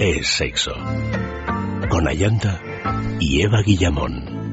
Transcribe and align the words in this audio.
es 0.00 0.26
sexo. 0.26 0.72
Con 1.88 2.08
Ayanta 2.08 2.60
y 3.20 3.42
Eva 3.42 3.62
Guillamón. 3.62 4.43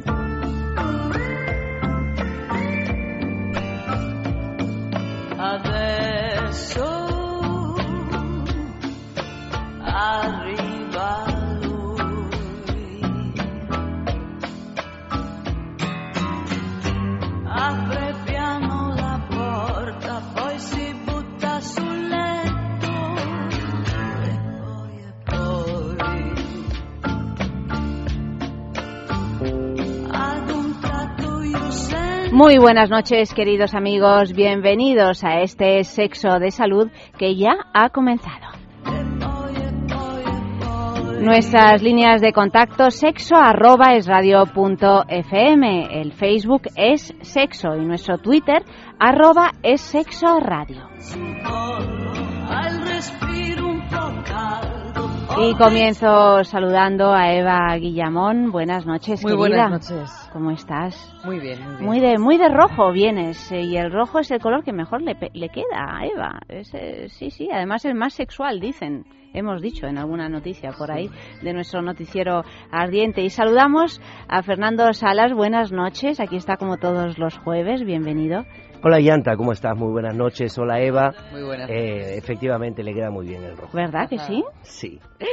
Muy 32.41 32.58
buenas 32.58 32.90
noches, 32.90 33.36
queridos 33.36 33.76
amigos. 33.76 34.34
Bienvenidos 34.34 35.23
a 35.23 35.41
este 35.41 35.84
sexo 35.84 36.40
de 36.40 36.49
salud 36.49 36.90
que 37.20 37.36
ya 37.36 37.52
ha 37.72 37.90
comenzado. 37.90 38.48
Nuestras 41.20 41.84
líneas 41.84 42.20
de 42.20 42.34
contacto 42.34 42.90
sexo 42.90 43.35
arroba 43.35 43.94
es 43.94 44.08
el 45.91 46.13
Facebook 46.13 46.63
es 46.76 47.13
sexo 47.22 47.76
y 47.76 47.85
nuestro 47.85 48.18
Twitter 48.18 48.63
arroba 48.98 49.52
es 49.62 49.82
sexo 49.82 50.40
radio. 50.40 50.90
Y 55.40 55.55
comienzo 55.55 56.44
saludando 56.44 57.12
a 57.13 57.34
Eva 57.34 57.76
Guillamón. 57.77 58.51
Buenas 58.51 58.85
noches, 58.85 59.24
Muy 59.24 59.34
buenas 59.35 59.71
noches. 59.71 60.29
¿Cómo 60.34 60.51
estás? 60.51 61.12
Muy 61.23 61.40
bien, 61.40 61.60
muy 61.63 61.73
bien. 61.76 61.85
Muy 61.85 61.99
de, 61.99 62.18
muy 62.20 62.38
de 62.38 62.49
rojo 62.49 62.91
vienes. 62.91 63.51
eh, 63.51 63.62
Y 63.62 63.77
el 63.77 63.91
rojo 63.91 64.19
es 64.19 64.29
el 64.31 64.39
color 64.39 64.63
que 64.63 64.73
mejor 64.73 65.01
le, 65.01 65.15
le 65.33 65.49
queda 65.49 65.97
a 65.97 66.05
Eva. 66.05 66.39
Es, 66.47 66.73
eh, 66.73 67.07
sí, 67.09 67.31
sí, 67.31 67.49
además 67.51 67.85
el 67.85 67.95
más 67.95 68.13
sexual, 68.13 68.59
dicen. 68.59 69.05
Hemos 69.33 69.61
dicho 69.61 69.88
en 69.88 69.97
alguna 69.97 70.27
noticia 70.27 70.73
por 70.77 70.91
ahí 70.91 71.09
de 71.41 71.53
nuestro 71.53 71.81
noticiero 71.81 72.43
ardiente. 72.69 73.21
Y 73.21 73.29
saludamos 73.29 74.01
a 74.27 74.43
Fernando 74.43 74.91
Salas. 74.91 75.31
Buenas 75.33 75.71
noches. 75.71 76.19
Aquí 76.19 76.35
está 76.35 76.57
como 76.57 76.75
todos 76.77 77.17
los 77.17 77.38
jueves. 77.38 77.85
Bienvenido. 77.85 78.43
Hola 78.83 78.99
Yanta, 78.99 79.37
¿cómo 79.37 79.51
estás? 79.51 79.77
Muy 79.77 79.91
buenas 79.91 80.15
noches. 80.15 80.57
Hola 80.57 80.81
Eva. 80.81 81.13
Muy 81.31 81.43
buenas. 81.43 81.69
Eh, 81.69 82.17
efectivamente 82.17 82.81
le 82.81 82.95
queda 82.95 83.11
muy 83.11 83.27
bien 83.27 83.43
el 83.43 83.55
rojo. 83.55 83.77
¿Verdad 83.77 84.09
que 84.09 84.17
sí? 84.17 84.43
Sí. 84.61 84.99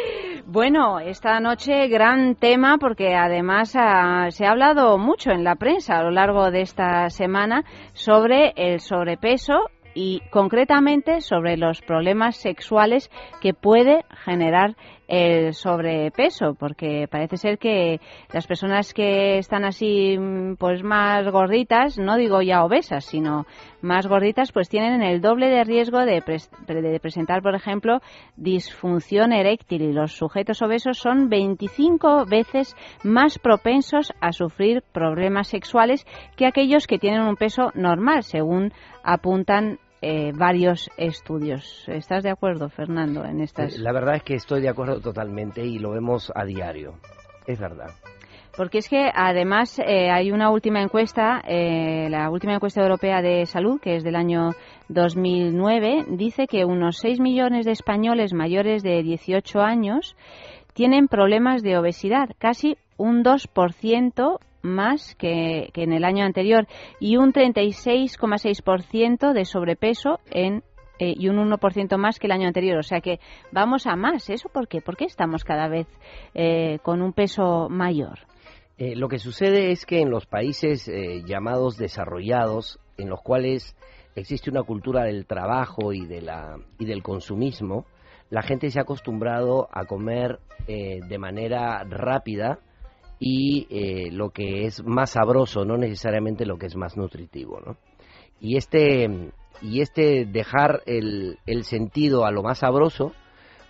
Bueno, 0.51 0.99
esta 0.99 1.41
noche 1.41 1.89
gran 1.89 2.35
tema 2.35 2.79
porque 2.79 3.15
además 3.15 3.75
ah, 3.77 4.29
se 4.31 4.47
ha 4.47 4.53
hablado 4.53 4.97
mucho 4.97 5.31
en 5.31 5.45
la 5.45 5.57
prensa 5.57 5.99
a 5.99 6.03
lo 6.03 6.11
largo 6.11 6.51
de 6.51 6.63
esta 6.63 7.11
semana 7.11 7.65
sobre 7.93 8.55
el 8.57 8.81
sobrepeso 8.81 9.69
y 9.93 10.23
concretamente 10.31 11.21
sobre 11.21 11.59
los 11.59 11.83
problemas 11.83 12.37
sexuales 12.37 13.11
que 13.43 13.53
puede 13.53 14.07
generar 14.29 14.77
el 15.09 15.55
sobrepeso, 15.55 16.55
porque 16.55 17.09
parece 17.11 17.39
ser 17.39 17.59
que 17.59 17.99
las 18.31 18.47
personas 18.47 18.93
que 18.93 19.39
están 19.39 19.65
así 19.65 20.19
mm, 20.19 20.57
pues 20.57 20.83
más 20.83 21.27
gorditas, 21.31 21.99
no 21.99 22.17
digo 22.17 22.43
ya 22.43 22.63
obesas, 22.63 23.07
sino 23.07 23.47
más 23.81 24.07
gorditas, 24.07 24.53
pues 24.53 24.69
tienen 24.69 25.03
el 25.03 25.23
doble 25.23 25.49
de 25.49 25.65
riesgo 25.65 26.01
de, 26.01 26.23
de 26.67 27.01
presentar, 27.01 27.41
por 27.41 27.55
ejemplo, 27.55 28.01
disfunción 28.37 29.33
eréctil. 29.33 29.81
Y 29.83 29.93
los 29.93 30.13
sujetos 30.13 30.61
obesos 30.61 30.99
son 30.99 31.31
25 31.31 32.27
veces 32.27 32.77
más 33.03 33.39
propensos 33.39 34.13
a 34.21 34.33
sufrir 34.33 34.83
problemas 34.93 35.49
sexuales 35.49 36.07
que 36.37 36.47
aquellos 36.47 36.87
que 36.87 36.99
tienen 36.99 37.23
un 37.23 37.37
peso 37.37 37.71
normal, 37.75 38.25
según 38.25 38.73
apuntan 39.03 39.79
eh, 40.01 40.33
varios 40.35 40.91
estudios. 40.97 41.85
¿Estás 41.89 42.23
de 42.23 42.31
acuerdo, 42.31 42.69
Fernando, 42.69 43.25
en 43.25 43.41
estas? 43.41 43.79
La 43.79 43.93
verdad 43.93 44.17
es 44.17 44.23
que 44.23 44.35
estoy 44.35 44.61
de 44.61 44.69
acuerdo 44.69 45.01
totalmente 45.01 45.65
y 45.65 45.79
lo 45.79 45.91
vemos 45.91 46.33
a 46.35 46.45
diario. 46.45 46.95
Es 47.47 47.59
verdad. 47.59 47.91
Porque 48.57 48.79
es 48.79 48.89
que 48.89 49.11
además 49.15 49.79
eh, 49.79 50.11
hay 50.11 50.33
una 50.33 50.51
última 50.51 50.83
encuesta, 50.83 51.41
eh, 51.47 52.09
la 52.11 52.29
última 52.29 52.55
encuesta 52.55 52.83
europea 52.83 53.23
de 53.23 53.47
salud, 53.47 53.81
que 53.81 53.95
es 53.95 54.03
del 54.03 54.17
año 54.17 54.51
2009, 54.89 56.07
dice 56.11 56.47
que 56.49 56.65
unos 56.65 56.99
6 56.99 57.21
millones 57.21 57.67
de 57.67 57.73
españoles 57.73 58.35
mayores 58.35 58.83
de 58.83 59.03
18 59.05 59.61
años 59.61 60.17
tienen 60.75 61.07
problemas 61.07 61.63
de 61.63 61.79
obesidad, 61.79 62.31
casi 62.39 62.77
un 62.97 63.23
2% 63.23 64.39
más 64.63 65.15
que, 65.17 65.71
que 65.73 65.83
en 65.83 65.93
el 65.93 66.05
año 66.05 66.25
anterior 66.25 66.67
y 67.01 67.17
un 67.17 67.33
36,6% 67.33 69.33
de 69.33 69.45
sobrepeso 69.45 70.21
en 70.31 70.63
eh, 70.99 71.15
y 71.17 71.29
un 71.29 71.37
1% 71.37 71.97
más 71.97 72.19
que 72.19 72.27
el 72.27 72.33
año 72.33 72.47
anterior. 72.47 72.79
O 72.79 72.83
sea 72.83 73.01
que 73.01 73.21
vamos 73.53 73.87
a 73.87 73.97
más. 73.97 74.29
¿Eso 74.31 74.49
por 74.49 74.69
qué? 74.69 74.81
¿Por 74.81 74.97
qué 74.97 75.05
estamos 75.05 75.45
cada 75.45 75.69
vez 75.69 75.87
eh, 76.35 76.79
con 76.83 77.03
un 77.03 77.13
peso 77.13 77.69
mayor? 77.69 78.21
Eh, 78.79 78.95
lo 78.95 79.09
que 79.09 79.19
sucede 79.19 79.71
es 79.71 79.87
que 79.87 80.01
en 80.01 80.11
los 80.11 80.27
países 80.27 80.89
eh, 80.89 81.23
llamados 81.25 81.77
desarrollados, 81.77 82.79
en 82.97 83.09
los 83.09 83.21
cuales 83.23 83.77
existe 84.15 84.51
una 84.51 84.63
cultura 84.63 85.05
del 85.05 85.27
trabajo 85.27 85.93
y, 85.93 86.07
de 86.07 86.23
la, 86.23 86.59
y 86.79 86.85
del 86.85 87.03
consumismo, 87.03 87.87
la 88.31 88.43
gente 88.43 88.71
se 88.71 88.79
ha 88.79 88.83
acostumbrado 88.83 89.69
a 89.73 89.87
comer 89.87 90.39
de 90.67 91.19
manera 91.19 91.83
rápida 91.85 92.59
y 93.21 93.67
eh, 93.71 94.11
lo 94.13 94.31
que 94.31 94.67
es 94.67 94.85
más 94.85 95.11
sabroso, 95.11 95.65
no 95.65 95.77
necesariamente 95.77 96.47
lo 96.47 96.59
que 96.59 96.67
es 96.67 96.77
más 96.77 96.97
nutritivo. 96.97 97.61
¿no? 97.61 97.77
Y, 98.41 98.57
este, 98.57 99.09
y 99.61 99.81
este 99.81 100.25
dejar 100.25 100.83
el, 100.87 101.39
el 101.47 101.65
sentido 101.65 102.25
a 102.25 102.31
lo 102.31 102.43
más 102.43 102.59
sabroso, 102.59 103.13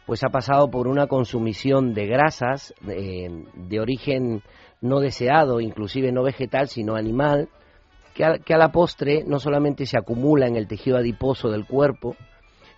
pues 0.06 0.24
ha 0.24 0.30
pasado 0.30 0.70
por 0.70 0.88
una 0.88 1.06
consumición 1.06 1.92
de 1.92 2.06
grasas 2.06 2.74
eh, 2.88 3.28
de 3.54 3.80
origen 3.80 4.42
no 4.80 5.00
deseado, 5.00 5.60
inclusive 5.60 6.12
no 6.12 6.22
vegetal, 6.22 6.68
sino 6.68 6.94
animal, 6.94 7.48
que 8.14 8.24
a, 8.24 8.38
que 8.38 8.54
a 8.54 8.58
la 8.58 8.72
postre 8.72 9.24
no 9.26 9.38
solamente 9.38 9.86
se 9.86 9.98
acumula 9.98 10.46
en 10.46 10.56
el 10.56 10.66
tejido 10.66 10.96
adiposo 10.96 11.50
del 11.50 11.66
cuerpo, 11.66 12.16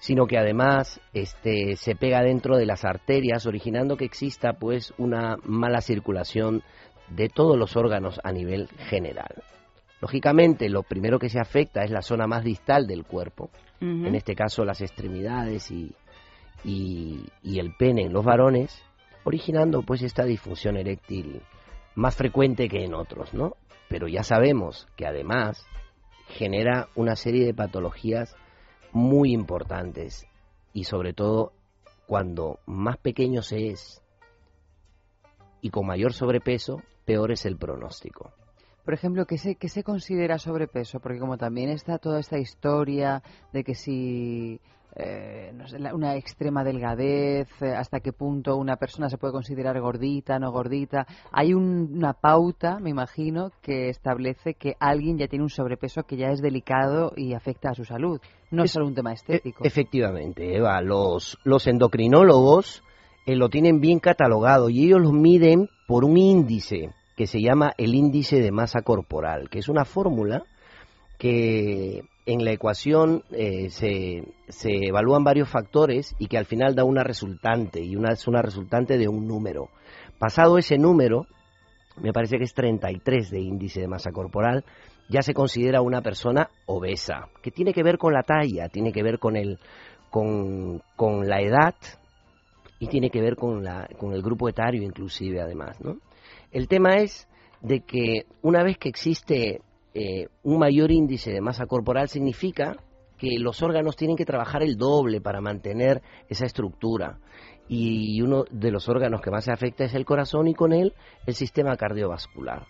sino 0.00 0.27
que 0.27 0.38
además 0.38 1.00
este, 1.12 1.77
se 1.77 1.94
pega 1.94 2.22
dentro 2.22 2.56
de 2.56 2.66
las 2.66 2.84
arterias, 2.84 3.47
originando 3.47 3.97
que 3.97 4.06
exista 4.06 4.55
pues 4.55 4.93
una 4.99 5.37
mala 5.44 5.83
circulación 5.83 6.62
de 7.09 7.28
todos 7.28 7.56
los 7.56 7.77
órganos 7.77 8.19
a 8.25 8.33
nivel 8.33 8.69
general. 8.88 9.43
Lógicamente, 10.00 10.71
lo 10.71 10.83
primero 10.83 11.19
que 11.19 11.28
se 11.28 11.38
afecta 11.38 11.84
es 11.84 11.91
la 11.91 12.00
zona 12.00 12.27
más 12.27 12.43
distal 12.43 12.87
del 12.87 13.05
cuerpo, 13.05 13.50
en 13.83 14.15
este 14.15 14.34
caso 14.34 14.65
las 14.65 14.83
extremidades 14.83 15.71
y, 15.71 15.94
y, 16.65 17.25
y 17.43 17.59
el 17.61 17.75
pene 17.77 18.03
en 18.05 18.12
los 18.12 18.25
varones, 18.25 18.82
originando 19.25 19.82
pues 19.82 20.03
esta 20.03 20.25
disfunción 20.25 20.77
eréctil 20.77 21.43
más 21.94 22.17
frecuente 22.17 22.69
que 22.69 22.84
en 22.84 22.94
otros, 22.94 23.32
¿no? 23.34 23.55
Pero 23.88 24.06
ya 24.06 24.22
sabemos 24.22 24.87
que 24.97 25.06
además 25.06 25.67
genera 26.28 26.88
una 26.94 27.17
serie 27.17 27.44
de 27.44 27.55
patologías 27.55 28.37
muy 28.92 29.32
importantes 29.32 30.26
y 30.72 30.84
sobre 30.84 31.12
todo 31.12 31.52
cuando 32.06 32.58
más 32.66 32.96
pequeño 32.98 33.42
se 33.42 33.68
es 33.68 34.02
y 35.60 35.70
con 35.70 35.86
mayor 35.86 36.12
sobrepeso, 36.12 36.82
peor 37.04 37.32
es 37.32 37.44
el 37.44 37.56
pronóstico. 37.56 38.32
Por 38.84 38.94
ejemplo, 38.94 39.26
¿qué 39.26 39.36
se, 39.36 39.56
¿qué 39.56 39.68
se 39.68 39.84
considera 39.84 40.38
sobrepeso? 40.38 41.00
Porque 41.00 41.18
como 41.18 41.36
también 41.36 41.68
está 41.68 41.98
toda 41.98 42.18
esta 42.18 42.38
historia 42.38 43.22
de 43.52 43.62
que 43.62 43.74
si 43.74 44.60
eh, 44.96 45.52
no 45.54 45.66
sé, 45.68 45.76
una 45.94 46.16
extrema 46.16 46.64
delgadez, 46.64 47.48
eh, 47.62 47.74
hasta 47.76 48.00
qué 48.00 48.12
punto 48.12 48.56
una 48.56 48.76
persona 48.76 49.08
se 49.08 49.19
puede 49.19 49.32
considerar 49.32 49.81
gordita, 49.81 50.38
no 50.38 50.50
gordita, 50.50 51.06
hay 51.32 51.54
un- 51.54 51.90
una 51.94 52.12
pauta, 52.12 52.78
me 52.81 52.90
imagino, 52.90 53.52
que 53.62 53.88
establece 53.88 54.54
que 54.54 54.75
alguien 54.81 55.16
ya 55.19 55.28
tiene 55.28 55.44
un 55.44 55.50
sobrepeso 55.50 56.02
que 56.02 56.16
ya 56.16 56.28
es 56.28 56.40
delicado 56.42 57.12
y 57.16 57.34
afecta 57.34 57.70
a 57.70 57.75
su 57.75 57.84
salud. 57.84 58.20
No 58.50 58.64
es, 58.64 58.72
solo 58.72 58.87
un 58.87 58.94
tema 58.94 59.12
estético. 59.12 59.64
E- 59.64 59.69
efectivamente, 59.69 60.56
Eva, 60.56 60.81
los, 60.82 61.38
los 61.44 61.66
endocrinólogos 61.66 62.82
eh, 63.26 63.36
lo 63.36 63.48
tienen 63.48 63.81
bien 63.81 64.00
catalogado 64.00 64.70
y 64.70 64.86
ellos 64.86 65.00
lo 65.00 65.12
miden 65.12 65.69
por 65.86 66.04
un 66.04 66.16
índice 66.16 66.90
que 67.16 67.26
se 67.26 67.40
llama 67.40 67.72
el 67.76 67.94
índice 67.94 68.40
de 68.40 68.50
masa 68.50 68.82
corporal, 68.82 69.50
que 69.50 69.58
es 69.58 69.69
una 69.69 69.84
fórmula 69.84 70.43
que 71.19 72.02
en 72.32 72.44
la 72.44 72.53
ecuación 72.53 73.25
eh, 73.31 73.71
se, 73.71 74.25
se 74.49 74.87
evalúan 74.87 75.25
varios 75.25 75.49
factores 75.49 76.15
y 76.19 76.29
que 76.29 76.38
al 76.38 76.47
final 76.47 76.75
da 76.75 76.85
una 76.85 77.03
resultante, 77.03 77.81
y 77.81 77.97
una 77.97 78.12
es 78.12 78.27
una 78.29 78.43
resultante 78.43 78.99
de 78.99 79.09
un 79.09 79.27
número. 79.27 79.69
Pasado 80.19 80.59
ese 80.59 80.79
número, 80.79 81.27
me 81.97 82.12
parece 82.12 82.38
que 82.38 82.44
es 82.44 82.55
33 82.55 83.31
de 83.31 83.41
índice 83.41 83.81
de 83.81 83.88
masa 83.88 84.12
corporal, 84.12 84.65
ya 85.09 85.23
se 85.23 85.35
considera 85.35 85.82
una 85.82 86.03
persona 86.03 86.50
obesa, 86.67 87.29
que 87.43 87.50
tiene 87.50 87.73
que 87.73 87.82
ver 87.82 87.99
con 87.99 88.12
la 88.12 88.23
talla, 88.23 88.69
tiene 88.69 88.93
que 88.93 89.03
ver 89.03 89.19
con, 89.19 89.37
el, 89.37 89.59
con, 90.11 90.82
con 90.94 91.29
la 91.29 91.41
edad 91.41 91.75
y 92.79 92.87
tiene 92.87 93.11
que 93.11 93.21
ver 93.21 93.37
con, 93.37 93.65
la, 93.65 93.88
con 93.99 94.12
el 94.12 94.23
grupo 94.23 94.49
etario 94.49 94.82
inclusive 94.82 95.41
además, 95.41 95.81
¿no? 95.81 95.99
El 96.53 96.69
tema 96.69 96.97
es 96.97 97.29
de 97.61 97.81
que 97.81 98.27
una 98.43 98.62
vez 98.62 98.79
que 98.79 98.88
existe 98.88 99.61
eh, 99.94 100.28
un 100.42 100.58
mayor 100.58 100.90
índice 100.90 101.32
de 101.32 101.40
masa 101.40 101.66
corporal 101.66 102.08
significa 102.08 102.76
que 103.19 103.38
los 103.38 103.62
órganos 103.62 103.96
tienen 103.96 104.16
que 104.16 104.25
trabajar 104.25 104.62
el 104.62 104.76
doble 104.76 105.20
para 105.20 105.40
mantener 105.40 106.02
esa 106.28 106.46
estructura. 106.46 107.19
Y 107.69 108.20
uno 108.22 108.44
de 108.50 108.70
los 108.70 108.88
órganos 108.88 109.20
que 109.20 109.31
más 109.31 109.44
se 109.44 109.52
afecta 109.52 109.84
es 109.84 109.94
el 109.94 110.04
corazón 110.04 110.48
y 110.48 110.54
con 110.54 110.72
él 110.72 110.94
el 111.26 111.34
sistema 111.34 111.76
cardiovascular 111.76 112.66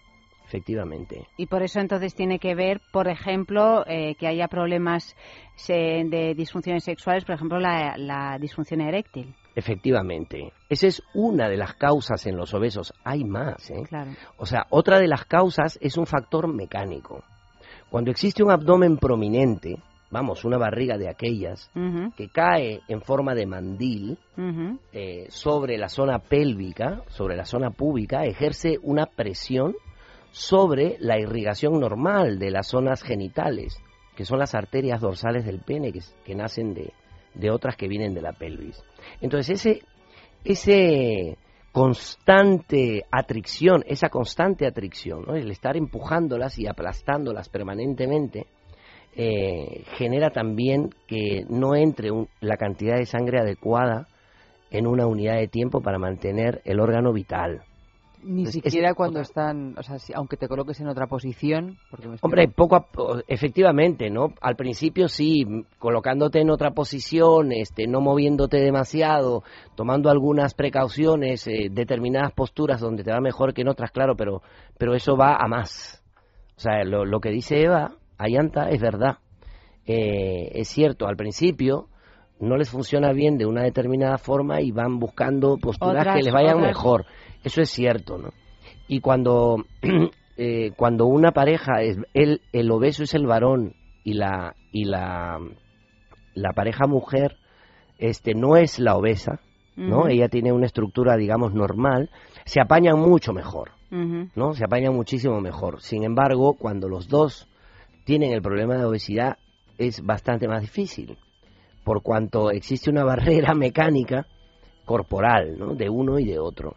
efectivamente. 0.50 1.28
Y 1.37 1.46
por 1.46 1.62
eso 1.62 1.78
entonces 1.78 2.12
tiene 2.14 2.40
que 2.40 2.56
ver, 2.56 2.81
por 2.93 3.06
ejemplo, 3.06 3.84
eh, 3.87 4.16
que 4.16 4.26
haya 4.26 4.49
problemas 4.49 5.14
de 5.69 6.34
disfunciones 6.37 6.82
sexuales, 6.82 7.25
por 7.25 7.37
ejemplo, 7.37 7.61
la, 7.61 8.37
disfunción 8.40 8.81
eréctil. 8.81 9.37
Efectivamente. 9.55 10.52
Esa 10.69 10.87
es 10.87 11.02
una 11.14 11.49
de 11.49 11.56
las 11.56 11.75
causas 11.75 12.26
en 12.26 12.37
los 12.37 12.55
obesos. 12.55 12.93
Hay 13.05 13.25
más. 13.25 13.70
¿eh? 13.70 13.82
Claro. 13.88 14.12
O 14.37 14.47
sea, 14.47 14.67
otra 14.70 14.99
de 14.99 15.08
las 15.08 15.25
causas 15.25 15.79
es 15.81 15.97
un 15.97 16.06
factor 16.06 16.47
mecánico. 16.49 17.25
Cuando 17.91 18.11
existe 18.11 18.43
un 18.43 18.52
abdomen 18.52 18.99
prominente, 18.99 19.76
vamos, 20.11 20.44
una 20.44 20.58
barriga 20.58 20.97
de 20.97 21.08
aquellas, 21.08 21.70
que 22.17 22.29
cae 22.29 22.81
en 22.88 23.00
forma 23.00 23.35
de 23.35 23.47
mandil 23.47 24.19
eh, 24.93 25.26
sobre 25.29 25.79
la 25.79 25.88
zona 25.88 26.19
pélvica, 26.19 27.02
sobre 27.08 27.37
la 27.37 27.44
zona 27.44 27.70
púbica, 27.70 28.25
ejerce 28.25 28.79
una 28.82 29.06
presión 29.06 29.75
sobre 30.32 30.97
la 31.00 31.19
irrigación 31.19 31.81
normal 31.81 32.38
de 32.38 32.50
las 32.50 32.69
zonas 32.69 33.02
genitales, 33.02 33.76
que 34.17 34.25
son 34.25 34.38
las 34.38 34.55
arterias 34.55 35.00
dorsales 35.00 35.44
del 35.44 35.61
pene 35.61 35.93
que, 35.93 36.35
nacen 36.35 36.75
de, 36.75 36.93
de, 37.35 37.50
otras 37.50 37.77
que 37.77 37.88
vienen 37.88 38.15
de 38.15 38.23
la 38.23 38.32
pelvis. 38.32 38.82
Entonces 39.21 39.61
ese, 39.65 39.82
ese 40.44 41.37
constante 41.73 43.05
atricción, 43.11 43.85
esa 43.87 44.09
constante 44.09 44.67
atricción, 44.67 45.25
el 45.35 45.50
estar 45.50 45.77
empujándolas 45.77 46.59
y 46.59 46.67
aplastándolas 46.67 47.49
permanentemente, 47.49 48.47
eh, 49.17 49.85
genera 49.97 50.31
también 50.31 50.91
que 51.06 51.44
no 51.49 51.75
entre 51.75 52.11
la 52.41 52.56
cantidad 52.56 52.97
de 52.97 53.06
sangre 53.06 53.41
adecuada 53.41 54.06
en 54.71 54.87
una 54.87 55.06
unidad 55.06 55.37
de 55.37 55.49
tiempo 55.49 55.81
para 55.81 55.99
mantener 55.99 56.62
el 56.65 56.81
órgano 56.81 57.12
vital. 57.12 57.62
Ni 58.22 58.46
siquiera 58.46 58.94
cuando 58.94 59.20
están, 59.20 59.75
o 59.78 59.82
sea, 59.82 59.96
aunque 60.14 60.37
te 60.37 60.49
coloques 60.49 60.81
en 60.81 60.88
otra 60.88 61.06
posición. 61.06 61.78
Hombre, 62.20 62.49
poco 62.49 62.87
efectivamente, 63.26 64.11
¿no? 64.11 64.34
Al 64.40 64.56
principio 64.56 65.08
sí, 65.08 65.44
colocándote 65.78 66.40
en 66.40 66.50
otra 66.50 66.72
posición, 66.72 67.52
este, 67.52 67.87
no 67.87 68.00
moviéndote 68.00 68.58
demasiado, 68.58 69.43
tomando 69.75 70.11
algunas 70.11 70.55
precauciones, 70.55 71.46
eh, 71.46 71.69
determinadas 71.70 72.32
posturas 72.32 72.81
donde 72.81 73.05
te 73.05 73.12
va 73.12 73.20
mejor 73.20 73.55
que 73.55 73.62
en 73.62 73.69
otras, 73.69 73.90
claro, 73.90 74.17
pero, 74.17 74.43
pero 74.76 74.94
eso 74.94 75.16
va 75.16 75.37
a 75.37 75.49
más. 75.49 76.05
O 76.56 76.61
sea, 76.61 76.84
lo, 76.84 77.06
lo 77.06 77.20
que 77.20 77.31
dice 77.31 77.62
Eva, 77.62 77.93
Ayanta, 78.19 78.69
es 78.69 78.81
verdad. 78.81 79.19
Eh, 79.87 80.50
es 80.61 80.69
cierto, 80.69 81.06
al 81.06 81.16
principio 81.16 81.88
no 82.38 82.56
les 82.56 82.70
funciona 82.70 83.12
bien 83.12 83.38
de 83.38 83.46
una 83.46 83.62
determinada 83.62 84.19
forma 84.19 84.61
y 84.61 84.70
van 84.73 84.99
buscando 84.99 85.58
posturas 85.58 86.06
que 86.14 86.23
les 86.23 86.32
vayan 86.32 86.61
mejor. 86.61 87.06
Eso 87.44 87.60
es 87.62 87.70
cierto, 87.70 88.19
¿no? 88.19 88.31
Y 88.88 89.00
cuando, 89.00 89.64
eh, 90.37 90.72
cuando 90.76 91.06
una 91.06 91.32
pareja, 91.32 91.82
es, 91.82 91.98
el, 92.14 92.42
el 92.52 92.70
obeso 92.70 93.04
es 93.04 93.14
el 93.14 93.26
varón 93.26 93.75
y 94.04 94.14
la, 94.14 94.54
y 94.72 94.84
la, 94.84 95.38
la 96.34 96.52
pareja 96.52 96.87
mujer 96.87 97.37
este, 97.98 98.34
no 98.34 98.56
es 98.56 98.78
la 98.78 98.96
obesa, 98.96 99.40
¿no? 99.76 100.08
Ella 100.08 100.28
tiene 100.28 100.52
una 100.52 100.66
estructura, 100.66 101.16
digamos, 101.16 101.54
normal, 101.54 102.10
se 102.44 102.60
apañan 102.60 102.98
mucho 102.98 103.32
mejor, 103.32 103.70
¿no? 103.90 104.52
Se 104.52 104.64
apañan 104.64 104.94
muchísimo 104.94 105.40
mejor. 105.40 105.81
Sin 105.81 106.04
embargo, 106.04 106.54
cuando 106.58 106.88
los 106.88 107.08
dos 107.08 107.48
tienen 108.04 108.32
el 108.32 108.42
problema 108.42 108.76
de 108.76 108.84
obesidad, 108.84 109.38
es 109.78 110.04
bastante 110.04 110.48
más 110.48 110.60
difícil, 110.62 111.16
por 111.84 112.02
cuanto 112.02 112.50
existe 112.50 112.90
una 112.90 113.04
barrera 113.04 113.54
mecánica 113.54 114.26
corporal, 114.84 115.58
¿no? 115.58 115.75
De 115.75 115.88
uno 115.88 116.19
y 116.19 116.25
de 116.25 116.38
otro. 116.38 116.75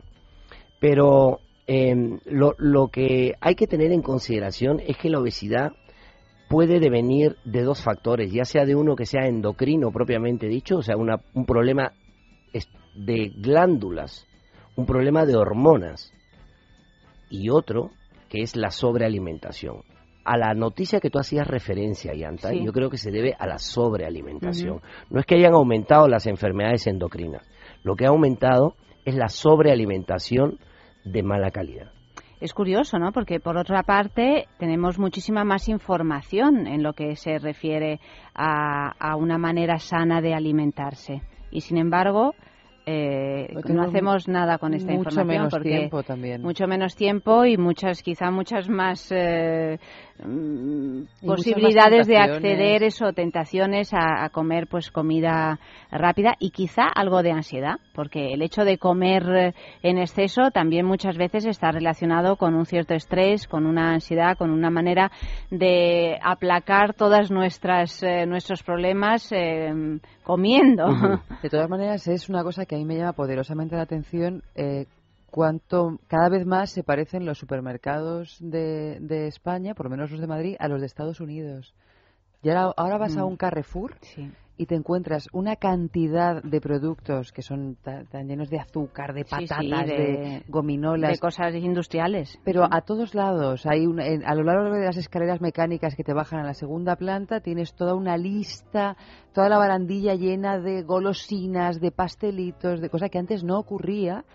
Pero 0.84 1.40
em, 1.66 2.20
lo, 2.26 2.56
lo 2.58 2.90
que 2.90 3.36
hay 3.40 3.56
que 3.56 3.68
tener 3.68 3.94
en 3.94 4.02
consideración 4.02 4.82
es 4.86 4.98
que 4.98 5.10
la 5.10 5.20
obesidad 5.20 5.72
puede 6.50 6.82
devenir 6.82 7.38
de 7.46 7.62
dos 7.62 7.82
factores, 7.82 8.34
ya 8.34 8.44
sea 8.44 8.66
de 8.66 8.76
uno 8.76 8.98
que 8.98 9.06
sea 9.06 9.26
endocrino 9.26 9.94
propiamente 9.94 10.48
dicho, 10.48 10.80
o 10.80 10.82
sea, 10.82 10.98
un 10.98 11.46
problema 11.46 11.94
de 12.96 13.32
glándulas, 13.38 14.28
un 14.76 14.86
problema 14.86 15.26
de 15.26 15.38
hormonas, 15.38 16.12
y 17.30 17.50
otro 17.50 17.92
que 18.28 18.42
es 18.42 18.58
la 18.58 18.70
sobrealimentación. 18.70 19.84
A 20.26 20.38
la 20.38 20.54
noticia 20.54 21.00
que 21.00 21.10
tú 21.10 21.18
hacías 21.18 21.48
referencia, 21.48 22.14
Yanta, 22.14 22.54
yo 22.54 22.74
creo 22.74 22.90
que 22.90 22.98
se 22.98 23.10
debe 23.10 23.34
a 23.40 23.48
la 23.48 23.58
sobrealimentación. 23.58 24.82
No 25.10 25.22
es 25.22 25.26
que 25.26 25.36
hayan 25.36 25.54
aumentado 25.54 26.10
las 26.10 26.28
enfermedades 26.28 26.88
endocrinas, 26.88 27.50
lo 27.84 27.96
que 27.96 28.06
ha 28.06 28.10
aumentado 28.10 28.76
es 29.06 29.16
la 29.16 29.30
sobrealimentación 29.30 30.60
de 31.04 31.24
mala 31.24 31.52
calidad. 31.52 31.92
Es 32.40 32.54
curioso, 32.54 33.00
¿no? 33.00 33.12
Porque 33.14 33.40
por 33.40 33.58
otra 33.58 33.84
parte 33.84 34.48
tenemos 34.58 35.00
muchísima 35.00 35.46
más 35.46 35.70
información 35.70 36.68
en 36.68 36.84
lo 36.84 36.92
que 36.94 37.16
se 37.16 37.40
refiere 37.40 38.02
a, 38.36 38.92
a 39.00 39.16
una 39.16 39.38
manera 39.38 39.80
sana 39.80 40.20
de 40.20 40.34
alimentarse. 40.34 41.22
Y 41.52 41.62
sin 41.62 41.78
embargo, 41.78 42.36
eh, 42.86 43.48
no 43.70 43.84
hacemos 43.84 44.28
nada 44.28 44.58
con 44.58 44.74
esta 44.74 44.92
mucho 44.92 45.10
información 45.10 45.28
menos 45.28 45.54
porque 45.54 45.70
tiempo 45.70 46.04
también. 46.04 46.42
mucho 46.42 46.68
menos 46.68 46.96
tiempo 46.96 47.46
y 47.46 47.56
muchas 47.56 48.04
quizá 48.04 48.30
muchas 48.30 48.68
más 48.68 49.10
eh, 49.12 49.80
mm, 50.24 51.26
posibilidades 51.26 52.08
de 52.08 52.18
acceder 52.18 52.84
eso 52.84 53.14
tentaciones 53.14 53.92
a, 53.94 54.30
comer 54.30 54.68
pues 54.68 54.92
comida 54.92 55.60
rápida 55.92 56.34
y 56.40 56.52
quizá 56.52 56.84
algo 56.84 57.24
de 57.24 57.32
ansiedad 57.32 57.76
porque 57.94 58.34
el 58.34 58.42
hecho 58.42 58.64
de 58.64 58.78
comer 58.78 59.54
en 59.82 59.98
exceso 59.98 60.52
también 60.52 60.86
muchas 60.86 61.18
veces 61.18 61.46
está 61.46 61.72
relacionado 61.72 62.36
con 62.38 62.56
un 62.56 62.66
cierto 62.66 62.94
estrés 62.94 63.48
con 63.48 63.66
una 63.66 63.94
ansiedad 63.94 64.38
con 64.38 64.50
una 64.52 64.70
manera 64.70 65.12
de 65.50 66.18
aplacar 66.22 66.94
todas 66.94 67.32
nuestras 67.32 68.02
eh, 68.04 68.26
nuestros 68.26 68.64
problemas 68.64 69.32
comiendo. 70.24 70.86
De 71.44 71.50
todas 71.50 71.70
maneras 71.70 72.08
es 72.08 72.30
una 72.30 72.44
cosa 72.44 72.66
que 72.66 72.76
a 72.76 72.78
mí 72.78 72.86
me 72.86 72.96
llama 72.96 73.14
poderosamente 73.14 73.76
la 73.76 73.84
atención 73.84 74.42
eh, 74.56 74.86
cuánto 75.34 75.98
cada 76.08 76.30
vez 76.30 76.46
más 76.46 76.70
se 76.70 76.84
parecen 76.84 77.26
los 77.26 77.40
supermercados 77.40 78.38
de, 78.40 79.00
de, 79.02 79.26
España, 79.26 79.74
por 79.74 79.88
lo 79.88 79.90
menos 79.90 80.12
los 80.12 80.22
de 80.22 80.28
Madrid, 80.28 80.56
a 80.60 80.68
los 80.68 80.80
de 80.80 80.86
Estados 80.86 81.20
Unidos. 81.20 81.74
Y 82.44 82.52
ahora, 82.52 82.98
vas 83.00 83.18
a 83.18 83.24
mm. 83.24 83.28
un 83.28 83.36
Carrefour 83.36 83.96
y 84.58 84.68
te 84.68 84.76
encuentras 84.76 85.28
una 85.34 85.56
cantidad 85.56 86.44
de 86.44 86.62
productos 86.62 87.32
que 87.32 87.42
son 87.42 87.78
tan, 87.82 88.28
llenos 88.28 88.52
de 88.52 88.60
azúcar, 88.60 89.16
de 89.16 89.26
patatas, 89.26 89.88
de, 89.88 90.44
gominolas. 90.50 91.14
De 91.14 91.18
cosas 91.18 91.56
industriales. 91.56 92.40
Pero 92.44 92.68
a 92.70 92.82
todos 92.82 93.16
lados, 93.16 93.66
hay 93.66 93.86
a 94.24 94.36
lo 94.36 94.44
largo 94.44 94.76
de 94.76 94.86
las 94.86 94.98
escaleras 94.98 95.42
mecánicas 95.42 95.96
que 95.96 96.04
te 96.04 96.14
bajan 96.14 96.42
a 96.42 96.44
la 96.44 96.54
segunda 96.54 96.96
planta, 96.96 97.40
tienes 97.40 97.74
toda 97.74 97.96
una 97.96 98.18
lista, 98.18 98.98
toda 99.34 99.50
la 99.50 99.58
barandilla 99.58 100.14
llena 100.14 100.60
de 100.60 100.84
golosinas, 100.84 101.82
de 101.82 101.90
pastelitos, 101.90 102.82
de 102.82 102.90
cosas 102.92 103.10
que 103.10 103.18
antes 103.18 103.44
no 103.44 103.58
ocurría. 103.58 104.26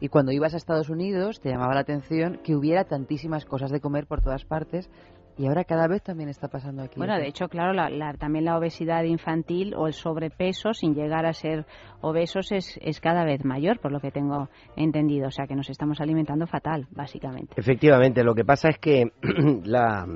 Y 0.00 0.08
cuando 0.08 0.32
ibas 0.32 0.54
a 0.54 0.56
Estados 0.56 0.90
Unidos 0.90 1.40
te 1.40 1.50
llamaba 1.50 1.74
la 1.74 1.80
atención 1.80 2.40
que 2.44 2.54
hubiera 2.54 2.84
tantísimas 2.84 3.44
cosas 3.44 3.70
de 3.70 3.80
comer 3.80 4.06
por 4.06 4.22
todas 4.22 4.44
partes 4.44 4.90
y 5.38 5.46
ahora 5.46 5.62
cada 5.62 5.86
vez 5.86 6.02
también 6.02 6.28
está 6.28 6.48
pasando 6.48 6.82
aquí. 6.82 6.96
Bueno, 6.96 7.16
de 7.16 7.28
hecho, 7.28 7.46
claro, 7.48 7.72
también 8.18 8.44
la 8.44 8.58
obesidad 8.58 9.04
infantil 9.04 9.72
o 9.76 9.86
el 9.86 9.92
sobrepeso, 9.92 10.74
sin 10.74 10.94
llegar 10.94 11.26
a 11.26 11.32
ser 11.32 11.64
obesos, 12.00 12.50
es, 12.50 12.76
es 12.82 13.00
cada 13.00 13.24
vez 13.24 13.44
mayor, 13.44 13.78
por 13.78 13.92
lo 13.92 14.00
que 14.00 14.10
tengo 14.10 14.48
entendido. 14.74 15.28
O 15.28 15.30
sea, 15.30 15.46
que 15.46 15.54
nos 15.54 15.70
estamos 15.70 16.00
alimentando 16.00 16.48
fatal, 16.48 16.88
básicamente. 16.90 17.54
Efectivamente, 17.56 18.24
lo 18.24 18.34
que 18.34 18.44
pasa 18.44 18.68
es 18.70 18.78
que 18.78 19.12
la, 19.64 20.06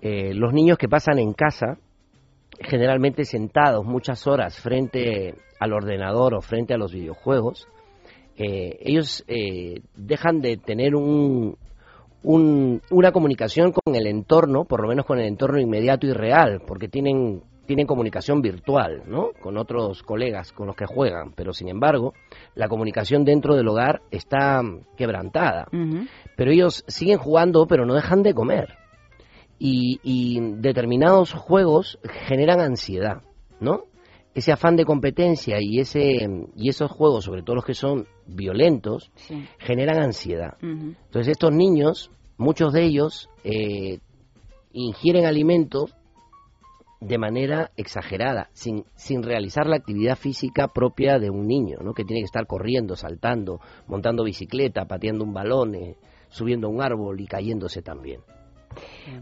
eh, 0.00 0.32
los 0.32 0.54
niños 0.54 0.78
que 0.78 0.88
pasan 0.88 1.18
en 1.18 1.34
casa, 1.34 1.76
generalmente 2.58 3.24
sentados 3.24 3.84
muchas 3.84 4.26
horas 4.26 4.58
frente 4.58 5.34
al 5.60 5.74
ordenador 5.74 6.34
o 6.34 6.40
frente 6.40 6.72
a 6.72 6.78
los 6.78 6.94
videojuegos, 6.94 7.68
eh, 8.38 8.78
ellos 8.82 9.24
eh, 9.26 9.80
dejan 9.96 10.40
de 10.40 10.56
tener 10.58 10.94
un, 10.94 11.58
una 12.22 13.12
comunicación 13.12 13.72
con 13.72 13.96
el 13.96 14.06
entorno, 14.06 14.64
por 14.64 14.80
lo 14.80 14.88
menos 14.88 15.06
con 15.06 15.18
el 15.18 15.26
entorno 15.26 15.58
inmediato 15.58 16.06
y 16.06 16.12
real, 16.12 16.62
porque 16.64 16.88
tienen, 16.88 17.42
tienen 17.66 17.88
comunicación 17.88 18.40
virtual, 18.40 19.02
¿no? 19.08 19.30
Con 19.40 19.58
otros 19.58 20.04
colegas 20.04 20.52
con 20.52 20.68
los 20.68 20.76
que 20.76 20.86
juegan, 20.86 21.32
pero 21.32 21.52
sin 21.52 21.68
embargo, 21.68 22.14
la 22.54 22.68
comunicación 22.68 23.24
dentro 23.24 23.56
del 23.56 23.66
hogar 23.66 24.02
está 24.12 24.62
quebrantada. 24.96 25.66
Pero 26.36 26.52
ellos 26.52 26.84
siguen 26.86 27.18
jugando, 27.18 27.66
pero 27.66 27.86
no 27.86 27.94
dejan 27.94 28.22
de 28.22 28.34
comer. 28.34 28.74
Y, 29.58 29.98
y 30.04 30.38
determinados 30.60 31.32
juegos 31.32 31.98
generan 32.28 32.60
ansiedad, 32.60 33.22
¿no? 33.58 33.86
Ese 34.38 34.52
afán 34.52 34.76
de 34.76 34.84
competencia 34.84 35.58
y 35.60 35.80
ese 35.80 36.28
y 36.56 36.68
esos 36.68 36.90
juegos, 36.90 37.24
sobre 37.24 37.42
todo 37.42 37.56
los 37.56 37.64
que 37.64 37.74
son 37.74 38.06
violentos, 38.26 39.10
generan 39.58 40.00
ansiedad. 40.02 40.56
Entonces 40.60 41.28
estos 41.28 41.52
niños, 41.52 42.10
muchos 42.36 42.72
de 42.72 42.84
ellos 42.84 43.28
eh, 43.44 44.00
ingieren 44.72 45.26
alimentos 45.26 45.94
de 47.00 47.18
manera 47.18 47.70
exagerada, 47.76 48.48
sin, 48.52 48.84
sin 48.96 49.22
realizar 49.22 49.66
la 49.66 49.76
actividad 49.76 50.16
física 50.16 50.68
propia 50.68 51.18
de 51.18 51.30
un 51.30 51.46
niño, 51.46 51.78
¿no? 51.80 51.94
que 51.94 52.04
tiene 52.04 52.22
que 52.22 52.26
estar 52.26 52.46
corriendo, 52.46 52.96
saltando, 52.96 53.60
montando 53.86 54.24
bicicleta, 54.24 54.86
pateando 54.86 55.24
un 55.24 55.32
balón, 55.32 55.74
eh, 55.76 55.96
subiendo 56.28 56.66
a 56.66 56.70
un 56.70 56.82
árbol 56.82 57.20
y 57.20 57.26
cayéndose 57.26 57.82
también. 57.82 58.20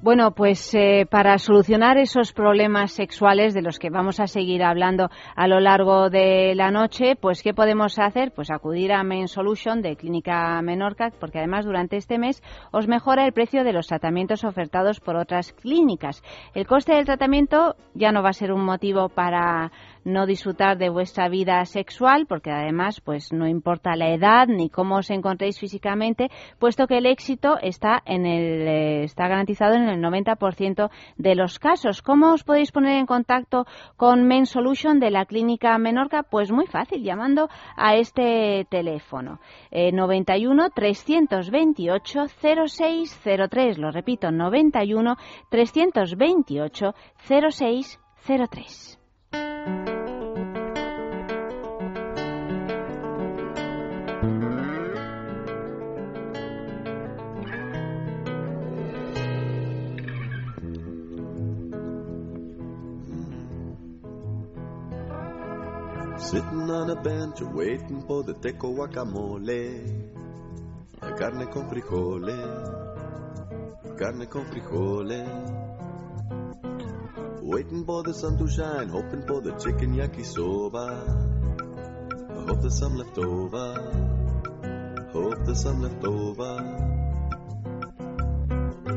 Bueno, 0.02 0.33
pues 0.33 0.75
eh, 0.75 1.07
para 1.11 1.38
solucionar 1.38 1.99
esos 1.99 2.33
problemas 2.33 2.93
sexuales 2.93 3.55
de 3.55 3.62
los 3.62 3.78
que 3.78 3.90
vamos 3.90 4.21
a 4.21 4.26
seguir 4.26 4.62
hablando 4.62 5.09
a 5.35 5.49
lo 5.49 5.61
largo 5.61 6.11
de 6.11 6.55
la 6.55 6.71
noche, 6.71 7.16
pues 7.16 7.43
¿qué 7.43 7.55
podemos 7.55 7.99
hacer? 7.99 8.33
Pues 8.33 8.50
acudir 8.50 8.93
a 8.93 9.02
Main 9.02 9.28
Solution 9.28 9.83
de 9.83 9.97
Clínica 9.97 10.61
Menorca, 10.62 11.11
porque 11.19 11.38
además 11.38 11.64
durante 11.64 11.97
este 11.97 12.19
mes 12.19 12.43
os 12.73 12.88
mejora 12.88 13.26
el 13.26 13.33
precio 13.33 13.64
de 13.64 13.73
los 13.73 13.87
tratamientos 13.87 14.45
ofertados 14.45 15.00
por 15.00 15.16
otras 15.16 15.52
clínicas. 15.52 16.23
El 16.55 16.66
coste 16.66 16.95
del 16.95 17.07
tratamiento 17.07 17.76
ya 17.95 18.12
no 18.12 18.23
va 18.23 18.31
a 18.31 18.35
ser 18.35 18.52
un 18.52 18.64
motivo 18.64 19.09
para 19.09 19.71
no 20.05 20.25
disfrutar 20.25 20.78
de 20.78 20.88
vuestra 20.88 21.28
vida 21.28 21.64
sexual, 21.64 22.26
porque 22.28 22.50
además 22.50 23.00
pues 23.00 23.33
no 23.33 23.49
importa 23.49 23.97
la 23.97 24.11
edad 24.11 24.47
ni 24.47 24.71
cómo 24.71 24.97
os 24.97 25.11
encontréis 25.11 25.59
físicamente, 25.59 26.31
puesto 26.61 26.87
que 26.87 26.99
el 26.99 27.07
éxito 27.07 27.59
está 27.61 28.02
en 28.07 28.25
el 28.25 28.69
eh, 28.69 29.05
está 29.05 29.26
garantizado 29.26 29.75
en 29.76 29.88
el 29.88 30.00
90% 30.00 30.90
de 31.16 31.35
los 31.35 31.59
casos. 31.59 32.02
¿Cómo 32.02 32.33
os 32.33 32.45
podéis 32.45 32.73
poner 32.73 32.99
en 32.99 33.06
contacto 33.06 33.66
con 33.97 34.26
Men 34.26 34.47
Solution 34.47 35.00
de 35.00 35.11
la 35.11 35.26
clínica 35.26 35.76
Menorca? 35.78 36.23
Pues 36.23 36.50
muy 36.50 36.66
fácil, 36.66 37.02
llamando 37.02 37.49
a 37.76 37.97
este 37.97 38.66
teléfono 38.71 39.40
91 39.71 40.71
328 40.71 42.25
0603. 42.40 43.78
Lo 43.78 43.90
repito, 43.90 44.30
91 44.30 45.16
328 45.50 46.95
0603. 47.28 49.96
Sitting 66.18 66.70
on 66.70 66.90
a 66.90 66.96
bench 66.96 67.40
waiting 67.42 68.02
for 68.06 68.23
the 68.23 68.32
teco 68.35 68.73
guacamole. 68.73 70.12
Carne 71.18 71.46
con 71.46 71.68
frijoles, 71.68 72.68
carne 73.99 74.26
con 74.26 74.46
frijoles. 74.46 75.28
Waiting 77.42 77.85
for 77.85 78.02
the 78.02 78.14
sun 78.14 78.38
to 78.38 78.49
shine, 78.49 78.88
hoping 78.88 79.26
for 79.26 79.40
the 79.42 79.52
chicken 79.58 79.94
yakisoba. 79.94 80.88
I 82.30 82.44
hope 82.46 82.61
there's 82.61 82.78
some 82.78 82.96
left 82.96 83.18
over. 83.18 83.75
Hope 85.12 85.44
there's 85.44 85.62
some 85.62 85.82
left 85.82 86.04
over. 86.04 86.87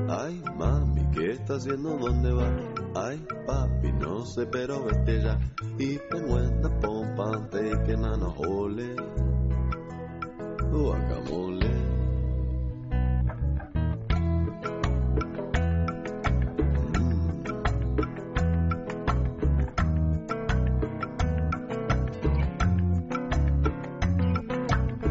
Ay, 0.10 0.42
mami, 0.56 1.06
¿qué 1.14 1.32
estás 1.32 1.64
haciendo? 1.64 1.98
¿Dónde 1.98 2.32
va? 2.34 2.50
Ay, 2.96 3.20
papi, 3.46 3.92
no 3.92 4.26
sé, 4.26 4.48
pero 4.48 4.84
vete 4.84 5.22
ya. 5.22 5.38
Y 5.78 5.96
esta 5.96 6.18
pompa 7.20 7.60
que 7.86 7.96
nana 7.98 8.30
jole. 8.38 8.96
Guacamole. 10.72 11.74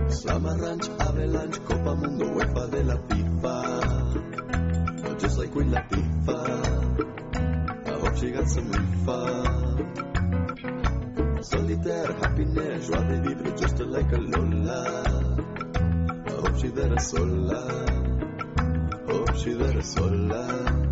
Summer 0.09 0.57
Ranch, 0.63 0.89
Avalanche, 0.99 1.61
Copa 1.67 1.95
Mundo, 1.95 2.25
UEFA 2.35 2.67
de 2.69 2.85
la 2.85 2.97
FIFA. 3.09 3.55
Oh, 5.05 5.15
just 5.21 5.39
like 5.39 5.53
Queen 5.53 5.71
Latifah. 5.71 6.49
I 7.87 7.91
hope 8.01 8.17
she 8.17 8.31
got 8.31 8.49
some 8.49 8.73
reefer. 8.73 9.68
Solitaire, 11.51 12.15
happiness, 12.21 12.87
joie 12.89 13.05
de 13.05 13.21
vivre, 13.23 13.57
just 13.57 13.81
like 13.81 14.13
a 14.13 14.19
Lola. 14.19 15.37
Hope 16.29 16.59
she 16.61 16.69
there 16.69 16.99
sola. 16.99 17.87
Hope 19.07 19.35
she 19.35 19.55
there 19.55 19.81
sola. 19.81 20.88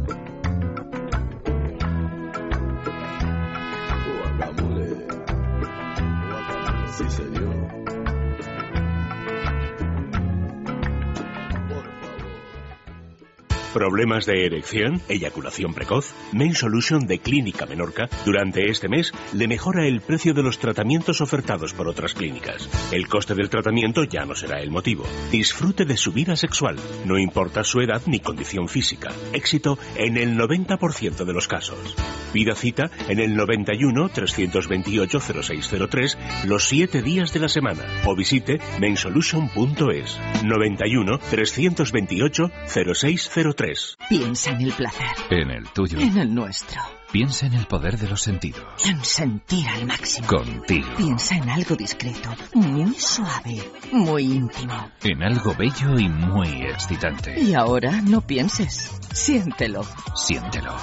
¿Problemas 13.77 14.25
de 14.25 14.47
erección? 14.47 15.03
¿Eyaculación 15.07 15.75
precoz? 15.75 16.15
Main 16.33 16.55
Solution 16.55 17.07
de 17.07 17.19
Clínica 17.19 17.67
Menorca 17.67 18.09
durante 18.25 18.71
este 18.71 18.89
mes 18.89 19.13
le 19.35 19.49
mejora 19.49 19.87
el 19.87 20.01
precio 20.01 20.33
de 20.33 20.43
los 20.43 20.59
tratamientos 20.59 21.21
ofertados 21.21 21.75
por 21.75 21.87
otras 21.87 22.15
clínicas. 22.15 22.71
El 22.91 23.07
coste 23.07 23.35
del 23.35 23.51
tratamiento 23.51 24.03
ya 24.05 24.25
no 24.25 24.35
será 24.35 24.63
el 24.63 24.71
motivo. 24.71 25.05
Disfrute 25.31 25.85
de 25.85 25.99
su 25.99 26.13
vida 26.13 26.37
sexual, 26.37 26.77
no 27.05 27.19
importa 27.19 27.65
su 27.65 27.83
edad 27.83 28.01
ni 28.07 28.19
condición 28.19 28.71
física. 28.71 29.11
Éxito 29.35 29.79
en 29.97 30.17
el 30.17 30.39
90% 30.39 31.27
de 31.27 31.33
los 31.35 31.47
casos. 31.47 31.95
Pida 32.33 32.55
cita 32.55 32.91
en 33.11 33.21
el 33.21 33.37
91 33.37 34.09
328 34.09 35.21
0603 35.21 36.19
los 36.47 36.65
7 36.65 37.03
días 37.03 37.35
de 37.35 37.41
la 37.41 37.51
semana 37.51 37.85
o 38.07 38.17
visite 38.17 38.59
mainsolution.es 38.81 40.19
91 40.45 41.19
328 41.19 42.51
0603 42.67 43.66
Piensa 44.09 44.51
en 44.51 44.61
el 44.61 44.73
placer. 44.73 45.17
En 45.31 45.51
el 45.51 45.69
tuyo. 45.71 45.99
En 45.99 46.17
el 46.19 46.35
nuestro. 46.35 46.81
Piensa 47.11 47.47
en 47.47 47.55
el 47.55 47.67
poder 47.67 47.99
de 47.99 48.09
los 48.09 48.23
sentidos. 48.23 48.65
En 48.85 49.03
sentir 49.05 49.67
al 49.69 49.87
máximo. 49.87 50.29
Contigo. 50.29 50.89
Piensa 50.97 51.37
en 51.37 51.49
algo 51.49 51.75
discreto, 51.75 52.31
muy 52.55 52.95
suave, 52.95 53.71
muy 53.93 54.25
íntimo. 54.25 54.91
En 55.03 55.23
algo 55.23 55.55
bello 55.55 55.99
y 55.99 56.09
muy 56.09 56.63
excitante. 56.63 57.41
Y 57.41 57.55
ahora 57.55 58.03
no 58.03 58.21
pienses. 58.21 58.93
Siéntelo. 59.13 59.85
Siéntelo. 60.15 60.75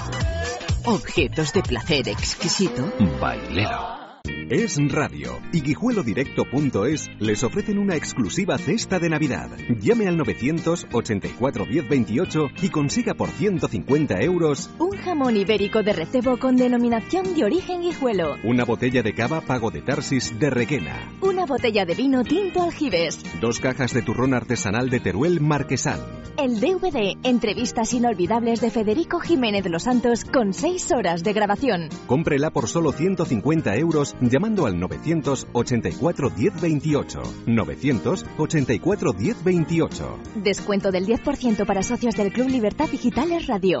Objetos 0.84 1.52
de 1.52 1.62
placer 1.62 2.08
exquisito. 2.08 2.92
Bailelo. 3.20 4.03
Es 4.50 4.76
Radio 4.92 5.40
y 5.52 5.62
guijuelodirecto.es 5.62 7.10
les 7.18 7.42
ofrecen 7.42 7.78
una 7.78 7.96
exclusiva 7.96 8.58
cesta 8.58 8.98
de 8.98 9.08
Navidad. 9.08 9.48
Llame 9.80 10.06
al 10.06 10.18
984 10.18 11.64
10 11.64 11.88
28 11.88 12.46
y 12.62 12.68
consiga 12.68 13.14
por 13.14 13.30
150 13.30 14.20
euros 14.20 14.70
un 14.78 14.90
jamón 14.98 15.36
ibérico 15.36 15.82
de 15.82 15.94
recebo 15.94 16.38
con 16.38 16.56
denominación 16.56 17.34
de 17.34 17.44
origen 17.44 17.80
guijuelo, 17.80 18.36
una 18.44 18.64
botella 18.64 19.02
de 19.02 19.14
cava 19.14 19.40
Pago 19.40 19.70
de 19.70 19.80
Tarsis 19.80 20.38
de 20.38 20.50
Requena, 20.50 21.12
una 21.22 21.46
botella 21.46 21.86
de 21.86 21.94
vino 21.94 22.22
tinto 22.22 22.62
aljibes, 22.62 23.22
dos 23.40 23.60
cajas 23.60 23.94
de 23.94 24.02
turrón 24.02 24.34
artesanal 24.34 24.90
de 24.90 25.00
Teruel 25.00 25.40
Marquesán, 25.40 26.00
el 26.36 26.60
DVD 26.60 27.16
Entrevistas 27.22 27.92
inolvidables 27.92 28.60
de 28.60 28.70
Federico 28.70 29.20
Jiménez 29.20 29.64
los 29.66 29.84
Santos 29.84 30.24
con 30.24 30.52
6 30.52 30.92
horas 30.92 31.24
de 31.24 31.32
grabación. 31.32 31.88
Cómprela 32.06 32.50
por 32.50 32.68
solo 32.68 32.92
150 32.92 33.76
euros 33.76 34.13
llamando 34.20 34.66
al 34.66 34.78
984 34.78 36.30
1028. 36.30 37.22
984 37.46 39.12
1028. 39.12 40.18
Descuento 40.36 40.90
del 40.90 41.06
10% 41.06 41.66
para 41.66 41.82
socios 41.82 42.14
del 42.14 42.32
Club 42.32 42.48
Libertad 42.48 42.88
Digitales 42.88 43.46
Radio. 43.46 43.80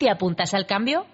¿Te 0.00 0.08
apuntas 0.08 0.54
al 0.54 0.64
cambio? 0.64 1.04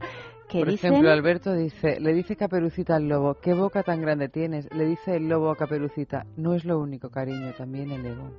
Que 0.48 0.58
Por 0.58 0.68
dicen... 0.68 0.92
ejemplo, 0.92 1.10
Alberto 1.10 1.54
dice, 1.54 1.98
le 2.00 2.12
dice 2.12 2.36
Caperucita 2.36 2.96
al 2.96 3.08
lobo, 3.08 3.34
¿qué 3.42 3.54
boca 3.54 3.82
tan 3.82 4.00
grande 4.02 4.28
tienes? 4.28 4.68
Le 4.74 4.84
dice 4.84 5.16
el 5.16 5.28
lobo 5.28 5.50
a 5.50 5.56
Caperucita, 5.56 6.26
no 6.36 6.54
es 6.54 6.64
lo 6.64 6.78
único, 6.78 7.10
cariño, 7.10 7.52
también 7.56 7.90
el 7.90 8.04
ego. 8.04 8.30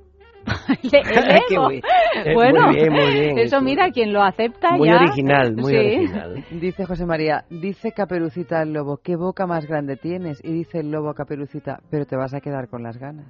El 0.82 0.94
ego. 1.50 1.68
Bueno, 2.34 2.66
muy 2.68 2.76
bien, 2.76 2.92
muy 2.92 3.12
bien, 3.12 3.38
eso 3.38 3.56
eso. 3.56 3.60
mira, 3.62 3.90
quien 3.90 4.12
lo 4.12 4.22
acepta 4.22 4.72
Muy 4.76 4.88
ya. 4.88 4.96
original, 4.96 5.54
muy 5.56 5.72
Sí. 5.72 5.76
original. 5.78 6.44
Dice 6.50 6.84
José 6.86 7.04
María, 7.04 7.44
dice 7.50 7.92
Caperucita 7.92 8.60
al 8.60 8.72
lobo, 8.72 8.98
¿qué 9.02 9.16
boca 9.16 9.46
más 9.46 9.66
grande 9.66 9.96
tienes? 9.96 10.42
Y 10.44 10.52
dice 10.52 10.80
el 10.80 10.90
lobo 10.90 11.10
a 11.10 11.14
Caperucita, 11.14 11.80
pero 11.90 12.06
te 12.06 12.16
vas 12.16 12.32
a 12.34 12.40
quedar 12.40 12.68
con 12.68 12.82
las 12.82 12.96
ganas. 12.98 13.26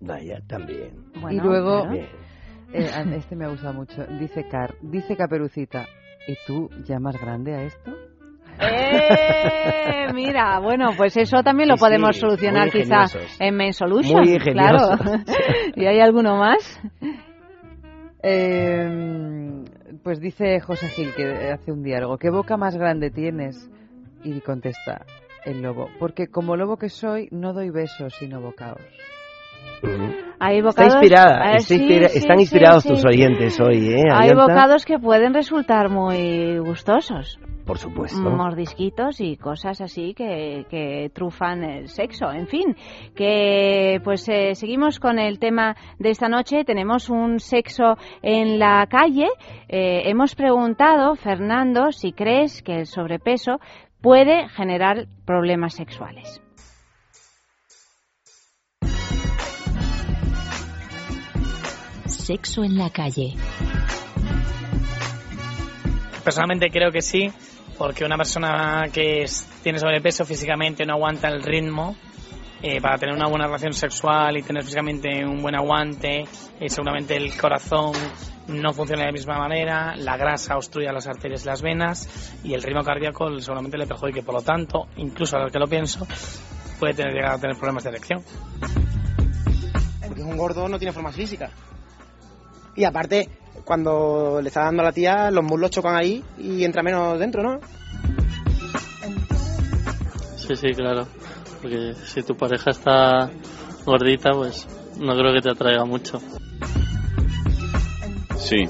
Vaya, 0.00 0.40
también. 0.46 1.04
y 1.30 1.36
luego, 1.40 1.82
claro. 1.82 1.94
eh, 2.72 2.90
a- 2.94 3.14
este 3.14 3.36
me 3.36 3.48
gusta 3.48 3.72
mucho, 3.72 4.04
dice 4.18 4.46
Car, 4.48 4.74
dice 4.82 5.16
Caperucita, 5.16 5.86
¿y 6.26 6.34
tú 6.46 6.68
ya 6.84 6.98
más 6.98 7.18
grande 7.20 7.54
a 7.54 7.62
esto? 7.62 7.92
Eh, 8.60 10.12
mira, 10.14 10.58
bueno, 10.60 10.90
pues 10.96 11.16
eso 11.16 11.42
también 11.42 11.68
lo 11.68 11.76
Sí, 11.76 11.80
podemos 11.80 12.14
sí, 12.16 12.20
solucionar 12.20 12.64
muy 12.64 12.70
quizá 12.82 13.02
ingeniosos. 13.02 13.40
en 13.40 13.56
Men 13.56 13.72
Solution, 13.72 14.20
Muy 14.22 14.38
claro. 14.38 14.96
¿Y 15.76 15.86
hay 15.86 16.00
alguno 16.00 16.36
más? 16.36 16.80
Eh, 18.22 19.64
pues 20.02 20.20
dice 20.20 20.60
José 20.60 20.88
Gil 20.88 21.14
que 21.14 21.50
hace 21.52 21.72
un 21.72 21.82
diálogo, 21.82 22.16
¿qué 22.18 22.30
boca 22.30 22.56
más 22.56 22.76
grande 22.76 23.10
tienes? 23.10 23.70
Y 24.22 24.40
contesta 24.40 25.04
el 25.44 25.60
lobo, 25.60 25.88
porque 25.98 26.28
como 26.28 26.56
lobo 26.56 26.78
que 26.78 26.88
soy 26.88 27.28
no 27.30 27.52
doy 27.52 27.68
besos 27.70 28.14
sino 28.18 28.40
bocaos. 28.40 28.80
Hay 30.40 30.58
Está 30.58 30.68
bocados, 30.68 30.94
inspirada, 30.94 31.52
eh, 31.52 31.56
está 31.56 31.74
sí, 31.74 31.74
inspira- 31.80 32.08
sí, 32.08 32.18
están 32.18 32.40
inspirados 32.40 32.82
sí. 32.82 32.88
tus 32.90 33.04
oyentes 33.06 33.60
hoy, 33.60 33.88
¿eh? 33.94 34.02
Hay 34.12 34.34
bocados 34.34 34.84
que 34.84 34.98
pueden 34.98 35.32
resultar 35.32 35.88
muy 35.90 36.58
gustosos. 36.58 37.38
Por 37.64 37.78
supuesto. 37.78 38.20
mordisquitos 38.20 39.22
y 39.22 39.38
cosas 39.38 39.80
así 39.80 40.12
que, 40.12 40.66
que 40.68 41.10
trufan 41.14 41.64
el 41.64 41.88
sexo. 41.88 42.30
En 42.30 42.46
fin, 42.46 42.76
que 43.16 44.02
pues 44.04 44.28
eh, 44.28 44.54
seguimos 44.54 45.00
con 45.00 45.18
el 45.18 45.38
tema 45.38 45.74
de 45.98 46.10
esta 46.10 46.28
noche. 46.28 46.64
Tenemos 46.64 47.08
un 47.08 47.40
sexo 47.40 47.96
en 48.20 48.58
la 48.58 48.86
calle. 48.86 49.28
Eh, 49.66 50.02
hemos 50.10 50.34
preguntado, 50.34 51.14
Fernando, 51.16 51.90
si 51.90 52.12
crees 52.12 52.62
que 52.62 52.80
el 52.80 52.86
sobrepeso 52.86 53.60
puede 54.02 54.46
generar 54.50 55.06
problemas 55.24 55.72
sexuales. 55.72 56.42
Sexo 62.24 62.64
en 62.64 62.78
la 62.78 62.88
calle. 62.90 63.34
Personalmente 66.24 66.70
creo 66.70 66.90
que 66.90 67.02
sí, 67.02 67.30
porque 67.76 68.04
una 68.04 68.16
persona 68.16 68.84
que 68.92 69.22
es- 69.24 69.46
tiene 69.62 69.78
sobrepeso 69.78 70.24
físicamente 70.24 70.86
no 70.86 70.94
aguanta 70.94 71.28
el 71.28 71.42
ritmo. 71.42 71.96
eh, 72.66 72.80
para 72.80 72.96
tener 72.96 73.14
una 73.14 73.26
buena 73.28 73.44
relación 73.44 73.74
sexual 73.74 74.38
y 74.38 74.42
tener 74.42 74.62
físicamente 74.62 75.22
un 75.22 75.42
buen 75.42 75.54
aguante, 75.54 76.22
eh, 76.58 76.70
seguramente 76.70 77.14
el 77.14 77.36
corazón 77.36 77.92
no 78.48 78.72
funciona 78.72 79.02
de 79.02 79.08
la 79.08 79.12
misma 79.12 79.36
manera, 79.36 79.94
la 79.96 80.16
grasa 80.16 80.56
obstruye 80.56 80.90
las 80.90 81.06
arterias 81.06 81.42
y 81.44 81.46
las 81.46 81.60
venas 81.60 82.40
y 82.42 82.54
el 82.54 82.62
ritmo 82.62 82.82
cardíaco 82.82 83.38
seguramente 83.38 83.76
le 83.76 83.86
perjudique. 83.86 84.22
Por 84.22 84.36
lo 84.36 84.40
tanto, 84.40 84.86
incluso 84.96 85.36
a 85.36 85.40
lo 85.40 85.50
que 85.50 85.58
lo 85.58 85.66
pienso, 85.66 86.06
puede 86.80 86.94
tener, 86.94 87.12
llegar 87.12 87.32
a 87.32 87.38
tener 87.38 87.54
problemas 87.56 87.84
de 87.84 87.90
erección. 87.90 88.22
Porque 90.06 90.22
un 90.22 90.34
gordo 90.38 90.66
no 90.66 90.78
tiene 90.78 90.92
forma 90.94 91.12
física. 91.12 91.50
Y 92.76 92.84
aparte, 92.84 93.28
cuando 93.64 94.40
le 94.42 94.48
está 94.48 94.64
dando 94.64 94.82
a 94.82 94.86
la 94.86 94.92
tía, 94.92 95.30
los 95.30 95.44
muslos 95.44 95.70
chocan 95.70 95.96
ahí 95.96 96.22
y 96.38 96.64
entra 96.64 96.82
menos 96.82 97.18
dentro, 97.18 97.42
¿no? 97.42 97.60
Sí, 100.36 100.56
sí, 100.56 100.68
claro. 100.74 101.06
Porque 101.62 101.94
si 101.94 102.22
tu 102.22 102.36
pareja 102.36 102.70
está 102.70 103.30
gordita, 103.86 104.30
pues 104.32 104.66
no 105.00 105.14
creo 105.14 105.32
que 105.32 105.40
te 105.40 105.50
atraiga 105.50 105.84
mucho. 105.84 106.18
Sí, 108.36 108.68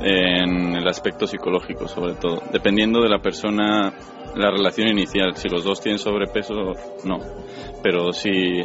en 0.00 0.74
el 0.74 0.88
aspecto 0.88 1.26
psicológico 1.26 1.86
sobre 1.86 2.14
todo. 2.14 2.42
Dependiendo 2.52 3.00
de 3.02 3.08
la 3.08 3.20
persona, 3.20 3.92
la 4.34 4.50
relación 4.50 4.88
inicial. 4.88 5.36
Si 5.36 5.48
los 5.48 5.64
dos 5.64 5.80
tienen 5.80 5.98
sobrepeso, 5.98 6.54
no. 7.04 7.18
Pero 7.82 8.12
si 8.12 8.62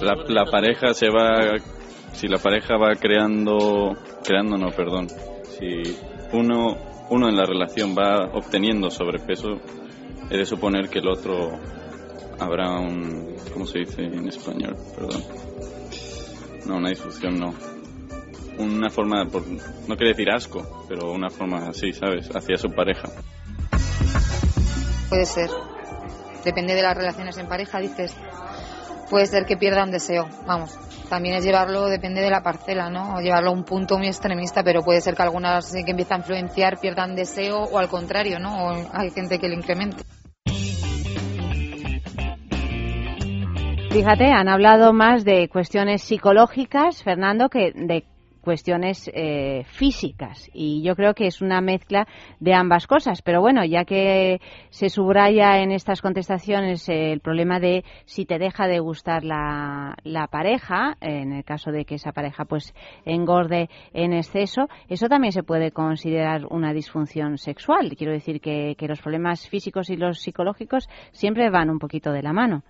la, 0.00 0.14
la 0.28 0.44
pareja 0.44 0.94
se 0.94 1.08
va, 1.08 1.56
si 2.14 2.28
la 2.28 2.38
pareja 2.38 2.76
va 2.76 2.94
creando, 2.94 3.96
creando 4.24 4.56
no, 4.56 4.70
perdón. 4.70 5.08
Si 5.58 5.96
uno, 6.32 6.76
uno 7.10 7.28
en 7.28 7.36
la 7.36 7.44
relación 7.44 7.94
va 7.96 8.30
obteniendo 8.32 8.90
sobrepeso, 8.90 9.60
he 10.30 10.38
de 10.38 10.46
suponer 10.46 10.88
que 10.88 11.00
el 11.00 11.08
otro 11.08 11.52
habrá 12.38 12.78
un, 12.78 13.36
¿cómo 13.52 13.66
se 13.66 13.80
dice 13.80 14.02
en 14.02 14.28
español? 14.28 14.76
Perdón. 14.94 15.22
No, 16.66 16.76
una 16.76 16.88
disfunción 16.88 17.38
no 17.38 17.54
una 18.58 18.90
forma, 18.90 19.26
por, 19.26 19.46
no 19.46 19.96
quiere 19.96 20.10
decir 20.10 20.30
asco, 20.30 20.86
pero 20.88 21.10
una 21.12 21.30
forma 21.30 21.68
así, 21.68 21.92
¿sabes? 21.92 22.28
Hacia 22.34 22.56
su 22.56 22.70
pareja. 22.70 23.08
Puede 25.08 25.26
ser. 25.26 25.50
Depende 26.44 26.74
de 26.74 26.82
las 26.82 26.96
relaciones 26.96 27.36
en 27.38 27.48
pareja, 27.48 27.80
dices. 27.80 28.14
Puede 29.10 29.26
ser 29.26 29.44
que 29.46 29.56
pierda 29.56 29.84
un 29.84 29.90
deseo. 29.90 30.26
Vamos, 30.46 30.78
también 31.08 31.36
es 31.36 31.44
llevarlo, 31.44 31.86
depende 31.88 32.20
de 32.20 32.30
la 32.30 32.42
parcela, 32.42 32.90
¿no? 32.90 33.14
O 33.14 33.20
llevarlo 33.20 33.50
a 33.50 33.52
un 33.52 33.64
punto 33.64 33.98
muy 33.98 34.08
extremista, 34.08 34.62
pero 34.64 34.82
puede 34.82 35.00
ser 35.00 35.14
que 35.14 35.22
algunas 35.22 35.72
que 35.72 35.90
empiezan 35.90 36.16
a 36.16 36.22
influenciar 36.22 36.80
pierdan 36.80 37.14
deseo 37.14 37.62
o 37.62 37.78
al 37.78 37.88
contrario, 37.88 38.38
¿no? 38.38 38.66
O 38.66 38.90
hay 38.92 39.10
gente 39.10 39.38
que 39.38 39.48
lo 39.48 39.54
incremente. 39.54 40.02
Fíjate, 43.90 44.24
han 44.24 44.48
hablado 44.48 44.92
más 44.92 45.24
de 45.24 45.48
cuestiones 45.48 46.02
psicológicas, 46.02 47.04
Fernando, 47.04 47.48
que 47.48 47.70
de 47.72 48.04
cuestiones 48.44 49.10
eh, 49.12 49.64
físicas. 49.66 50.48
Y 50.52 50.82
yo 50.82 50.94
creo 50.94 51.14
que 51.14 51.26
es 51.26 51.40
una 51.40 51.60
mezcla 51.60 52.06
de 52.38 52.54
ambas 52.54 52.86
cosas. 52.86 53.22
Pero 53.22 53.40
bueno 53.40 53.64
ya 53.64 53.84
que 53.84 54.40
se 54.70 54.88
subraya 54.88 55.58
en 55.58 55.72
estas 55.72 56.00
contestaciones 56.00 56.88
el 56.88 57.20
problema 57.20 57.58
de 57.58 57.84
si 58.04 58.26
te 58.26 58.38
deja 58.38 58.66
de 58.66 58.78
gustar 58.78 59.24
la, 59.24 59.96
la 60.04 60.28
pareja 60.28 60.96
en 61.00 61.32
el 61.32 61.44
caso 61.44 61.72
de 61.72 61.84
que 61.84 61.96
esa 61.96 62.12
pareja 62.12 62.44
pues 62.44 62.74
engorde 63.04 63.68
en 63.92 64.12
exceso 64.12 64.68
eso 64.88 65.08
también 65.08 65.32
se 65.32 65.42
puede 65.42 65.70
considerar 65.70 66.46
una 66.50 66.72
disfunción 66.72 67.38
sexual. 67.38 67.94
Quiero 67.96 68.12
decir 68.12 68.40
que, 68.40 68.74
que 68.76 68.88
los 68.88 69.00
problemas 69.00 69.48
físicos 69.48 69.90
y 69.90 69.96
los 69.96 70.20
psicológicos 70.20 70.88
siempre 71.12 71.50
van 71.50 71.70
un 71.70 71.78
poquito 71.78 72.12
de 72.12 72.22
la 72.22 72.32
mano. 72.32 72.62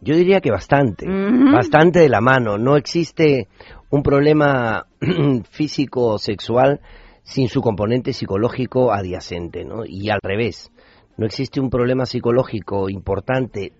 Yo 0.00 0.16
diría 0.16 0.40
que 0.40 0.50
bastante, 0.50 1.06
bastante 1.06 2.00
de 2.00 2.08
la 2.08 2.20
mano. 2.20 2.58
No 2.58 2.76
existe 2.76 3.46
un 3.92 4.02
problema 4.02 4.86
físico 5.50 6.18
sexual 6.18 6.80
sin 7.22 7.48
su 7.48 7.60
componente 7.60 8.14
psicológico 8.14 8.90
adyacente, 8.90 9.64
¿no? 9.64 9.84
Y 9.86 10.08
al 10.10 10.18
revés, 10.22 10.72
no 11.18 11.26
existe 11.26 11.60
un 11.60 11.70
problema 11.70 12.06
psicológico 12.06 12.88
importante 12.88 13.72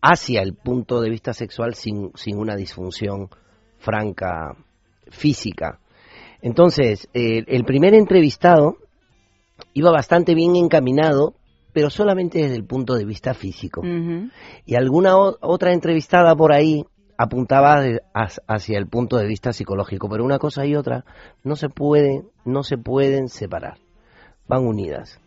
hacia 0.00 0.40
el 0.40 0.54
punto 0.54 1.02
de 1.02 1.10
vista 1.10 1.34
sexual 1.34 1.74
sin, 1.74 2.10
sin 2.14 2.38
una 2.38 2.56
disfunción 2.56 3.28
franca 3.76 4.56
física. 5.08 5.78
Entonces, 6.40 7.08
eh, 7.12 7.44
el 7.46 7.64
primer 7.64 7.94
entrevistado 7.94 8.78
iba 9.74 9.90
bastante 9.90 10.34
bien 10.34 10.56
encaminado 10.56 11.34
pero 11.76 11.90
solamente 11.90 12.38
desde 12.38 12.56
el 12.56 12.64
punto 12.64 12.94
de 12.94 13.04
vista 13.04 13.34
físico. 13.34 13.82
Y 14.64 14.76
alguna 14.76 15.14
otra 15.18 15.74
entrevistada 15.74 16.34
por 16.34 16.50
ahí 16.50 16.86
apuntaba 17.18 17.82
hacia 18.12 18.78
el 18.78 18.86
punto 18.86 19.16
de 19.16 19.26
vista 19.26 19.52
psicológico, 19.52 20.08
pero 20.08 20.24
una 20.24 20.38
cosa 20.38 20.66
y 20.66 20.74
otra 20.74 21.04
no 21.44 21.56
se 21.56 21.68
pueden, 21.68 22.28
no 22.44 22.62
se 22.62 22.78
pueden 22.78 23.28
separar, 23.28 23.78
van 24.46 24.66
unidas. 24.66 25.20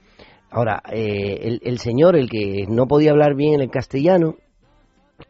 Ahora, 0.52 0.82
eh, 0.92 1.40
el, 1.42 1.62
el 1.64 1.80
señor, 1.80 2.16
el 2.16 2.30
que 2.30 2.66
no 2.68 2.88
podía 2.88 3.12
hablar 3.12 3.36
bien 3.36 3.56
en 3.56 3.62
el 3.62 3.70
castellano, 3.70 4.36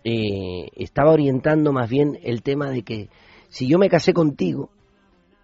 eh, 0.04 0.70
estaba 0.76 1.12
orientando 1.12 1.74
más 1.74 1.90
bien 1.90 2.20
el 2.24 2.42
tema 2.42 2.70
de 2.70 2.84
que 2.84 3.10
si 3.50 3.68
yo 3.68 3.78
me 3.80 3.90
casé 3.90 4.14
contigo 4.14 4.70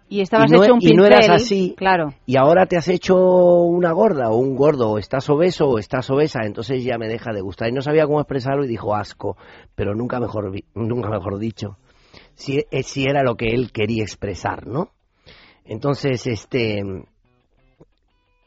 Y 0.08 0.20
estabas 0.20 0.50
y 0.50 0.54
no, 0.54 0.62
hecho 0.62 0.74
un 0.74 0.82
y 0.82 0.92
no 0.92 1.04
eras 1.04 1.26
pincel, 1.26 1.34
así, 1.34 1.74
claro. 1.76 2.14
y 2.26 2.36
ahora 2.36 2.66
te 2.66 2.76
has 2.76 2.86
hecho 2.86 3.16
una 3.16 3.90
gorda 3.90 4.30
o 4.30 4.36
un 4.36 4.54
gordo, 4.54 4.90
o 4.90 4.98
estás 4.98 5.28
obeso 5.28 5.68
o 5.68 5.78
estás 5.78 6.08
obesa, 6.10 6.44
entonces 6.44 6.84
ya 6.84 6.96
me 6.96 7.08
deja 7.08 7.32
de 7.32 7.40
gustar. 7.40 7.68
Y 7.68 7.72
no 7.72 7.82
sabía 7.82 8.06
cómo 8.06 8.20
expresarlo 8.20 8.64
y 8.64 8.68
dijo 8.68 8.94
asco, 8.94 9.36
pero 9.74 9.96
nunca 9.96 10.20
mejor, 10.20 10.52
nunca 10.74 11.10
mejor 11.10 11.38
dicho, 11.38 11.76
si, 12.34 12.64
eh, 12.70 12.82
si 12.84 13.04
era 13.04 13.24
lo 13.24 13.36
que 13.36 13.46
él 13.46 13.72
quería 13.72 14.04
expresar, 14.04 14.66
¿no? 14.66 14.90
Entonces, 15.64 16.26
este, 16.28 16.82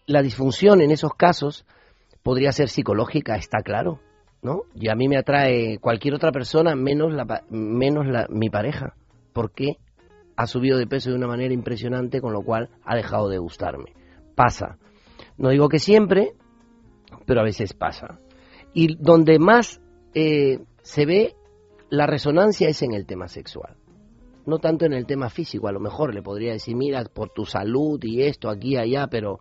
la 0.05 0.21
disfunción 0.21 0.81
en 0.81 0.91
esos 0.91 1.13
casos 1.13 1.65
podría 2.23 2.51
ser 2.51 2.69
psicológica, 2.69 3.35
está 3.35 3.59
claro, 3.63 3.99
¿no? 4.41 4.61
Y 4.73 4.89
a 4.89 4.95
mí 4.95 5.07
me 5.07 5.17
atrae 5.17 5.77
cualquier 5.79 6.13
otra 6.13 6.31
persona 6.31 6.75
menos, 6.75 7.13
la, 7.13 7.43
menos 7.49 8.07
la, 8.07 8.27
mi 8.29 8.49
pareja. 8.49 8.95
¿Por 9.33 9.51
qué? 9.51 9.77
Ha 10.39 10.47
subido 10.47 10.77
de 10.77 10.87
peso 10.87 11.09
de 11.09 11.17
una 11.17 11.27
manera 11.27 11.53
impresionante, 11.53 12.21
con 12.21 12.31
lo 12.31 12.43
cual 12.43 12.69
ha 12.85 12.95
dejado 12.95 13.27
de 13.27 13.39
gustarme. 13.39 13.91
Pasa. 14.35 14.77
No 15.37 15.49
digo 15.49 15.67
que 15.67 15.79
siempre, 15.79 16.31
pero 17.25 17.41
a 17.41 17.43
veces 17.43 17.73
pasa. 17.73 18.19
Y 18.73 18.95
donde 18.95 19.37
más 19.37 19.81
eh, 20.13 20.59
se 20.81 21.05
ve 21.05 21.35
la 21.89 22.07
resonancia 22.07 22.69
es 22.69 22.81
en 22.83 22.93
el 22.93 23.05
tema 23.05 23.27
sexual. 23.27 23.75
No 24.45 24.59
tanto 24.59 24.85
en 24.85 24.93
el 24.93 25.05
tema 25.05 25.29
físico, 25.29 25.67
a 25.67 25.73
lo 25.73 25.81
mejor 25.81 26.15
le 26.15 26.21
podría 26.21 26.53
decir, 26.53 26.73
mira, 26.73 27.03
por 27.03 27.31
tu 27.31 27.43
salud 27.43 27.99
y 28.01 28.21
esto, 28.21 28.49
aquí, 28.49 28.77
allá, 28.77 29.07
pero 29.07 29.39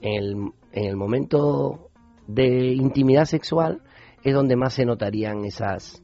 en 0.00 0.14
el, 0.14 0.32
en 0.72 0.84
el 0.84 0.96
momento 0.96 1.90
de 2.26 2.72
intimidad 2.72 3.26
sexual 3.26 3.82
es 4.24 4.34
donde 4.34 4.56
más 4.56 4.74
se 4.74 4.84
notarían 4.84 5.44
esas 5.44 6.02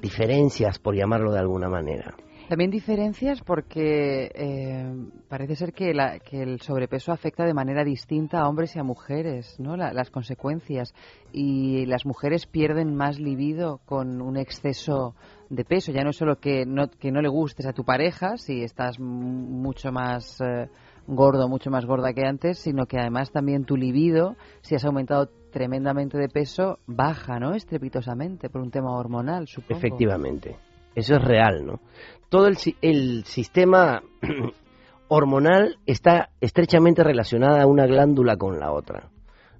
diferencias, 0.00 0.78
por 0.78 0.96
llamarlo 0.96 1.32
de 1.32 1.40
alguna 1.40 1.68
manera. 1.68 2.14
También 2.48 2.70
diferencias 2.70 3.40
porque 3.40 4.30
eh, 4.34 4.92
parece 5.28 5.56
ser 5.56 5.72
que, 5.72 5.94
la- 5.94 6.18
que 6.18 6.42
el 6.42 6.60
sobrepeso 6.60 7.10
afecta 7.10 7.44
de 7.46 7.54
manera 7.54 7.84
distinta 7.84 8.40
a 8.40 8.48
hombres 8.48 8.76
y 8.76 8.78
a 8.78 8.82
mujeres, 8.84 9.58
¿no? 9.58 9.76
La- 9.76 9.94
las 9.94 10.10
consecuencias. 10.10 10.92
Y 11.32 11.86
las 11.86 12.04
mujeres 12.04 12.46
pierden 12.46 12.94
más 12.94 13.18
libido 13.18 13.80
con 13.86 14.20
un 14.20 14.36
exceso 14.36 15.14
de 15.48 15.64
peso. 15.64 15.90
Ya 15.90 16.04
no 16.04 16.10
es 16.10 16.16
solo 16.16 16.36
que 16.36 16.66
no, 16.66 16.88
que 16.90 17.10
no 17.10 17.22
le 17.22 17.28
gustes 17.28 17.64
a 17.66 17.72
tu 17.72 17.82
pareja, 17.84 18.36
si 18.36 18.62
estás 18.62 19.00
mucho 19.00 19.90
más 19.90 20.38
eh, 20.42 20.68
gordo, 21.06 21.48
mucho 21.48 21.70
más 21.70 21.86
gorda 21.86 22.12
que 22.12 22.26
antes, 22.26 22.58
sino 22.58 22.84
que 22.84 22.98
además 22.98 23.30
también 23.32 23.64
tu 23.64 23.76
libido, 23.76 24.36
si 24.60 24.74
has 24.74 24.84
aumentado 24.84 25.30
tremendamente 25.50 26.18
de 26.18 26.28
peso, 26.28 26.78
baja, 26.86 27.38
¿no? 27.38 27.54
Estrepitosamente 27.54 28.50
por 28.50 28.60
un 28.60 28.70
tema 28.70 28.92
hormonal, 28.98 29.46
supongo. 29.46 29.78
Efectivamente, 29.78 30.56
eso 30.94 31.16
es 31.16 31.22
real, 31.22 31.64
¿no? 31.66 31.80
Todo 32.28 32.46
el, 32.48 32.56
el 32.82 33.24
sistema 33.24 34.02
hormonal 35.08 35.78
está 35.86 36.30
estrechamente 36.40 37.04
relacionada 37.04 37.66
una 37.66 37.86
glándula 37.86 38.36
con 38.36 38.58
la 38.58 38.72
otra, 38.72 39.10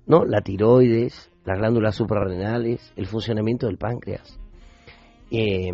¿no? 0.07 0.25
La 0.25 0.41
tiroides, 0.41 1.31
las 1.45 1.59
glándulas 1.59 1.95
suprarrenales, 1.95 2.93
el 2.97 3.07
funcionamiento 3.07 3.67
del 3.67 3.79
páncreas, 3.79 4.39
eh, 5.31 5.71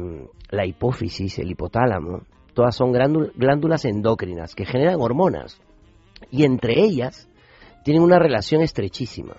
la 0.51 0.67
hipófisis, 0.67 1.39
el 1.39 1.51
hipotálamo, 1.51 2.23
todas 2.55 2.75
son 2.77 2.93
glándul- 2.93 3.33
glándulas 3.37 3.85
endócrinas 3.85 4.55
que 4.55 4.67
generan 4.67 5.01
hormonas 5.01 5.61
y 6.31 6.45
entre 6.45 6.81
ellas 6.81 7.29
tienen 7.85 8.03
una 8.03 8.19
relación 8.19 8.63
estrechísima. 8.63 9.37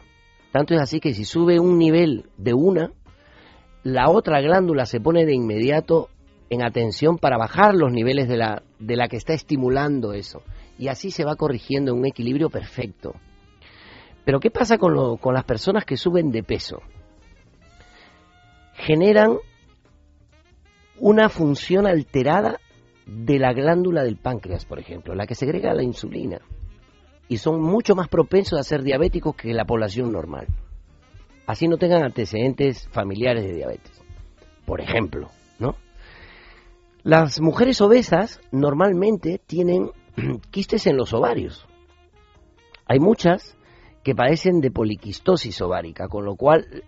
Tanto 0.52 0.74
es 0.74 0.82
así 0.82 1.00
que 1.00 1.14
si 1.14 1.24
sube 1.26 1.60
un 1.60 1.78
nivel 1.78 2.26
de 2.38 2.54
una, 2.54 2.92
la 3.84 4.10
otra 4.10 4.42
glándula 4.42 4.86
se 4.86 5.00
pone 5.00 5.26
de 5.26 5.34
inmediato 5.34 6.10
en 6.50 6.64
atención 6.64 7.18
para 7.18 7.38
bajar 7.38 7.74
los 7.76 7.92
niveles 7.92 8.28
de 8.28 8.38
la, 8.38 8.64
de 8.80 8.96
la 8.96 9.08
que 9.08 9.18
está 9.18 9.34
estimulando 9.34 10.14
eso. 10.14 10.42
Y 10.78 10.88
así 10.90 11.12
se 11.12 11.24
va 11.26 11.36
corrigiendo 11.36 11.92
en 11.92 12.00
un 12.00 12.06
equilibrio 12.06 12.50
perfecto. 12.50 13.14
Pero 14.26 14.40
¿qué 14.40 14.52
pasa 14.52 14.78
con, 14.78 14.94
lo- 14.94 15.18
con 15.18 15.34
las 15.34 15.46
personas 15.46 15.86
que 15.86 15.98
suben 15.98 16.30
de 16.32 16.44
peso? 16.44 16.82
Generan 18.74 19.38
una 21.00 21.30
función 21.30 21.88
alterada 21.88 22.60
de 23.06 23.40
la 23.40 23.54
glándula 23.54 24.04
del 24.04 24.18
páncreas, 24.18 24.66
por 24.66 24.80
ejemplo, 24.80 25.16
la 25.16 25.26
que 25.26 25.36
segrega 25.36 25.74
la 25.74 25.84
insulina. 25.84 26.40
Y 27.28 27.38
son 27.38 27.62
mucho 27.62 27.96
más 27.96 28.08
propensos 28.10 28.60
a 28.60 28.64
ser 28.64 28.84
diabéticos 28.84 29.36
que 29.36 29.54
la 29.54 29.66
población 29.66 30.12
normal. 30.12 30.48
Así 31.46 31.68
no 31.68 31.78
tengan 31.78 32.04
antecedentes 32.04 32.88
familiares 32.90 33.44
de 33.44 33.54
diabetes. 33.54 34.02
Por 34.66 34.82
ejemplo, 34.82 35.30
¿no? 35.60 35.76
Las 37.04 37.42
mujeres 37.42 37.82
obesas 37.82 38.40
normalmente 38.52 39.42
tienen 39.46 39.92
quistes 40.52 40.88
en 40.88 40.98
los 40.98 41.14
ovarios. 41.14 41.66
Hay 42.86 43.00
muchas 43.00 43.58
que 44.04 44.16
padecen 44.16 44.62
de 44.62 44.72
poliquistosis 44.72 45.62
ovárica, 45.62 46.08
con 46.08 46.26
lo 46.26 46.36
cual 46.36 46.84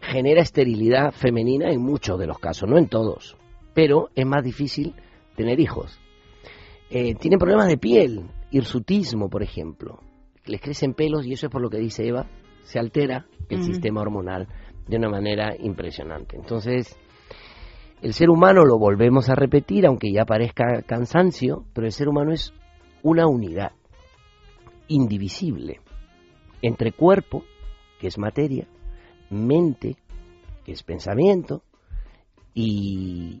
genera 0.00 0.42
esterilidad 0.42 1.12
femenina 1.12 1.70
en 1.70 1.82
muchos 1.82 2.18
de 2.18 2.26
los 2.26 2.38
casos, 2.38 2.68
no 2.68 2.78
en 2.78 2.88
todos, 2.88 3.36
pero 3.74 4.10
es 4.14 4.26
más 4.26 4.44
difícil 4.44 4.94
tener 5.36 5.60
hijos. 5.60 5.98
Eh, 6.90 7.14
tienen 7.14 7.38
problemas 7.38 7.68
de 7.68 7.78
piel, 7.78 8.30
hirsutismo, 8.50 9.28
por 9.28 9.42
ejemplo. 9.42 10.00
Les 10.46 10.60
crecen 10.60 10.94
pelos 10.94 11.26
y 11.26 11.32
eso 11.32 11.46
es 11.46 11.52
por 11.52 11.60
lo 11.60 11.68
que 11.68 11.78
dice 11.78 12.06
Eva, 12.06 12.26
se 12.64 12.78
altera 12.78 13.26
el 13.48 13.62
sistema 13.62 14.00
hormonal 14.00 14.48
de 14.86 14.96
una 14.96 15.08
manera 15.08 15.54
impresionante. 15.58 16.36
Entonces, 16.36 16.96
el 18.02 18.14
ser 18.14 18.30
humano, 18.30 18.64
lo 18.64 18.78
volvemos 18.78 19.28
a 19.28 19.34
repetir, 19.34 19.86
aunque 19.86 20.12
ya 20.12 20.24
parezca 20.24 20.82
cansancio, 20.82 21.64
pero 21.74 21.86
el 21.86 21.92
ser 21.92 22.08
humano 22.08 22.32
es 22.32 22.52
una 23.02 23.26
unidad 23.26 23.72
indivisible 24.86 25.80
entre 26.62 26.92
cuerpo, 26.92 27.44
que 28.00 28.06
es 28.06 28.18
materia, 28.18 28.66
mente, 29.30 29.96
que 30.64 30.72
es 30.72 30.82
pensamiento, 30.82 31.62
y, 32.54 33.40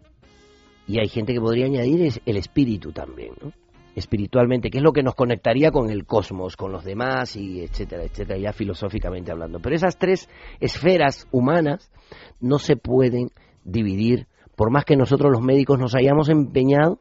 y 0.86 1.00
hay 1.00 1.08
gente 1.08 1.32
que 1.32 1.40
podría 1.40 1.66
añadir 1.66 2.02
es 2.02 2.20
el 2.26 2.36
espíritu 2.36 2.92
también, 2.92 3.34
¿no? 3.40 3.52
Espiritualmente, 3.98 4.70
que 4.70 4.78
es 4.78 4.84
lo 4.84 4.92
que 4.92 5.02
nos 5.02 5.14
conectaría 5.14 5.70
con 5.70 5.90
el 5.90 6.06
cosmos, 6.06 6.56
con 6.56 6.72
los 6.72 6.84
demás, 6.84 7.36
y 7.36 7.60
etcétera, 7.60 8.04
etcétera, 8.04 8.38
ya 8.38 8.52
filosóficamente 8.52 9.30
hablando. 9.30 9.60
Pero 9.60 9.76
esas 9.76 9.98
tres 9.98 10.28
esferas 10.60 11.26
humanas 11.30 11.90
no 12.40 12.58
se 12.58 12.76
pueden 12.76 13.30
dividir, 13.64 14.26
por 14.56 14.70
más 14.70 14.84
que 14.84 14.96
nosotros 14.96 15.30
los 15.30 15.42
médicos 15.42 15.78
nos 15.78 15.94
hayamos 15.94 16.28
empeñado 16.28 17.00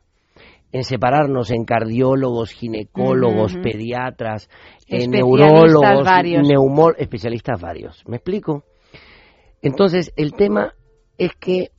en 0.72 0.84
separarnos 0.84 1.50
en 1.52 1.64
cardiólogos, 1.64 2.52
ginecólogos, 2.52 3.56
pediatras, 3.56 4.50
en 4.88 5.12
neurólogos, 5.12 6.96
especialistas 6.98 7.62
varios. 7.62 8.04
¿Me 8.06 8.18
explico? 8.18 8.64
Entonces, 9.62 10.14
el 10.18 10.34
tema 10.34 10.76
es 11.18 11.32
que 11.36 11.72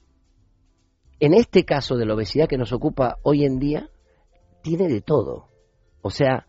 en 1.20 1.34
este 1.34 1.64
caso 1.64 1.96
de 1.96 2.06
la 2.06 2.14
obesidad 2.14 2.48
que 2.48 2.58
nos 2.58 2.72
ocupa 2.72 3.18
hoy 3.22 3.44
en 3.44 3.58
día, 3.58 3.88
tiene 4.68 4.88
de 4.88 5.00
todo. 5.00 5.46
O 6.02 6.10
sea, 6.10 6.46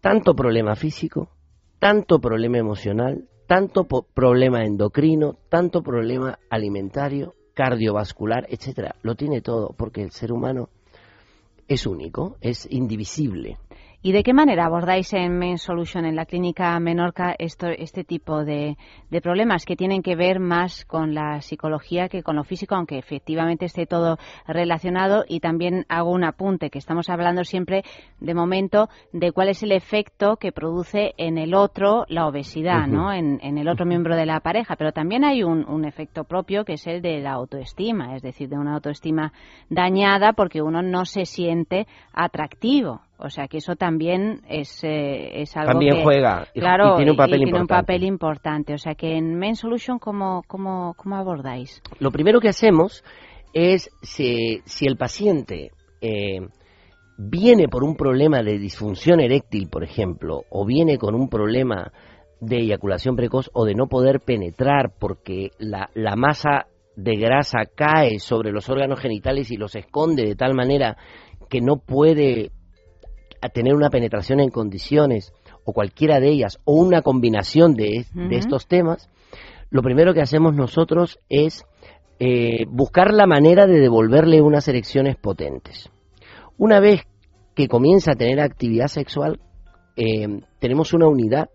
tanto 0.00 0.34
problema 0.34 0.74
físico, 0.74 1.28
tanto 1.78 2.18
problema 2.18 2.56
emocional, 2.56 3.28
tanto 3.46 3.86
problema 4.14 4.64
endocrino, 4.64 5.36
tanto 5.50 5.82
problema 5.82 6.38
alimentario, 6.48 7.34
cardiovascular, 7.52 8.46
etcétera. 8.48 8.94
Lo 9.02 9.16
tiene 9.16 9.42
todo, 9.42 9.74
porque 9.76 10.00
el 10.00 10.12
ser 10.12 10.32
humano 10.32 10.70
es 11.68 11.86
único, 11.86 12.38
es 12.40 12.66
indivisible. 12.70 13.58
¿Y 14.04 14.10
de 14.10 14.24
qué 14.24 14.32
manera 14.32 14.66
abordáis 14.66 15.12
en 15.12 15.38
Men 15.38 15.58
Solution, 15.58 16.04
en 16.04 16.16
la 16.16 16.26
clínica 16.26 16.76
Menorca, 16.80 17.36
esto, 17.38 17.68
este 17.68 18.02
tipo 18.02 18.44
de, 18.44 18.76
de 19.10 19.20
problemas 19.20 19.64
que 19.64 19.76
tienen 19.76 20.02
que 20.02 20.16
ver 20.16 20.40
más 20.40 20.84
con 20.86 21.14
la 21.14 21.40
psicología 21.40 22.08
que 22.08 22.24
con 22.24 22.34
lo 22.34 22.42
físico, 22.42 22.74
aunque 22.74 22.98
efectivamente 22.98 23.66
esté 23.66 23.86
todo 23.86 24.18
relacionado? 24.44 25.24
Y 25.28 25.38
también 25.38 25.86
hago 25.88 26.10
un 26.10 26.24
apunte, 26.24 26.68
que 26.68 26.80
estamos 26.80 27.08
hablando 27.10 27.44
siempre, 27.44 27.84
de 28.18 28.34
momento, 28.34 28.88
de 29.12 29.30
cuál 29.30 29.50
es 29.50 29.62
el 29.62 29.70
efecto 29.70 30.36
que 30.36 30.50
produce 30.50 31.14
en 31.16 31.38
el 31.38 31.54
otro 31.54 32.04
la 32.08 32.26
obesidad. 32.26 32.88
¿no? 32.88 33.12
En, 33.12 33.38
en 33.40 33.56
el 33.56 33.68
otro 33.68 33.86
miembro 33.86 34.16
de 34.16 34.26
la 34.26 34.40
pareja. 34.40 34.74
Pero 34.74 34.90
también 34.90 35.24
hay 35.24 35.44
un, 35.44 35.64
un 35.68 35.84
efecto 35.84 36.24
propio 36.24 36.64
que 36.64 36.72
es 36.72 36.88
el 36.88 37.02
de 37.02 37.20
la 37.20 37.34
autoestima, 37.34 38.16
es 38.16 38.22
decir, 38.22 38.48
de 38.48 38.58
una 38.58 38.74
autoestima 38.74 39.32
dañada 39.70 40.32
porque 40.32 40.60
uno 40.60 40.82
no 40.82 41.04
se 41.04 41.24
siente 41.24 41.86
atractivo 42.12 43.02
O 43.24 43.30
sea 43.30 43.46
que 43.46 43.58
eso 43.58 43.76
también 43.76 44.40
es, 44.48 44.82
eh, 44.82 45.42
es 45.42 45.56
algo 45.56 45.72
También 45.72 45.96
que, 45.96 46.02
juega 46.02 46.48
y- 46.54 46.60
claro, 46.60 46.94
y 46.94 46.96
tiene 46.96 47.10
un 47.12 47.16
papel 47.16 47.42
tiene 47.42 47.60
un 47.60 47.66
papel 47.66 48.02
importante. 48.02 48.74
O 48.74 48.78
sea 48.78 48.94
que 48.94 49.16
en 49.16 49.38
Main 49.38 49.54
Solution, 49.54 49.98
¿cómo, 49.98 50.42
cómo, 50.48 50.94
cómo 50.96 51.16
abordáis? 51.16 51.82
Lo 52.00 52.10
primero 52.10 52.40
que 52.40 52.48
hacemos 52.48 53.04
es 53.52 53.90
si, 54.02 54.60
si 54.64 54.86
el 54.86 54.96
paciente 54.96 55.70
eh, 56.00 56.40
viene 57.16 57.68
por 57.68 57.84
un 57.84 57.96
problema 57.96 58.42
de 58.42 58.58
disfunción 58.58 59.20
eréctil, 59.20 59.68
por 59.68 59.84
ejemplo, 59.84 60.42
o 60.50 60.66
viene 60.66 60.98
con 60.98 61.14
un 61.14 61.28
problema 61.28 61.92
de 62.40 62.56
eyaculación 62.58 63.14
precoz 63.14 63.50
o 63.54 63.64
de 63.64 63.74
no 63.74 63.86
poder 63.86 64.18
penetrar 64.20 64.92
porque 64.98 65.50
la, 65.58 65.90
la 65.94 66.16
masa 66.16 66.66
de 66.96 67.16
grasa 67.16 67.60
cae 67.74 68.18
sobre 68.18 68.50
los 68.50 68.68
órganos 68.68 68.98
genitales 68.98 69.50
y 69.52 69.56
los 69.56 69.76
esconde 69.76 70.24
de 70.24 70.34
tal 70.34 70.54
manera 70.54 70.96
que 71.48 71.60
no 71.60 71.76
puede 71.76 72.50
a 73.42 73.48
tener 73.48 73.74
una 73.74 73.90
penetración 73.90 74.40
en 74.40 74.50
condiciones 74.50 75.34
o 75.64 75.72
cualquiera 75.72 76.20
de 76.20 76.30
ellas 76.30 76.58
o 76.64 76.74
una 76.74 77.02
combinación 77.02 77.74
de, 77.74 78.06
estos 78.30 78.66
temas, 78.66 79.10
lo 79.70 79.82
primero 79.82 80.14
que 80.14 80.22
hacemos 80.22 80.54
nosotros 80.54 81.18
es 81.28 81.66
eh, 82.20 82.64
buscar 82.68 83.12
la 83.12 83.26
manera 83.26 83.66
de 83.66 83.80
devolverle 83.80 84.40
unas 84.40 84.68
erecciones 84.68 85.16
potentes. 85.16 85.90
Una 86.56 86.78
vez 86.80 87.02
que 87.54 87.68
comienza 87.68 88.12
a 88.12 88.16
tener 88.16 88.40
actividad 88.40 88.86
sexual, 88.86 89.40
eh, 89.96 90.40
tenemos 90.60 90.94
una 90.94 91.08
unidad 91.08 91.50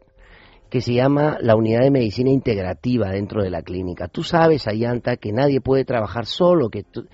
que 0.69 0.81
se 0.81 0.93
llama 0.93 1.37
la 1.41 1.55
unidad 1.55 1.81
de 1.81 1.91
medicina 1.91 2.29
integrativa 2.29 3.09
dentro 3.09 3.41
de 3.43 3.49
la 3.49 3.61
clínica. 3.61 4.07
Tú 4.07 4.23
sabes, 4.23 4.67
Ayanta, 4.67 5.15
que 5.17 5.31
nadie 5.31 5.61
puede 5.61 5.85
trabajar 5.85 6.25
solo, 6.25 6.69
que 6.69 6.83
tú- 6.83 7.07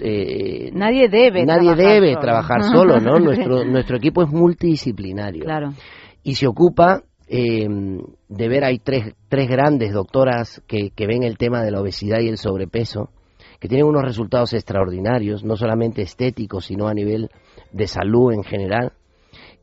eh, 0.00 0.70
Nadie 0.72 1.08
debe 1.08 1.44
nadie 1.44 1.72
trabajar 1.74 1.92
debe 1.92 2.08
solo. 2.12 2.20
trabajar 2.20 2.62
solo, 2.64 3.00
¿no? 3.00 3.18
Nuestro, 3.18 3.64
nuestro 3.64 3.96
equipo 3.96 4.22
es 4.22 4.28
multidisciplinario. 4.30 5.44
Claro. 5.44 5.72
Y 6.22 6.34
se 6.36 6.46
ocupa 6.46 7.02
eh, 7.28 7.66
de 8.28 8.48
ver, 8.48 8.64
hay 8.64 8.78
tres, 8.78 9.14
tres 9.28 9.48
grandes 9.48 9.92
doctoras 9.92 10.62
que, 10.66 10.90
que 10.90 11.06
ven 11.06 11.22
el 11.22 11.38
tema 11.38 11.62
de 11.62 11.70
la 11.70 11.80
obesidad 11.80 12.20
y 12.20 12.28
el 12.28 12.36
sobrepeso, 12.38 13.08
que 13.58 13.68
tienen 13.68 13.86
unos 13.86 14.02
resultados 14.02 14.52
extraordinarios, 14.52 15.44
no 15.44 15.56
solamente 15.56 16.02
estéticos, 16.02 16.66
sino 16.66 16.88
a 16.88 16.94
nivel 16.94 17.30
de 17.72 17.86
salud 17.86 18.32
en 18.32 18.42
general. 18.44 18.92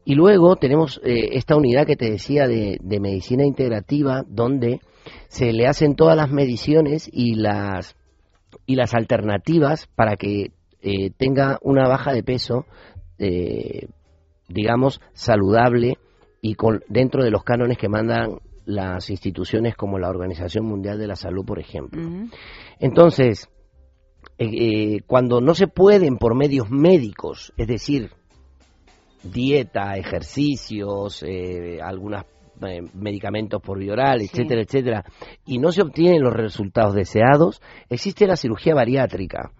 Y 0.05 0.15
luego 0.15 0.55
tenemos 0.55 0.99
eh, 1.03 1.29
esta 1.33 1.55
unidad 1.55 1.85
que 1.85 1.95
te 1.95 2.09
decía 2.09 2.47
de, 2.47 2.77
de 2.81 2.99
medicina 2.99 3.45
integrativa, 3.45 4.23
donde 4.27 4.79
se 5.27 5.53
le 5.53 5.67
hacen 5.67 5.95
todas 5.95 6.15
las 6.15 6.31
mediciones 6.31 7.09
y 7.11 7.35
las 7.35 7.95
y 8.65 8.75
las 8.75 8.93
alternativas 8.93 9.87
para 9.95 10.15
que 10.15 10.51
eh, 10.81 11.11
tenga 11.17 11.59
una 11.61 11.87
baja 11.87 12.13
de 12.13 12.23
peso, 12.23 12.65
eh, 13.17 13.87
digamos, 14.47 15.01
saludable 15.13 15.97
y 16.41 16.55
con, 16.55 16.81
dentro 16.87 17.23
de 17.23 17.31
los 17.31 17.43
cánones 17.43 17.77
que 17.77 17.89
mandan 17.89 18.39
las 18.65 19.09
instituciones 19.09 19.75
como 19.75 19.97
la 19.99 20.09
Organización 20.09 20.65
Mundial 20.65 20.99
de 20.99 21.07
la 21.07 21.15
Salud, 21.15 21.45
por 21.45 21.59
ejemplo. 21.59 22.01
Entonces, 22.79 23.49
eh, 24.37 24.47
eh, 24.47 25.01
cuando 25.07 25.41
no 25.41 25.55
se 25.55 25.67
pueden 25.67 26.17
por 26.17 26.35
medios 26.35 26.69
médicos, 26.69 27.51
es 27.57 27.67
decir, 27.67 28.11
dieta, 29.23 29.95
ejercicios, 29.95 31.23
eh, 31.23 31.79
algunos 31.81 32.25
medicamentos 32.93 33.61
por 33.61 33.79
vía 33.79 33.93
oral, 33.93 34.21
etcétera, 34.21 34.61
etcétera, 34.61 35.05
y 35.45 35.59
no 35.59 35.71
se 35.71 35.81
obtienen 35.81 36.21
los 36.21 36.33
resultados 36.33 36.93
deseados, 36.93 37.61
existe 37.89 38.27
la 38.27 38.35
cirugía 38.35 38.75
bariátrica. 38.75 39.51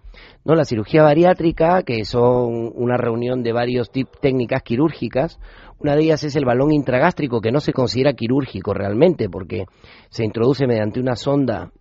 ¿no? 0.44 0.54
La 0.54 0.64
cirugía 0.64 1.02
bariátrica, 1.02 1.82
que 1.82 2.04
son 2.04 2.70
una 2.74 2.96
reunión 2.96 3.42
de 3.42 3.52
varios 3.52 3.90
tip 3.90 4.08
técnicas 4.20 4.62
quirúrgicas, 4.62 5.38
una 5.78 5.96
de 5.96 6.02
ellas 6.02 6.24
es 6.24 6.36
el 6.36 6.44
balón 6.44 6.72
intragástrico, 6.72 7.40
que 7.40 7.52
no 7.52 7.60
se 7.60 7.72
considera 7.72 8.12
quirúrgico 8.12 8.74
realmente, 8.74 9.30
porque 9.30 9.64
se 10.10 10.24
introduce 10.24 10.66
mediante 10.66 11.00
una 11.00 11.16
sonda 11.16 11.72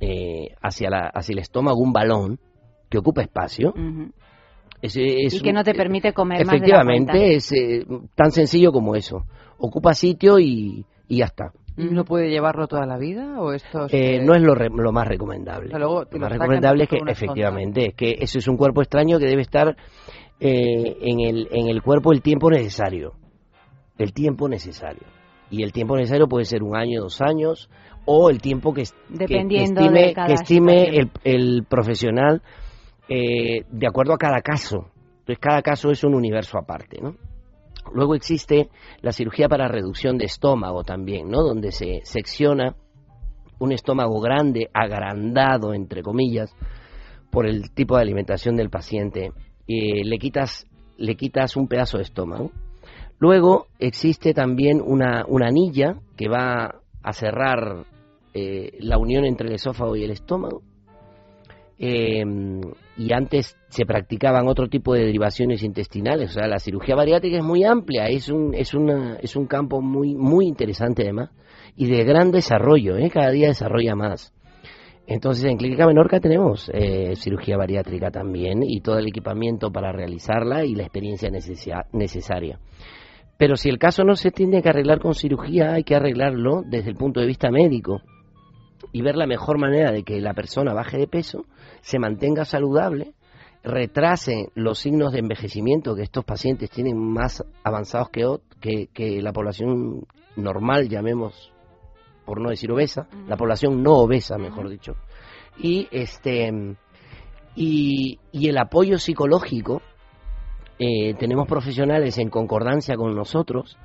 eh, 0.00 0.48
hacia, 0.60 0.90
la, 0.90 1.10
hacia 1.14 1.32
el 1.32 1.38
estómago 1.38 1.78
un 1.78 1.92
balón 1.92 2.40
que 2.90 2.98
ocupa 2.98 3.22
espacio. 3.22 3.72
Es- 4.84 4.96
es 4.96 5.34
y 5.34 5.40
que 5.40 5.52
no 5.52 5.64
te 5.64 5.74
permite 5.74 6.12
comer 6.12 6.44
más 6.44 6.60
de 6.60 6.68
la 6.68 6.84
cuenta. 6.84 7.12
Efectivamente, 7.14 7.34
es 7.36 7.52
eh, 7.52 7.86
tan 8.14 8.30
sencillo 8.32 8.70
como 8.72 8.94
eso. 8.96 9.24
Ocupa 9.58 9.94
sitio 9.94 10.38
y, 10.38 10.84
y 11.08 11.18
ya 11.18 11.26
está. 11.26 11.52
¿Y 11.76 11.88
uno 11.88 12.04
puede 12.04 12.28
llevarlo 12.28 12.66
toda 12.68 12.86
la 12.86 12.98
vida 12.98 13.40
o 13.40 13.52
esto 13.52 13.86
Eh, 13.90 14.20
no 14.22 14.34
es 14.34 14.42
lo, 14.42 14.54
re- 14.54 14.68
lo 14.70 14.92
más 14.92 15.08
recomendable. 15.08 15.66
O 15.68 15.70
sea, 15.70 15.78
luego 15.78 16.06
te 16.06 16.16
lo 16.16 16.20
lo 16.20 16.24
más 16.26 16.32
recomendable 16.38 16.84
es 16.84 16.88
que, 16.90 16.98
sonda. 16.98 17.12
efectivamente, 17.12 17.86
es 17.88 17.94
que 17.94 18.16
eso 18.20 18.38
es 18.38 18.46
un 18.46 18.56
cuerpo 18.56 18.82
extraño 18.82 19.18
que 19.18 19.26
debe 19.26 19.42
estar 19.42 19.74
eh, 20.40 20.96
en, 21.00 21.20
el, 21.20 21.48
en 21.50 21.68
el 21.68 21.82
cuerpo 21.82 22.12
el 22.12 22.20
tiempo 22.22 22.50
necesario. 22.50 23.12
El 23.98 24.12
tiempo 24.12 24.48
necesario. 24.48 25.02
Y 25.50 25.62
el 25.62 25.72
tiempo 25.72 25.96
necesario 25.96 26.26
puede 26.28 26.44
ser 26.44 26.62
un 26.62 26.76
año, 26.76 27.00
dos 27.02 27.20
años, 27.20 27.70
o 28.04 28.28
el 28.28 28.40
tiempo 28.40 28.74
que, 28.74 28.82
estime, 28.82 30.00
de 30.08 30.12
cada 30.14 30.26
que 30.26 30.32
estime 30.34 30.84
el, 30.96 31.10
el 31.24 31.64
profesional 31.68 32.42
eh, 33.08 33.64
de 33.68 33.86
acuerdo 33.86 34.14
a 34.14 34.18
cada 34.18 34.40
caso. 34.40 34.90
Entonces, 35.20 35.38
cada 35.38 35.62
caso 35.62 35.90
es 35.90 36.04
un 36.04 36.14
universo 36.14 36.58
aparte, 36.58 37.00
¿no? 37.00 37.16
Luego 37.92 38.14
existe 38.14 38.68
la 39.02 39.12
cirugía 39.12 39.48
para 39.48 39.68
reducción 39.68 40.16
de 40.16 40.24
estómago 40.24 40.84
también, 40.84 41.28
¿no? 41.28 41.42
Donde 41.42 41.70
se 41.70 42.00
secciona 42.04 42.74
un 43.58 43.72
estómago 43.72 44.20
grande, 44.20 44.70
agrandado, 44.72 45.74
entre 45.74 46.02
comillas, 46.02 46.54
por 47.30 47.46
el 47.46 47.72
tipo 47.72 47.96
de 47.96 48.02
alimentación 48.02 48.56
del 48.56 48.70
paciente. 48.70 49.32
Eh, 49.66 50.04
le, 50.04 50.18
quitas, 50.18 50.66
le 50.96 51.16
quitas 51.16 51.56
un 51.56 51.68
pedazo 51.68 51.98
de 51.98 52.04
estómago. 52.04 52.50
Luego 53.18 53.66
existe 53.78 54.34
también 54.34 54.80
una, 54.84 55.24
una 55.26 55.48
anilla 55.48 55.96
que 56.16 56.28
va 56.28 56.80
a 57.02 57.12
cerrar 57.12 57.84
eh, 58.34 58.76
la 58.80 58.98
unión 58.98 59.24
entre 59.24 59.48
el 59.48 59.54
esófago 59.54 59.96
y 59.96 60.04
el 60.04 60.10
estómago. 60.10 60.62
Eh, 61.78 62.22
y 62.96 63.12
antes 63.12 63.56
se 63.68 63.84
practicaban 63.84 64.46
otro 64.46 64.68
tipo 64.68 64.94
de 64.94 65.06
derivaciones 65.06 65.62
intestinales, 65.64 66.30
o 66.30 66.34
sea, 66.34 66.46
la 66.46 66.60
cirugía 66.60 66.94
bariátrica 66.94 67.38
es 67.38 67.44
muy 67.44 67.64
amplia, 67.64 68.06
es 68.06 68.28
un, 68.28 68.54
es 68.54 68.74
una, 68.74 69.16
es 69.16 69.34
un 69.34 69.46
campo 69.46 69.80
muy, 69.80 70.14
muy 70.14 70.46
interesante 70.46 71.02
además, 71.02 71.30
y 71.76 71.86
de 71.86 72.04
gran 72.04 72.30
desarrollo, 72.30 72.96
¿eh? 72.96 73.10
cada 73.10 73.30
día 73.30 73.48
desarrolla 73.48 73.96
más. 73.96 74.32
Entonces 75.06 75.44
en 75.44 75.58
Clínica 75.58 75.86
Menorca 75.86 76.18
tenemos 76.18 76.70
eh, 76.72 77.14
cirugía 77.16 77.58
bariátrica 77.58 78.10
también 78.10 78.62
y 78.62 78.80
todo 78.80 78.98
el 78.98 79.08
equipamiento 79.08 79.70
para 79.70 79.92
realizarla 79.92 80.64
y 80.64 80.74
la 80.74 80.84
experiencia 80.84 81.30
necesaria. 81.92 82.58
Pero 83.36 83.56
si 83.56 83.68
el 83.68 83.78
caso 83.78 84.04
no 84.04 84.14
se 84.14 84.30
tiene 84.30 84.62
que 84.62 84.68
arreglar 84.70 85.00
con 85.00 85.14
cirugía, 85.14 85.74
hay 85.74 85.84
que 85.84 85.96
arreglarlo 85.96 86.62
desde 86.64 86.90
el 86.90 86.96
punto 86.96 87.20
de 87.20 87.26
vista 87.26 87.50
médico 87.50 88.00
y 88.94 89.02
ver 89.02 89.16
la 89.16 89.26
mejor 89.26 89.58
manera 89.58 89.90
de 89.90 90.04
que 90.04 90.20
la 90.20 90.34
persona 90.34 90.72
baje 90.72 90.96
de 90.96 91.08
peso, 91.08 91.46
se 91.80 91.98
mantenga 91.98 92.44
saludable, 92.44 93.14
retrase 93.64 94.50
los 94.54 94.78
signos 94.78 95.12
de 95.12 95.18
envejecimiento 95.18 95.96
que 95.96 96.04
estos 96.04 96.24
pacientes 96.24 96.70
tienen 96.70 96.96
más 96.96 97.44
avanzados 97.64 98.10
que, 98.10 98.24
que, 98.60 98.86
que 98.94 99.20
la 99.20 99.32
población 99.32 100.06
normal, 100.36 100.88
llamemos, 100.88 101.52
por 102.24 102.40
no 102.40 102.50
decir 102.50 102.70
obesa, 102.70 103.08
la 103.26 103.36
población 103.36 103.82
no 103.82 103.94
obesa, 103.94 104.38
mejor 104.38 104.68
dicho. 104.68 104.94
Y 105.58 105.88
este 105.90 106.76
y, 107.56 108.20
y 108.30 108.48
el 108.48 108.58
apoyo 108.58 108.98
psicológico, 109.00 109.82
eh, 110.78 111.14
tenemos 111.14 111.48
profesionales 111.48 112.16
en 112.18 112.30
concordancia 112.30 112.94
con 112.94 113.16
nosotros 113.16 113.76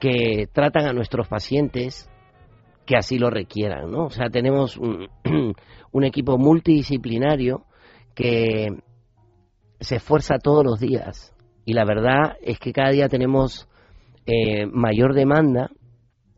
que 0.00 0.48
tratan 0.50 0.86
a 0.86 0.94
nuestros 0.94 1.28
pacientes 1.28 2.08
que 2.86 2.96
así 2.96 3.18
lo 3.18 3.30
requieran, 3.30 3.90
¿no? 3.90 4.06
O 4.06 4.10
sea, 4.10 4.30
tenemos 4.30 4.76
un, 5.92 6.04
equipo 6.04 6.38
multidisciplinario 6.38 7.64
que 8.14 8.68
se 9.80 9.96
esfuerza 9.96 10.38
todos 10.38 10.64
los 10.64 10.80
días 10.80 11.34
y 11.64 11.74
la 11.74 11.84
verdad 11.84 12.36
es 12.40 12.58
que 12.58 12.72
cada 12.72 12.90
día 12.90 13.08
tenemos 13.08 13.68
eh, 14.24 14.66
mayor 14.66 15.14
demanda 15.14 15.70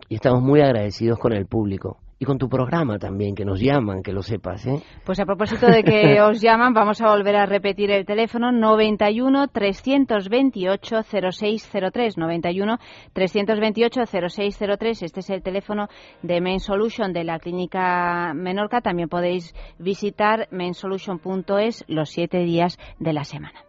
y 0.09 0.17
estamos 0.17 0.43
muy 0.43 0.61
agradecidos 0.61 1.19
con 1.19 1.33
el 1.33 1.47
público 1.47 1.99
y 2.19 2.25
con 2.25 2.39
tu 2.39 2.49
programa 2.49 2.99
también, 2.99 3.35
que 3.35 3.45
nos 3.45 3.61
llaman, 3.61 4.03
que 4.03 4.13
lo 4.13 4.23
sepas, 4.23 4.67
¿eh? 4.67 4.83
Pues 5.05 5.21
a 5.21 5.25
propósito 5.25 5.67
de 5.67 5.85
que 5.85 6.21
os 6.23 6.41
llaman, 6.41 6.75
vamos 6.75 7.01
a 7.01 7.11
volver 7.11 7.37
a 7.37 7.47
repetir 7.47 7.91
el 7.91 8.05
teléfono 8.05 8.51
91 8.51 9.49
328 9.49 11.03
0603 11.03 12.19
91 12.19 12.79
328 13.13 14.01
0603. 14.07 15.03
Este 15.03 15.21
es 15.21 15.31
el 15.31 15.43
teléfono 15.43 15.89
de 16.23 16.41
Main 16.41 16.61
Solution 16.61 17.13
de 17.13 17.25
la 17.25 17.39
Clínica 17.39 18.33
Menorca. 18.35 18.81
También 18.81 19.09
podéis 19.09 19.55
visitar 19.79 20.49
mainsolution.es 20.51 21.85
los 21.87 22.11
siete 22.11 22.39
días 22.39 22.79
de 22.99 23.13
la 23.13 23.25
semana. 23.25 23.68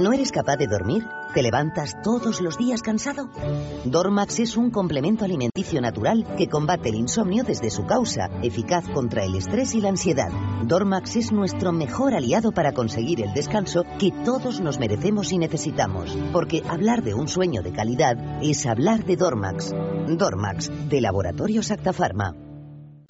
¿No 0.00 0.12
eres 0.12 0.32
capaz 0.32 0.56
de 0.56 0.66
dormir? 0.66 1.06
¿Te 1.34 1.42
levantas 1.42 2.00
todos 2.02 2.40
los 2.40 2.58
días 2.58 2.82
cansado? 2.82 3.28
Dormax 3.84 4.40
es 4.40 4.56
un 4.56 4.70
complemento 4.70 5.24
alimenticio 5.24 5.80
natural 5.80 6.26
que 6.36 6.48
combate 6.48 6.88
el 6.88 6.96
insomnio 6.96 7.44
desde 7.44 7.70
su 7.70 7.86
causa, 7.86 8.28
eficaz 8.42 8.88
contra 8.88 9.24
el 9.24 9.36
estrés 9.36 9.74
y 9.74 9.80
la 9.80 9.90
ansiedad. 9.90 10.30
Dormax 10.64 11.16
es 11.16 11.32
nuestro 11.32 11.72
mejor 11.72 12.14
aliado 12.14 12.52
para 12.52 12.72
conseguir 12.72 13.20
el 13.20 13.32
descanso 13.34 13.84
que 13.98 14.10
todos 14.24 14.60
nos 14.60 14.78
merecemos 14.78 15.32
y 15.32 15.38
necesitamos, 15.38 16.16
porque 16.32 16.62
hablar 16.68 17.02
de 17.02 17.14
un 17.14 17.28
sueño 17.28 17.62
de 17.62 17.72
calidad 17.72 18.16
es 18.42 18.66
hablar 18.66 19.04
de 19.04 19.16
Dormax. 19.16 19.74
Dormax, 20.08 20.70
de 20.88 21.00
Laboratorios 21.00 21.70
Acta 21.70 21.92
Pharma. 21.92 22.34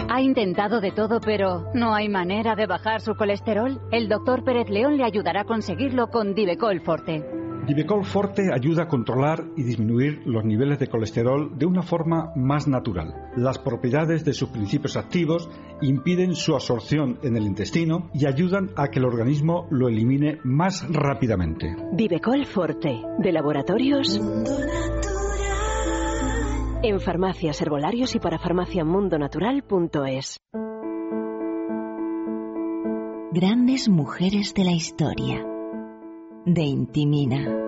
Ha 0.09 0.21
intentado 0.21 0.81
de 0.81 0.93
todo, 0.93 1.21
pero 1.21 1.71
no 1.75 1.95
hay 1.95 2.09
manera 2.09 2.55
de 2.55 2.67
bajar 2.67 3.01
su 3.01 3.15
colesterol. 3.15 3.81
El 3.91 4.09
doctor 4.09 4.45
Pérez 4.45 4.69
León 4.69 4.97
le 4.97 5.05
ayudará 5.05 5.43
a 5.43 5.45
conseguirlo 5.45 6.09
con 6.09 6.35
Divecol 6.35 6.81
Forte. 6.81 7.25
Divecol 7.67 8.05
Forte 8.05 8.51
ayuda 8.53 8.83
a 8.83 8.89
controlar 8.89 9.43
y 9.57 9.63
disminuir 9.63 10.21
los 10.27 10.45
niveles 10.45 10.79
de 10.79 10.89
colesterol 10.89 11.57
de 11.57 11.65
una 11.65 11.83
forma 11.83 12.31
más 12.37 12.69
natural. 12.69 13.31
Las 13.37 13.59
propiedades 13.59 14.23
de 14.25 14.35
sus 14.35 14.51
principios 14.51 14.97
activos 14.97 15.49
impiden 15.81 16.35
su 16.35 16.55
absorción 16.55 17.19
en 17.23 17.37
el 17.37 17.45
intestino 17.45 18.11
y 18.13 18.27
ayudan 18.27 18.71
a 18.77 18.89
que 18.89 18.99
el 18.99 19.07
organismo 19.07 19.67
lo 19.71 19.89
elimine 19.89 20.39
más 20.45 20.87
rápidamente. 20.91 21.75
Divecol 21.93 22.45
Forte, 22.45 23.01
de 23.19 23.33
laboratorios. 23.33 24.21
En 26.87 27.01
farmacias, 27.01 27.63
herbolarios 27.63 28.15
y 28.15 28.19
para 28.19 28.39
farmaciamundonatural.es. 28.39 30.37
Grandes 33.33 33.89
mujeres 33.89 34.53
de 34.53 34.65
la 34.65 34.73
historia. 34.73 35.43
De 36.45 36.63
Intimina. 36.63 37.64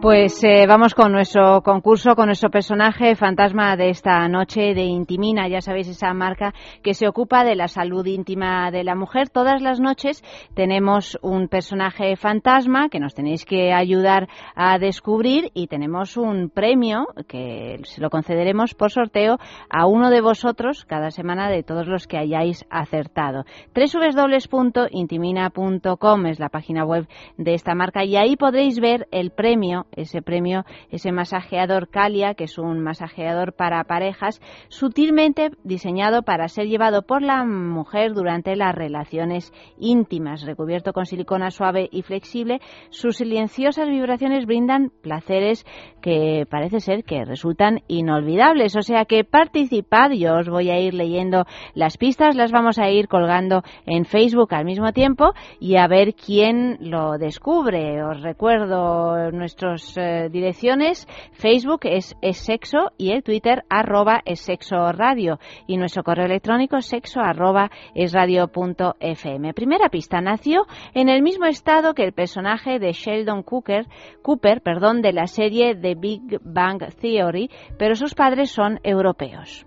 Pues 0.00 0.42
eh, 0.44 0.66
vamos 0.66 0.94
con 0.94 1.12
nuestro 1.12 1.60
concurso, 1.60 2.16
con 2.16 2.24
nuestro 2.24 2.48
personaje 2.48 3.14
fantasma 3.16 3.76
de 3.76 3.90
esta 3.90 4.26
noche 4.28 4.72
de 4.72 4.84
Intimina. 4.84 5.46
Ya 5.46 5.60
sabéis, 5.60 5.88
esa 5.88 6.14
marca 6.14 6.54
que 6.82 6.94
se 6.94 7.06
ocupa 7.06 7.44
de 7.44 7.54
la 7.54 7.68
salud 7.68 8.06
íntima 8.06 8.70
de 8.70 8.82
la 8.82 8.94
mujer. 8.94 9.28
Todas 9.28 9.60
las 9.60 9.78
noches 9.78 10.24
tenemos 10.54 11.18
un 11.20 11.48
personaje 11.48 12.16
fantasma 12.16 12.88
que 12.88 12.98
nos 12.98 13.14
tenéis 13.14 13.44
que 13.44 13.74
ayudar 13.74 14.30
a 14.54 14.78
descubrir 14.78 15.50
y 15.52 15.66
tenemos 15.66 16.16
un 16.16 16.48
premio 16.48 17.06
que 17.28 17.80
se 17.84 18.00
lo 18.00 18.08
concederemos 18.08 18.72
por 18.72 18.90
sorteo 18.90 19.36
a 19.68 19.84
uno 19.84 20.08
de 20.08 20.22
vosotros 20.22 20.86
cada 20.86 21.10
semana 21.10 21.50
de 21.50 21.62
todos 21.62 21.86
los 21.86 22.06
que 22.06 22.16
hayáis 22.16 22.64
acertado. 22.70 23.44
www.intimina.com 23.74 26.26
es 26.26 26.40
la 26.40 26.48
página 26.48 26.86
web 26.86 27.06
de 27.36 27.52
esta 27.52 27.74
marca 27.74 28.02
y 28.02 28.16
ahí 28.16 28.36
podréis 28.36 28.80
ver 28.80 29.06
el 29.10 29.30
premio 29.30 29.84
ese 29.96 30.22
premio, 30.22 30.64
ese 30.90 31.12
masajeador 31.12 31.88
Calia, 31.88 32.34
que 32.34 32.44
es 32.44 32.58
un 32.58 32.80
masajeador 32.80 33.52
para 33.54 33.84
parejas, 33.84 34.40
sutilmente 34.68 35.50
diseñado 35.64 36.22
para 36.22 36.48
ser 36.48 36.66
llevado 36.66 37.02
por 37.02 37.22
la 37.22 37.44
mujer 37.44 38.14
durante 38.14 38.56
las 38.56 38.74
relaciones 38.74 39.52
íntimas. 39.78 40.44
Recubierto 40.44 40.92
con 40.92 41.06
silicona 41.06 41.50
suave 41.50 41.88
y 41.90 42.02
flexible, 42.02 42.60
sus 42.90 43.16
silenciosas 43.16 43.88
vibraciones 43.88 44.46
brindan 44.46 44.90
placeres 45.02 45.64
que 46.00 46.46
parece 46.48 46.80
ser 46.80 47.04
que 47.04 47.24
resultan 47.24 47.82
inolvidables. 47.88 48.76
O 48.76 48.82
sea 48.82 49.04
que 49.04 49.24
participad, 49.24 50.10
yo 50.12 50.34
os 50.34 50.48
voy 50.48 50.70
a 50.70 50.80
ir 50.80 50.94
leyendo 50.94 51.44
las 51.74 51.96
pistas, 51.96 52.36
las 52.36 52.52
vamos 52.52 52.78
a 52.78 52.90
ir 52.90 53.08
colgando 53.08 53.62
en 53.86 54.04
Facebook 54.04 54.54
al 54.54 54.64
mismo 54.64 54.92
tiempo 54.92 55.32
y 55.58 55.76
a 55.76 55.86
ver 55.86 56.14
quién 56.14 56.78
lo 56.80 57.18
descubre. 57.18 58.02
Os 58.02 58.20
recuerdo 58.22 59.30
nuestros 59.32 59.79
eh, 59.96 60.28
direcciones. 60.30 61.06
Facebook 61.32 61.80
es, 61.84 62.16
sexo 62.32 62.92
y 62.96 63.12
el 63.12 63.22
Twitter 63.22 63.64
arroba 63.68 64.20
es 64.24 64.40
sexo 64.40 64.92
radio 64.92 65.38
y 65.66 65.76
nuestro 65.76 66.02
correo 66.02 66.26
electrónico 66.26 66.80
sexo 66.80 67.20
arroba 67.20 67.70
es 67.94 68.12
radio 68.12 68.48
punto 68.48 68.96
fm. 69.00 69.52
Primera 69.54 69.88
pista, 69.88 70.20
nació 70.20 70.66
en 70.94 71.08
el 71.08 71.22
mismo 71.22 71.46
estado 71.46 71.94
que 71.94 72.04
el 72.04 72.12
personaje 72.12 72.78
de 72.78 72.92
Sheldon 72.92 73.42
Cooper, 73.42 73.86
Cooper 74.22 74.60
perdón, 74.62 75.02
de 75.02 75.12
la 75.12 75.26
serie 75.26 75.74
The 75.74 75.94
Big 75.94 76.40
Bang 76.42 76.82
Theory, 77.00 77.50
pero 77.78 77.94
sus 77.94 78.14
padres 78.14 78.50
son 78.50 78.80
europeos. 78.82 79.66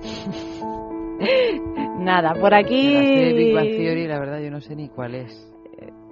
Nada, 1.98 2.34
por 2.40 2.54
aquí. 2.54 2.94
La 2.94 3.02
serie 3.02 3.34
Big 3.34 3.54
Bang 3.54 3.68
Theory, 3.68 4.06
la 4.06 4.20
verdad, 4.20 4.40
yo 4.40 4.50
no 4.50 4.60
sé 4.60 4.76
ni 4.76 4.88
cuál 4.88 5.14
es. 5.14 5.48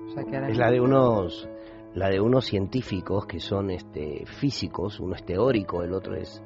O 0.06 0.10
sea, 0.10 0.24
que 0.24 0.36
ahora 0.36 0.48
Es 0.48 0.58
la 0.58 0.70
de 0.70 0.80
unos 0.80 1.48
la 1.96 2.08
de 2.08 2.20
unos 2.20 2.44
científicos 2.44 3.26
que 3.26 3.40
son 3.40 3.70
este 3.70 4.24
físicos, 4.38 5.00
uno 5.00 5.14
es 5.16 5.24
teórico, 5.24 5.82
el 5.82 5.92
otro 5.92 6.14
es 6.14 6.42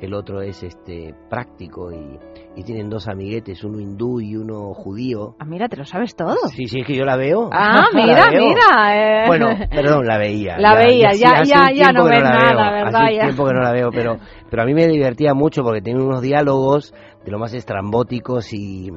el 0.00 0.12
otro 0.12 0.42
es 0.42 0.62
este 0.62 1.14
práctico 1.30 1.90
y, 1.90 2.18
y 2.54 2.62
tienen 2.64 2.90
dos 2.90 3.08
amiguetes, 3.08 3.64
uno 3.64 3.80
hindú 3.80 4.20
y 4.20 4.36
uno 4.36 4.74
judío. 4.74 5.36
Ah, 5.38 5.46
mira, 5.46 5.68
te 5.68 5.76
lo 5.78 5.86
sabes 5.86 6.14
todo. 6.14 6.36
Sí, 6.50 6.66
sí, 6.66 6.80
es 6.80 6.86
que 6.86 6.94
yo 6.94 7.04
la 7.06 7.16
veo. 7.16 7.48
Ah, 7.50 7.86
mira, 7.94 8.28
veo. 8.30 8.42
mira. 8.46 9.24
eh. 9.24 9.26
Bueno, 9.26 9.48
perdón, 9.70 10.06
la 10.06 10.18
veía. 10.18 10.58
La 10.58 10.74
veía, 10.74 11.12
ya, 11.14 11.40
hace 11.40 11.50
ya, 11.50 11.70
ya 11.74 11.92
no 11.92 12.04
ves 12.04 12.22
nada, 12.22 12.72
¿verdad? 12.72 13.04
Hace 13.04 13.14
Ya. 13.14 13.22
tiempo 13.22 13.46
que 13.46 13.54
no 13.54 13.60
la 13.62 13.72
veo, 13.72 13.88
pero, 13.90 14.18
pero 14.50 14.62
a 14.62 14.66
mí 14.66 14.74
me 14.74 14.86
divertía 14.86 15.32
mucho 15.32 15.62
porque 15.62 15.80
tiene 15.80 16.02
unos 16.02 16.20
diálogos 16.20 16.92
de 17.24 17.30
lo 17.30 17.38
más 17.38 17.54
estrambóticos 17.54 18.52
y, 18.52 18.90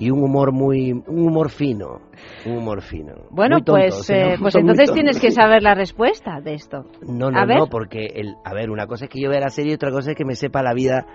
y 0.00 0.10
un 0.10 0.20
humor 0.20 0.50
muy, 0.52 0.90
un 0.90 1.28
humor 1.28 1.50
fino, 1.50 2.00
un 2.46 2.58
humor 2.58 2.82
fino. 2.82 3.12
Bueno, 3.30 3.56
tonto, 3.58 3.72
pues, 3.72 3.94
o 4.00 4.02
sea, 4.02 4.34
eh, 4.34 4.36
pues 4.40 4.54
entonces 4.56 4.92
tienes 4.92 5.20
que 5.20 5.30
saber 5.30 5.62
la 5.62 5.74
respuesta 5.74 6.40
de 6.40 6.54
esto. 6.54 6.84
No, 7.06 7.30
no, 7.30 7.38
A 7.38 7.44
ver. 7.46 7.58
no, 7.58 7.66
porque, 7.66 8.06
el, 8.14 8.34
a 8.44 8.54
ver, 8.54 8.70
una 8.70 8.86
cosa 8.86 9.04
es 9.06 9.10
que 9.10 9.20
yo 9.20 9.30
vea 9.30 9.40
la 9.40 9.48
serie 9.50 9.72
y 9.72 9.74
otra 9.74 9.90
cosa 9.90 10.10
es 10.12 10.16
que 10.16 10.24
me 10.24 10.34
sepa 10.34 10.62
la 10.62 10.74
vida 10.74 11.06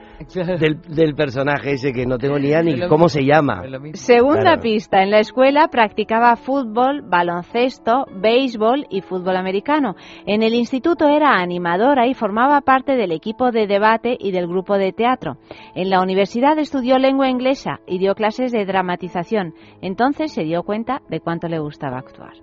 del, 0.59 0.81
del 0.88 1.15
personaje 1.15 1.73
ese 1.73 1.91
que 1.91 2.05
no 2.05 2.17
tengo 2.17 2.38
ni 2.39 2.47
idea 2.47 2.62
ni 2.63 2.73
cómo 2.81 3.05
mismo, 3.05 3.09
se 3.09 3.25
llama. 3.25 3.63
Segunda 3.93 4.39
Claro. 4.41 4.62
pista, 4.62 5.01
en 5.03 5.12
la 5.12 5.19
escuela 5.19 5.67
practicaba 5.69 6.35
fútbol, 6.35 7.01
baloncesto, 7.03 8.05
béisbol 8.21 8.88
y 8.89 9.01
fútbol 9.01 9.35
americano. 9.38 9.95
En 10.25 10.43
el 10.43 10.53
instituto 10.53 11.07
era 11.07 11.35
animadora 11.35 12.07
y 12.07 12.13
formaba 12.13 12.62
parte 12.62 12.95
del 12.95 13.12
equipo 13.12 13.51
de 13.51 13.67
debate 13.67 14.15
y 14.19 14.31
del 14.31 14.47
grupo 14.47 14.77
de 14.77 14.91
teatro. 14.93 15.38
En 15.75 15.89
la 15.89 16.01
universidad 16.01 16.57
estudió 16.57 16.97
lengua 16.97 17.29
inglesa 17.29 17.79
y 17.88 17.99
dio 17.99 18.15
clases 18.15 18.51
de 18.51 18.65
dramatización. 18.65 19.53
Entonces 19.81 20.31
se 20.33 20.43
dio 20.43 20.63
cuenta 20.63 20.88
de 21.10 21.19
cuánto 21.19 21.47
le 21.47 21.60
gustaba 21.60 21.97
actuar. 21.99 22.34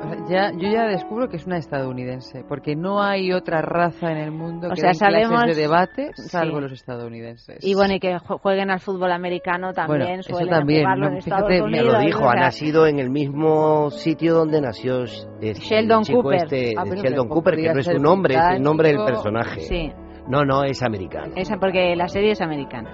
O 0.00 0.08
sea, 0.08 0.26
ya, 0.28 0.52
yo 0.56 0.68
ya 0.70 0.84
descubro 0.86 1.28
que 1.28 1.38
es 1.38 1.46
una 1.46 1.58
estadounidense, 1.58 2.44
porque 2.48 2.76
no 2.76 3.02
hay 3.02 3.32
otra 3.32 3.62
raza 3.62 4.12
en 4.12 4.18
el 4.18 4.30
mundo 4.30 4.68
O 4.68 4.70
que 4.70 4.80
sea, 4.80 4.94
sabemos- 4.94 5.30
clases 5.40 5.56
de 5.56 5.62
debate 5.62 6.10
Sí. 6.14 6.28
salvo 6.28 6.60
los 6.60 6.70
estadounidenses. 6.70 7.58
Y 7.66 7.74
bueno, 7.74 7.94
y 7.94 7.98
que 7.98 8.14
ju- 8.16 8.38
jueguen 8.40 8.70
al 8.70 8.78
fútbol 8.78 9.10
americano 9.10 9.72
también, 9.72 10.06
Bueno, 10.06 10.20
eso 10.20 10.46
también, 10.46 10.84
¿no? 10.84 11.06
en 11.08 11.20
Fíjate, 11.20 11.62
Unidos. 11.62 11.86
Me 11.86 11.92
lo 11.92 11.98
dijo, 11.98 12.24
o 12.24 12.28
ha 12.28 12.36
nacido 12.36 12.86
en 12.86 13.00
el 13.00 13.10
mismo 13.10 13.90
sitio 13.90 14.34
donde 14.34 14.60
nació 14.60 15.02
este, 15.02 15.54
Sheldon 15.54 16.04
chico 16.04 16.22
Cooper. 16.22 16.44
este, 16.44 16.74
Ah, 16.78 16.84
Sheldon 16.84 17.28
Cooper, 17.28 17.56
que 17.56 17.72
no 17.74 17.80
es 17.80 17.86
su 17.86 17.98
nombre, 17.98 18.34
es 18.36 18.40
el 18.56 18.62
nombre 18.62 18.88
del 18.90 18.98
británico. 18.98 19.22
personaje. 19.24 19.60
Sí. 19.62 19.92
No, 20.28 20.44
no, 20.44 20.62
es 20.62 20.80
americano. 20.80 21.32
Esa 21.34 21.56
porque 21.56 21.96
la 21.96 22.06
serie 22.06 22.32
es 22.32 22.40
americana. 22.40 22.90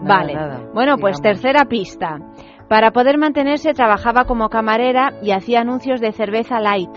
Nada, 0.00 0.20
vale. 0.20 0.34
nada, 0.34 0.60
Bueno, 0.74 0.96
pues 0.98 1.16
sigamos. 1.16 1.40
tercera 1.42 1.64
pista. 1.64 2.18
Para 2.68 2.90
poder 2.90 3.18
mantenerse 3.18 3.72
trabajaba 3.74 4.24
como 4.24 4.48
camarera 4.48 5.12
y 5.22 5.30
hacía 5.30 5.60
anuncios 5.60 6.00
de 6.00 6.12
cerveza 6.12 6.60
light. 6.60 6.90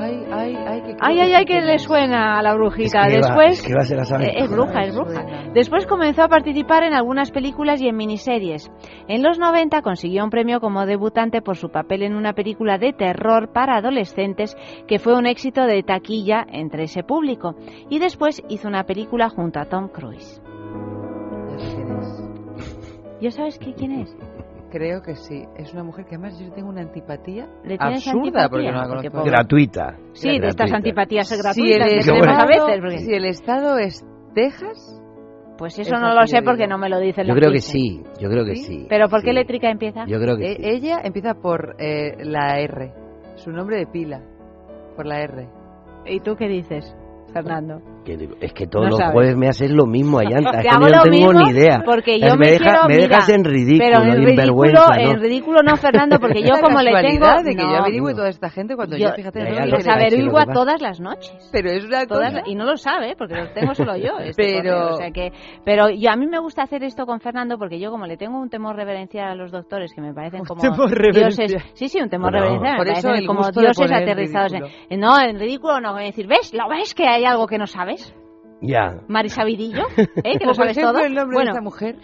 Ay, 0.00 0.24
ay, 0.30 0.56
ay, 0.56 0.82
que 0.82 0.96
Ay, 1.00 1.20
ay, 1.20 1.32
ay, 1.32 1.44
que 1.44 1.60
le 1.60 1.78
suena 1.78 2.38
a 2.38 2.42
la 2.42 2.54
brujita. 2.54 3.06
Después 3.08 3.58
se 3.60 3.96
la 3.96 4.04
sabe 4.04 4.26
Eh, 4.26 4.44
es 4.44 4.50
bruja, 4.50 4.82
es 4.82 4.94
bruja. 4.94 5.24
Después 5.54 5.86
comenzó 5.86 6.22
a 6.22 6.28
participar 6.28 6.84
en 6.84 6.94
algunas 6.94 7.32
películas 7.32 7.80
y 7.80 7.88
en 7.88 7.96
miniseries. 7.96 8.70
En 9.08 9.22
los 9.22 9.38
90 9.38 9.82
consiguió 9.82 10.22
un 10.22 10.30
premio 10.30 10.60
como 10.60 10.86
debutante 10.86 11.42
por 11.42 11.56
su 11.56 11.70
papel 11.70 12.02
en 12.02 12.14
una 12.14 12.34
película 12.34 12.78
de 12.78 12.92
terror 12.92 13.52
para 13.52 13.76
adolescentes 13.76 14.56
que 14.86 15.00
fue 15.00 15.16
un 15.16 15.26
éxito 15.26 15.64
de 15.64 15.82
taquilla 15.82 16.46
entre 16.48 16.84
ese 16.84 17.02
público. 17.02 17.56
Y 17.88 17.98
después 17.98 18.42
hizo 18.48 18.68
una 18.68 18.84
película 18.84 19.28
junto 19.30 19.58
a 19.58 19.64
Tom 19.64 19.88
Cruise. 19.88 20.40
¿Ya 23.20 23.30
sabes 23.30 23.58
qué, 23.58 23.74
quién 23.74 23.92
es? 23.92 24.16
Creo 24.70 25.00
que 25.02 25.16
sí. 25.16 25.42
Es 25.56 25.72
una 25.72 25.82
mujer 25.82 26.04
que 26.04 26.16
además 26.16 26.38
yo 26.38 26.52
tengo 26.52 26.68
una 26.68 26.82
antipatía 26.82 27.46
¿Le 27.64 27.78
tienes 27.78 28.06
absurda 28.06 28.44
antipatía? 28.44 28.48
porque 28.50 28.66
no 28.72 28.78
la 28.82 28.88
Porque 28.88 29.10
conozco. 29.10 29.18
pobre- 29.18 29.30
Gratuita. 29.30 29.96
Sí, 30.12 30.38
de 30.38 30.46
estas 30.48 30.72
antipatías 30.72 31.26
Si 31.28 31.34
el, 31.34 31.42
gratuitas 31.42 32.04
que 32.04 32.10
a 32.42 32.46
veces. 32.46 32.80
porque- 32.80 32.98
si 32.98 33.14
el 33.14 33.24
estado 33.24 33.78
es 33.78 34.04
Texas, 34.34 35.02
Pues 35.56 35.78
eso 35.78 35.94
es 35.94 36.00
no 36.00 36.14
lo 36.14 36.26
sé 36.26 36.42
porque 36.42 36.64
digo. 36.64 36.70
no 36.76 36.78
me 36.78 36.88
lo 36.90 37.00
dice 37.00 37.24
Yo 37.24 37.34
creo 37.34 37.50
que 37.50 37.60
sí, 37.60 38.02
yo 38.20 38.28
creo 38.28 38.44
que 38.44 38.56
sí. 38.56 38.86
¿Pero 38.88 39.08
por 39.08 39.22
qué 39.22 39.30
sí. 39.30 39.34
létrica 39.34 39.70
empieza? 39.70 40.04
Yo 40.06 40.20
creo 40.20 40.36
que 40.36 40.52
Eh, 40.52 40.56
sí. 40.56 40.62
ella 40.64 41.00
empieza 41.02 41.34
por 41.34 41.74
eh, 41.78 42.12
la 42.24 42.60
R. 42.60 42.92
Su 43.36 43.50
nombre 43.50 43.78
de 43.78 43.86
pila. 43.86 44.20
Por 44.96 45.06
la 45.06 45.20
R. 45.22 45.48
¿Y 46.06 46.20
tú 46.20 46.36
qué 46.36 46.46
dices, 46.46 46.94
Fernando? 47.32 47.80
Que, 48.16 48.28
es 48.40 48.52
que 48.52 48.66
todos 48.66 48.84
No 48.86 48.90
los 48.90 48.98
sabes. 48.98 49.12
jueves 49.12 49.36
me 49.36 49.48
haces 49.48 49.70
lo 49.70 49.86
mismo, 49.86 50.18
Ayanta. 50.20 50.50
Te 50.52 50.56
es 50.58 50.62
que 50.64 50.68
hago 50.70 50.86
yo 50.86 50.88
no 50.88 50.96
lo 50.96 51.02
tengo 51.02 51.16
mismo 51.32 51.32
ni 51.44 51.50
idea. 51.50 51.82
Porque 51.84 52.18
yo 52.20 52.26
Es- 52.28 52.36
me, 52.38 52.46
deja- 52.48 52.64
quiero, 52.64 52.88
me 52.88 52.94
mira, 52.96 53.08
dejas 53.08 53.28
en 53.28 53.44
ridículo, 53.44 53.84
pero 53.84 54.02
en 54.02 54.24
ridículo, 54.24 54.72
¿no? 54.72 54.94
en 55.12 55.20
ridículo 55.20 55.62
no, 55.62 55.76
Fernando, 55.76 56.18
porque 56.18 56.42
yo 56.42 56.54
como 56.62 56.80
le 56.80 56.92
tengo... 57.02 57.26
de 57.42 57.54
que 57.54 57.62
no, 57.62 57.70
yo 57.70 57.76
averigüe 57.78 58.14
toda 58.14 58.28
esta 58.28 58.50
gente 58.50 58.74
cuando 58.76 58.96
yo, 58.96 59.08
yo 59.08 59.14
fíjate, 59.14 59.40
Ya, 59.40 59.44
no 59.44 59.50
ya, 59.50 59.60
sé 59.64 59.66
lo 59.70 59.76
les 59.76 59.78
qué 59.78 59.82
que 59.84 59.88
le- 59.88 59.94
pasa, 59.94 60.06
averigua 60.06 60.32
lo 60.32 60.38
que 60.40 60.46
pasa. 60.46 60.52
todas 60.60 60.80
las 60.80 61.00
noches. 61.00 61.48
Pero 61.52 61.70
es 61.70 61.84
una 61.84 62.06
Todas 62.06 62.32
cosa... 62.34 62.42
y 62.46 62.54
no 62.54 62.64
lo 62.64 62.76
sabe 62.76 63.14
porque 63.16 63.34
lo 63.34 63.48
tengo 63.52 63.74
solo 63.74 63.96
yo 63.96 64.18
este 64.20 64.42
Pero- 64.62 64.72
correo, 64.74 64.94
o 64.94 64.96
sea 64.96 65.10
que 65.10 65.32
pero 65.64 65.90
yo 65.90 66.10
a 66.10 66.16
mí 66.16 66.26
me 66.26 66.38
gusta 66.38 66.62
hacer 66.62 66.82
esto 66.84 67.04
con 67.06 67.20
Fernando 67.20 67.58
porque 67.58 67.78
yo 67.78 67.90
como 67.90 68.06
le 68.06 68.16
tengo 68.16 68.38
un 68.40 68.48
temor 68.48 68.76
reverencial 68.76 69.28
a 69.30 69.34
los 69.34 69.50
doctores 69.50 69.92
que 69.94 70.00
me 70.00 70.12
parecen 70.14 70.44
como 70.44 70.60
temor 70.62 71.12
dioses 71.12 71.56
sí 71.74 71.88
sí 71.88 72.00
un 72.00 72.08
temor 72.08 72.32
reverencial 72.32 72.72
me 72.72 72.78
por 72.78 72.88
eso 72.88 73.08
parecen 73.08 73.26
como 73.26 73.50
dioses 73.50 73.90
aterrizados 73.92 74.52
no 74.90 75.20
en 75.20 75.38
ridículo 75.38 75.80
no 75.80 75.92
voy 75.92 76.02
a 76.02 76.06
decir 76.06 76.26
ves 76.26 76.52
lo 76.54 76.68
ves 76.68 76.94
que 76.94 77.06
hay 77.06 77.24
algo 77.24 77.46
que 77.46 77.58
no 77.58 77.66
sabes 77.66 77.97
Ya, 78.60 79.02
Marisabidillo 79.06 79.84
¿eh? 80.24 80.38
que 80.38 80.46
lo 80.46 80.54
sabes 80.54 80.76
todo 80.76 80.98
el 80.98 81.14
nombre 81.14 81.34
bueno 81.34 81.52
de 81.52 81.58
esta 81.58 81.62
mujer. 81.62 81.96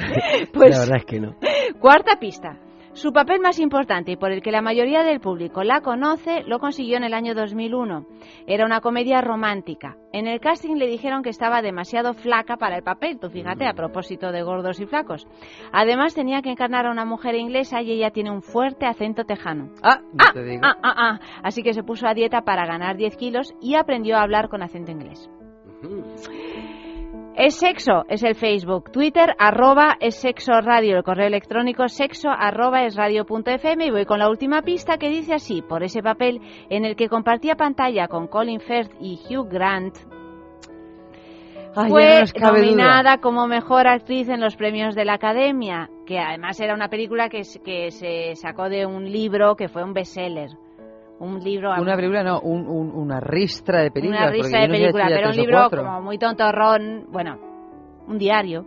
pues 0.52 0.70
la 0.70 0.80
verdad 0.80 0.96
es 0.98 1.04
que 1.06 1.20
no. 1.20 1.36
Cuarta 1.80 2.16
pista. 2.20 2.58
Su 2.94 3.10
papel 3.10 3.40
más 3.40 3.58
importante 3.58 4.12
y 4.12 4.16
por 4.16 4.32
el 4.32 4.42
que 4.42 4.52
la 4.52 4.60
mayoría 4.60 5.02
del 5.02 5.18
público 5.18 5.64
la 5.64 5.80
conoce 5.80 6.42
lo 6.46 6.58
consiguió 6.58 6.98
en 6.98 7.04
el 7.04 7.14
año 7.14 7.34
2001. 7.34 8.04
Era 8.46 8.66
una 8.66 8.82
comedia 8.82 9.22
romántica. 9.22 9.96
En 10.12 10.26
el 10.26 10.40
casting 10.40 10.76
le 10.76 10.86
dijeron 10.86 11.22
que 11.22 11.30
estaba 11.30 11.62
demasiado 11.62 12.12
flaca 12.12 12.58
para 12.58 12.76
el 12.76 12.82
papel, 12.82 13.18
tú 13.18 13.30
fíjate, 13.30 13.66
a 13.66 13.72
propósito 13.72 14.30
de 14.30 14.42
gordos 14.42 14.78
y 14.78 14.84
flacos. 14.84 15.26
Además 15.72 16.14
tenía 16.14 16.42
que 16.42 16.50
encarnar 16.50 16.84
a 16.84 16.90
una 16.90 17.06
mujer 17.06 17.34
inglesa 17.34 17.80
y 17.80 17.92
ella 17.92 18.10
tiene 18.10 18.30
un 18.30 18.42
fuerte 18.42 18.84
acento 18.84 19.24
tejano. 19.24 19.70
Ah, 19.82 20.00
no 20.12 20.32
te 20.34 20.44
digo. 20.44 20.60
Ah, 20.62 20.76
ah, 20.82 20.94
ah. 20.94 21.20
Así 21.42 21.62
que 21.62 21.72
se 21.72 21.82
puso 21.82 22.06
a 22.06 22.12
dieta 22.12 22.42
para 22.42 22.66
ganar 22.66 22.98
10 22.98 23.16
kilos 23.16 23.54
y 23.62 23.76
aprendió 23.76 24.18
a 24.18 24.22
hablar 24.22 24.50
con 24.50 24.62
acento 24.62 24.90
inglés. 24.90 25.30
Es 27.34 27.56
sexo, 27.56 28.04
es 28.08 28.22
el 28.22 28.34
Facebook. 28.34 28.92
Twitter, 28.92 29.34
arroba 29.38 29.96
es 30.00 30.16
sexo 30.16 30.52
radio. 30.60 30.98
El 30.98 31.02
correo 31.02 31.26
electrónico, 31.26 31.88
sexo 31.88 32.28
arroba 32.28 32.84
es 32.84 32.94
radio 32.94 33.24
fm. 33.24 33.86
Y 33.86 33.90
voy 33.90 34.04
con 34.04 34.18
la 34.18 34.28
última 34.28 34.62
pista 34.62 34.98
que 34.98 35.08
dice 35.08 35.34
así: 35.34 35.62
por 35.62 35.82
ese 35.82 36.02
papel 36.02 36.40
en 36.68 36.84
el 36.84 36.94
que 36.94 37.08
compartía 37.08 37.56
pantalla 37.56 38.06
con 38.08 38.28
Colin 38.28 38.60
Firth 38.60 38.92
y 39.00 39.18
Hugh 39.28 39.48
Grant, 39.48 39.96
Ay, 41.74 41.96
ya 41.98 42.14
no 42.14 42.26
fue 42.26 42.26
duda. 42.34 42.52
nominada 42.52 43.18
como 43.18 43.46
mejor 43.46 43.86
actriz 43.86 44.28
en 44.28 44.40
los 44.40 44.56
premios 44.56 44.94
de 44.94 45.06
la 45.06 45.14
Academia, 45.14 45.88
que 46.06 46.18
además 46.18 46.60
era 46.60 46.74
una 46.74 46.88
película 46.88 47.30
que, 47.30 47.42
que 47.64 47.90
se 47.90 48.36
sacó 48.36 48.68
de 48.68 48.84
un 48.84 49.10
libro 49.10 49.56
que 49.56 49.68
fue 49.68 49.82
un 49.82 49.94
bestseller. 49.94 50.50
Un 51.22 51.38
libro 51.38 51.70
Una 51.80 51.94
película, 51.94 52.24
no, 52.24 52.40
un- 52.40 52.66
un- 52.66 52.90
una 52.96 53.20
ristra 53.20 53.80
de 53.80 53.92
películas. 53.92 54.22
una 54.22 54.30
yo 54.30 54.32
de 54.32 54.38
no 54.38 54.44
sé 54.44 54.50
si 54.50 54.68
película, 54.72 55.08
ya 55.08 55.14
pero 55.16 55.28
un 55.30 55.36
libro 55.36 55.70
como 55.70 56.02
muy 56.02 56.18
tontorrón, 56.18 57.06
bueno, 57.12 57.38
un 58.08 58.18
diario. 58.18 58.66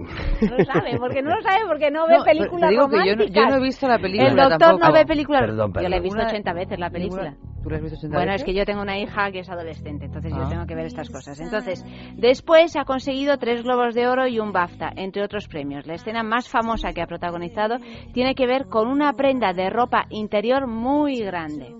No 0.00 0.56
lo 0.56 0.64
sabe, 0.64 0.98
porque 0.98 1.22
no 1.22 1.30
lo 1.30 1.42
sabe, 1.42 1.60
porque 1.66 1.90
no 1.90 2.06
ve 2.06 2.18
No, 2.18 2.24
películas 2.24 2.70
digo 2.70 2.88
que 2.88 2.96
yo 2.96 3.04
no- 3.04 3.10
románticas. 3.12 3.34
yo 3.44 3.48
no 3.50 3.56
he 3.56 3.60
visto 3.60 3.88
la 3.88 3.98
película 3.98 4.28
El 4.30 4.36
doctor 4.36 4.58
tampoco. 4.58 4.86
no 4.86 4.92
ve 4.92 5.04
películas. 5.06 5.40
Perdón, 5.42 5.66
Yo 5.68 5.72
perdón. 5.72 5.90
la 5.90 5.96
he 5.96 6.00
visto 6.00 6.16
Ninguna- 6.16 6.30
80 6.30 6.52
veces 6.52 6.78
la 6.78 6.90
película. 6.90 7.22
Ninguna- 7.30 7.50
¿Tú 7.62 7.68
la 7.68 7.76
has 7.76 7.82
visto 7.82 7.96
80 7.98 8.16
Bueno, 8.16 8.32
veces? 8.32 8.40
es 8.40 8.46
que 8.46 8.54
yo 8.58 8.64
tengo 8.64 8.80
una 8.82 8.98
hija 8.98 9.30
que 9.32 9.38
es 9.40 9.50
adolescente, 9.50 10.06
entonces 10.06 10.32
yo 10.32 10.42
Ah. 10.42 10.48
tengo 10.48 10.66
que 10.66 10.74
ver 10.74 10.86
estas 10.86 11.10
cosas. 11.10 11.38
Entonces, 11.40 11.84
después 12.16 12.74
ha 12.76 12.84
conseguido 12.84 13.36
tres 13.36 13.62
Globos 13.62 13.94
de 13.94 14.08
Oro 14.08 14.26
y 14.26 14.38
un 14.40 14.50
BAFTA, 14.52 14.90
entre 14.96 15.22
otros 15.22 15.46
premios. 15.46 15.86
La 15.86 15.94
escena 15.94 16.22
más 16.22 16.48
famosa 16.48 16.92
que 16.94 17.02
ha 17.02 17.06
protagonizado 17.06 17.76
tiene 18.14 18.34
que 18.34 18.46
ver 18.46 18.66
con 18.66 18.88
una 18.88 19.12
prenda 19.12 19.52
de 19.52 19.68
ropa 19.68 20.06
interior 20.08 20.66
muy 20.66 21.20
grande. 21.20 21.74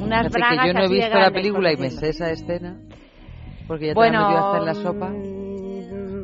Unas 0.00 0.30
bragas 0.30 0.60
que 0.60 0.68
yo 0.68 0.74
no 0.74 0.84
he 0.84 0.88
visto 0.88 1.18
la 1.18 1.30
película 1.30 1.72
y 1.72 1.76
me 1.76 1.90
sé 1.90 2.10
esa 2.10 2.30
escena. 2.30 2.76
Porque 3.66 3.86
ya 3.88 3.92
te 3.92 3.94
Bueno, 3.96 4.20
la 4.20 4.28
metió 4.28 4.44
hasta 4.46 4.58
en 4.58 4.64
la 4.66 4.74
sopa. 4.74 5.10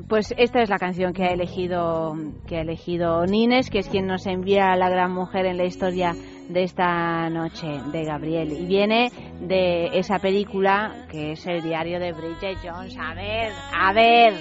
Pues 0.09 0.34
esta 0.36 0.62
es 0.62 0.68
la 0.68 0.78
canción 0.78 1.12
que 1.12 1.24
ha 1.24 1.32
elegido 1.32 2.14
que 2.46 2.57
ha 2.57 2.61
elegido 2.61 3.24
Nines, 3.26 3.70
que 3.70 3.78
es 3.78 3.88
quien 3.88 4.07
nos 4.07 4.26
envía 4.26 4.72
a 4.72 4.76
la 4.76 4.88
gran 4.88 5.12
mujer 5.12 5.46
en 5.46 5.57
la 5.57 5.64
historia 5.64 6.14
de 6.48 6.62
esta 6.62 7.28
noche 7.30 7.66
de 7.92 8.05
Gabriel 8.05 8.52
y 8.52 8.66
viene 8.66 9.11
de 9.40 9.98
esa 9.98 10.18
película 10.18 11.07
que 11.11 11.32
es 11.32 11.46
el 11.46 11.62
diario 11.62 11.98
de 11.98 12.12
Bridget 12.12 12.59
Jones. 12.62 12.96
A 12.98 13.14
ver, 13.14 13.52
a 13.72 13.92
ver, 13.92 14.34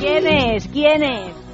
¿quién 0.00 0.26
es? 0.26 0.68
¿Quién 0.68 1.02
es? 1.02 1.44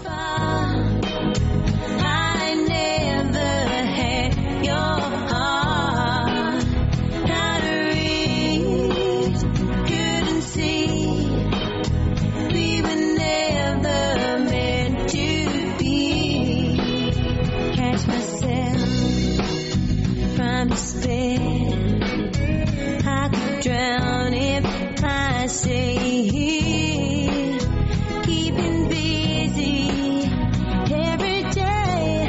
From 20.61 20.69
despair. 20.69 21.39
I 23.07 23.29
could 23.33 23.61
drown 23.63 24.35
if 24.35 25.03
I 25.03 25.47
stay 25.47 26.23
here. 26.29 27.59
Keeping 28.25 28.89
busy 28.89 29.89
every 30.93 31.43
day. 31.51 32.29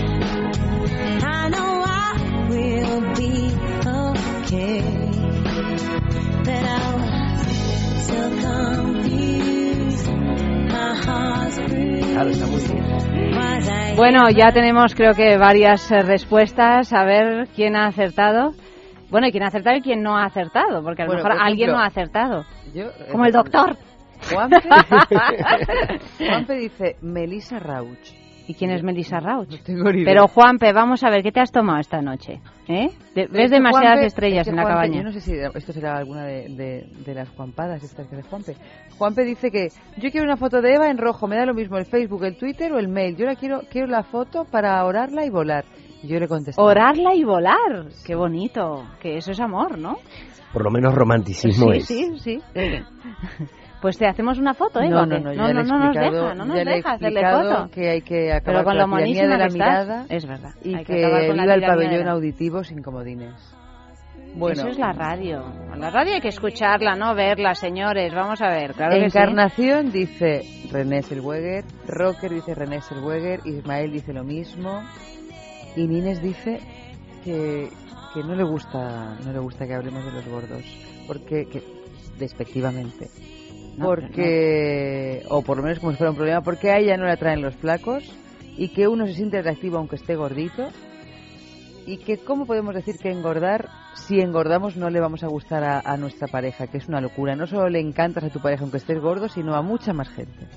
I 1.24 1.50
know 1.50 1.84
I 1.86 2.48
will 2.50 3.02
be 3.16 3.54
okay. 4.00 4.82
But 6.46 6.64
I 6.64 6.96
was 6.96 8.08
so 8.08 8.22
confused. 8.46 10.08
My 10.72 10.94
heart's 10.96 11.58
bruised. 11.68 13.01
Bueno, 13.96 14.30
ya 14.30 14.52
tenemos 14.52 14.96
creo 14.96 15.14
que 15.14 15.38
varias 15.38 15.92
eh, 15.92 16.02
respuestas. 16.02 16.92
A 16.94 17.04
ver 17.04 17.48
quién 17.56 17.76
ha 17.76 17.88
acertado. 17.88 18.52
Bueno, 19.10 19.28
y 19.28 19.32
quién 19.32 19.44
ha 19.44 19.48
acertado 19.48 19.78
y 19.78 19.82
quién 19.82 20.02
no 20.02 20.18
ha 20.18 20.26
acertado, 20.26 20.82
porque 20.84 21.02
a 21.02 21.06
lo 21.06 21.14
Bueno, 21.14 21.28
mejor 21.28 21.42
alguien 21.42 21.72
no 21.72 21.80
ha 21.80 21.86
acertado. 21.86 22.46
Yo, 22.74 22.86
eh, 22.86 23.08
Como 23.12 23.26
el 23.26 23.34
doctor. 23.34 23.78
Juanpe, 24.32 24.58
Juanpe 26.18 26.54
dice 26.56 26.96
Melissa 27.02 27.60
Rauch. 27.60 28.21
¿Y 28.48 28.54
quién 28.56 28.72
es 28.72 28.84
Melissa 28.84 29.20
Rauch? 29.20 29.50
No 29.50 29.58
tengo 29.64 29.92
ni 29.92 30.02
idea. 30.02 30.14
Pero 30.14 30.28
Juanpe, 30.28 30.74
vamos 30.74 31.04
a 31.04 31.10
ver, 31.10 31.24
¿qué 31.24 31.32
te 31.32 31.40
has 31.40 31.52
tomado 31.52 31.80
esta 31.80 32.02
noche? 32.02 32.42
¿Eh? 32.68 32.90
De- 33.16 33.28
¿Ves 33.28 33.52
demasiadas 33.52 34.00
Juanpe- 34.00 34.06
estrellas 34.08 34.48
en 34.48 34.56
la 34.56 34.64
Juanpe- 34.64 34.68
cabaña? 34.74 34.98
Yo 34.98 35.04
no 35.04 35.12
sé 35.12 35.22
si 35.22 35.34
esto 35.34 35.72
será 35.74 35.98
alguna 35.98 36.26
de, 36.26 36.50
de- 36.50 36.88
de 37.06 37.14
las 37.14 37.30
Juampadas 37.30 37.84
estas 37.84 38.08
que 38.08 38.16
hace 38.16 38.28
Juanpe. 38.28 38.56
Juanpe 38.98 39.24
dice 39.24 39.52
que 39.52 39.70
yo 39.98 40.12
quiero 40.12 40.26
una 40.26 40.38
foto 40.38 40.62
de 40.62 40.74
Eva 40.74 40.90
en 40.90 40.98
rojo, 40.98 41.28
me 41.28 41.36
da 41.38 41.46
lo 41.46 41.54
mismo 41.54 41.78
el 41.78 41.86
Facebook, 41.86 42.24
el 42.26 42.36
Twitter 42.38 42.72
o 42.74 42.80
el 42.80 42.88
mail. 42.88 43.16
Yo 43.16 43.26
la 43.26 43.36
quiero, 43.36 43.62
quiero 43.70 43.88
la 43.88 44.04
foto 44.04 44.46
para 44.46 44.84
orarla 44.86 45.26
y 45.26 45.30
volar. 45.30 45.64
Y 46.04 46.08
yo 46.08 46.20
le 46.20 46.28
contesté. 46.28 46.60
Orarla 46.62 47.14
y 47.16 47.24
volar. 47.24 47.86
Qué 48.06 48.16
bonito. 48.16 48.84
Que 49.00 49.18
eso 49.18 49.32
es 49.32 49.40
amor, 49.40 49.78
¿no? 49.78 49.98
Por 50.52 50.64
lo 50.66 50.72
menos 50.72 50.94
romanticismo 50.96 51.72
sí, 51.74 51.78
es. 51.78 51.86
sí, 51.88 52.10
sí. 52.20 52.40
Pues 53.82 53.98
te 53.98 54.08
hacemos 54.08 54.38
una 54.38 54.54
foto, 54.54 54.80
¿eh? 54.80 54.90
No, 54.90 55.06
no, 55.06 55.20
no, 55.20 55.34
no, 55.34 55.54
no, 55.54 55.64
nos 55.64 55.96
deja, 55.96 56.36
no 56.36 56.46
nos 56.46 56.56
deja 56.56 56.92
hacerle 56.92 57.22
foto. 57.22 57.70
que 57.72 57.90
hay 57.90 58.02
que 58.02 58.32
acabar 58.32 58.64
Pero 58.64 58.64
con 58.64 58.78
la 58.78 59.06
de 59.06 59.38
la 59.38 59.48
mirada 59.48 60.06
es 60.08 60.28
verdad. 60.28 60.54
y 60.64 60.76
hay 60.76 60.86
que, 60.86 60.94
que 60.94 61.34
viva 61.34 61.54
el 61.56 61.62
pabellón 61.62 62.08
auditivo 62.08 62.64
sin 62.64 62.84
comodines. 62.84 63.34
Bueno, 64.36 64.62
Eso 64.62 64.70
es 64.70 64.78
la 64.78 64.94
radio. 64.94 65.44
La 65.76 65.90
radio 65.90 66.14
hay 66.14 66.22
que 66.22 66.30
escucharla, 66.30 66.96
no 66.96 67.14
verla, 67.16 67.54
señores. 67.54 68.14
Vamos 68.14 68.42
a 68.42 68.50
ver, 68.50 68.74
claro 68.74 68.94
que 68.94 69.10
sí. 69.10 69.18
Encarnación 69.18 69.92
dice 69.92 70.42
René 70.72 71.02
Selweger, 71.02 71.66
Rocker 71.88 72.32
dice 72.32 72.56
René 72.56 72.82
Selweger, 72.82 73.42
Ismael 73.46 73.92
dice 73.92 74.14
lo 74.14 74.24
mismo 74.24 74.84
y 75.76 75.88
Nines 75.88 76.22
dice 76.22 76.60
que, 77.24 77.70
que 78.14 78.24
no 78.24 78.36
le 78.36 78.44
gusta 78.44 79.16
no 79.26 79.32
le 79.32 79.40
gusta 79.40 79.66
que 79.66 79.74
hablemos 79.74 80.04
de 80.06 80.12
los 80.12 80.28
gordos 80.28 80.64
porque 81.08 81.46
que 81.46 81.64
despectivamente 82.18 83.10
No, 83.78 83.86
porque 83.86 85.24
o 85.30 85.42
por 85.42 85.58
lo 85.58 85.64
menos 85.64 85.80
como 85.80 85.92
si 85.92 85.98
fuera 85.98 86.12
un 86.12 86.18
problema 86.18 86.42
porque 86.42 86.72
a 86.72 86.78
ella 86.78 86.98
no 86.98 87.06
le 87.06 87.12
atraen 87.12 87.42
los 87.42 87.56
flacos 87.56 88.04
y 88.58 88.70
que 88.70 88.88
uno 88.88 89.06
se 89.06 89.14
siente 89.14 89.38
atractivo 89.38 89.78
aunque 89.78 89.96
esté 89.96 90.16
gordito 90.16 90.68
y 91.86 91.98
que 91.98 92.18
cómo 92.18 92.46
podemos 92.46 92.76
decir 92.76 92.98
que 92.98 93.10
engordar 93.10 93.70
si 93.96 94.20
engordamos 94.20 94.76
no 94.76 94.90
le 94.90 95.00
vamos 95.00 95.24
a 95.24 95.28
gustar 95.28 95.64
a, 95.64 95.80
a 95.80 95.98
nuestra 95.98 96.28
pareja 96.28 96.68
que 96.68 96.78
es 96.78 96.88
una 96.88 97.02
locura 97.02 97.36
no 97.36 97.48
solo 97.48 97.70
le 97.70 97.80
encantas 97.80 98.26
a 98.26 98.30
tu 98.30 98.42
pareja 98.42 98.64
aunque 98.64 98.78
estés 98.78 99.00
gordo 99.00 99.30
sino 99.30 99.56
a 99.56 99.62
mucha 99.62 99.94
más 99.94 100.10
gente 100.10 100.48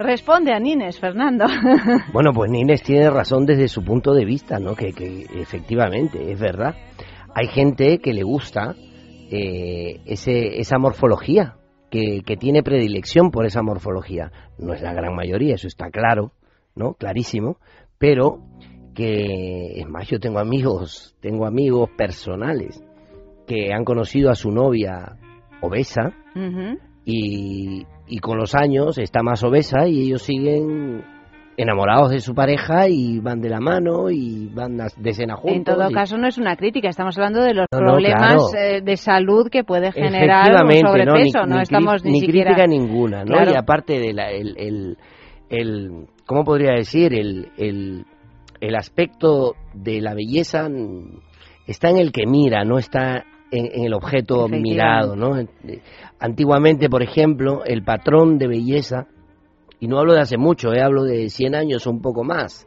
Responde 0.00 0.54
a 0.54 0.58
Nines, 0.58 0.98
Fernando. 0.98 1.44
Bueno, 2.14 2.32
pues 2.32 2.50
Nines 2.50 2.82
tiene 2.82 3.10
razón 3.10 3.44
desde 3.44 3.68
su 3.68 3.84
punto 3.84 4.14
de 4.14 4.24
vista, 4.24 4.58
¿no? 4.58 4.74
Que, 4.74 4.94
que 4.94 5.26
efectivamente, 5.34 6.32
es 6.32 6.40
verdad. 6.40 6.74
Hay 7.34 7.48
gente 7.48 7.98
que 7.98 8.14
le 8.14 8.22
gusta 8.22 8.74
eh, 9.30 10.00
ese, 10.06 10.58
esa 10.58 10.78
morfología, 10.78 11.56
que, 11.90 12.22
que 12.24 12.36
tiene 12.36 12.62
predilección 12.62 13.30
por 13.30 13.46
esa 13.46 13.62
morfología. 13.62 14.32
No 14.58 14.72
es 14.72 14.82
la 14.82 14.92
gran 14.92 15.14
mayoría, 15.14 15.54
eso 15.54 15.66
está 15.66 15.90
claro, 15.90 16.32
¿no? 16.74 16.94
Clarísimo. 16.94 17.58
Pero 17.98 18.40
que, 18.94 19.80
es 19.80 19.88
más, 19.88 20.08
yo 20.08 20.18
tengo 20.18 20.38
amigos, 20.38 21.16
tengo 21.20 21.46
amigos 21.46 21.90
personales 21.96 22.82
que 23.46 23.72
han 23.72 23.84
conocido 23.84 24.30
a 24.30 24.34
su 24.34 24.50
novia 24.50 25.16
obesa 25.60 26.14
y, 27.04 27.84
y 28.06 28.18
con 28.18 28.38
los 28.38 28.54
años 28.54 28.98
está 28.98 29.22
más 29.22 29.42
obesa 29.42 29.86
y 29.86 30.02
ellos 30.02 30.22
siguen 30.22 31.02
enamorados 31.62 32.10
de 32.10 32.20
su 32.20 32.34
pareja 32.34 32.88
y 32.88 33.18
van 33.20 33.40
de 33.40 33.48
la 33.48 33.60
mano 33.60 34.10
y 34.10 34.48
van 34.52 34.80
a- 34.80 34.86
de 34.96 35.12
cena 35.12 35.36
juntos. 35.36 35.56
En 35.56 35.64
todo 35.64 35.90
y- 35.90 35.94
caso, 35.94 36.16
no 36.18 36.26
es 36.28 36.38
una 36.38 36.56
crítica, 36.56 36.88
estamos 36.88 37.16
hablando 37.18 37.42
de 37.42 37.54
los 37.54 37.66
No, 37.72 37.80
no, 37.80 37.86
problemas 37.92 38.50
claro. 38.50 38.76
eh, 38.76 38.80
de 38.82 38.96
salud 38.96 39.48
que 39.50 39.64
puede 39.64 39.92
generar 39.92 40.48
un 40.64 40.68
no, 40.82 40.88
sobrepeso. 40.90 41.42
ni, 41.44 41.50
No, 41.50 41.56
ni 41.56 41.62
estamos 41.62 42.04
ni, 42.04 42.10
ni 42.12 42.20
siquiera. 42.20 42.50
crítica 42.54 42.66
ninguna, 42.66 43.20
¿no? 43.24 43.32
Claro. 43.34 43.52
Y 43.52 43.56
aparte 43.56 43.98
del 43.98 44.18
el, 44.18 44.54
el, 44.58 44.96
el- 45.50 46.06
¿cómo 46.26 46.44
podría 46.44 46.72
decir? 46.72 47.12
El, 47.14 47.48
el, 47.58 48.04
el 48.60 48.74
aspecto 48.76 49.54
de 49.74 50.00
la 50.00 50.14
belleza 50.14 50.68
está 51.66 51.90
en 51.90 51.98
el 51.98 52.12
que 52.12 52.26
mira, 52.26 52.64
no 52.64 52.78
está 52.78 53.24
en, 53.52 53.66
en 53.72 53.84
el 53.84 53.94
objeto 53.94 54.46
mirado, 54.48 55.16
¿no? 55.16 55.32
Antiguamente, 56.18 56.88
por 56.88 57.02
ejemplo, 57.02 57.64
el 57.64 57.82
patrón 57.82 58.38
de 58.38 58.46
belleza, 58.48 59.06
y 59.80 59.88
no 59.88 59.98
hablo 59.98 60.12
de 60.12 60.20
hace 60.20 60.36
mucho, 60.36 60.72
eh, 60.72 60.82
hablo 60.82 61.04
de 61.04 61.28
100 61.30 61.54
años 61.54 61.86
o 61.86 61.90
un 61.90 62.00
poco 62.00 62.22
más, 62.22 62.66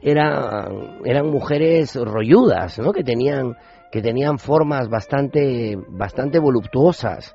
era, 0.00 0.68
eran 1.04 1.30
mujeres 1.30 1.96
rolludas, 1.96 2.78
¿no? 2.78 2.92
Que 2.92 3.02
tenían, 3.02 3.56
que 3.90 4.00
tenían 4.00 4.38
formas 4.38 4.88
bastante, 4.88 5.76
bastante 5.88 6.38
voluptuosas. 6.38 7.34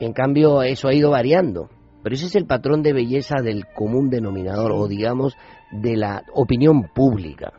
En 0.00 0.12
cambio, 0.12 0.62
eso 0.62 0.88
ha 0.88 0.94
ido 0.94 1.10
variando. 1.10 1.68
Pero 2.02 2.14
ese 2.14 2.26
es 2.26 2.36
el 2.36 2.46
patrón 2.46 2.82
de 2.82 2.92
belleza 2.92 3.36
del 3.42 3.64
común 3.66 4.10
denominador, 4.10 4.72
o 4.72 4.86
digamos, 4.86 5.36
de 5.72 5.96
la 5.96 6.22
opinión 6.34 6.84
pública. 6.94 7.54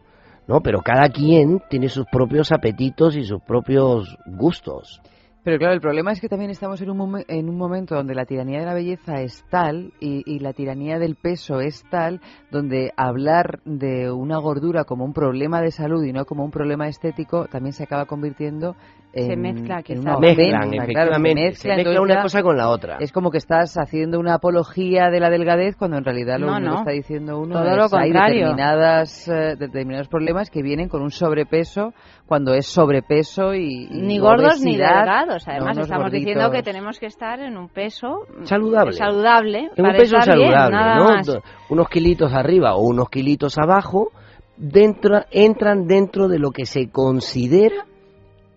¿no? 0.47 0.62
Pero 0.62 0.82
cada 0.82 1.10
quien 1.10 1.62
tiene 1.70 1.89
sus 1.89 2.06
propios 2.06 2.51
apetitos 2.51 3.16
y 3.18 3.24
sus 3.24 3.41
propios 3.41 4.18
gustos. 4.26 5.01
Pero 5.45 5.59
claro, 5.59 5.75
el 5.75 5.79
problema 5.79 6.11
es 6.11 6.19
que 6.19 6.27
también 6.27 6.49
estamos 6.49 6.81
en 6.81 6.89
un, 6.89 7.23
en 7.27 7.49
un 7.49 7.55
momento 7.55 7.93
donde 7.93 8.15
la 8.15 8.25
tiranía 8.25 8.61
de 8.61 8.65
la 8.65 8.73
belleza 8.73 9.21
es 9.21 9.45
tal 9.51 9.93
y, 9.99 10.23
y 10.25 10.39
la 10.39 10.53
tiranía 10.53 10.97
del 10.97 11.15
peso 11.15 11.59
es 11.59 11.83
tal, 11.91 12.19
donde 12.49 12.91
hablar 12.97 13.59
de 13.63 14.11
una 14.11 14.39
gordura 14.39 14.85
como 14.85 15.05
un 15.05 15.13
problema 15.13 15.61
de 15.61 15.69
salud 15.69 16.03
y 16.03 16.13
no 16.13 16.25
como 16.25 16.43
un 16.43 16.49
problema 16.49 16.87
estético 16.87 17.45
también 17.45 17.73
se 17.73 17.83
acaba 17.83 18.05
convirtiendo 18.05 18.75
en, 19.16 19.28
Se 19.28 19.36
mezcla, 19.38 19.78
en 19.78 19.84
quizá. 19.84 19.99
una 20.01 20.20
Mezclan, 20.20 20.70
claro, 20.70 20.84
efectivamente, 20.84 21.41
se 21.41 21.45
mezcla, 21.45 21.61
se 21.61 21.68
mezcla 21.70 21.91
entonces 21.91 21.99
una 22.16 22.22
cosa 22.22 22.43
con 22.43 22.57
la 22.57 22.70
otra. 22.70 22.97
Es 22.99 23.11
como 23.13 23.32
que 23.32 23.38
estás 23.38 23.76
haciendo 23.78 24.20
una 24.20 24.34
apología 24.36 25.09
de 25.09 25.20
la 25.22 25.30
delgadez 25.30 25.76
cuando 25.78 25.97
en 25.97 26.03
realidad 26.03 26.38
lo 26.38 26.47
No, 26.47 26.57
único 26.57 26.70
no. 26.70 26.76
que 26.76 26.80
está 26.82 26.91
diciendo 26.91 27.39
uno 27.39 27.53
Todo 27.55 27.70
es 27.70 27.76
lo 27.78 27.84
hay 27.97 28.11
contrario. 28.11 28.39
determinadas, 28.41 29.28
eh, 29.30 29.55
determinados 29.57 30.07
problemas 30.09 30.49
que 30.49 30.61
vienen 30.61 30.89
con 30.89 31.01
un 31.01 31.11
sobrepeso 31.11 31.93
cuando 32.28 32.53
es 32.53 32.66
sobrepeso 32.68 33.53
y, 33.53 33.88
y 33.89 34.01
Ni 34.01 34.20
gordos 34.20 34.59
ni 34.61 34.76
delgados. 34.76 35.47
no 35.47 35.51
Además, 35.53 35.78
estamos 35.78 36.11
diciendo 36.11 36.51
que 36.51 36.61
tenemos 36.63 36.99
que 36.99 37.05
estar 37.05 37.39
en 37.39 37.55
un 37.57 37.70
peso 37.70 38.26
Saludable. 38.43 38.91
saludable 38.93 39.70
En 39.76 39.86
un 39.86 39.91
peso 39.93 40.18
bien, 40.18 40.24
saludable, 40.26 40.76
¿no? 40.97 41.03
más. 41.05 41.38
Unos 41.70 41.88
kilitos 41.89 42.34
arriba 42.34 42.76
o 42.76 42.82
unos 42.86 43.09
kilitos 43.09 43.57
abajo 43.57 44.11
dentro, 44.57 45.22
entran 45.32 45.88
dentro 45.88 46.28
de 46.28 46.39
lo 46.39 46.51
que 46.51 46.66
se 46.66 46.89
considera 46.89 47.86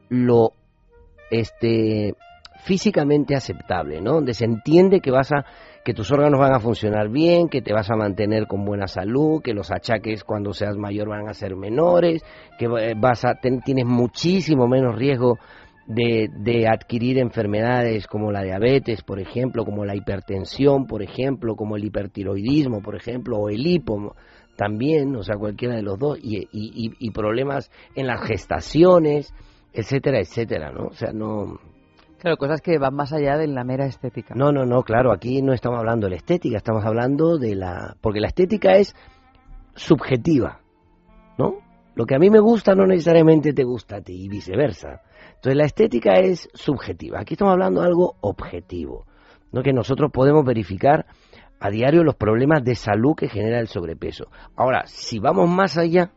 lo 0.09 0.53
este 1.31 2.15
físicamente 2.65 3.35
aceptable, 3.35 4.01
¿no? 4.01 4.15
Donde 4.15 4.35
se 4.35 4.45
entiende 4.45 5.01
que 5.01 5.11
vas 5.11 5.31
a 5.33 5.45
que 5.85 5.95
tus 5.95 6.11
órganos 6.13 6.39
van 6.39 6.53
a 6.55 6.61
funcionar 6.61 7.09
bien, 7.09 7.49
que 7.49 7.63
te 7.63 7.73
vas 7.73 7.89
a 7.91 7.97
mantener 7.97 8.47
con 8.47 8.65
buena 8.65 8.87
salud, 8.89 9.41
que 9.43 9.55
los 9.55 9.71
achaques 9.71 10.23
cuando 10.25 10.53
seas 10.53 10.77
mayor 10.77 11.09
van 11.09 11.29
a 11.29 11.35
ser 11.35 11.57
menores, 11.57 12.23
que 12.59 12.67
eh, 12.67 12.95
vas 12.97 13.25
a 13.25 13.37
ten- 13.37 13.61
tienes 13.63 13.87
muchísimo 13.87 14.67
menos 14.67 14.97
riesgo 14.97 15.39
de, 15.87 16.29
de 16.41 16.67
adquirir 16.69 17.19
enfermedades 17.19 18.07
como 18.07 18.31
la 18.33 18.43
diabetes, 18.43 19.03
por 19.03 19.19
ejemplo, 19.21 19.65
como 19.65 19.87
la 19.87 19.97
hipertensión, 19.97 20.87
por 20.87 21.03
ejemplo, 21.03 21.55
como 21.57 21.77
el 21.77 21.85
hipertiroidismo, 21.85 22.83
por 22.83 22.95
ejemplo, 22.97 23.39
o 23.39 23.49
el 23.49 23.67
hipo 23.67 24.15
también, 24.57 25.15
o 25.17 25.23
sea, 25.23 25.37
cualquiera 25.37 25.77
de 25.77 25.83
los 25.83 25.99
dos, 25.99 26.19
y, 26.21 26.37
y- 26.39 26.49
y- 26.53 26.93
y 26.99 27.11
problemas 27.13 27.71
en 27.95 28.09
las 28.09 28.21
gestaciones, 28.27 29.33
etcétera, 29.81 30.19
etcétera, 30.21 30.73
¿no? 30.73 30.87
O 30.87 30.93
sea, 30.93 31.13
no, 31.13 31.59
Claro, 32.19 32.37
cosas 32.37 32.61
que 32.61 32.79
van 32.79 32.95
más 32.97 33.13
allá 33.13 33.37
de 33.39 33.47
la 33.47 33.63
mera 33.63 33.87
estética. 33.87 34.35
no, 34.35 34.51
no, 34.51 34.67
no, 34.67 34.83
claro, 34.83 35.13
aquí 35.13 35.41
no 35.41 35.53
estamos 35.53 35.79
hablando 35.79 36.07
de 36.07 36.11
la 36.11 36.17
estética, 36.17 36.57
estamos 36.57 36.85
hablando 36.85 37.39
de 37.39 37.55
la... 37.55 37.97
Porque 38.01 38.19
la 38.21 38.27
estética 38.27 38.73
es 38.73 38.97
subjetiva, 39.77 40.61
¿no? 41.39 41.59
Lo 41.95 42.07
que 42.07 42.17
a 42.17 42.19
mí 42.19 42.29
me 42.29 42.41
gusta 42.41 42.75
no 42.75 42.87
necesariamente 42.87 43.53
te 43.53 43.63
gusta 43.63 43.97
a 43.97 44.01
ti 44.01 44.25
y 44.25 44.29
viceversa. 44.29 45.03
Entonces 45.37 45.57
la 45.57 45.65
estética 45.65 46.15
es 46.15 46.49
subjetiva. 46.55 47.21
Aquí 47.21 47.35
estamos 47.35 47.53
hablando 47.53 47.83
de 47.83 47.87
algo 47.87 48.17
objetivo, 48.21 49.07
¿no? 49.53 49.63
Que 49.63 49.73
nosotros 49.73 50.11
podemos 50.13 50.45
verificar 50.45 51.07
a 51.61 51.71
diario 51.71 52.03
los 52.03 52.17
problemas 52.17 52.65
de 52.65 52.75
salud 52.75 53.15
que 53.15 53.29
genera 53.29 53.61
el 53.61 53.69
sobrepeso. 53.69 54.27
Ahora, 54.57 54.87
si 54.87 55.21
vamos 55.21 55.49
más 55.49 55.79
allá, 55.79 56.11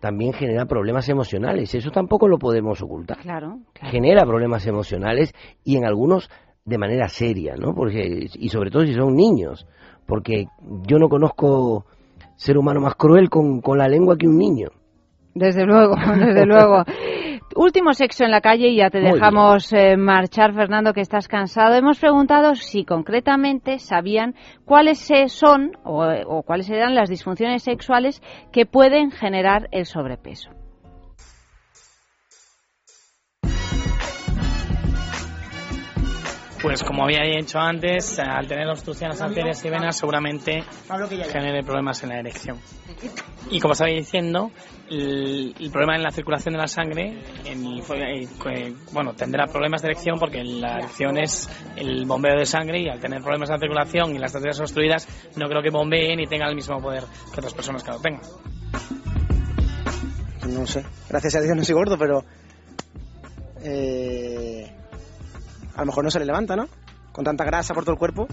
también 0.00 0.32
genera 0.32 0.66
problemas 0.66 1.08
emocionales. 1.08 1.74
Eso 1.74 1.90
tampoco 1.90 2.28
lo 2.28 2.38
podemos 2.38 2.80
ocultar 2.82 3.18
Claro. 3.18 3.58
genera 3.74 4.24
problemas 4.24 4.66
emocionales 4.66 5.32
y 5.64 5.76
en 5.76 5.84
algunos 5.84 6.30
de 6.64 6.78
manera 6.78 7.08
seria, 7.08 7.54
¿no? 7.56 7.74
Porque 7.74 8.28
y 8.32 8.48
sobre 8.50 8.70
todo 8.70 8.84
si 8.84 8.94
son 8.94 9.14
niños, 9.16 9.66
porque 10.06 10.46
yo 10.86 10.98
no 10.98 11.08
conozco 11.08 11.86
ser 12.36 12.58
humano 12.58 12.80
más 12.80 12.94
cruel 12.94 13.28
con, 13.30 13.60
con 13.60 13.78
la 13.78 13.88
lengua 13.88 14.16
que 14.16 14.28
un 14.28 14.36
niño. 14.38 14.68
Desde 15.34 15.64
luego, 15.64 15.94
desde 16.18 16.46
luego. 16.46 16.84
Último 17.56 17.92
sexo 17.94 18.24
en 18.24 18.30
la 18.30 18.40
calle 18.40 18.68
y 18.68 18.76
ya 18.76 18.90
te 18.90 19.00
Muy 19.00 19.12
dejamos 19.12 19.72
eh, 19.72 19.96
marchar, 19.96 20.54
Fernando, 20.54 20.92
que 20.92 21.00
estás 21.00 21.28
cansado. 21.28 21.74
Hemos 21.74 21.98
preguntado 21.98 22.54
si 22.54 22.84
concretamente 22.84 23.78
sabían 23.78 24.34
cuáles 24.64 25.10
eh, 25.10 25.28
son 25.28 25.72
o, 25.84 26.04
o 26.26 26.42
cuáles 26.42 26.68
eran 26.70 26.94
las 26.94 27.08
disfunciones 27.08 27.62
sexuales 27.62 28.22
que 28.52 28.66
pueden 28.66 29.10
generar 29.10 29.68
el 29.72 29.86
sobrepeso. 29.86 30.57
Pues 36.60 36.82
como 36.82 37.04
había 37.04 37.22
dicho 37.22 37.58
antes, 37.60 38.18
al 38.18 38.48
tener 38.48 38.66
obstrucciones 38.68 39.20
arterias 39.20 39.64
y 39.64 39.70
venas 39.70 39.96
seguramente 39.96 40.64
genere 41.30 41.62
problemas 41.62 42.02
en 42.02 42.08
la 42.08 42.18
erección. 42.18 42.58
Y 43.50 43.60
como 43.60 43.72
estaba 43.74 43.90
diciendo, 43.90 44.50
el, 44.90 45.54
el 45.58 45.70
problema 45.70 45.94
en 45.94 46.02
la 46.02 46.10
circulación 46.10 46.54
de 46.54 46.58
la 46.58 46.66
sangre, 46.66 47.16
en 47.44 47.64
el- 47.64 47.80
eh, 47.80 48.74
bueno, 48.92 49.14
tendrá 49.14 49.46
problemas 49.46 49.82
de 49.82 49.88
erección 49.90 50.18
porque 50.18 50.42
la 50.42 50.78
erección 50.78 51.16
es 51.18 51.48
el 51.76 52.04
bombeo 52.06 52.36
de 52.36 52.44
sangre 52.44 52.80
y 52.80 52.88
al 52.88 52.98
tener 52.98 53.22
problemas 53.22 53.50
en 53.50 53.54
la 53.54 53.60
circulación 53.60 54.16
y 54.16 54.18
las 54.18 54.34
arterias 54.34 54.58
obstruidas, 54.58 55.06
no 55.36 55.48
creo 55.48 55.62
que 55.62 55.70
bombeen 55.70 56.18
y 56.18 56.26
tengan 56.26 56.48
el 56.48 56.56
mismo 56.56 56.80
poder 56.80 57.04
que 57.32 57.38
otras 57.40 57.54
personas 57.54 57.84
que 57.84 57.90
lo 57.92 58.00
tengan. 58.00 58.22
No 60.48 60.66
sé. 60.66 60.84
Gracias 61.08 61.36
a 61.36 61.40
Dios 61.40 61.56
no 61.56 61.64
soy 61.64 61.74
gordo, 61.76 61.96
pero. 61.96 62.24
eh, 63.62 64.72
a 65.78 65.82
lo 65.82 65.86
mejor 65.86 66.02
no 66.02 66.10
se 66.10 66.18
le 66.18 66.24
levanta, 66.24 66.56
¿no? 66.56 66.68
Con 67.12 67.24
tanta 67.24 67.44
grasa 67.44 67.72
por 67.72 67.84
todo 67.84 67.92
el 67.92 67.98
cuerpo. 68.00 68.26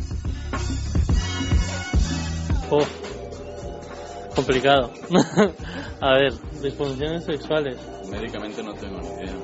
Uf, 2.71 4.35
complicado. 4.35 4.91
A 6.01 6.13
ver, 6.15 6.33
disfunciones 6.63 7.23
sexuales. 7.23 7.77
Médicamente 8.09 8.63
no 8.63 8.73
tengo 8.73 8.99
ni 8.99 9.09
idea. 9.09 9.35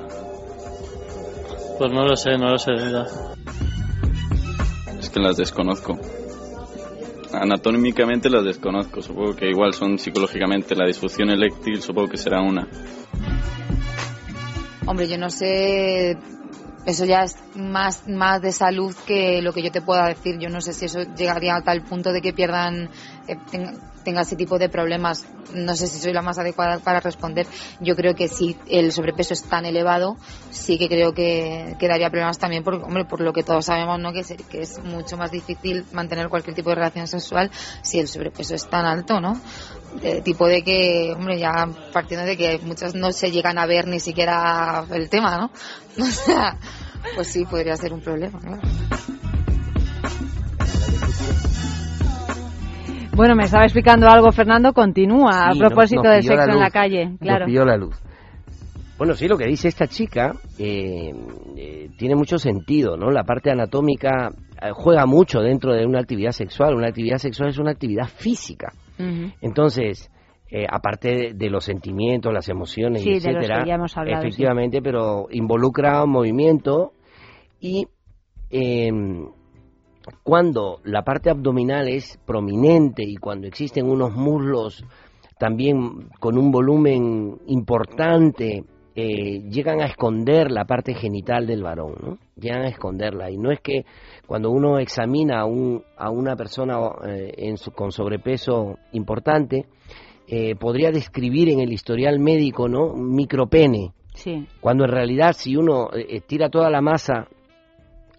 Pues 1.78 1.92
no 1.92 2.04
lo 2.04 2.16
sé, 2.16 2.36
no 2.36 2.50
lo 2.50 2.58
sé, 2.58 2.72
de 2.72 2.84
verdad. 2.84 3.06
Es 4.98 5.08
que 5.08 5.20
las 5.20 5.36
desconozco. 5.36 5.96
Anatómicamente 7.32 8.28
las 8.28 8.44
desconozco. 8.44 9.00
Supongo 9.00 9.36
que 9.36 9.48
igual 9.48 9.74
son 9.74 9.96
psicológicamente 9.98 10.74
la 10.74 10.86
disfunción 10.86 11.30
eréctil, 11.30 11.80
supongo 11.80 12.08
que 12.08 12.16
será 12.16 12.42
una. 12.42 12.66
Hombre, 14.86 15.06
yo 15.06 15.16
no 15.18 15.30
sé, 15.30 16.18
eso 16.84 17.04
ya 17.04 17.22
es 17.22 17.36
más, 17.54 18.08
más 18.08 18.42
de 18.42 18.52
salud 18.52 18.94
que 19.06 19.40
lo 19.40 19.52
que 19.52 19.62
yo 19.62 19.70
te 19.70 19.82
pueda 19.82 20.06
decir. 20.08 20.38
Yo 20.38 20.48
no 20.48 20.60
sé 20.60 20.72
si 20.72 20.86
eso 20.86 21.02
llegaría 21.02 21.56
a 21.56 21.62
tal 21.62 21.82
punto 21.82 22.12
de 22.12 22.20
que 22.20 22.32
pierdan, 22.32 22.90
eh, 23.28 23.36
tenga 24.02 24.22
ese 24.22 24.36
tipo 24.36 24.58
de 24.58 24.68
problemas. 24.68 25.24
No 25.54 25.74
sé 25.76 25.86
si 25.86 25.98
soy 25.98 26.12
la 26.12 26.22
más 26.22 26.38
adecuada 26.38 26.78
para 26.78 27.00
responder. 27.00 27.46
Yo 27.80 27.96
creo 27.96 28.14
que 28.14 28.28
si 28.28 28.56
el 28.68 28.92
sobrepeso 28.92 29.34
es 29.34 29.42
tan 29.44 29.64
elevado, 29.64 30.16
sí 30.50 30.78
que 30.78 30.88
creo 30.88 31.12
que, 31.12 31.76
que 31.78 31.88
daría 31.88 32.10
problemas 32.10 32.38
también, 32.38 32.62
por, 32.64 32.74
hombre, 32.74 33.04
por 33.04 33.20
lo 33.20 33.32
que 33.32 33.42
todos 33.42 33.66
sabemos, 33.66 33.98
¿no? 33.98 34.12
Que 34.12 34.20
es, 34.20 34.34
que 34.50 34.62
es 34.62 34.78
mucho 34.82 35.16
más 35.16 35.30
difícil 35.30 35.84
mantener 35.92 36.28
cualquier 36.28 36.54
tipo 36.54 36.70
de 36.70 36.76
relación 36.76 37.06
sexual 37.06 37.50
si 37.82 37.98
el 37.98 38.08
sobrepeso 38.08 38.54
es 38.54 38.68
tan 38.68 38.84
alto, 38.84 39.20
¿no? 39.20 39.40
Tipo 40.24 40.46
de 40.46 40.62
que, 40.62 41.12
hombre, 41.14 41.38
ya 41.38 41.68
partiendo 41.92 42.24
de 42.24 42.36
que 42.36 42.58
muchas 42.62 42.94
no 42.94 43.12
se 43.12 43.30
llegan 43.30 43.58
a 43.58 43.66
ver 43.66 43.86
ni 43.86 44.00
siquiera 44.00 44.84
el 44.90 45.08
tema, 45.08 45.36
¿no? 45.38 45.50
Pues 47.16 47.28
sí, 47.28 47.44
podría 47.44 47.76
ser 47.76 47.92
un 47.92 48.00
problema, 48.00 48.38
claro. 48.38 48.62
Bueno, 53.14 53.34
me 53.36 53.44
estaba 53.44 53.64
explicando 53.64 54.08
algo, 54.08 54.32
Fernando. 54.32 54.72
Continúa 54.72 55.48
a 55.48 55.52
Sí, 55.52 55.58
no- 55.58 55.68
propósito 55.68 56.02
nos 56.02 56.12
del 56.12 56.24
la 56.24 56.36
sexo 56.44 56.50
en 56.52 56.60
la 56.60 56.70
calle. 56.70 57.06
nos 57.10 57.18
Claro. 57.18 57.46
pilló 57.46 57.64
la 57.64 57.76
luz. 57.76 57.94
Bueno, 58.98 59.14
sí, 59.14 59.26
lo 59.28 59.36
que 59.36 59.46
dice 59.46 59.68
esta 59.68 59.86
chica 59.86 60.32
eh, 60.58 61.12
eh, 61.56 61.88
tiene 61.98 62.14
mucho 62.14 62.38
sentido, 62.38 62.96
¿no? 62.96 63.10
La 63.10 63.24
parte 63.24 63.50
anatómica 63.50 64.30
eh, 64.62 64.70
juega 64.72 65.06
mucho 65.06 65.40
dentro 65.40 65.72
de 65.74 65.84
una 65.84 65.98
actividad 66.00 66.30
sexual. 66.30 66.74
Una 66.74 66.88
actividad 66.88 67.18
sexual 67.18 67.48
es 67.50 67.58
una 67.58 67.72
actividad 67.72 68.06
física. 68.06 68.72
Entonces, 69.40 70.10
eh, 70.48 70.64
aparte 70.70 71.08
de, 71.08 71.32
de 71.34 71.50
los 71.50 71.64
sentimientos, 71.64 72.32
las 72.32 72.48
emociones, 72.48 73.02
Sí, 73.02 73.14
etcétera, 73.14 73.64
sí. 73.64 74.00
efectivamente, 74.12 74.80
pero 74.80 75.26
involucra 75.32 76.04
un 76.04 76.10
movimiento 76.10 76.92
y 77.60 77.88
em, 78.50 79.26
cuando 80.22 80.80
la 80.84 81.02
parte 81.02 81.30
abdominal 81.30 81.88
es 81.88 82.18
prominente 82.26 83.02
y 83.02 83.16
cuando 83.16 83.46
existen 83.46 83.88
unos 83.88 84.12
muslos 84.14 84.84
también 85.38 86.08
con 86.20 86.38
un 86.38 86.50
volumen 86.52 87.38
importante, 87.46 88.64
eh, 88.94 89.40
llegan 89.50 89.80
a 89.80 89.86
esconder 89.86 90.50
la 90.50 90.64
parte 90.66 90.94
genital 90.94 91.46
del 91.46 91.62
varón, 91.62 91.94
¿no? 92.00 92.18
Llegan 92.36 92.62
a 92.62 92.68
esconderla. 92.68 93.30
Y 93.30 93.38
no 93.38 93.50
es 93.50 93.60
que 93.60 93.84
cuando 94.26 94.50
uno 94.50 94.78
examina 94.78 95.40
a, 95.40 95.46
un, 95.46 95.82
a 95.96 96.10
una 96.10 96.36
persona 96.36 96.78
eh, 97.06 97.32
en 97.38 97.56
su- 97.56 97.72
con 97.72 97.90
sobrepeso 97.90 98.76
importante, 98.92 99.66
eh, 100.28 100.54
podría 100.56 100.90
describir 100.90 101.48
en 101.48 101.60
el 101.60 101.72
historial 101.72 102.20
médico, 102.20 102.68
¿no? 102.68 102.86
Un 102.92 103.14
micropene. 103.14 103.92
Sí. 104.14 104.46
Cuando 104.60 104.84
en 104.84 104.90
realidad 104.90 105.32
si 105.32 105.56
uno 105.56 105.88
tira 106.26 106.50
toda 106.50 106.68
la 106.70 106.82
masa 106.82 107.26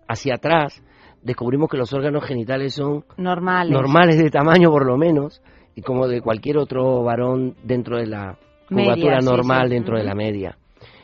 hacia 0.08 0.36
atrás, 0.36 0.84
descubrimos 1.24 1.70
que 1.70 1.78
los 1.78 1.94
órganos 1.94 2.24
genitales 2.26 2.76
son 2.76 3.06
Normales. 3.18 3.72
normales 3.72 4.18
de 4.18 4.30
tamaño 4.30 4.70
por 4.70 4.86
lo 4.86 4.98
menos 4.98 5.42
y 5.76 5.82
como 5.82 6.08
de 6.08 6.22
cualquier 6.22 6.58
otro 6.58 7.04
varón 7.04 7.56
dentro 7.64 7.98
de 7.98 8.08
la 8.08 8.38
curvatura 8.68 9.20
normal 9.20 9.68
sí. 9.68 9.74
dentro 9.74 9.98
de 9.98 10.04
la 10.04 10.16
media. 10.16 10.58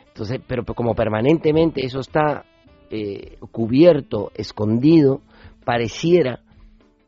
Entonces, 0.08 0.40
pero 0.46 0.64
como 0.64 0.94
permanentemente 0.94 1.84
eso 1.84 2.00
está 2.00 2.44
eh, 2.90 3.38
cubierto, 3.50 4.30
escondido, 4.34 5.22
pareciera 5.64 6.40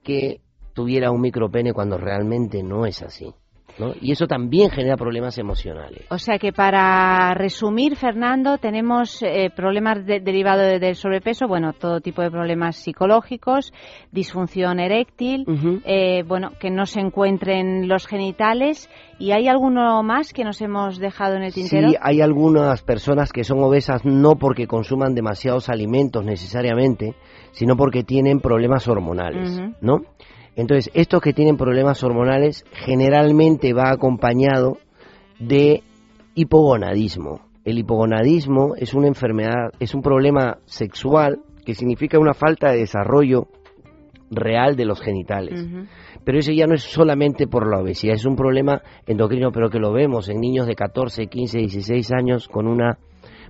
que 0.02 0.40
tuviera 0.72 1.10
un 1.10 1.20
micropene 1.20 1.72
cuando 1.72 1.98
realmente 1.98 2.62
no 2.62 2.86
es 2.86 3.02
así. 3.02 3.32
¿No? 3.78 3.92
Y 4.00 4.12
eso 4.12 4.26
también 4.26 4.70
genera 4.70 4.96
problemas 4.96 5.38
emocionales. 5.38 6.06
O 6.10 6.18
sea 6.18 6.38
que 6.38 6.52
para 6.52 7.34
resumir, 7.34 7.96
Fernando, 7.96 8.58
tenemos 8.58 9.22
eh, 9.22 9.50
problemas 9.54 10.04
de- 10.06 10.20
derivados 10.20 10.66
de- 10.66 10.78
del 10.78 10.94
sobrepeso, 10.96 11.48
bueno, 11.48 11.72
todo 11.72 12.00
tipo 12.00 12.22
de 12.22 12.30
problemas 12.30 12.76
psicológicos, 12.76 13.72
disfunción 14.10 14.78
eréctil, 14.80 15.44
eh, 15.84 16.22
bueno, 16.26 16.50
que 16.60 16.70
no 16.70 16.86
se 16.86 17.00
encuentren 17.00 17.88
los 17.88 18.06
genitales. 18.06 18.88
¿Y 19.18 19.32
hay 19.32 19.48
alguno 19.48 20.02
más 20.02 20.32
que 20.32 20.44
nos 20.44 20.60
hemos 20.60 20.98
dejado 20.98 21.36
en 21.36 21.42
el 21.44 21.52
tintero? 21.54 21.88
Sí, 21.90 21.96
hay 22.00 22.20
algunas 22.20 22.82
personas 22.82 23.32
que 23.32 23.44
son 23.44 23.62
obesas 23.62 24.04
no 24.04 24.36
porque 24.36 24.66
consuman 24.66 25.14
demasiados 25.14 25.68
alimentos 25.68 26.24
necesariamente, 26.24 27.14
sino 27.52 27.76
porque 27.76 28.02
tienen 28.04 28.40
problemas 28.40 28.88
hormonales. 28.88 29.60
¿no? 29.80 29.98
Entonces, 30.56 30.90
estos 30.94 31.22
que 31.22 31.32
tienen 31.32 31.56
problemas 31.56 32.02
hormonales 32.02 32.64
generalmente 32.72 33.72
va 33.72 33.90
acompañado 33.90 34.78
de 35.38 35.82
hipogonadismo. 36.34 37.40
El 37.64 37.78
hipogonadismo 37.78 38.74
es 38.76 38.92
una 38.92 39.08
enfermedad, 39.08 39.70
es 39.78 39.94
un 39.94 40.02
problema 40.02 40.58
sexual 40.64 41.40
que 41.64 41.74
significa 41.74 42.18
una 42.18 42.34
falta 42.34 42.70
de 42.70 42.78
desarrollo 42.78 43.46
real 44.30 44.76
de 44.76 44.84
los 44.84 45.00
genitales. 45.00 45.64
Pero 46.24 46.38
ese 46.38 46.54
ya 46.54 46.66
no 46.66 46.74
es 46.74 46.82
solamente 46.82 47.46
por 47.46 47.70
la 47.70 47.80
obesidad, 47.80 48.14
es 48.14 48.24
un 48.24 48.36
problema 48.36 48.82
endocrino, 49.06 49.52
pero 49.52 49.70
que 49.70 49.78
lo 49.78 49.92
vemos 49.92 50.28
en 50.28 50.40
niños 50.40 50.66
de 50.66 50.74
14, 50.74 51.26
15, 51.26 51.58
16 51.58 52.12
años 52.12 52.48
con 52.48 52.66
una 52.66 52.98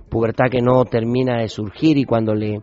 pubertad 0.09 0.45
que 0.51 0.61
no 0.61 0.85
termina 0.85 1.39
de 1.39 1.47
surgir 1.47 1.97
y 1.97 2.05
cuando 2.05 2.35
le, 2.35 2.61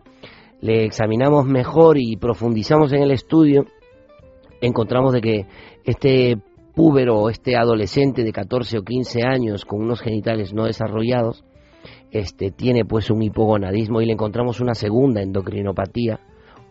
le 0.61 0.85
examinamos 0.85 1.45
mejor 1.45 1.97
y 1.97 2.15
profundizamos 2.15 2.93
en 2.93 3.01
el 3.01 3.11
estudio, 3.11 3.65
encontramos 4.61 5.13
de 5.13 5.21
que 5.21 5.45
este 5.83 6.37
púbero 6.73 7.17
o 7.19 7.29
este 7.29 7.57
adolescente 7.57 8.23
de 8.23 8.31
14 8.31 8.77
o 8.77 8.83
15 8.83 9.23
años 9.23 9.65
con 9.65 9.81
unos 9.81 10.01
genitales 10.01 10.53
no 10.53 10.65
desarrollados, 10.65 11.43
este, 12.11 12.51
tiene 12.51 12.85
pues 12.85 13.09
un 13.09 13.21
hipogonadismo 13.21 14.01
y 14.01 14.05
le 14.05 14.13
encontramos 14.13 14.59
una 14.59 14.73
segunda 14.73 15.21
endocrinopatía, 15.21 16.19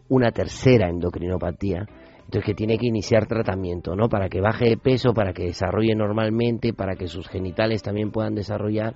una 0.08 0.30
tercera 0.30 0.88
endocrinopatía, 0.88 1.86
entonces 2.24 2.44
que 2.44 2.54
tiene 2.54 2.78
que 2.78 2.86
iniciar 2.86 3.26
tratamiento, 3.26 3.96
¿no? 3.96 4.08
Para 4.08 4.28
que 4.28 4.40
baje 4.40 4.68
de 4.68 4.76
peso, 4.76 5.12
para 5.12 5.32
que 5.32 5.44
desarrolle 5.44 5.94
normalmente, 5.94 6.72
para 6.72 6.94
que 6.94 7.08
sus 7.08 7.28
genitales 7.28 7.82
también 7.82 8.12
puedan 8.12 8.34
desarrollar 8.34 8.94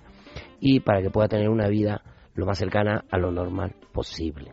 y 0.61 0.80
para 0.80 1.03
que 1.03 1.11
pueda 1.11 1.28
tener 1.28 1.49
una 1.49 1.68
vida 1.68 2.03
lo 2.34 2.47
más 2.47 2.59
cercana 2.59 3.05
a 3.11 3.18
lo 3.18 3.32
normal 3.32 3.74
posible. 3.92 4.53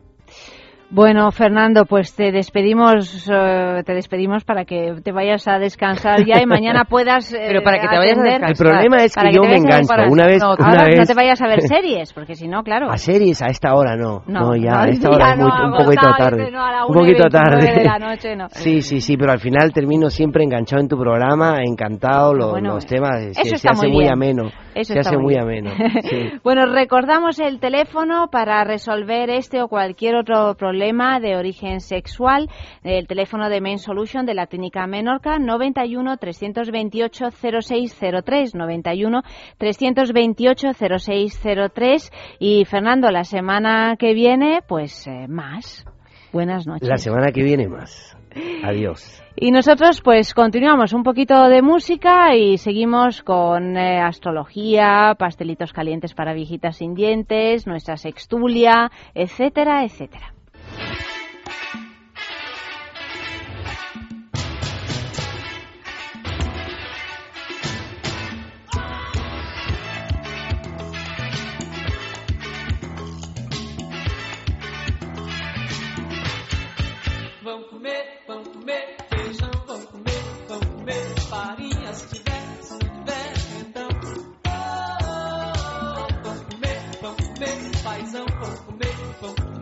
Bueno, 0.94 1.32
Fernando, 1.32 1.86
pues 1.86 2.14
te 2.14 2.34
despedimos, 2.34 3.26
eh, 3.32 3.82
te 3.86 3.94
despedimos 3.94 4.44
para 4.44 4.66
que 4.66 4.96
te 5.02 5.14
vayas 5.14 5.48
a 5.48 5.58
descansar 5.58 6.26
ya 6.26 6.42
y 6.42 6.46
mañana 6.46 6.84
puedas. 6.84 7.32
eh, 7.34 7.46
Pero 7.48 7.64
para 7.64 7.80
que 7.80 7.88
te 7.88 7.98
vayas 7.98 8.18
a 8.18 8.22
descansar. 8.24 8.50
El 8.50 8.58
problema 8.58 8.98
es 8.98 9.16
que 9.16 9.32
yo 9.34 9.42
me 9.44 9.56
engancho. 9.56 9.94
Una 10.10 10.28
vez- 10.28 10.42
no, 10.42 10.54
una 10.60 10.68
ahora 10.68 10.84
vez- 10.88 11.00
no 11.00 11.06
te 11.06 11.14
vayas 11.14 11.42
a 11.42 11.48
ver 11.48 11.62
series, 11.62 12.12
porque 12.12 12.36
si 12.36 12.50
no, 12.50 12.62
claro. 12.64 12.92
A 12.92 12.98
series 12.98 13.42
a 13.42 13.46
esta 13.48 13.74
hora 13.74 13.96
no. 13.96 14.22
No, 14.28 14.48
No, 14.48 14.56
ya 14.58 14.82
a 14.82 14.88
esta 14.90 15.10
ya 15.12 15.16
hora 15.16 15.32
es 15.32 15.38
muy- 15.40 15.52
un 15.66 15.72
poquito 15.86 16.12
tarde. 16.18 16.44
a 16.58 16.86
un 16.86 16.94
poquito 16.94 17.24
29 17.24 17.30
tarde. 17.32 17.72
de 17.80 17.84
la 17.86 17.98
noche, 17.98 18.36
no. 18.36 18.48
Sí, 18.52 18.82
sí, 18.82 19.00
sí, 19.00 19.16
pero 19.16 19.32
al 19.32 19.40
final 19.40 19.72
termino 19.72 20.10
siempre 20.10 20.44
enganchado 20.44 20.82
en 20.82 20.90
tu 20.90 20.98
programa, 20.98 21.62
encantado, 21.64 22.34
Bueno, 22.52 22.74
los 22.74 22.86
temas 22.86 23.18
se, 23.34 23.58
se 23.58 23.70
hace 23.70 23.88
muy 23.88 24.10
ameno. 24.10 24.50
Eso 24.76 24.94
se 24.94 25.00
está 25.00 25.12
hace 25.12 25.18
muy 25.18 25.36
ameno. 25.36 25.72
sí. 26.04 26.32
Bueno, 26.44 26.66
recordamos 26.66 27.40
el 27.40 27.60
teléfono 27.60 28.30
para 28.32 28.64
resolver 28.64 29.30
este 29.30 29.62
o 29.62 29.68
cualquier 29.68 30.16
otro 30.16 30.56
problema 30.56 31.20
de 31.20 31.36
origen 31.36 31.80
sexual. 31.82 32.50
El 32.84 33.08
teléfono 33.08 33.50
de 33.50 33.62
Men 33.62 33.80
Solution 33.80 34.26
de 34.26 34.34
la 34.34 34.48
Clínica 34.48 34.88
Menorca, 34.88 35.40
91 35.40 36.18
328 36.18 37.26
0603. 37.32 38.56
91 38.56 39.22
328 39.58 40.68
0603. 40.74 42.12
Y 42.40 42.66
Fernando, 42.66 43.12
la 43.12 43.24
semana 43.24 43.96
que 43.98 44.14
viene, 44.14 44.62
pues 44.68 45.08
eh, 45.08 45.28
más. 45.28 45.86
Buenas 46.32 46.66
noches. 46.66 46.88
La 46.88 46.98
semana 46.98 47.32
que 47.32 47.44
viene 47.44 47.68
más. 47.68 48.18
Adiós. 48.64 49.22
Y 49.36 49.52
nosotros 49.52 50.02
pues 50.02 50.34
continuamos 50.34 50.94
un 50.94 51.04
poquito 51.04 51.48
de 51.48 51.62
música 51.62 52.36
y 52.36 52.58
seguimos 52.58 53.24
con 53.24 53.78
eh, 53.78 54.00
astrología, 54.00 55.16
pastelitos 55.18 55.74
calientes 55.74 56.14
para 56.14 56.34
viejitas 56.34 56.78
sin 56.78 56.94
dientes, 56.94 57.66
nuestra 57.66 57.98
sextulia, 57.98 58.92
etcétera, 59.14 59.84
etcétera. 59.84 60.34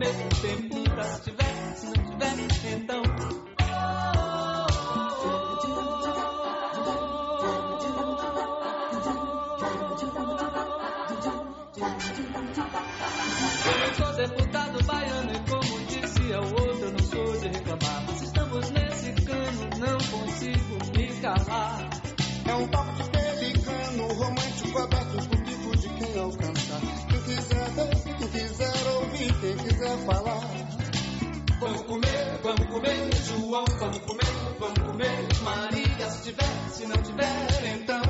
Comer 0.00 0.14
tempura. 0.40 1.04
Se 1.04 1.20
tiver, 1.22 1.76
se 1.76 1.86
não 1.86 1.92
tiver, 1.92 2.72
então. 2.76 3.02
Eu 13.66 13.78
não 13.78 13.94
sou 13.94 14.12
deputado 14.16 14.84
baiano 14.84 15.32
e 15.32 15.38
como 15.50 15.84
dizia 15.86 16.40
o 16.40 16.44
outro, 16.44 16.84
eu 16.84 16.92
não 16.92 16.98
sou 16.98 17.38
de 17.38 17.48
reclamar. 17.48 18.04
Mas 18.06 18.22
estamos 18.22 18.70
nesse 18.70 19.12
cano, 19.12 19.70
não 19.78 19.98
consigo 20.18 20.78
me 20.96 21.20
calar. 21.20 21.90
É 22.46 22.54
um 22.54 22.68
papo 22.68 23.02
de 23.02 23.10
pelicano, 23.10 24.08
romântico, 24.14 24.78
aberto 24.78 25.28
pro 25.28 25.38
bico 25.42 25.76
de 25.76 25.88
quem 25.90 26.18
alcançar. 26.18 26.80
Quem 27.08 27.22
quiser 27.22 27.70
ver, 27.70 28.02
quem 28.18 28.28
quiser 28.28 28.69
quiser 29.90 30.06
falar. 30.06 30.40
Vamos 31.60 31.82
comer, 31.82 32.40
vamos 32.42 32.66
comer, 32.66 33.10
João, 33.26 33.64
vamos 33.78 33.98
comer, 33.98 34.24
vamos 34.58 34.78
comer, 34.78 35.28
Maria, 35.42 36.10
se 36.10 36.22
tiver, 36.30 36.68
se 36.70 36.86
não 36.86 36.96
tiver, 37.02 37.74
então. 37.74 38.02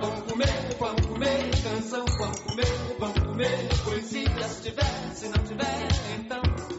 Vamos 0.00 0.22
comer, 0.30 0.76
vamos 0.78 1.06
comer, 1.06 1.50
canção, 1.62 2.04
vamos 2.18 2.40
comer, 2.40 2.66
vamos 3.00 3.18
comer, 3.20 3.68
poesia, 3.84 4.48
se 4.48 4.62
tiver, 4.62 5.14
se 5.14 5.28
não 5.28 5.44
tiver, 5.44 5.88
então. 6.18 6.76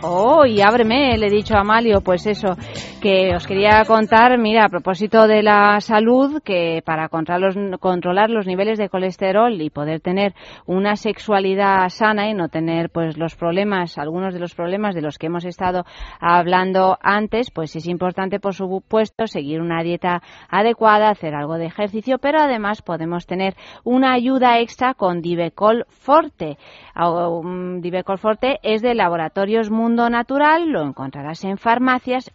Oh, 0.00 0.46
y 0.46 0.62
ábreme, 0.62 1.18
le 1.18 1.26
he 1.26 1.30
dicho 1.30 1.54
a 1.54 1.60
Amalio, 1.60 2.00
pues 2.00 2.24
eso, 2.26 2.56
que 3.00 3.34
os 3.34 3.46
quería 3.46 3.84
contar, 3.84 4.36
mira, 4.38 4.64
a 4.64 4.68
propósito 4.68 5.28
de 5.28 5.42
la 5.42 5.80
salud, 5.80 6.42
que 6.42 6.82
para 6.84 7.08
controlar 7.08 7.54
los, 7.54 7.80
controlar 7.80 8.30
los 8.30 8.46
niveles 8.46 8.78
de 8.78 8.88
colesterol 8.88 9.60
y 9.60 9.70
poder 9.70 10.00
tener 10.00 10.34
una 10.66 10.96
sexualidad 10.96 11.88
sana 11.90 12.28
y 12.28 12.34
no 12.34 12.48
tener 12.48 12.90
pues 12.90 13.16
los 13.16 13.36
problemas, 13.36 13.98
algunos 13.98 14.34
de 14.34 14.40
los 14.40 14.54
problemas 14.54 14.94
de 14.94 15.02
los 15.02 15.18
que 15.18 15.26
hemos 15.26 15.44
estado 15.44 15.84
hablando 16.20 16.98
antes, 17.00 17.50
pues 17.50 17.76
es 17.76 17.86
importante, 17.86 18.40
por 18.40 18.54
supuesto, 18.54 19.26
seguir 19.26 19.60
una 19.60 19.82
dieta 19.82 20.22
adecuada, 20.48 21.10
hacer 21.10 21.34
algo 21.34 21.54
de 21.54 21.66
ejercicio, 21.66 22.18
pero 22.18 22.40
además 22.40 22.82
podemos 22.82 23.26
tener 23.26 23.54
una 23.84 24.12
ayuda 24.12 24.58
extra 24.58 24.94
con 24.94 25.20
Divecol 25.20 25.84
Forte. 25.88 26.58
Divecol 26.94 28.18
Forte 28.18 28.58
es 28.62 28.82
de 28.82 28.94
Laboratorios 28.94 29.70
Mundo 29.70 30.10
Natural, 30.10 30.68
lo 30.68 30.82
encontrarás 30.82 31.44
en 31.44 31.58
farmacias, 31.58 32.32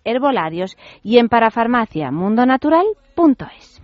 y 1.03 1.17
en 1.17 1.29
parafarmacia 1.29 2.11
mundonatural.es. 2.11 3.81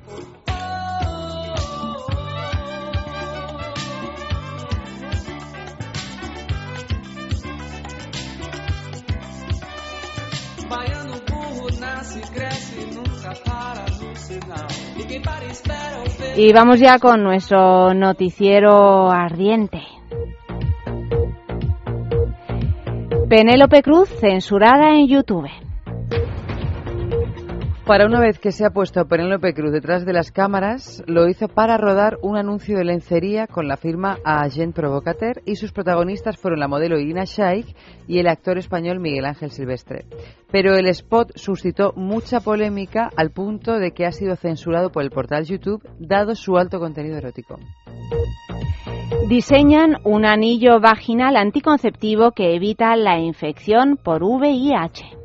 Baiano 10.70 11.14
burro 11.28 11.70
nasce, 11.80 12.22
cresce, 12.32 12.88
nunca 12.94 13.34
para 13.44 13.86
no 13.86 14.16
sinal. 14.16 14.68
Quem 15.08 15.22
para 15.24 15.46
espera 15.46 16.02
o 16.02 16.22
ver. 16.22 16.40
Y 16.40 16.54
vamos 16.54 16.80
ya 16.80 17.00
con 17.00 17.24
nuestro 17.24 17.94
noticiero 17.96 19.10
ardiente. 19.10 19.82
Penélope 23.30 23.84
Cruz 23.84 24.10
censurada 24.20 24.96
en 24.96 25.08
YouTube. 25.08 25.48
Para 27.90 28.06
una 28.06 28.20
vez 28.20 28.38
que 28.38 28.52
se 28.52 28.64
ha 28.64 28.70
puesto 28.70 29.08
Penélope 29.08 29.56
Cruz 29.56 29.72
detrás 29.72 30.06
de 30.06 30.14
las 30.14 30.32
cámaras, 30.32 31.02
lo 31.08 31.28
hizo 31.28 31.48
para 31.48 31.76
rodar 31.76 32.20
un 32.22 32.38
anuncio 32.38 32.78
de 32.78 32.84
lencería 32.84 33.48
con 33.48 33.68
la 33.68 33.78
firma 33.78 34.20
Agent 34.24 34.76
Provocateur 34.76 35.42
y 35.44 35.56
sus 35.56 35.72
protagonistas 35.72 36.38
fueron 36.38 36.60
la 36.60 36.68
modelo 36.68 37.00
Irina 37.00 37.24
Shayk 37.26 37.66
y 38.08 38.20
el 38.20 38.28
actor 38.28 38.60
español 38.60 39.00
Miguel 39.00 39.26
Ángel 39.26 39.50
Silvestre. 39.50 40.06
Pero 40.52 40.76
el 40.76 40.86
spot 40.90 41.32
suscitó 41.34 41.94
mucha 41.96 42.42
polémica 42.42 43.10
al 43.18 43.32
punto 43.32 43.80
de 43.80 43.90
que 43.90 44.06
ha 44.06 44.12
sido 44.12 44.36
censurado 44.36 44.92
por 44.92 45.02
el 45.02 45.10
portal 45.10 45.46
YouTube 45.46 45.82
dado 45.98 46.36
su 46.36 46.58
alto 46.58 46.78
contenido 46.80 47.18
erótico. 47.18 47.58
Diseñan 49.28 49.96
un 50.04 50.26
anillo 50.26 50.80
vaginal 50.80 51.36
anticonceptivo 51.36 52.34
que 52.34 52.54
evita 52.54 52.96
la 52.96 53.18
infección 53.18 53.98
por 53.98 54.22
VIH. 54.24 55.19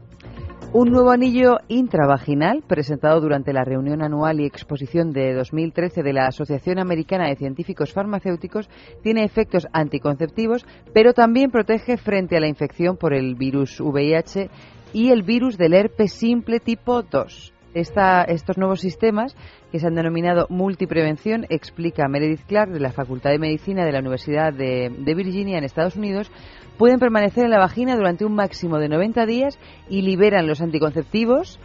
Un 0.77 0.91
nuevo 0.91 1.13
anillo 1.13 1.59
intravaginal 1.69 2.65
presentado 2.67 3.21
durante 3.21 3.53
la 3.53 3.63
reunión 3.63 4.03
anual 4.03 4.41
y 4.41 4.45
exposición 4.45 5.13
de 5.13 5.33
2013 5.33 6.03
de 6.03 6.13
la 6.13 6.27
Asociación 6.27 6.81
Americana 6.81 7.29
de 7.29 7.37
Científicos 7.37 7.93
Farmacéuticos 7.93 8.69
tiene 9.01 9.23
efectos 9.23 9.69
anticonceptivos, 9.73 10.67
pero 10.93 11.13
también 11.13 11.53
protege 11.53 11.97
frente 11.97 12.37
a 12.37 12.41
la 12.41 12.49
infección 12.49 12.97
por 12.97 13.15
el 13.15 13.37
virus 13.37 13.81
VIH 13.81 14.51
y 14.93 15.11
el 15.11 15.23
virus 15.23 15.57
del 15.59 15.75
herpes 15.75 16.13
simple 16.13 16.59
tipo 16.59 17.03
2. 17.03 17.53
Esta, 17.75 18.23
estos 18.23 18.59
nuevos 18.59 18.81
sistemas, 18.81 19.37
que 19.71 19.79
se 19.79 19.87
han 19.87 19.95
denominado 19.95 20.47
multiprevención, 20.49 21.47
explica 21.51 22.09
Meredith 22.09 22.47
Clark 22.47 22.73
de 22.73 22.81
la 22.81 22.93
Facultad 22.93 23.31
de 23.31 23.39
Medicina 23.39 23.85
de 23.85 23.93
la 23.93 24.01
Universidad 24.01 24.53
de, 24.53 24.91
de 24.97 25.15
Virginia 25.15 25.59
en 25.59 25.65
Estados 25.65 25.97
Unidos, 25.97 26.31
pueden 26.79 26.99
permanecer 26.99 27.45
en 27.45 27.51
la 27.51 27.59
vagina 27.59 27.97
durante 27.97 28.25
un 28.25 28.35
máximo 28.35 28.79
de 28.79 28.89
90 28.89 29.27
días 29.27 29.59
y 29.89 30.03
liberan 30.03 30.47
los 30.47 30.61
anticonceptivos, 30.61 31.61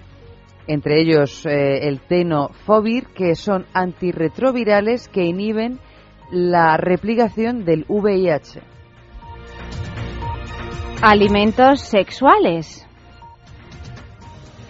entre 0.68 1.02
ellos 1.02 1.46
eh, 1.46 1.88
el 1.88 2.00
tenofovir, 2.00 3.08
que 3.08 3.36
son 3.36 3.66
antirretrovirales 3.74 5.08
que 5.08 5.24
inhiben 5.24 5.80
la 6.32 6.78
replicación 6.78 7.66
del 7.66 7.86
VIH. 7.88 8.62
Alimentos 11.02 11.82
sexuales. 11.82 12.89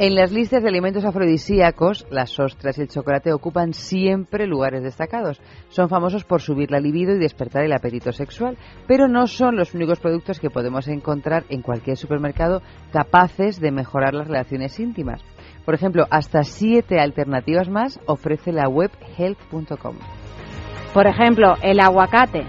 En 0.02 0.16
las 0.16 0.32
listas 0.32 0.64
de 0.64 0.70
alimentos 0.70 1.04
afrodisíacos, 1.04 2.08
las 2.10 2.40
ostras 2.40 2.78
y 2.78 2.84
el 2.84 2.88
chocolate 2.88 3.34
ocupan 3.34 3.74
siempre 3.74 4.48
lugares 4.48 4.82
destacados. 4.82 5.42
Son 5.68 5.90
famosos 5.90 6.24
por 6.24 6.40
subir 6.40 6.72
la 6.72 6.80
libido 6.80 7.14
y 7.14 7.20
despertar 7.20 7.66
el 7.66 7.74
apetito 7.74 8.14
sexual, 8.14 8.58
pero 8.88 9.10
no 9.10 9.28
son 9.28 9.58
los 9.58 9.74
únicos 9.74 10.00
productos 10.00 10.40
que 10.40 10.50
podemos 10.50 10.88
encontrar 10.88 11.44
en 11.50 11.62
cualquier 11.62 11.98
supermercado 11.98 12.62
capaces 12.94 13.60
de 13.60 13.72
mejorar 13.72 14.14
las 14.14 14.30
relaciones 14.30 14.80
íntimas. 14.80 15.22
Por 15.66 15.76
ejemplo, 15.76 16.06
hasta 16.10 16.46
siete 16.46 17.02
alternativas 17.02 17.68
más 17.68 18.00
ofrece 18.06 18.54
la 18.54 18.70
web 18.70 18.92
health.com. 19.18 19.98
Por 20.94 21.08
ejemplo, 21.08 21.56
el 21.62 21.82
aguacate. 21.82 22.46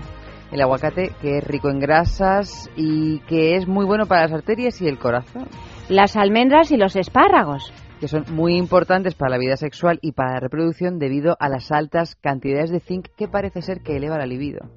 El 0.53 0.61
aguacate 0.61 1.11
que 1.21 1.39
es 1.39 1.45
rico 1.45 1.69
en 1.69 1.81
grasas 1.81 2.71
y 2.77 3.19
que 3.27 3.57
es 3.57 3.67
muy 3.67 3.85
bueno 3.85 4.07
para 4.07 4.23
las 4.23 4.33
arterias 4.33 4.81
y 4.81 4.87
el 4.87 5.01
corazón 5.01 5.49
las 5.91 6.17
almendras 6.17 6.71
y 6.71 6.77
los 6.77 6.97
espárragos 6.97 7.73
que 7.99 8.09
son 8.09 8.25
muy 8.33 8.57
importantes 8.57 9.15
para 9.15 9.33
la 9.33 9.39
vida 9.39 9.57
sexual 9.57 9.99
y 10.01 10.13
para 10.13 10.33
la 10.33 10.41
reproducción 10.41 10.99
debido 10.99 11.37
a 11.39 11.51
las 11.51 11.71
altas 11.71 12.15
cantidades 12.15 12.71
de 12.71 12.81
zinc 12.81 13.09
que 13.15 13.29
parece 13.29 13.61
ser 13.61 13.83
que 13.83 13.97
eleva 13.97 14.17
la 14.17 14.25
libido. 14.25 14.71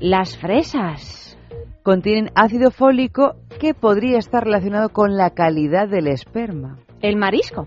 Las 0.00 0.38
fresas 0.38 1.38
contienen 1.82 2.30
ácido 2.34 2.70
fólico 2.70 3.34
que 3.60 3.74
podría 3.74 4.16
estar 4.16 4.44
relacionado 4.44 4.88
con 4.88 5.16
la 5.18 5.30
calidad 5.30 5.88
del 5.88 6.06
esperma. 6.06 6.78
El 7.02 7.16
marisco. 7.16 7.66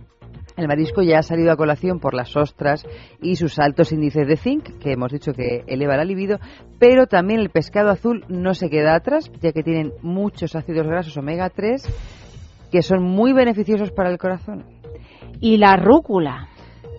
El 0.56 0.68
marisco 0.68 1.04
ya 1.04 1.20
ha 1.20 1.24
salido 1.24 1.52
a 1.52 1.58
colación 1.58 2.00
por 2.00 2.16
las 2.16 2.36
ostras 2.36 2.84
y 3.22 3.36
sus 3.36 3.60
altos 3.60 3.92
índices 3.92 4.28
de 4.28 4.38
zinc, 4.38 4.80
que 4.80 4.94
hemos 4.94 5.12
dicho 5.12 5.34
que 5.34 5.64
eleva 5.68 5.96
la 5.96 6.06
libido, 6.06 6.40
pero 6.80 7.06
también 7.06 7.40
el 7.40 7.52
pescado 7.52 7.92
azul 7.92 8.26
no 8.30 8.56
se 8.56 8.72
queda 8.72 8.96
atrás, 8.96 9.32
ya 9.40 9.52
que 9.52 9.62
tienen 9.62 9.94
muchos 10.02 10.56
ácidos 10.56 10.88
grasos 10.88 11.16
omega 11.18 11.52
3 11.52 12.27
que 12.72 12.82
son 12.82 13.04
muy 13.04 13.34
beneficiosos 13.34 13.92
para 13.92 14.10
el 14.10 14.18
corazón. 14.18 14.66
Y 15.40 15.58
la 15.58 15.76
rúcula. 15.78 16.50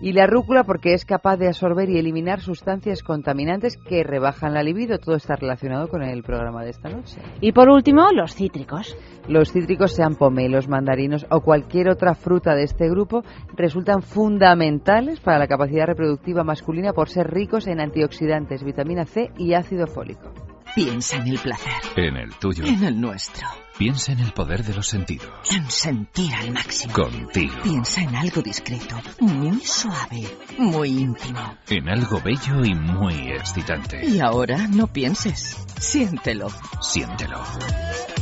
Y 0.01 0.13
la 0.13 0.27
rúcula 0.27 0.63
porque 0.63 0.93
es 0.93 1.03
capaz 1.03 1.35
de 1.35 1.47
absorber 1.47 1.89
y 1.89 1.97
eliminar 1.97 2.39
sustancias 2.39 3.03
contaminantes 3.03 3.75
que 3.75 4.03
rebajan 4.03 4.53
la 4.53 4.63
libido. 4.63 4.97
Todo 4.97 5.15
está 5.15 5.35
relacionado 5.35 5.89
con 5.89 6.03
el 6.03 6.23
programa 6.23 6.63
de 6.63 6.69
esta 6.69 6.89
noche. 6.89 7.19
Y 7.41 7.51
por 7.51 7.69
último, 7.69 8.09
los 8.13 8.33
cítricos. 8.33 8.95
Los 9.27 9.51
cítricos, 9.51 9.91
sean 9.91 10.15
pomelos, 10.15 10.69
mandarinos 10.69 11.27
o 11.29 11.41
cualquier 11.41 11.89
otra 11.89 12.15
fruta 12.15 12.55
de 12.55 12.63
este 12.63 12.89
grupo, 12.89 13.23
resultan 13.57 14.01
fundamentales 14.01 15.19
para 15.19 15.37
la 15.37 15.47
capacidad 15.47 15.85
reproductiva 15.85 16.45
masculina 16.45 16.93
por 16.93 17.09
ser 17.09 17.27
ricos 17.27 17.67
en 17.67 17.81
antioxidantes, 17.81 18.63
vitamina 18.63 19.05
C 19.05 19.31
y 19.37 19.53
ácido 19.53 19.85
fólico. 19.85 20.31
Piensa 20.79 21.17
en 21.17 21.27
el 21.27 21.39
placer. 21.39 21.73
En 21.97 22.15
el 22.15 22.33
tuyo. 22.35 22.63
En 22.65 22.81
el 22.85 23.01
nuestro. 23.01 23.45
Piensa 23.77 24.13
en 24.13 24.19
el 24.21 24.31
poder 24.31 24.63
de 24.63 24.73
los 24.73 24.87
sentidos. 24.87 25.27
En 25.51 25.69
sentir 25.69 26.33
al 26.33 26.51
máximo. 26.51 26.93
Contigo. 26.93 27.53
Piensa 27.63 28.01
en 28.01 28.15
algo 28.15 28.41
discreto, 28.41 28.95
muy 29.19 29.59
suave, 29.59 30.23
muy 30.57 30.87
íntimo. 30.87 31.57
En 31.67 31.89
algo 31.89 32.21
bello 32.21 32.63
y 32.63 32.73
muy 32.75 33.29
excitante. 33.29 34.05
Y 34.05 34.21
ahora 34.21 34.69
no 34.69 34.87
pienses. 34.87 35.57
Siéntelo. 35.77 36.47
Siéntelo. 36.79 37.43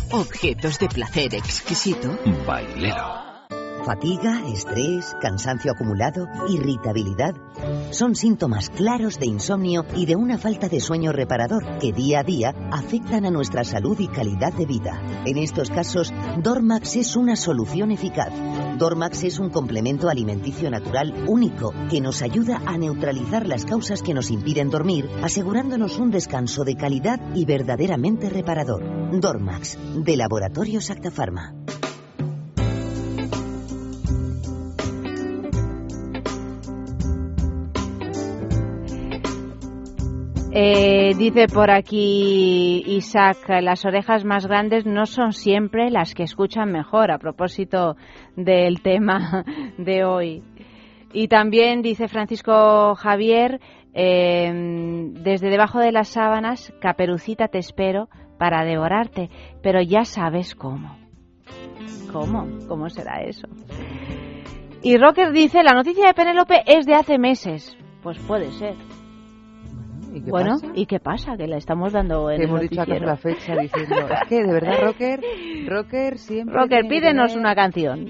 Objetos 0.10 0.80
de 0.80 0.88
placer 0.88 1.36
exquisito. 1.36 2.18
Bailelo. 2.47 3.27
Fatiga, 3.88 4.42
estrés, 4.50 5.16
cansancio 5.22 5.72
acumulado, 5.72 6.28
irritabilidad 6.50 7.36
son 7.92 8.16
síntomas 8.16 8.70
claros 8.70 9.18
de 9.18 9.28
insomnio 9.28 9.86
y 9.96 10.06
de 10.06 10.18
una 10.18 10.38
falta 10.38 10.68
de 10.68 10.82
sueño 10.82 11.14
reparador 11.14 11.80
que 11.80 11.94
día 11.94 12.20
a 12.20 12.24
día 12.24 12.54
afectan 12.70 13.24
a 13.24 13.32
nuestra 13.32 13.64
salud 13.64 13.98
y 13.98 14.10
calidad 14.10 14.52
de 14.52 14.66
vida. 14.66 15.02
En 15.24 15.38
estos 15.38 15.70
casos, 15.70 16.14
Dormax 16.44 16.98
es 16.98 17.16
una 17.16 17.38
solución 17.38 17.92
eficaz. 17.92 18.34
Dormax 18.78 19.24
es 19.24 19.40
un 19.40 19.52
complemento 19.52 20.10
alimenticio 20.10 20.70
natural 20.70 21.24
único 21.26 21.74
que 21.90 22.02
nos 22.02 22.22
ayuda 22.22 22.62
a 22.66 22.78
neutralizar 22.78 23.48
las 23.48 23.64
causas 23.64 24.04
que 24.04 24.14
nos 24.14 24.32
impiden 24.32 24.70
dormir, 24.70 25.10
asegurándonos 25.24 25.98
un 25.98 26.12
descanso 26.12 26.66
de 26.66 26.76
calidad 26.76 27.22
y 27.36 27.46
verdaderamente 27.46 28.30
reparador. 28.30 28.84
Dormax, 29.18 29.78
de 29.96 30.18
Laboratorio 30.18 30.82
Acta 30.90 31.10
Pharma. 31.10 31.56
Eh, 40.60 41.14
dice 41.16 41.45
por 41.45 41.70
aquí 41.70 42.82
Isaac, 42.88 43.47
las 43.62 43.86
orejas 43.86 44.26
más 44.26 44.47
grandes 44.47 44.88
no 44.88 45.05
son 45.05 45.32
siempre 45.32 45.91
las 45.91 46.16
que 46.16 46.24
escuchan 46.24 46.72
mejor, 46.72 47.12
a 47.12 47.20
propósito 47.20 47.95
del 48.36 48.82
tema 48.82 49.45
de 49.78 50.03
hoy. 50.03 50.43
Y 51.14 51.28
también 51.28 51.84
dice 51.84 52.08
Francisco 52.08 52.95
Javier, 52.95 53.62
eh, 53.93 54.51
desde 55.22 55.51
debajo 55.51 55.78
de 55.78 55.91
las 55.91 56.08
sábanas, 56.08 56.74
caperucita 56.82 57.49
te 57.49 57.60
espero 57.60 58.10
para 58.39 58.66
devorarte, 58.66 59.30
pero 59.62 59.80
ya 59.80 60.05
sabes 60.05 60.55
cómo. 60.55 60.97
¿Cómo? 62.12 62.47
¿Cómo 62.68 62.89
será 62.89 63.22
eso? 63.22 63.47
Y 64.82 64.97
Rocker 64.97 65.32
dice, 65.34 65.62
la 65.62 65.74
noticia 65.74 66.08
de 66.08 66.16
Penélope 66.16 66.64
es 66.66 66.88
de 66.88 66.95
hace 66.95 67.20
meses. 67.20 67.78
Pues 68.01 68.18
puede 68.18 68.49
ser. 68.53 68.74
¿Y 70.18 70.22
qué 70.24 70.30
bueno, 70.32 70.51
pasa? 70.59 70.68
¿y 70.76 70.86
qué 70.86 70.99
pasa? 70.99 71.38
Que 71.38 71.47
la 71.47 71.57
estamos 71.57 71.93
dando 71.93 72.30
en 72.30 72.41
el 72.41 72.47
hemos 72.47 72.61
dicho 72.61 72.76
noticiero. 72.82 73.05
la 73.05 73.18
fecha 73.18 73.55
diciendo, 73.55 73.95
es 74.09 74.28
que 74.28 74.43
de 74.43 74.53
verdad 74.53 74.74
Rocker, 74.82 75.20
Rocker 75.68 76.18
siempre 76.18 76.55
Rocker, 76.55 76.88
pídenos 76.88 77.32
tener- 77.32 77.39
una 77.39 77.55
canción. 77.55 78.07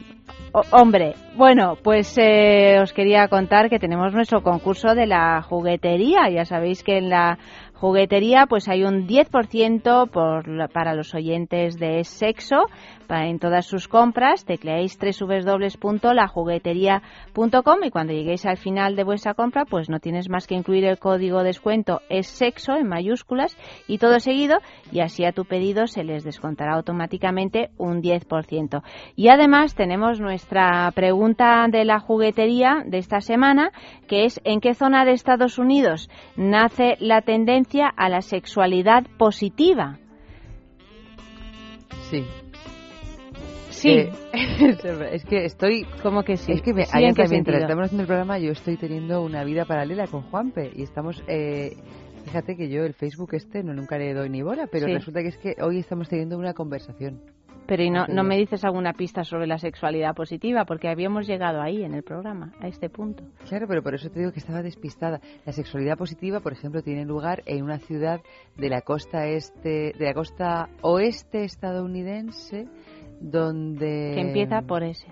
O- 0.53 0.61
hombre, 0.71 1.13
bueno, 1.35 1.75
pues 1.83 2.17
eh, 2.17 2.79
os 2.81 2.93
quería 2.93 3.27
contar 3.27 3.69
que 3.69 3.79
tenemos 3.79 4.13
nuestro 4.13 4.41
concurso 4.41 4.95
de 4.95 5.05
la 5.05 5.41
juguetería. 5.41 6.29
Ya 6.29 6.45
sabéis 6.45 6.83
que 6.83 6.97
en 6.97 7.09
la 7.09 7.37
juguetería 7.79 8.47
pues 8.47 8.67
hay 8.67 8.83
un 8.83 9.07
10% 9.07 10.09
por, 10.09 10.69
para 10.71 10.95
los 10.95 11.13
oyentes 11.13 11.77
de 11.77 12.03
sexo 12.03 12.65
para, 13.07 13.27
en 13.27 13.37
todas 13.39 13.67
sus 13.67 13.87
compras. 13.87 14.43
Tecleáis 14.45 14.97
www.lajuguetería.com 14.99 17.83
y 17.83 17.91
cuando 17.91 18.13
lleguéis 18.13 18.47
al 18.47 18.57
final 18.57 18.95
de 18.95 19.03
vuestra 19.03 19.35
compra 19.35 19.65
pues 19.65 19.89
no 19.89 19.99
tienes 19.99 20.29
más 20.29 20.47
que 20.47 20.55
incluir 20.55 20.85
el 20.85 20.97
código 20.97 21.43
descuento 21.43 22.01
es 22.09 22.25
sexo 22.27 22.75
en 22.75 22.87
mayúsculas 22.87 23.55
y 23.87 23.99
todo 23.99 24.19
seguido 24.19 24.57
y 24.91 25.01
así 25.01 25.23
a 25.25 25.31
tu 25.31 25.45
pedido 25.45 25.85
se 25.85 26.03
les 26.03 26.23
descontará 26.23 26.73
automáticamente 26.73 27.69
un 27.77 28.01
10%. 28.01 28.81
Y 29.15 29.29
además 29.29 29.75
tenemos 29.75 30.19
nuestra 30.19 30.91
pregunta 30.95 31.67
de 31.69 31.85
la 31.85 31.99
juguetería 31.99 32.81
de 32.85 32.97
esta 32.97 33.21
semana 33.21 33.69
que 34.07 34.25
es 34.25 34.41
¿en 34.43 34.61
qué 34.61 34.73
zona 34.73 35.05
de 35.05 35.11
Estados 35.11 35.59
Unidos 35.59 36.09
nace 36.35 36.97
la 36.99 37.21
tendencia 37.21 37.66
a 37.95 38.09
la 38.09 38.21
sexualidad 38.21 39.03
positiva? 39.17 39.99
Sí. 42.09 42.25
Sí. 43.69 43.89
Eh, 43.89 44.11
es 45.11 45.25
que 45.25 45.45
estoy... 45.45 45.85
como 46.01 46.23
que 46.23 46.37
sí? 46.37 46.51
Es 46.51 46.61
que 46.61 46.73
me, 46.73 46.85
Sí, 46.85 47.03
¿en 47.03 47.13
qué 47.13 47.27
mientras 47.29 47.61
estamos 47.61 47.85
haciendo 47.85 48.03
el 48.03 48.07
programa 48.07 48.39
yo 48.39 48.51
estoy 48.51 48.77
teniendo 48.77 49.21
una 49.21 49.43
vida 49.43 49.65
paralela 49.65 50.07
con 50.07 50.23
Juanpe 50.23 50.71
y 50.73 50.83
estamos... 50.83 51.23
Eh, 51.27 51.75
fíjate 52.25 52.55
que 52.55 52.69
yo 52.69 52.83
el 52.83 52.93
Facebook 52.93 53.29
este 53.33 53.63
no 53.63 53.73
nunca 53.73 53.97
le 53.97 54.13
doy 54.13 54.29
ni 54.29 54.41
bola, 54.41 54.67
pero 54.71 54.87
Sí. 54.87 54.93
resulta 54.93 55.21
que 55.21 55.27
es 55.27 55.37
que 55.37 55.55
hoy 55.61 55.79
estamos 55.79 56.09
teniendo 56.09 56.37
una 56.37 56.53
conversación. 56.53 57.21
Pero 57.67 57.83
¿y 57.83 57.89
no, 57.89 58.07
no 58.07 58.23
me 58.23 58.37
dices 58.37 58.63
alguna 58.63 58.93
pista 58.93 59.23
sobre 59.23 59.45
la 59.45 59.57
sexualidad 59.57 60.15
positiva? 60.15 60.63
Porque 60.65 60.87
habíamos 60.87 61.27
llegado 61.27 61.61
ahí 61.61 61.83
en 61.83 61.93
el 61.93 62.01
programa, 62.03 62.53
a 62.61 62.67
este 62.67 62.89
punto. 62.89 63.23
Claro, 63.47 63.67
pero 63.67 63.83
por 63.83 63.93
eso 63.93 64.09
te 64.09 64.19
digo 64.19 64.31
que 64.31 64.39
estaba 64.39 64.61
despistada. 64.61 65.19
La 65.45 65.51
sexualidad 65.51 65.97
positiva, 65.97 66.39
por 66.39 66.53
ejemplo, 66.53 66.81
tiene 66.81 67.05
lugar 67.05 67.43
en 67.45 67.63
una 67.63 67.79
ciudad 67.79 68.21
de 68.55 68.69
la 68.69 68.81
costa 68.81 69.27
este, 69.27 69.93
de 69.97 70.05
la 70.05 70.13
costa 70.13 70.69
oeste 70.81 71.43
estadounidense, 71.43 72.67
donde 73.19 74.13
Que 74.15 74.21
empieza 74.21 74.61
por 74.61 74.83
ese. 74.83 75.07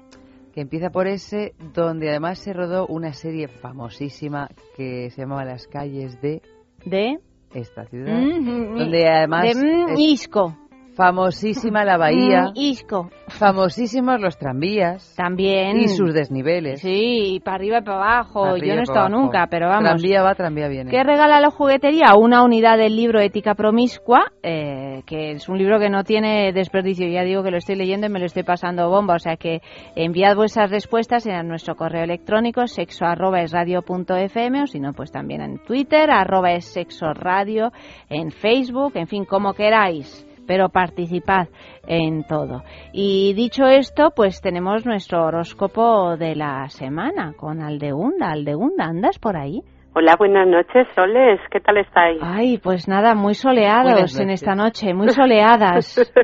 que 0.53 0.61
empieza 0.61 0.89
por 0.89 1.07
ese, 1.07 1.53
donde 1.73 2.09
además 2.09 2.39
se 2.39 2.53
rodó 2.53 2.87
una 2.87 3.11
serie 3.13 3.47
famosísima 3.49 4.47
que 4.77 5.09
se 5.11 5.21
llamaba 5.21 5.43
Las 5.43 5.67
calles 5.67 6.21
de 6.21 6.41
De... 6.85 7.19
esta 7.53 7.85
ciudad, 7.85 8.17
Mm, 8.17 8.77
donde 8.77 9.07
además 9.09 9.43
de 9.43 9.55
mm, 9.55 9.89
es 9.89 9.99
Isco. 9.99 10.55
Famosísima 10.95 11.83
la 11.83 11.97
bahía, 11.97 12.45
Mm, 12.51 12.51
Isco. 12.55 13.09
famosísimos 13.27 14.19
los 14.21 14.37
tranvías 14.37 15.13
También. 15.15 15.77
y 15.79 15.87
sus 15.89 16.13
desniveles. 16.13 16.81
Sí, 16.81 17.41
para 17.43 17.55
arriba 17.55 17.77
y 17.79 17.83
para 17.83 17.97
abajo. 17.97 18.57
Yo 18.57 18.73
no 18.73 18.79
he 18.79 18.83
estado 18.83 19.07
abajo. 19.07 19.21
nunca, 19.21 19.47
pero 19.49 19.67
vamos. 19.67 19.83
Tranvía 19.83 20.23
va, 20.23 20.35
tranvía 20.35 20.67
viene. 20.67 20.91
¿Qué 20.91 21.03
regala 21.03 21.39
la 21.39 21.49
juguetería? 21.51 22.15
Una 22.17 22.43
unidad 22.43 22.77
del 22.77 22.95
libro 22.95 23.19
Ética 23.19 23.55
Promiscua, 23.55 24.31
eh, 24.43 25.01
que 25.05 25.31
es 25.31 25.49
un 25.49 25.57
libro 25.57 25.79
que 25.79 25.89
no 25.89 26.03
tiene 26.03 26.51
desperdicio. 26.53 27.07
Ya 27.07 27.23
digo 27.23 27.43
que 27.43 27.51
lo 27.51 27.57
estoy 27.57 27.75
leyendo 27.75 28.07
y 28.07 28.09
me 28.09 28.19
lo 28.19 28.25
estoy 28.25 28.43
pasando 28.43 28.89
bomba. 28.89 29.15
O 29.15 29.19
sea 29.19 29.35
que 29.37 29.61
enviad 29.95 30.35
vuestras 30.35 30.71
respuestas 30.71 31.25
en 31.25 31.47
nuestro 31.47 31.75
correo 31.75 32.03
electrónico 32.03 32.67
sexo 32.67 33.05
arroba 33.05 33.41
es 33.41 33.51
radio 33.51 33.81
punto 33.81 34.15
fm 34.15 34.63
o 34.63 34.67
si 34.67 34.79
no, 34.79 34.93
pues 34.93 35.11
también 35.11 35.41
en 35.41 35.57
Twitter, 35.59 36.09
arroba 36.09 36.51
es 36.53 36.65
sexo 36.65 37.13
radio, 37.13 37.71
en 38.09 38.31
Facebook, 38.31 38.93
en 38.95 39.07
fin, 39.07 39.25
como 39.25 39.53
queráis. 39.53 40.25
Pero 40.47 40.69
participad 40.69 41.47
en 41.87 42.23
todo. 42.23 42.63
Y 42.93 43.33
dicho 43.33 43.65
esto, 43.65 44.11
pues 44.15 44.41
tenemos 44.41 44.85
nuestro 44.85 45.25
horóscopo 45.25 46.17
de 46.17 46.35
la 46.35 46.69
semana 46.69 47.33
con 47.37 47.61
Aldeunda. 47.61 48.31
Aldeunda, 48.31 48.85
¿andas 48.85 49.19
por 49.19 49.37
ahí? 49.37 49.61
Hola, 49.97 50.17
buenas 50.17 50.45
noches, 50.45 50.87
Soles. 50.93 51.39
¿Qué 51.49 51.61
tal 51.61 51.77
estáis? 51.77 52.19
Ay, 52.21 52.57
pues 52.57 52.85
nada, 52.85 53.15
muy 53.15 53.33
soleados 53.33 54.19
en 54.19 54.29
esta 54.29 54.53
noche, 54.53 54.93
muy 54.93 55.09
soleadas. 55.09 55.95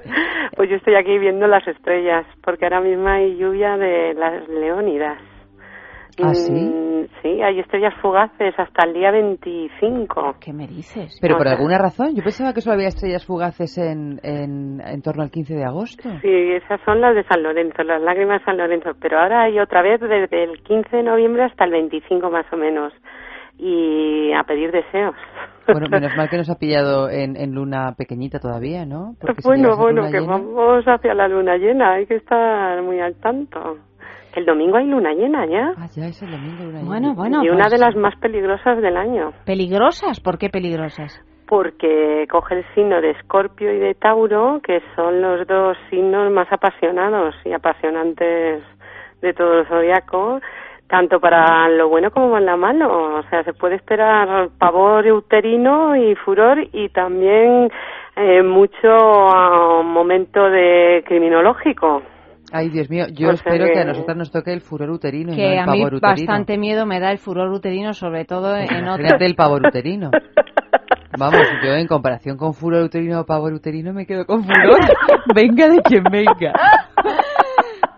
Pues 0.53 0.69
yo 0.69 0.75
estoy 0.75 0.95
aquí 0.95 1.17
viendo 1.17 1.47
las 1.47 1.65
estrellas, 1.65 2.25
porque 2.43 2.65
ahora 2.65 2.81
mismo 2.81 3.07
hay 3.07 3.37
lluvia 3.37 3.77
de 3.77 4.13
las 4.13 4.47
leónidas. 4.49 5.17
¿Ah, 6.21 6.33
sí? 6.33 6.51
Mm, 6.51 6.91
Sí, 7.21 7.41
hay 7.41 7.59
estrellas 7.59 7.93
fugaces 8.01 8.53
hasta 8.57 8.85
el 8.85 8.93
día 8.93 9.11
25. 9.11 10.35
¿Qué 10.39 10.53
me 10.53 10.65
dices? 10.67 11.17
Pero 11.21 11.35
O 11.35 11.37
por 11.37 11.47
sea, 11.47 11.55
alguna 11.55 11.77
razón, 11.77 12.15
yo 12.15 12.23
pensaba 12.23 12.53
que 12.53 12.61
solo 12.61 12.75
había 12.75 12.87
estrellas 12.87 13.25
fugaces 13.25 13.77
en, 13.77 14.19
en, 14.23 14.81
en 14.81 15.01
torno 15.01 15.21
al 15.23 15.29
15 15.29 15.53
de 15.55 15.63
agosto. 15.63 16.09
Sí, 16.21 16.29
esas 16.29 16.79
son 16.85 16.99
las 17.01 17.13
de 17.15 17.23
San 17.25 17.43
Lorenzo, 17.43 17.83
las 17.83 18.01
lágrimas 18.01 18.39
de 18.41 18.45
San 18.45 18.57
Lorenzo. 18.57 18.91
Pero 18.99 19.19
ahora 19.19 19.43
hay 19.43 19.59
otra 19.59 19.81
vez 19.83 19.99
desde 19.99 20.43
el 20.43 20.61
15 20.63 20.97
de 20.97 21.03
noviembre 21.03 21.43
hasta 21.43 21.65
el 21.65 21.71
25 21.71 22.29
más 22.31 22.45
o 22.51 22.57
menos. 22.57 22.93
Y 23.57 24.31
a 24.33 24.43
pedir 24.43 24.71
deseos. 24.71 25.15
Bueno, 25.67 25.87
menos 25.91 26.15
mal 26.17 26.29
que 26.29 26.37
nos 26.37 26.49
ha 26.49 26.55
pillado 26.57 27.09
en, 27.09 27.35
en 27.35 27.51
luna 27.53 27.93
pequeñita 27.97 28.39
todavía, 28.39 28.85
¿no? 28.85 29.13
Porque 29.19 29.41
si 29.41 29.47
Bueno, 29.47 29.69
ser 29.75 29.77
bueno, 29.77 30.01
que 30.09 30.19
llena- 30.19 30.31
vamos 30.31 30.83
hacia 30.87 31.13
la 31.13 31.27
luna 31.27 31.57
llena, 31.57 31.93
hay 31.93 32.07
que 32.07 32.15
estar 32.15 32.81
muy 32.81 32.99
al 32.99 33.15
tanto. 33.15 33.77
El 34.35 34.45
domingo 34.45 34.77
hay 34.77 34.87
luna 34.87 35.13
llena 35.13 35.45
ya. 35.45 35.73
Ah, 35.77 35.87
ya 35.95 36.05
es 36.05 36.21
el 36.21 36.31
domingo 36.31 36.63
luna 36.63 36.81
Bueno, 36.83 37.13
bueno. 37.15 37.43
y 37.43 37.49
una 37.49 37.65
pues, 37.67 37.71
de 37.71 37.77
las 37.79 37.95
más 37.95 38.15
peligrosas 38.17 38.81
del 38.81 38.97
año, 38.97 39.33
¿Peligrosas? 39.45 40.19
¿Por 40.19 40.37
qué 40.37 40.49
peligrosas? 40.49 41.21
porque 41.51 42.27
coge 42.31 42.59
el 42.59 42.65
signo 42.73 43.01
de 43.01 43.09
Escorpio 43.09 43.73
y 43.73 43.77
de 43.77 43.93
Tauro, 43.93 44.61
que 44.63 44.81
son 44.95 45.21
los 45.21 45.45
dos 45.45 45.75
signos 45.89 46.31
más 46.31 46.47
apasionados 46.49 47.35
y 47.43 47.51
apasionantes 47.51 48.63
de 49.21 49.33
todo 49.33 49.59
el 49.59 49.67
zodiaco, 49.67 50.39
tanto 50.87 51.19
para 51.19 51.67
lo 51.67 51.89
bueno 51.89 52.09
como 52.11 52.31
para 52.31 52.45
lo 52.45 52.57
malo. 52.57 53.15
O 53.17 53.23
sea, 53.23 53.43
se 53.43 53.51
puede 53.51 53.75
esperar 53.75 54.47
pavor 54.57 55.05
uterino 55.11 55.93
y 55.97 56.15
furor 56.15 56.57
y 56.71 56.87
también 56.87 57.69
eh, 58.15 58.41
mucho 58.43 58.87
ah, 58.87 59.81
momento 59.83 60.49
de 60.49 61.03
criminológico. 61.05 62.01
Ay, 62.51 62.69
Dios 62.69 62.89
mío, 62.89 63.05
yo 63.13 63.29
O 63.29 63.31
sea 63.31 63.35
espero 63.35 63.65
que... 63.65 63.73
que- 63.73 63.79
a 63.79 63.85
nosotras 63.85 64.17
nos 64.17 64.31
toque 64.31 64.51
el 64.53 64.61
furor 64.61 64.89
uterino 64.89 65.33
y 65.33 65.35
no 65.35 65.37
Que 65.37 65.53
el 65.53 65.59
a 65.59 65.65
mí 65.67 65.79
pavor 65.79 65.93
uterino. 65.95 66.27
bastante 66.27 66.57
miedo 66.57 66.85
me 66.85 66.99
da 66.99 67.11
el 67.11 67.17
furor 67.17 67.49
uterino, 67.51 67.93
sobre 67.93 68.25
todo 68.25 68.55
en 68.57 68.65
Imagínate 68.79 69.25
el 69.25 69.35
pavor 69.35 69.65
uterino. 69.65 70.11
Vamos, 71.17 71.41
yo 71.63 71.73
en 71.73 71.87
comparación 71.87 72.37
con 72.37 72.53
furor 72.53 72.83
uterino 72.83 73.19
o 73.21 73.25
pavor 73.25 73.53
uterino 73.53 73.91
me 73.93 74.05
quedo 74.05 74.25
con 74.25 74.43
furor. 74.43 74.79
venga 75.35 75.67
de 75.67 75.81
quien 75.81 76.03
venga. 76.09 76.53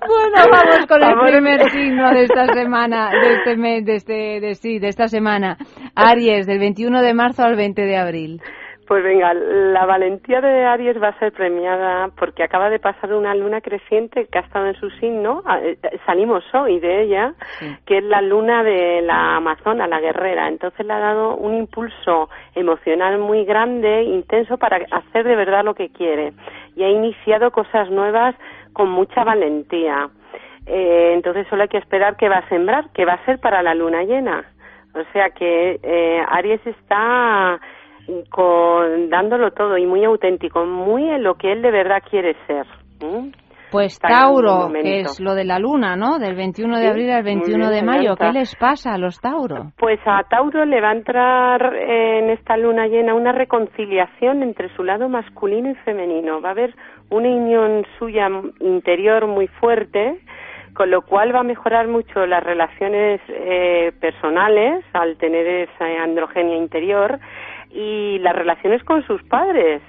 Bueno, 0.06 0.52
vamos 0.52 0.86
con 0.88 1.02
el 1.04 1.32
primer 1.32 1.70
signo 1.72 2.10
de 2.12 2.24
esta 2.24 2.54
semana, 2.54 3.10
de 3.12 3.34
este 3.36 3.56
mes, 3.56 3.86
de 3.86 3.96
este, 3.96 4.14
de, 4.42 4.56
sí, 4.56 4.80
de 4.80 4.88
esta 4.90 5.08
semana. 5.08 5.58
Aries, 5.96 6.46
del 6.46 6.60
21 6.60 7.02
de 7.02 7.14
marzo 7.14 7.44
al 7.44 7.56
20 7.56 7.82
de 7.84 7.98
abril. 7.98 8.42
Pues 8.88 9.02
venga, 9.02 9.34
la 9.34 9.86
valentía 9.86 10.42
de 10.42 10.66
Aries 10.66 11.02
va 11.02 11.10
a 11.10 11.20
ser 11.20 11.32
premiada 11.32 12.10
porque 12.18 12.44
acaba 12.44 12.70
de 12.70 12.80
pasar 12.80 13.14
una 13.14 13.34
luna 13.34 13.62
creciente 13.62 14.28
que 14.28 14.38
ha 14.38 14.42
estado 14.42 14.68
en 14.68 14.76
su 14.76 14.90
signo, 14.92 15.42
ah, 15.46 15.60
eh, 15.62 15.78
salimos 16.06 16.44
hoy 16.54 16.80
de 16.82 17.04
ella, 17.04 17.34
que 17.86 18.00
es 18.00 18.04
la 18.04 18.22
luna 18.22 18.62
de 18.64 19.02
la 19.02 19.38
Amazona, 19.38 19.88
la 19.88 20.02
guerrera. 20.02 20.50
Entonces 20.50 20.86
le 20.86 20.94
ha 20.94 21.00
dado 21.00 21.38
un 21.38 21.54
impulso 21.54 22.30
emocional 22.56 23.20
muy 23.20 23.46
grande, 23.46 24.04
intenso, 24.04 24.58
para 24.58 24.86
hacer 24.92 25.24
de 25.24 25.36
verdad 25.36 25.64
lo 25.64 25.76
que 25.76 25.90
quiere. 25.90 26.34
Y 26.76 26.84
ha 26.84 26.90
iniciado 26.90 27.52
cosas 27.52 27.90
nuevas 27.90 28.36
con 28.74 28.90
mucha 28.90 29.24
valentía. 29.24 30.10
Eh, 30.66 31.12
entonces 31.14 31.48
solo 31.50 31.64
hay 31.64 31.70
que 31.70 31.78
esperar 31.78 32.18
que 32.18 32.28
va 32.28 32.40
a 32.40 32.50
sembrar, 32.50 32.90
que 32.92 33.06
va 33.06 33.14
a 33.14 33.26
ser 33.26 33.40
para 33.40 33.64
la 33.64 33.76
luna 33.76 34.04
llena. 34.04 34.44
O 34.94 35.04
sea 35.12 35.30
que 35.32 35.80
eh, 35.82 36.24
Aries 36.30 36.66
está 36.68 37.60
con, 38.30 39.10
dándolo 39.10 39.52
todo 39.52 39.78
y 39.78 39.86
muy 39.86 40.04
auténtico, 40.04 40.66
muy 40.66 41.10
en 41.10 41.24
lo 41.24 41.36
que 41.36 41.52
él 41.52 41.62
de 41.62 41.72
verdad 41.72 42.02
quiere 42.10 42.36
ser. 42.48 42.66
Pues 43.74 43.94
Está 43.94 44.08
Tauro, 44.08 44.72
que 44.72 45.00
es 45.00 45.20
lo 45.20 45.34
de 45.34 45.46
la 45.46 45.58
luna, 45.58 45.96
¿no? 45.96 46.20
Del 46.20 46.36
21 46.36 46.76
de 46.78 46.84
Sí, 46.84 46.88
abril 46.90 47.10
al 47.10 47.24
muy 47.24 47.34
21 47.34 47.70
de 47.72 47.82
mayo. 47.82 48.16
¿Qué 48.16 48.32
les 48.32 48.56
pasa 48.56 48.94
a 48.94 49.00
los 49.00 49.20
Tauro? 49.20 49.72
Pues 49.80 50.00
a 50.06 50.22
Tauro 50.30 50.64
le 50.66 50.80
va 50.80 50.90
a 50.92 50.96
entrar 50.96 51.74
en 51.76 52.30
esta 52.30 52.56
luna 52.56 52.86
llena 52.86 53.16
una 53.16 53.32
reconciliación 53.32 54.44
entre 54.44 54.70
su 54.76 54.84
lado 54.84 55.10
masculino 55.10 55.72
y 55.72 55.76
femenino. 55.86 56.40
Va 56.40 56.50
a 56.50 56.52
haber 56.52 56.76
una 57.10 57.30
unión 57.30 57.84
suya 57.98 58.30
interior 58.60 59.26
muy 59.26 59.48
fuerte, 59.48 60.20
con 60.76 60.92
lo 60.92 61.02
cual 61.02 61.34
va 61.34 61.40
a 61.40 61.44
mejorar 61.44 61.88
mucho 61.88 62.28
las 62.28 62.44
relaciones 62.44 63.22
eh, 63.28 63.92
personales 64.00 64.86
al 64.94 65.18
tener 65.18 65.48
esa 65.48 65.86
androgenia 66.04 66.58
interior 66.58 67.20
y 67.74 68.20
las 68.20 68.36
relaciones 68.36 68.84
con 68.84 69.06
sus 69.06 69.22
padres. 69.24 69.82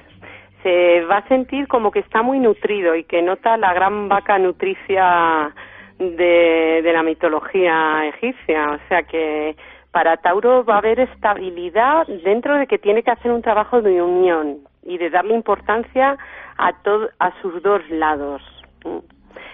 se 0.63 1.05
va 1.05 1.19
a 1.19 1.29
sentir 1.29 1.69
como 1.69 1.91
que 1.91 1.99
está 1.99 2.23
muy 2.23 2.41
nutrido 2.41 2.95
y 2.95 3.05
que 3.05 3.21
nota 3.21 3.59
la 3.59 3.75
gran 3.75 4.09
vaca 4.09 4.39
nutricia 4.39 5.53
de, 5.99 6.81
de 6.83 6.93
la 6.93 7.03
mitología 7.03 8.07
egipcia. 8.07 8.71
O 8.71 8.89
sea 8.89 9.03
que 9.03 9.57
para 9.93 10.17
Tauro 10.17 10.65
va 10.65 10.77
a 10.77 10.79
haber 10.79 11.01
estabilidad 11.01 12.07
dentro 12.25 12.57
de 12.57 12.67
que 12.67 12.79
tiene 12.79 13.03
que 13.03 13.11
hacer 13.11 13.31
un 13.31 13.43
trabajo 13.43 13.83
de 13.83 14.03
unión 14.03 14.59
y 14.83 14.99
de 14.99 15.11
darle 15.11 15.35
importancia 15.35 16.17
a, 16.57 16.73
todo, 16.83 17.11
a 17.19 17.31
sus 17.41 17.63
dos 17.63 17.81
lados. 17.91 18.43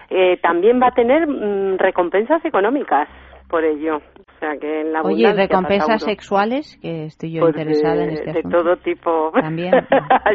Eh, 0.09 0.39
también 0.43 0.81
va 0.81 0.89
a 0.89 0.95
tener 0.95 1.27
mm, 1.27 1.79
recompensas 1.79 2.45
económicas 2.45 3.09
por 3.49 3.65
ello. 3.65 4.01
Sea 4.41 4.57
que 4.59 4.81
en 4.81 4.93
la 4.93 5.03
Oye, 5.03 5.33
recompensas 5.35 6.03
sexuales, 6.03 6.79
que 6.81 7.05
estoy 7.05 7.33
yo 7.33 7.43
Pues 7.43 7.55
interesada 7.57 7.95
de, 7.97 8.05
en 8.05 8.11
este 8.11 8.33
de 8.33 8.39
asunto. 8.39 8.57
todo 8.63 8.77
tipo. 8.79 9.31
También. 9.35 9.73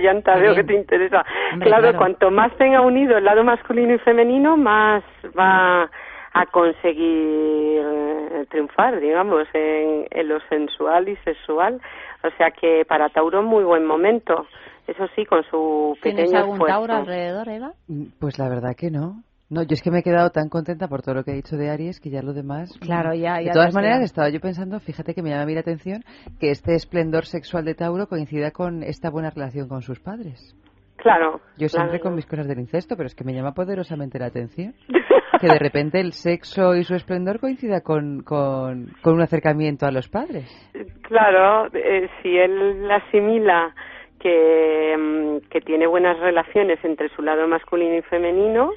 Yanta, 0.04 0.38
veo 0.38 0.54
que 0.56 0.64
te 0.64 0.76
interesa. 0.76 1.24
Hombre, 1.54 1.68
claro, 1.70 1.82
claro. 1.84 1.98
cuanto 1.98 2.30
más 2.32 2.56
tenga 2.58 2.82
unido 2.82 3.18
el 3.18 3.24
lado 3.26 3.44
masculino 3.44 3.96
y 3.96 3.98
femenino, 4.00 4.58
más 4.58 5.04
va 5.38 5.90
a 6.34 6.46
conseguir 6.52 7.82
eh, 7.84 8.46
triunfar, 8.50 9.00
digamos, 9.00 9.48
en, 9.54 10.06
en 10.12 10.28
lo 10.28 10.40
sensual 10.50 11.10
y 11.10 11.16
sexual. 11.18 11.82
O 12.24 12.30
sea 12.38 12.52
que 12.52 12.86
para 12.88 13.10
Tauro 13.10 13.42
muy 13.44 13.64
buen 13.64 13.86
momento. 13.86 14.46
Eso 14.88 15.08
sí, 15.16 15.26
con 15.26 15.44
su 15.46 15.98
¿Tienes 16.04 16.26
pequeño 16.26 16.38
algún 16.40 16.56
esfuerzo. 16.58 16.76
Tauro 16.78 16.94
alrededor, 16.94 17.50
Eva? 17.50 17.72
Mm, 17.88 18.04
Pues 18.20 18.38
la 18.38 18.50
verdad 18.50 18.76
que 18.78 18.92
no. 18.92 19.24
No, 19.50 19.62
yo 19.62 19.74
es 19.74 19.84
que 19.84 19.92
me 19.92 20.00
he 20.00 20.04
quedado 20.04 20.32
tan 20.32 20.50
contenta 20.50 20.88
por 20.88 21.02
todo 21.04 21.16
lo 21.16 21.24
que 21.24 21.32
he 21.32 21.36
dicho 21.36 21.56
de 21.56 21.70
Aries 21.70 22.00
que 22.00 22.10
ya 22.10 22.22
lo 22.24 22.34
demás. 22.34 22.76
Claro, 22.82 23.14
ya- 23.14 23.38
De 23.38 23.46
ya 23.46 23.52
te 23.52 23.54
todas 23.54 23.74
maneras, 23.76 23.98
quedado. 23.98 24.06
estaba 24.06 24.30
yo 24.30 24.40
pensando, 24.40 24.80
fíjate 24.80 25.14
que 25.14 25.22
me 25.22 25.30
llama 25.30 25.44
a 25.44 25.46
mí 25.46 25.54
la 25.54 25.60
atención 25.60 26.04
que 26.40 26.50
este 26.50 26.74
esplendor 26.74 27.26
sexual 27.26 27.64
de 27.66 27.76
Tauro 27.76 28.08
coincida 28.08 28.52
con 28.52 28.82
esta 28.82 29.10
buena 29.12 29.30
relación 29.30 29.68
con 29.70 29.82
sus 29.84 30.00
padres. 30.00 30.56
Claro. 30.98 31.42
Yo 31.58 31.68
siempre 31.70 32.00
claro. 32.00 32.04
con 32.04 32.16
mis 32.16 32.26
cosas 32.26 32.48
del 32.48 32.60
incesto, 32.60 32.96
pero 32.98 33.06
es 33.06 33.14
que 33.14 33.24
me 33.24 33.34
llama 33.34 33.54
poderosamente 33.54 34.18
la 34.18 34.28
atención 34.28 34.74
que 35.40 35.48
de 35.48 35.60
repente 35.60 36.00
el 36.00 36.14
sexo 36.14 36.76
y 36.76 36.84
su 36.84 36.96
esplendor 36.96 37.40
coincida 37.40 37.82
con, 37.82 38.24
con, 38.24 38.94
con 39.04 39.14
un 39.14 39.22
acercamiento 39.22 39.86
a 39.86 39.92
los 39.92 40.08
padres. 40.10 40.50
Claro, 41.04 41.68
eh, 41.74 42.10
si 42.24 42.36
él 42.36 42.90
asimila 42.90 43.76
que, 44.20 44.96
mm, 44.98 45.50
que 45.52 45.62
tiene 45.62 45.86
buenas 45.86 46.18
relaciones 46.20 46.80
entre 46.84 47.10
su 47.10 47.22
lado 47.22 47.48
masculino 47.48 47.96
y 47.98 48.02
femenino, 48.02 48.72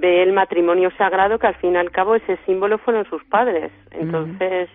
ve 0.00 0.22
el 0.22 0.32
matrimonio 0.32 0.90
sagrado 0.96 1.38
que 1.38 1.46
al 1.46 1.54
fin 1.56 1.74
y 1.74 1.76
al 1.76 1.90
cabo 1.90 2.14
ese 2.14 2.38
símbolo 2.46 2.78
fueron 2.78 3.04
sus 3.06 3.22
padres. 3.24 3.70
Entonces, 3.90 4.68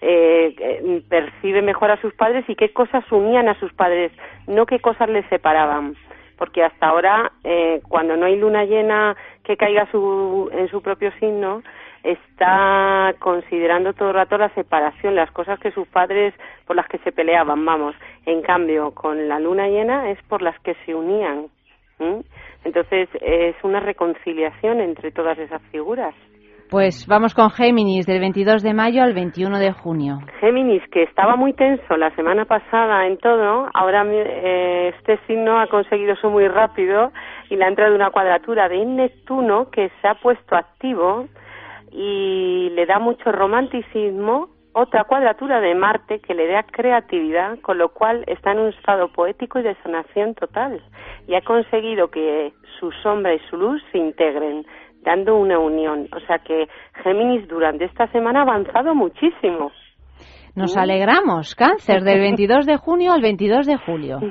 eh, 0.00 0.54
eh, 0.58 1.02
percibe 1.08 1.62
mejor 1.62 1.90
a 1.90 2.00
sus 2.00 2.14
padres 2.14 2.44
y 2.48 2.56
qué 2.56 2.72
cosas 2.72 3.04
unían 3.12 3.48
a 3.48 3.58
sus 3.60 3.72
padres, 3.72 4.12
no 4.46 4.66
qué 4.66 4.80
cosas 4.80 5.08
les 5.10 5.26
separaban. 5.26 5.94
Porque 6.38 6.64
hasta 6.64 6.88
ahora, 6.88 7.32
eh, 7.44 7.80
cuando 7.88 8.16
no 8.16 8.26
hay 8.26 8.36
luna 8.36 8.64
llena 8.64 9.16
que 9.44 9.56
caiga 9.56 9.86
su, 9.92 10.50
en 10.52 10.68
su 10.68 10.82
propio 10.82 11.12
signo, 11.20 11.62
está 12.02 13.14
considerando 13.20 13.92
todo 13.92 14.08
el 14.08 14.14
rato 14.14 14.38
la 14.38 14.48
separación, 14.54 15.14
las 15.14 15.30
cosas 15.30 15.60
que 15.60 15.70
sus 15.70 15.86
padres 15.86 16.34
por 16.66 16.74
las 16.74 16.88
que 16.88 16.98
se 16.98 17.12
peleaban, 17.12 17.64
vamos. 17.64 17.94
En 18.26 18.42
cambio, 18.42 18.92
con 18.92 19.28
la 19.28 19.38
luna 19.38 19.68
llena 19.68 20.10
es 20.10 20.20
por 20.24 20.42
las 20.42 20.58
que 20.60 20.74
se 20.84 20.94
unían. 20.94 21.46
Entonces, 22.64 23.08
es 23.20 23.56
una 23.62 23.80
reconciliación 23.80 24.80
entre 24.80 25.10
todas 25.10 25.38
esas 25.38 25.62
figuras. 25.70 26.14
Pues 26.72 27.06
vamos 27.06 27.34
con 27.34 27.50
Géminis, 27.50 28.06
del 28.06 28.18
22 28.20 28.62
de 28.62 28.72
mayo 28.72 29.02
al 29.02 29.12
21 29.12 29.58
de 29.58 29.72
junio. 29.72 30.20
Géminis, 30.40 30.82
que 30.90 31.02
estaba 31.02 31.36
muy 31.36 31.52
tenso 31.52 31.98
la 31.98 32.14
semana 32.16 32.46
pasada 32.46 33.06
en 33.06 33.18
todo, 33.18 33.68
ahora 33.74 34.06
eh, 34.10 34.94
este 34.96 35.18
signo 35.26 35.60
ha 35.60 35.66
conseguido 35.66 36.14
eso 36.14 36.30
muy 36.30 36.48
rápido 36.48 37.12
y 37.50 37.56
le 37.56 37.66
ha 37.66 37.68
entrado 37.68 37.94
una 37.94 38.10
cuadratura 38.10 38.70
de 38.70 38.86
Neptuno 38.86 39.68
que 39.70 39.90
se 40.00 40.08
ha 40.08 40.14
puesto 40.14 40.56
activo 40.56 41.26
y 41.90 42.70
le 42.70 42.86
da 42.86 42.98
mucho 42.98 43.30
romanticismo, 43.30 44.48
otra 44.74 45.04
cuadratura 45.04 45.60
de 45.60 45.74
Marte 45.74 46.20
que 46.20 46.34
le 46.34 46.46
da 46.46 46.62
creatividad, 46.62 47.58
con 47.60 47.78
lo 47.78 47.90
cual 47.90 48.24
está 48.26 48.52
en 48.52 48.60
un 48.60 48.68
estado 48.68 49.08
poético 49.12 49.58
y 49.58 49.62
de 49.62 49.74
sanación 49.82 50.34
total 50.34 50.82
y 51.26 51.34
ha 51.34 51.42
conseguido 51.42 52.08
que 52.08 52.52
su 52.78 52.90
sombra 53.02 53.34
y 53.34 53.38
su 53.50 53.56
luz 53.56 53.82
se 53.92 53.98
integren 53.98 54.64
dando 55.02 55.36
una 55.36 55.58
unión. 55.58 56.08
O 56.14 56.20
sea 56.20 56.38
que 56.38 56.68
Géminis 57.02 57.46
durante 57.48 57.84
esta 57.84 58.06
semana 58.08 58.40
ha 58.40 58.42
avanzado 58.42 58.94
muchísimo. 58.94 59.70
Nos 60.54 60.76
alegramos. 60.76 61.54
Cáncer, 61.54 62.02
del 62.02 62.20
22 62.20 62.66
de 62.66 62.76
junio 62.76 63.12
al 63.12 63.22
22 63.22 63.66
de 63.66 63.76
julio. 63.76 64.18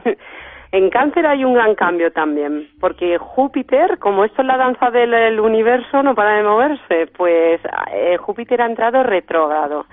En 0.74 0.90
cáncer 0.90 1.26
hay 1.26 1.44
un 1.44 1.54
gran 1.54 1.76
cambio 1.76 2.14
también, 2.14 2.70
porque 2.80 3.18
Júpiter, 3.18 4.00
como 4.00 4.24
esto 4.24 4.42
es 4.42 4.48
la 4.48 4.56
danza 4.56 4.90
del 4.90 5.38
universo, 5.42 6.02
no 6.02 6.16
para 6.16 6.38
de 6.38 6.44
moverse, 6.44 7.08
pues 7.18 7.60
eh, 7.94 8.16
Júpiter 8.16 8.62
ha 8.62 8.68
entrado 8.68 9.04
retrógrado. 9.04 9.84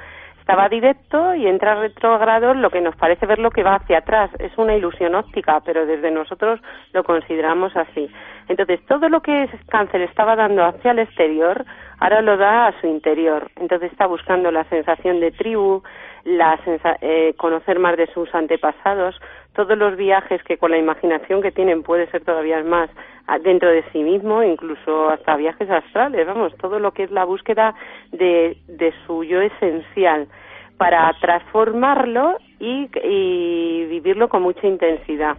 Estaba 0.48 0.70
directo 0.70 1.34
y 1.34 1.46
entra 1.46 1.74
retrógrado, 1.74 2.54
lo 2.54 2.70
que 2.70 2.80
nos 2.80 2.96
parece 2.96 3.26
ver 3.26 3.38
lo 3.38 3.50
que 3.50 3.62
va 3.62 3.74
hacia 3.74 3.98
atrás. 3.98 4.30
Es 4.38 4.56
una 4.56 4.74
ilusión 4.74 5.14
óptica, 5.14 5.60
pero 5.60 5.84
desde 5.84 6.10
nosotros 6.10 6.58
lo 6.94 7.04
consideramos 7.04 7.76
así. 7.76 8.10
Entonces, 8.48 8.80
todo 8.86 9.10
lo 9.10 9.20
que 9.20 9.46
cáncer 9.68 10.00
estaba 10.00 10.36
dando 10.36 10.64
hacia 10.64 10.92
el 10.92 11.00
exterior, 11.00 11.66
ahora 12.00 12.22
lo 12.22 12.38
da 12.38 12.68
a 12.68 12.80
su 12.80 12.86
interior. 12.86 13.50
Entonces 13.56 13.92
está 13.92 14.06
buscando 14.06 14.50
la 14.50 14.64
sensación 14.70 15.20
de 15.20 15.32
tribu, 15.32 15.82
la 16.24 16.56
sensa- 16.64 16.96
eh, 17.02 17.34
conocer 17.36 17.78
más 17.78 17.98
de 17.98 18.06
sus 18.06 18.34
antepasados, 18.34 19.20
todos 19.58 19.76
los 19.76 19.96
viajes 19.96 20.40
que 20.44 20.56
con 20.56 20.70
la 20.70 20.78
imaginación 20.78 21.42
que 21.42 21.50
tienen 21.50 21.82
puede 21.82 22.06
ser 22.12 22.22
todavía 22.24 22.62
más 22.62 22.88
a- 23.26 23.40
dentro 23.40 23.68
de 23.68 23.82
sí 23.90 24.04
mismo, 24.04 24.40
incluso 24.44 25.08
hasta 25.10 25.34
viajes 25.34 25.68
astrales, 25.68 26.24
vamos, 26.28 26.56
todo 26.58 26.78
lo 26.78 26.92
que 26.92 27.02
es 27.02 27.10
la 27.10 27.24
búsqueda 27.24 27.74
de, 28.12 28.56
de 28.68 28.94
su 29.04 29.24
yo 29.24 29.40
esencial 29.40 30.28
para 30.76 31.12
transformarlo 31.20 32.38
y, 32.60 32.88
y 33.02 33.86
vivirlo 33.86 34.28
con 34.28 34.42
mucha 34.42 34.64
intensidad. 34.64 35.36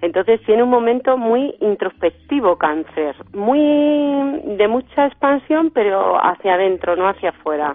Entonces 0.00 0.40
tiene 0.46 0.62
un 0.62 0.70
momento 0.70 1.18
muy 1.18 1.54
introspectivo 1.60 2.56
cáncer, 2.56 3.16
muy 3.34 3.60
de 4.56 4.66
mucha 4.66 5.08
expansión, 5.08 5.70
pero 5.74 6.16
hacia 6.24 6.54
adentro, 6.54 6.96
no 6.96 7.06
hacia 7.06 7.30
afuera. 7.30 7.74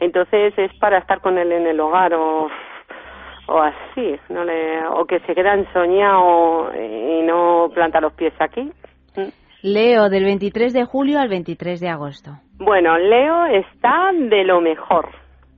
Entonces 0.00 0.52
es 0.58 0.70
para 0.80 0.98
estar 0.98 1.22
con 1.22 1.38
él 1.38 1.50
en 1.50 1.66
el 1.66 1.80
hogar 1.80 2.12
o, 2.12 2.50
o 3.46 3.58
así, 3.60 4.18
no 4.28 4.44
le, 4.44 4.86
o 4.86 5.04
que 5.04 5.20
se 5.20 5.34
queda 5.34 5.54
ensoñado 5.54 6.70
y 6.74 7.22
no 7.22 7.70
planta 7.74 8.00
los 8.00 8.12
pies 8.14 8.32
aquí. 8.38 8.72
Leo, 9.62 10.10
del 10.10 10.24
23 10.24 10.74
de 10.74 10.84
julio 10.84 11.18
al 11.18 11.28
23 11.28 11.80
de 11.80 11.88
agosto. 11.88 12.32
Bueno, 12.58 12.98
Leo 12.98 13.46
está 13.46 14.12
de 14.12 14.44
lo 14.44 14.60
mejor. 14.60 15.08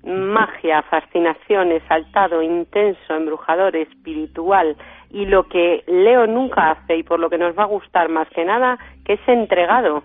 Magia, 0.04 0.82
fascinación, 0.82 1.72
exaltado, 1.72 2.40
intenso, 2.40 3.14
embrujador, 3.14 3.74
espiritual. 3.74 4.76
Y 5.10 5.26
lo 5.26 5.48
que 5.48 5.82
Leo 5.88 6.28
nunca 6.28 6.70
hace 6.70 6.96
y 6.96 7.02
por 7.02 7.18
lo 7.18 7.28
que 7.28 7.38
nos 7.38 7.58
va 7.58 7.64
a 7.64 7.66
gustar 7.66 8.08
más 8.08 8.28
que 8.28 8.44
nada, 8.44 8.78
que 9.04 9.14
es 9.14 9.28
entregado. 9.28 10.04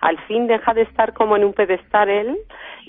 Al 0.00 0.18
fin 0.26 0.46
deja 0.46 0.72
de 0.72 0.82
estar 0.82 1.12
como 1.12 1.36
en 1.36 1.44
un 1.44 1.52
pedestal 1.52 2.08
él 2.08 2.38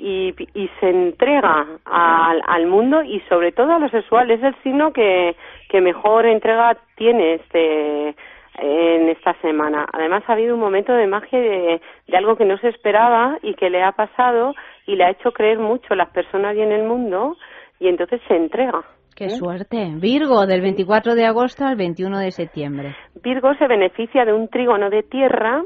y, 0.02 0.34
y 0.56 0.70
se 0.80 0.90
entrega 0.90 1.68
al, 1.86 2.42
al 2.48 2.66
mundo 2.66 3.04
y 3.04 3.20
sobre 3.30 3.52
todo 3.52 3.72
a 3.74 3.80
lo 3.80 3.88
sexual. 3.90 4.32
Es 4.32 4.42
el 4.42 4.56
signo 4.64 4.92
que, 4.92 5.36
que 5.70 5.80
mejor 5.80 6.26
entrega 6.26 6.76
tiene 6.96 7.36
este 7.36 8.16
en 8.58 9.10
esta 9.10 9.34
semana. 9.42 9.86
Además 9.94 10.24
ha 10.28 10.34
habido 10.34 10.56
un 10.56 10.60
momento 10.60 10.94
de 10.94 11.08
magia 11.08 11.40
de, 11.40 11.82
de 12.08 12.18
algo 12.18 12.36
que 12.36 12.46
no 12.46 12.58
se 12.58 12.70
esperaba 12.70 13.38
y 13.42 13.54
que 13.54 13.70
le 13.70 13.82
ha 13.82 13.94
pasado 13.94 14.54
y 14.86 14.96
le 14.96 15.06
ha 15.06 15.12
hecho 15.12 15.32
creer 15.32 15.60
mucho 15.60 15.96
las 15.96 16.10
personas 16.10 16.56
y 16.56 16.62
en 16.62 16.72
el 16.72 16.84
mundo 16.84 17.38
y 17.80 17.88
entonces 17.88 18.20
se 18.28 18.36
entrega. 18.36 18.84
Qué 19.16 19.30
suerte. 19.30 19.92
Virgo, 19.98 20.46
del 20.48 20.62
24 20.62 21.16
de 21.16 21.26
agosto 21.26 21.66
al 21.66 21.76
21 21.76 22.20
de 22.20 22.32
septiembre. 22.32 22.96
Virgo 23.24 23.54
se 23.56 23.68
beneficia 23.68 24.26
de 24.26 24.34
un 24.34 24.48
trígono 24.48 24.90
de 24.90 25.04
tierra, 25.04 25.64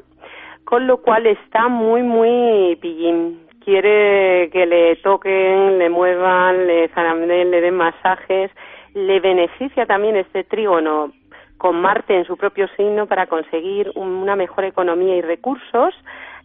con 0.66 0.88
lo 0.88 1.02
cual 1.02 1.26
está 1.28 1.68
muy, 1.70 2.04
muy 2.04 2.76
pillín. 2.82 3.45
Quiere 3.66 4.50
que 4.52 4.68
le 4.68 4.96
toquen, 4.98 5.80
le 5.80 5.90
muevan, 5.90 6.68
le 6.68 6.88
zarandeen, 6.90 7.50
le 7.50 7.62
den 7.62 7.76
masajes. 7.76 8.52
Le 8.94 9.20
beneficia 9.20 9.88
también 9.88 10.16
este 10.16 10.44
trígono 10.44 11.12
con 11.58 11.82
Marte 11.82 12.16
en 12.16 12.26
su 12.26 12.38
propio 12.38 12.68
signo 12.78 13.08
para 13.08 13.26
conseguir 13.26 13.92
una 13.96 14.36
mejor 14.36 14.66
economía 14.66 15.16
y 15.16 15.22
recursos 15.22 15.96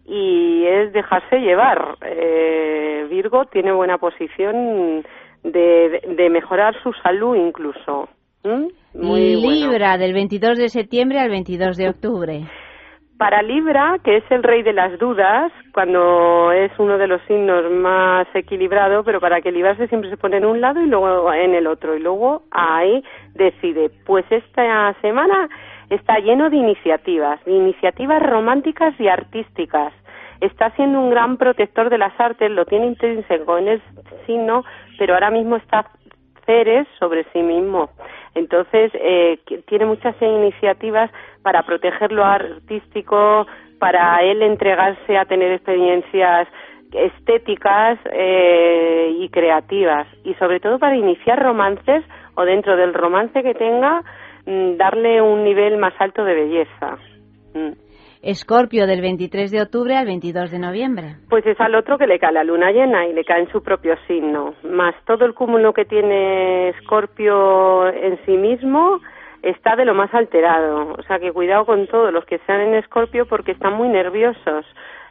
y 0.06 0.64
es 0.66 0.92
dejarse 0.94 1.40
llevar. 1.40 1.96
Eh, 2.06 3.06
Virgo 3.10 3.44
tiene 3.46 3.72
buena 3.72 3.98
posición 3.98 5.04
de, 5.42 6.00
de, 6.16 6.30
mejorar 6.30 6.74
su 6.82 6.92
salud 7.02 7.36
incluso. 7.36 8.08
¿Mm? 8.44 8.66
Muy. 8.94 9.36
Libra, 9.36 9.98
del 9.98 10.14
22 10.14 10.58
de 10.58 10.68
septiembre 10.68 11.18
al 11.20 11.28
22 11.28 11.76
de 11.76 11.88
octubre. 11.90 12.40
Para 13.20 13.42
Libra, 13.42 13.98
que 14.02 14.16
es 14.16 14.24
el 14.30 14.42
rey 14.42 14.62
de 14.62 14.72
las 14.72 14.98
dudas, 14.98 15.52
cuando 15.74 16.52
es 16.52 16.72
uno 16.78 16.96
de 16.96 17.06
los 17.06 17.20
signos 17.28 17.70
más 17.70 18.26
equilibrado, 18.32 19.04
pero 19.04 19.20
para 19.20 19.36
equilibrarse 19.40 19.88
siempre 19.88 20.08
se 20.08 20.16
pone 20.16 20.38
en 20.38 20.46
un 20.46 20.62
lado 20.62 20.80
y 20.80 20.86
luego 20.86 21.30
en 21.30 21.54
el 21.54 21.66
otro, 21.66 21.94
y 21.94 22.00
luego 22.00 22.44
ahí 22.50 23.04
decide. 23.34 23.90
Pues 24.06 24.24
esta 24.30 24.94
semana 25.02 25.50
está 25.90 26.18
lleno 26.20 26.48
de 26.48 26.56
iniciativas, 26.56 27.44
de 27.44 27.52
iniciativas 27.52 28.22
románticas 28.22 28.98
y 28.98 29.08
artísticas. 29.08 29.92
Está 30.40 30.70
siendo 30.70 30.98
un 30.98 31.10
gran 31.10 31.36
protector 31.36 31.90
de 31.90 31.98
las 31.98 32.18
artes, 32.18 32.50
lo 32.50 32.64
tiene 32.64 32.86
intrínseco 32.86 33.58
en 33.58 33.68
el 33.68 33.82
signo, 34.24 34.64
pero 34.98 35.12
ahora 35.12 35.30
mismo 35.30 35.56
está 35.56 35.90
Sobre 36.98 37.24
sí 37.32 37.42
mismo. 37.42 37.90
Entonces, 38.34 38.90
eh, 38.94 39.38
tiene 39.66 39.86
muchas 39.86 40.14
iniciativas 40.20 41.10
para 41.42 41.62
proteger 41.62 42.12
lo 42.12 42.24
artístico, 42.24 43.46
para 43.78 44.22
él 44.22 44.42
entregarse 44.42 45.16
a 45.16 45.24
tener 45.24 45.52
experiencias 45.52 46.48
estéticas 46.92 47.98
eh, 48.12 49.16
y 49.18 49.28
creativas 49.28 50.06
y 50.24 50.34
sobre 50.34 50.58
todo 50.60 50.78
para 50.78 50.96
iniciar 50.96 51.40
romances 51.40 52.04
o 52.34 52.44
dentro 52.44 52.76
del 52.76 52.94
romance 52.94 53.42
que 53.42 53.54
tenga 53.54 54.02
mm, 54.46 54.76
darle 54.76 55.22
un 55.22 55.44
nivel 55.44 55.76
más 55.76 55.94
alto 55.98 56.24
de 56.24 56.34
belleza. 56.34 56.98
Mm. 57.54 57.89
Escorpio 58.22 58.86
del 58.86 59.00
23 59.00 59.50
de 59.50 59.62
octubre 59.62 59.96
al 59.96 60.04
22 60.04 60.50
de 60.50 60.58
noviembre. 60.58 61.16
Pues 61.30 61.46
es 61.46 61.58
al 61.58 61.74
otro 61.74 61.96
que 61.96 62.06
le 62.06 62.18
cae 62.18 62.32
la 62.32 62.44
luna 62.44 62.70
llena 62.70 63.06
y 63.06 63.14
le 63.14 63.24
cae 63.24 63.40
en 63.40 63.50
su 63.50 63.62
propio 63.62 63.96
signo, 64.06 64.54
más 64.62 64.94
todo 65.06 65.24
el 65.24 65.32
cúmulo 65.32 65.72
que 65.72 65.86
tiene 65.86 66.68
Escorpio 66.70 67.88
en 67.88 68.18
sí 68.26 68.36
mismo 68.36 69.00
está 69.42 69.74
de 69.74 69.86
lo 69.86 69.94
más 69.94 70.12
alterado, 70.12 70.94
o 70.98 71.02
sea 71.04 71.18
que 71.18 71.32
cuidado 71.32 71.64
con 71.64 71.86
todos 71.86 72.12
los 72.12 72.26
que 72.26 72.34
están 72.34 72.60
en 72.60 72.74
Escorpio 72.74 73.26
porque 73.26 73.52
están 73.52 73.72
muy 73.72 73.88
nerviosos 73.88 74.66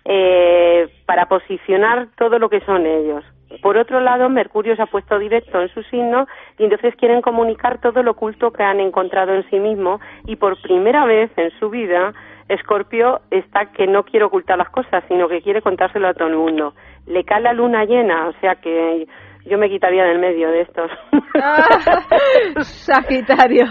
eh, 0.05 0.88
para 1.07 1.26
posicionar 1.28 2.10
todo 2.16 2.38
lo 2.38 2.49
que 2.49 2.62
son 2.62 2.86
ellos. 2.86 3.24
Por 3.64 3.78
otro 3.78 3.99
lado, 3.99 4.30
Mercurio 4.30 4.76
se 4.76 4.84
ha 4.84 4.86
puesto 4.86 5.18
directo 5.18 5.60
en 5.60 5.70
su 5.70 5.82
signo 5.84 6.28
y 6.60 6.66
entonces 6.66 6.95
quieren 6.95 7.22
comunicar 7.22 7.82
todo 7.82 8.03
lo 8.03 8.12
oculto 8.12 8.51
que 8.51 8.62
han 8.62 8.80
encontrado 8.80 9.34
en 9.34 9.49
sí 9.49 9.60
mismo 9.60 9.99
y 10.28 10.36
por 10.36 10.62
primera 10.62 11.05
vez 11.05 11.32
en 11.36 11.49
su 11.60 11.72
vida 11.72 12.14
Escorpio 12.50 13.22
está 13.32 13.68
que 13.72 13.88
no 13.88 14.04
quiere 14.04 14.26
ocultar 14.26 14.58
las 14.58 14.70
cosas, 14.70 15.04
sino 15.08 15.28
que 15.28 15.41
quiere 15.41 15.62
contárselo 15.62 16.08
a 16.08 16.14
todo 16.14 16.28
el 16.28 16.36
mundo. 16.36 16.74
Le 17.06 17.24
cae 17.24 17.41
la 17.41 17.54
luna 17.54 17.86
llena, 17.86 18.28
o 18.28 18.34
sea 18.41 18.56
que 18.56 19.08
yo 19.45 19.58
me 19.58 19.70
quitaría 19.70 20.04
del 20.04 20.20
medio 20.20 20.50
de 20.50 20.62
estos. 20.62 20.91
Sagitario 22.62 23.66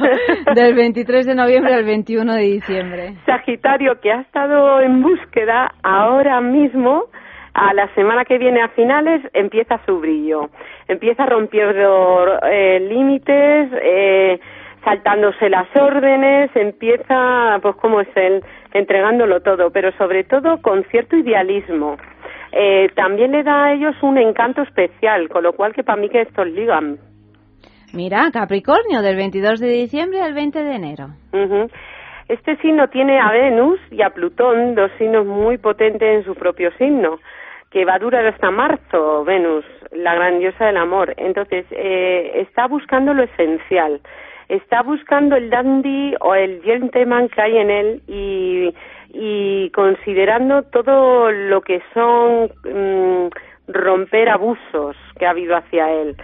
del 0.55 0.75
23 0.75 1.27
de 1.27 1.35
noviembre 1.35 1.75
al 1.75 1.85
21 1.85 2.35
de 2.35 2.43
diciembre. 2.43 3.15
Sagitario 3.27 4.01
que 4.01 4.13
ha 4.13 4.21
estado 4.23 4.81
en 4.81 5.03
búsqueda 5.03 5.75
ahora 5.83 6.41
mismo 6.41 7.05
a 7.55 7.75
la 7.75 7.93
semana 7.95 8.25
que 8.25 8.39
viene 8.39 8.63
a 8.63 8.69
finales 8.69 9.23
empieza 9.33 9.81
su 9.85 9.99
brillo 9.99 10.51
empieza 10.87 11.27
rompiendo 11.27 12.39
eh, 12.43 12.79
límites 12.81 13.71
eh, 13.83 14.39
saltándose 14.85 15.49
las 15.49 15.67
órdenes 15.75 16.51
empieza 16.55 17.59
pues 17.61 17.75
como 17.77 18.01
es 18.01 18.09
él 18.15 18.45
entregándolo 18.73 19.41
todo 19.41 19.71
pero 19.71 19.93
sobre 19.99 20.25
todo 20.25 20.61
con 20.63 20.85
cierto 20.85 21.17
idealismo 21.17 21.97
eh, 22.53 22.89
también 22.95 23.33
le 23.33 23.43
da 23.43 23.67
a 23.67 23.73
ellos 23.73 23.95
un 24.03 24.19
encanto 24.19 24.63
especial 24.63 25.29
con 25.29 25.43
lo 25.43 25.53
cual 25.53 25.75
que 25.75 25.85
para 25.85 26.01
mí 26.01 26.09
que 26.09 26.23
estos 26.23 26.47
ligan 26.47 26.99
Mira, 27.95 28.31
Capricornio 28.31 29.01
del 29.01 29.17
22 29.17 29.61
de 29.61 29.69
diciembre 29.69 30.21
al 30.21 30.35
20 30.35 30.63
de 30.63 30.75
enero. 30.75 31.07
Ujú. 31.33 31.71
Este 32.29 32.57
signo 32.59 32.89
tiene 32.89 33.19
a 33.19 33.31
Venus 33.31 33.81
y 33.91 34.03
a 34.03 34.11
Plutón, 34.11 34.75
dos 34.75 34.91
signos 34.99 35.25
muy 35.25 35.57
potentes 35.57 36.03
en 36.03 36.25
su 36.25 36.35
propio 36.35 36.71
signo, 36.73 37.19
que 37.71 37.87
va 37.87 37.95
a 37.95 37.99
durar 37.99 38.27
hasta 38.27 38.51
marzo, 38.51 39.25
Venus, 39.25 39.65
la 39.93 40.15
gran 40.15 40.39
diosa 40.39 40.67
del 40.67 40.77
amor. 40.77 41.15
Entonces, 41.17 41.65
eh, 41.71 42.43
está 42.43 42.67
buscando 42.67 43.15
lo 43.15 43.23
esencial, 43.23 44.03
está 44.49 44.83
buscando 44.83 45.37
el 45.37 45.51
dandy 45.51 46.15
o 46.21 46.35
el 46.35 46.63
gentleman 46.63 47.29
que 47.29 47.43
hay 47.43 47.59
en 47.59 47.71
él 47.71 48.03
y, 48.07 49.71
considerando 49.75 50.63
todo 50.65 51.31
lo 51.31 51.61
que 51.61 51.83
son 51.95 52.51
mm, 52.65 53.29
romper 53.69 54.29
abusos 54.29 54.97
que 55.19 55.27
ha 55.27 55.31
habido 55.31 55.57
hacia 55.57 55.91
él 55.93 56.17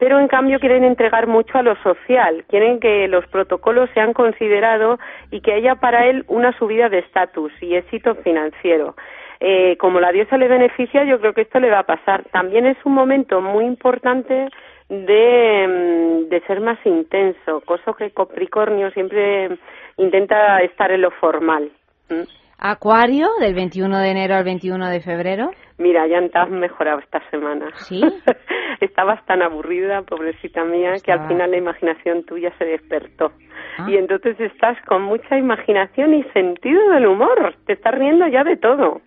pero 0.00 0.18
en 0.18 0.28
cambio 0.28 0.58
quieren 0.58 0.82
entregar 0.82 1.26
mucho 1.26 1.58
a 1.58 1.62
lo 1.62 1.76
social, 1.82 2.44
quieren 2.48 2.80
que 2.80 3.06
los 3.06 3.26
protocolos 3.26 3.90
sean 3.92 4.14
considerados 4.14 4.98
y 5.30 5.42
que 5.42 5.52
haya 5.52 5.74
para 5.74 6.06
él 6.06 6.24
una 6.26 6.56
subida 6.58 6.88
de 6.88 7.00
estatus 7.00 7.52
y 7.60 7.74
éxito 7.74 8.14
financiero. 8.14 8.96
Eh, 9.40 9.76
como 9.76 10.00
la 10.00 10.10
diosa 10.10 10.38
le 10.38 10.48
beneficia, 10.48 11.04
yo 11.04 11.20
creo 11.20 11.34
que 11.34 11.42
esto 11.42 11.60
le 11.60 11.70
va 11.70 11.80
a 11.80 11.86
pasar. 11.86 12.24
También 12.32 12.64
es 12.64 12.78
un 12.84 12.94
momento 12.94 13.42
muy 13.42 13.66
importante 13.66 14.48
de, 14.90 15.66
mm, 15.68 16.28
de 16.28 16.40
ser 16.46 16.60
más 16.60 16.78
intenso, 16.84 17.62
cosa 17.64 17.94
que 17.96 18.10
Capricornio 18.10 18.90
siempre 18.90 19.56
intenta 19.96 20.58
estar 20.62 20.90
en 20.90 21.02
lo 21.02 21.10
formal. 21.12 21.70
¿Mm? 22.08 22.22
Acuario 22.58 23.28
del 23.40 23.54
21 23.54 23.98
de 24.00 24.10
enero 24.10 24.34
al 24.34 24.44
21 24.44 24.90
de 24.90 25.00
febrero. 25.00 25.50
Mira, 25.80 26.06
ya 26.06 26.20
has 26.34 26.50
mejorado 26.50 26.98
esta 26.98 27.22
semana. 27.30 27.70
Sí. 27.76 28.02
Estabas 28.80 29.24
tan 29.24 29.40
aburrida, 29.40 30.02
pobrecita 30.02 30.62
mía, 30.62 30.92
que 31.02 31.10
al 31.10 31.26
final 31.26 31.50
la 31.50 31.56
imaginación 31.56 32.22
tuya 32.24 32.52
se 32.58 32.66
despertó. 32.66 33.32
Ah. 33.78 33.86
Y 33.88 33.96
entonces 33.96 34.38
estás 34.38 34.76
con 34.86 35.00
mucha 35.00 35.38
imaginación 35.38 36.12
y 36.12 36.22
sentido 36.34 36.90
del 36.90 37.06
humor. 37.06 37.54
Te 37.64 37.72
estás 37.72 37.94
riendo 37.94 38.26
ya 38.28 38.44
de 38.44 38.58
todo. 38.58 39.00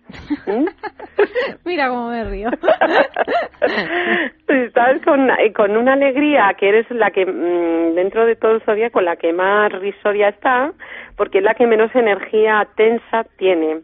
¿Mm? 0.48 0.66
Mira 1.64 1.88
cómo 1.88 2.08
me 2.10 2.24
río. 2.24 2.50
Estás 4.48 5.00
con, 5.02 5.30
eh, 5.30 5.52
con 5.52 5.76
una 5.76 5.92
alegría 5.92 6.54
que 6.58 6.68
eres 6.68 6.90
la 6.90 7.10
que, 7.12 7.24
mm, 7.24 7.94
dentro 7.94 8.26
de 8.26 8.34
todo 8.34 8.52
el 8.52 8.62
zodiaco, 8.62 9.00
la 9.00 9.16
que 9.16 9.32
más 9.32 9.72
risoria 9.72 10.28
está, 10.28 10.72
porque 11.16 11.38
es 11.38 11.44
la 11.44 11.54
que 11.54 11.66
menos 11.66 11.94
energía 11.94 12.66
tensa 12.76 13.24
tiene. 13.36 13.82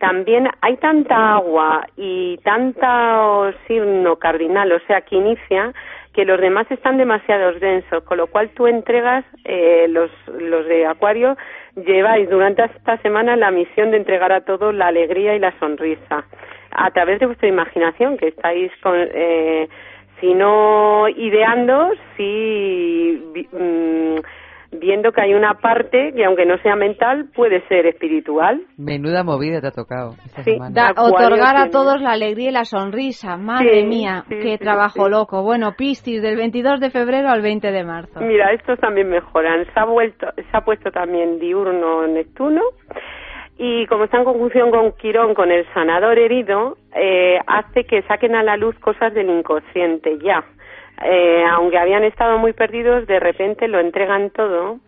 También 0.00 0.48
hay 0.62 0.76
tanta 0.78 1.34
agua 1.34 1.86
y 1.96 2.38
tanto 2.38 3.52
signo 3.68 4.16
cardinal, 4.16 4.72
o 4.72 4.80
sea, 4.86 5.02
que 5.02 5.14
inicia, 5.16 5.72
que 6.14 6.24
los 6.24 6.40
demás 6.40 6.66
están 6.70 6.96
demasiado 6.96 7.52
densos, 7.52 8.02
con 8.04 8.16
lo 8.16 8.26
cual 8.26 8.48
tú 8.54 8.66
entregas, 8.66 9.26
eh, 9.44 9.86
los, 9.90 10.10
los 10.40 10.66
de 10.66 10.86
Acuario, 10.86 11.36
lleváis 11.76 12.28
durante 12.30 12.64
esta 12.64 12.96
semana 13.02 13.36
la 13.36 13.50
misión 13.50 13.90
de 13.90 13.98
entregar 13.98 14.32
a 14.32 14.40
todos 14.40 14.74
la 14.74 14.86
alegría 14.86 15.36
y 15.36 15.38
la 15.38 15.52
sonrisa 15.60 16.24
a 16.72 16.90
través 16.92 17.20
de 17.20 17.26
vuestra 17.26 17.48
imaginación, 17.48 18.16
que 18.16 18.28
estáis 18.28 18.72
con, 18.82 18.94
eh, 18.96 19.68
si 20.18 20.32
no 20.34 21.08
ideando, 21.08 21.90
sí 22.16 23.22
vi- 23.34 23.48
mm, 23.52 24.16
viendo 24.72 25.10
que 25.12 25.20
hay 25.20 25.34
una 25.34 25.54
parte 25.54 26.12
que 26.14 26.24
aunque 26.24 26.46
no 26.46 26.56
sea 26.58 26.76
mental 26.76 27.28
puede 27.34 27.66
ser 27.68 27.86
espiritual. 27.86 28.60
Menuda 28.78 29.24
movida 29.24 29.60
te 29.60 29.66
ha 29.66 29.70
tocado 29.72 30.12
esta 30.24 30.42
Sí, 30.44 30.52
semana. 30.52 30.70
Da- 30.74 30.88
Acuario 30.90 31.16
otorgar 31.26 31.56
a 31.56 31.58
tiene- 31.64 31.70
todos 31.72 32.00
la 32.00 32.12
alegría 32.12 32.50
y 32.50 32.52
la 32.52 32.64
sonrisa. 32.64 33.36
Madre 33.36 33.80
Sí, 33.80 33.86
mía, 33.86 34.24
sí, 34.28 34.36
qué 34.36 34.52
sí, 34.52 34.58
trabajo 34.58 35.04
sí. 35.06 35.10
loco. 35.10 35.42
Bueno, 35.42 35.72
Piscis 35.76 36.22
del 36.22 36.36
22 36.36 36.78
de 36.80 36.90
febrero 36.90 37.28
al 37.30 37.42
20 37.42 37.70
de 37.72 37.84
marzo. 37.84 38.20
Mira, 38.20 38.52
estos 38.52 38.78
también 38.78 39.08
mejoran. 39.08 39.64
Se 39.74 39.80
ha 39.80 39.84
vuelto, 39.84 40.28
se 40.36 40.56
ha 40.56 40.60
puesto 40.60 40.90
también 40.90 41.38
diurno 41.40 42.06
Neptuno 42.06 42.62
y 43.58 43.86
como 43.86 44.04
está 44.04 44.18
en 44.18 44.24
conjunción 44.24 44.70
con 44.70 44.92
Quirón, 44.92 45.34
con 45.34 45.50
el 45.50 45.66
sanador 45.74 46.18
herido, 46.18 46.76
eh, 46.94 47.38
hace 47.46 47.84
que 47.84 48.02
saquen 48.02 48.34
a 48.34 48.42
la 48.42 48.56
luz 48.56 48.78
cosas 48.78 49.12
del 49.12 49.28
inconsciente 49.28 50.16
ya. 50.24 50.42
Eh, 51.02 51.44
aunque 51.50 51.78
habían 51.78 52.04
estado 52.04 52.38
muy 52.38 52.52
perdidos, 52.52 53.06
de 53.06 53.20
repente 53.20 53.68
lo 53.68 53.80
entregan 53.80 54.30
todo 54.30 54.78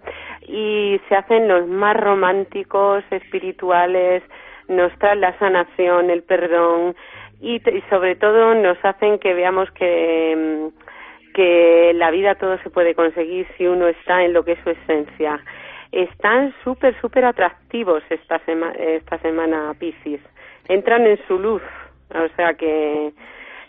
y 0.47 1.01
se 1.09 1.15
hacen 1.17 1.49
los 1.49 1.67
más 1.67 1.97
románticos, 1.97 3.03
espirituales, 3.11 4.23
nos 4.69 4.93
traen 4.99 5.21
la 5.23 5.39
sanación, 5.39 6.11
el 6.11 6.23
perdón 6.23 6.95
y, 7.41 7.57
y 7.57 7.81
sobre 7.89 8.17
todo 8.17 8.55
nos 8.55 8.77
hacen 8.85 9.19
que 9.19 9.33
veamos 9.35 9.71
que, 9.73 10.37
mm, 10.37 11.33
que 11.35 11.93
la 11.95 12.11
vida 12.11 12.35
todo 12.35 12.59
se 12.59 12.71
puede 12.71 12.95
conseguir 12.95 13.47
si 13.57 13.67
uno 13.67 13.89
está 13.89 14.23
en 14.23 14.33
lo 14.35 14.45
que 14.45 14.53
es 14.53 14.59
su 14.63 14.71
esencia. 14.71 15.41
Están 15.93 16.55
súper, 16.65 16.99
súper 17.01 17.25
atractivos 17.25 18.03
esta, 18.11 18.39
sema- 18.47 18.73
esta 18.73 19.19
semana, 19.19 19.75
Piscis. 19.79 20.21
Entran 20.69 21.07
en 21.07 21.19
su 21.27 21.39
luz, 21.39 21.63
o 22.15 22.29
sea 22.37 22.55
que, 22.55 23.13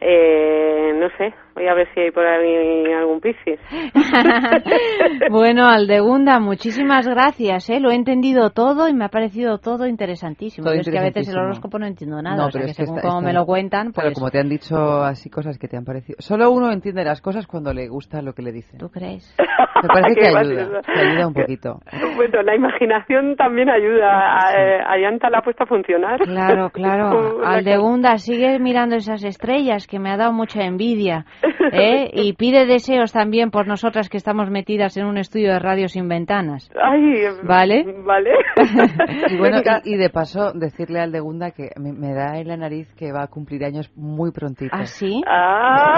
eh, 0.02 0.94
no 0.96 1.10
sé, 1.18 1.34
voy 1.56 1.68
a 1.68 1.74
ver 1.74 1.88
si 1.94 2.00
hay 2.02 2.12
por 2.12 2.26
ahí 2.26 2.92
algún 2.94 3.20
Piscis. 3.22 3.60
bueno, 5.30 5.68
Aldegunda, 5.68 6.40
muchísimas 6.40 7.08
gracias. 7.08 7.70
¿eh? 7.70 7.80
Lo 7.80 7.92
he 7.92 7.96
entendido 7.96 8.50
todo 8.52 8.88
y 8.88 8.94
me 8.94 9.06
ha 9.06 9.10
parecido 9.10 9.58
todo 9.58 9.88
interesantísimo. 9.88 10.66
Todo 10.66 10.74
Pero 10.74 10.82
es 10.82 10.90
que 10.90 10.98
a 10.98 11.02
veces 11.02 11.06
el 11.06 11.22
interesantísimo. 11.36 11.44
horóscopo 11.46 11.80
no 11.80 11.86
entiendo 11.86 12.22
nada. 12.22 12.36
No, 12.38 12.48
o 12.48 12.52
sea 12.52 12.60
pero 12.62 12.66
que 12.66 12.72
es 12.72 12.78
que 12.78 12.84
según 12.86 12.98
está- 12.98 13.08
como 13.10 13.20
está- 13.22 13.28
me 13.28 13.34
lo 13.34 13.46
cuentan, 13.46 13.92
pues... 13.94 14.14
como 14.14 14.30
te 14.30 14.40
han 14.40 14.50
dicho 14.50 14.76
así 15.04 15.30
cosas 15.30 15.58
que 15.58 15.68
te 15.68 15.78
han 15.78 15.86
parecido. 15.86 16.18
Solo 16.20 16.52
uno 16.52 16.72
entiende 16.72 17.04
las 17.04 17.22
cosas 17.22 17.48
cuando 17.48 17.74
le 17.74 17.88
gusta 17.88 18.22
lo 18.22 18.34
que 18.34 18.42
le 18.42 18.52
dicen. 18.52 18.80
¿Tú 18.80 18.90
crees? 18.90 19.36
Me 19.84 19.90
parece 19.90 20.16
que 20.22 20.28
ayuda, 20.28 20.82
que 20.82 21.00
ayuda 21.00 21.28
un 21.28 21.34
poquito. 21.34 21.80
Bueno, 22.16 22.42
la 22.44 22.56
imaginación 22.56 23.36
también 23.36 23.70
ayuda. 23.70 24.38
A, 24.38 24.54
eh, 24.54 24.80
a 24.86 24.98
Yanta 25.00 25.30
la 25.32 25.40
ha 25.40 25.42
puesto 25.42 25.64
a 25.64 25.68
funcionar. 25.68 26.20
Claro, 26.20 26.70
claro. 26.70 27.44
Aldegunda, 27.44 28.18
sigue 28.18 28.60
mirando 28.60 28.96
esas 28.96 29.24
estrellas 29.24 29.88
que 29.88 30.00
me 30.00 30.12
ha 30.12 30.18
dado 30.18 30.32
mucha 30.32 30.62
envidia. 30.64 31.26
¿Eh? 31.72 32.10
Y 32.14 32.34
pide 32.34 32.66
deseos 32.66 33.12
también 33.12 33.52
por 33.52 33.68
nosotras 33.68 34.10
que 34.10 34.18
estamos 34.18 34.50
metidas 34.50 34.96
en 34.98 35.06
un 35.06 35.18
estudio 35.18 35.52
de 35.54 35.60
radio 35.60 35.88
sin 35.88 36.08
ventanas. 36.08 36.70
Ay, 36.82 37.02
¿Vale? 37.44 37.86
Vale. 38.06 38.32
Y 39.30 39.38
bueno, 39.38 39.58
y, 39.84 39.94
y 39.94 39.98
de 39.98 40.10
paso 40.10 40.52
decirle 40.54 41.00
al 41.00 41.12
de 41.12 41.20
Gunda 41.20 41.52
que 41.52 41.70
me, 41.80 41.92
me 41.94 42.14
da 42.14 42.38
en 42.40 42.48
la 42.48 42.58
nariz 42.58 42.88
que 42.96 43.12
va 43.12 43.24
a 43.24 43.28
cumplir 43.28 43.64
años 43.66 43.92
muy 43.96 44.32
prontito. 44.32 44.72
¿Ah, 44.76 44.86
sí? 44.86 45.22
Ah, 45.28 45.96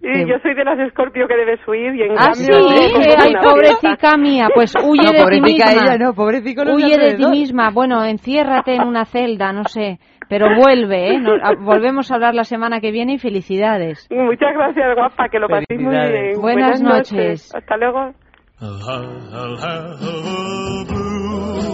Que- 0.00 0.08
y 0.08 0.12
que- 0.24 0.30
yo 0.30 0.38
soy 0.42 0.54
de 0.54 0.64
las 0.64 0.78
Escorpio 0.80 1.26
que 1.28 1.36
debes 1.36 1.60
huir 1.66 1.94
y 1.94 2.02
en 2.02 2.12
Ah, 2.12 2.32
cambio... 2.34 2.68
sí, 2.68 2.84
eh, 3.00 3.14
ay, 3.18 3.32
pobrecita 3.42 4.16
mía, 4.16 4.48
pues 4.54 4.74
huye 4.82 5.02
No, 5.04 5.12
de 5.12 5.18
ti 5.18 5.22
pobrecita 5.22 5.66
misma. 5.66 5.82
ella, 5.86 5.98
no, 5.98 6.14
pobrecito 6.14 6.64
los 6.64 6.76
de 6.76 6.84
Huye 6.84 6.98
de 6.98 7.14
ti 7.14 7.26
misma. 7.26 7.70
Bueno, 7.70 8.04
enciérrate 8.04 8.74
en 8.74 8.82
una 8.82 9.04
celda, 9.04 9.52
no 9.52 9.64
sé. 9.64 9.98
Pero 10.32 10.46
vuelve, 10.56 11.14
¿eh? 11.14 11.18
No- 11.20 11.34
a- 11.34 11.54
volvemos 11.60 12.10
a 12.10 12.14
hablar 12.16 12.34
la 12.34 12.42
semana 12.44 12.80
que 12.80 12.90
viene 12.90 13.12
y 13.14 13.18
felicidades. 13.18 14.08
Muchas 14.10 14.52
gracias, 14.54 14.94
guapa, 14.96 15.28
que 15.28 15.38
lo 15.38 15.46
paséis 15.48 15.80
muy 15.80 15.94
bien. 15.94 16.40
Buenas 16.40 16.82
noches. 16.82 17.54
Hasta 17.54 17.76
luego. 17.76 18.12
I'll 18.60 19.56
have 19.58 20.02
a 20.02 20.84
blue 20.88 21.72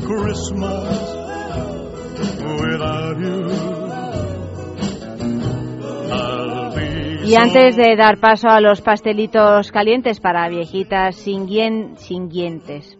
Christmas 0.00 1.16
without 2.60 3.16
you. 3.18 3.48
I'll 6.12 6.74
be 6.74 7.28
Y 7.28 7.34
antes 7.36 7.76
de 7.76 7.94
dar 7.96 8.18
paso 8.18 8.48
a 8.48 8.60
los 8.60 8.80
pastelitos 8.80 9.70
calientes 9.70 10.18
para 10.20 10.48
viejitas 10.48 11.16
sin, 11.16 11.46
guien- 11.46 11.96
sin 11.96 12.28
dientes. 12.28 12.96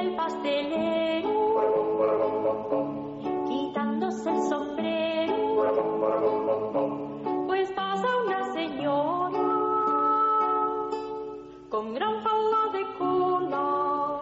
El 0.00 0.14
pastelero 0.16 1.28
quitándose 3.48 4.30
el 4.30 4.42
sombrero. 4.48 6.49
Pues 7.50 7.72
pasa 7.72 8.06
una 8.24 8.44
señora 8.52 9.38
con 11.68 11.94
gran 11.94 12.22
falda 12.22 12.70
de 12.72 12.84
cola. 12.96 14.20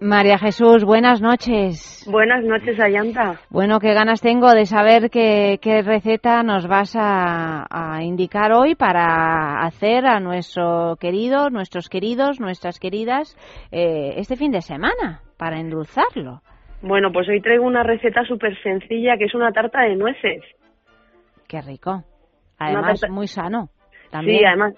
María 0.00 0.38
Jesús, 0.38 0.84
buenas 0.86 1.20
noches. 1.20 2.08
Buenas 2.10 2.42
noches, 2.44 2.80
Ayanta. 2.80 3.40
Bueno, 3.50 3.78
qué 3.78 3.92
ganas 3.92 4.22
tengo 4.22 4.50
de 4.52 4.64
saber 4.64 5.10
qué, 5.10 5.58
qué 5.60 5.82
receta 5.82 6.42
nos 6.42 6.66
vas 6.66 6.96
a, 6.96 7.66
a 7.70 8.02
indicar 8.04 8.52
hoy 8.52 8.74
para 8.74 9.60
hacer 9.60 10.06
a 10.06 10.18
nuestro 10.18 10.96
querido, 10.98 11.50
nuestros 11.50 11.90
queridos, 11.90 12.40
nuestras 12.40 12.80
queridas, 12.80 13.36
eh, 13.70 14.14
este 14.16 14.36
fin 14.36 14.50
de 14.50 14.62
semana, 14.62 15.20
para 15.36 15.60
endulzarlo. 15.60 16.40
Bueno, 16.80 17.12
pues 17.12 17.28
hoy 17.28 17.42
traigo 17.42 17.66
una 17.66 17.82
receta 17.82 18.24
súper 18.24 18.56
sencilla 18.62 19.18
que 19.18 19.26
es 19.26 19.34
una 19.34 19.52
tarta 19.52 19.82
de 19.82 19.96
nueces. 19.96 20.42
Qué 21.50 21.60
rico. 21.62 22.04
Además, 22.58 23.02
muy 23.10 23.26
sano. 23.26 23.70
También. 24.12 24.38
Sí, 24.38 24.44
además, 24.44 24.74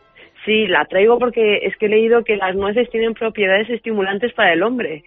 sí, 0.47 0.67
la 0.69 0.87
traigo 0.87 1.19
porque 1.19 1.59
es 1.67 1.77
que 1.77 1.85
he 1.85 1.89
leído 1.91 2.25
que 2.25 2.37
las 2.37 2.57
nueces 2.57 2.89
tienen 2.89 3.13
propiedades 3.13 3.69
estimulantes 3.69 4.33
para 4.33 4.55
el 4.55 4.63
hombre. 4.63 5.05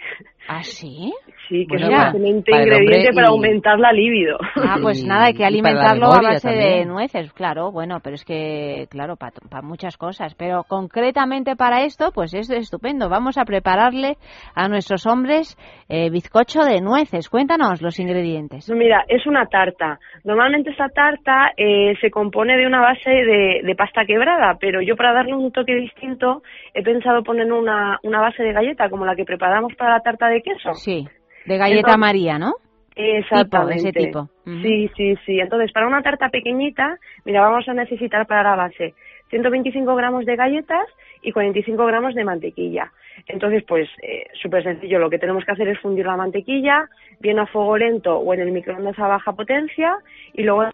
¿Ah, 0.48 0.62
sí? 0.62 1.12
Sí, 1.48 1.68
que 1.68 1.78
Bueno, 1.78 1.88
es 1.88 1.94
un 1.94 2.26
excelente 2.26 2.52
para 2.52 2.64
el 2.64 2.68
ingrediente 2.84 3.14
para 3.14 3.28
y- 3.28 3.30
aumentar 3.30 3.80
la 3.80 3.92
libido. 3.92 4.38
Ah, 4.56 4.78
pues 4.82 5.04
Y- 5.04 5.08
nada, 5.08 5.26
hay 5.26 5.34
que 5.34 5.40
para 5.40 5.48
alimentarlo 5.50 6.08
a 6.08 6.22
base 6.22 6.50
de 6.50 6.86
nueces, 6.86 7.32
claro, 7.34 7.72
bueno, 7.72 8.00
pero 8.04 8.16
es 8.16 8.26
que, 8.26 8.88
claro, 8.90 9.16
para 9.16 9.62
muchas 9.62 9.98
cosas, 9.98 10.34
pero 10.36 10.64
concretamente 10.68 11.56
para 11.56 11.84
esto, 11.84 12.12
pues 12.14 12.34
es 12.34 12.50
estupendo. 12.50 13.10
Vamos 13.10 13.38
a 13.38 13.46
prepararle 13.46 14.18
a 14.56 14.68
nuestros 14.68 15.06
hombres 15.06 15.58
eh, 15.90 16.10
bizcocho 16.10 16.62
de 16.62 16.82
nueces. 16.82 17.30
Cuéntanos 17.30 17.82
los 17.82 18.00
ingredientes. 18.00 18.70
No, 18.70 18.76
mira, 18.76 19.04
es 19.08 19.28
una 19.28 19.46
tarta. 19.46 20.00
Normalmente 20.24 20.72
esta 20.72 20.90
tarta 20.90 21.52
eh, 21.58 21.94
se 22.02 22.10
compone 22.10 22.58
de 22.58 22.66
una 22.66 22.82
base 22.82 23.10
de, 23.12 23.62
de 23.64 23.76
pasta 23.76 24.06
quebrada, 24.06 24.58
pero 24.60 24.82
yo 24.82 24.96
para 24.96 25.14
darle 25.14 25.36
un 25.36 25.52
toque 25.52 25.76
distinto 25.76 26.42
he 26.74 26.82
pensado 26.82 27.24
poner 27.24 27.52
una, 27.52 28.00
una 28.04 28.22
base 28.22 28.42
de 28.44 28.54
galleta 28.54 28.90
como 28.90 29.06
la 29.06 29.16
que 29.16 29.26
preparamos 29.26 29.74
para 29.76 29.92
la 29.96 30.00
tarta 30.00 30.28
de 30.28 30.42
queso. 30.42 30.74
Sí, 30.74 31.06
de 31.46 31.58
galleta 31.58 31.80
Entonces- 31.80 31.98
María, 32.00 32.40
¿no? 32.40 32.54
Exactamente. 32.96 33.92
Tipo, 33.92 34.00
ese 34.00 34.06
tipo. 34.08 34.30
Sí, 34.62 34.90
sí, 34.96 35.16
sí. 35.26 35.40
Entonces, 35.40 35.72
para 35.74 35.88
una 35.88 36.02
tarta 36.02 36.30
pequeñita, 36.30 36.98
mira, 37.26 37.42
vamos 37.42 37.68
a 37.68 37.74
necesitar 37.74 38.26
para 38.26 38.44
la 38.44 38.56
base 38.56 38.94
125 39.30 39.96
gramos 39.96 40.26
de 40.26 40.36
galletas 40.36 40.88
y 41.22 41.32
45 41.32 41.86
gramos 41.86 42.14
de 42.16 42.24
mantequilla. 42.24 42.92
Entonces, 43.28 43.64
pues, 43.68 43.90
eh, 44.02 44.28
súper 44.42 44.64
sencillo. 44.64 45.00
Lo 45.00 45.10
que 45.10 45.20
tenemos 45.20 45.44
que 45.44 45.52
hacer 45.52 45.68
es 45.68 45.80
fundir 45.80 46.06
la 46.06 46.16
mantequilla 46.16 46.88
bien 47.20 47.40
a 47.40 47.48
fuego 47.48 47.78
lento 47.78 48.18
o 48.18 48.34
en 48.34 48.42
el 48.42 48.52
microondas 48.52 48.98
a 49.00 49.08
baja 49.08 49.34
potencia 49.34 49.98
y 50.34 50.44
luego 50.44 50.70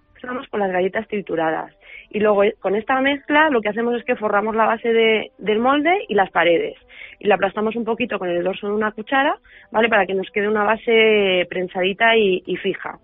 con 0.50 0.60
las 0.60 0.72
galletas 0.72 1.08
trituradas. 1.08 1.74
Y 2.14 2.20
luego 2.20 2.44
eh, 2.44 2.56
con 2.60 2.76
esta 2.76 3.00
mezcla 3.02 3.50
lo 3.50 3.62
que 3.62 3.70
hacemos 3.70 3.96
es 3.96 4.04
que 4.04 4.16
forramos 4.18 4.56
la 4.56 4.66
base 4.66 4.92
de- 4.92 5.32
del 5.38 5.60
molde 5.60 6.06
y 6.10 6.14
las 6.14 6.30
paredes. 6.30 6.76
Y 7.20 7.28
la 7.28 7.36
aplastamos 7.36 7.76
un 7.76 7.86
poquito 7.86 8.20
con 8.20 8.30
el 8.30 8.44
dorso 8.44 8.68
de 8.68 8.74
una 8.74 8.92
cuchara, 8.92 9.38
¿vale? 9.72 9.88
Para 9.90 10.06
que 10.06 10.14
nos 10.14 10.30
quede 10.32 10.48
una 10.50 10.64
base 10.64 11.46
prensadita 11.50 12.16
y, 12.18 12.42
fija. 12.58 13.00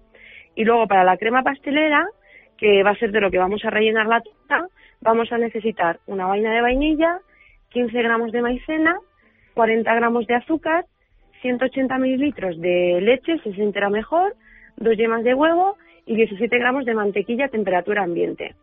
Y 0.56 0.66
luego 0.66 0.88
para 0.88 1.04
la 1.04 1.18
crema 1.18 1.42
pastelera, 1.44 2.06
que 2.58 2.84
va 2.84 2.90
a 2.92 2.96
ser 2.96 3.12
de 3.12 3.22
lo 3.22 3.32
que 3.32 3.38
vamos 3.38 3.64
a 3.64 3.70
rellenar 3.70 4.08
la 4.08 4.22
torta, 4.22 4.68
vamos 5.02 5.32
a 5.32 5.38
necesitar 5.38 6.00
una 6.08 6.26
vaina 6.26 6.52
de 6.54 6.62
vainilla, 6.62 7.20
15 7.70 8.02
gramos 8.02 8.32
de 8.32 8.42
maicena, 8.42 8.98
40 9.54 9.94
gramos 9.96 10.26
de 10.28 10.36
azúcar, 10.36 10.86
180 11.42 11.98
mililitros 12.00 12.60
de 12.60 13.00
leche, 13.02 13.38
si 13.44 13.54
se 13.54 13.62
entera 13.62 13.90
mejor, 13.90 14.34
dos 14.78 14.98
yemas 14.98 15.24
de 15.24 15.34
huevo 15.36 15.78
y 16.06 16.16
17 16.16 16.58
gramos 16.58 16.86
de 16.86 16.96
mantequilla 16.96 17.46
a 17.46 17.50
temperatura 17.50 18.04
ambiente. 18.04 18.56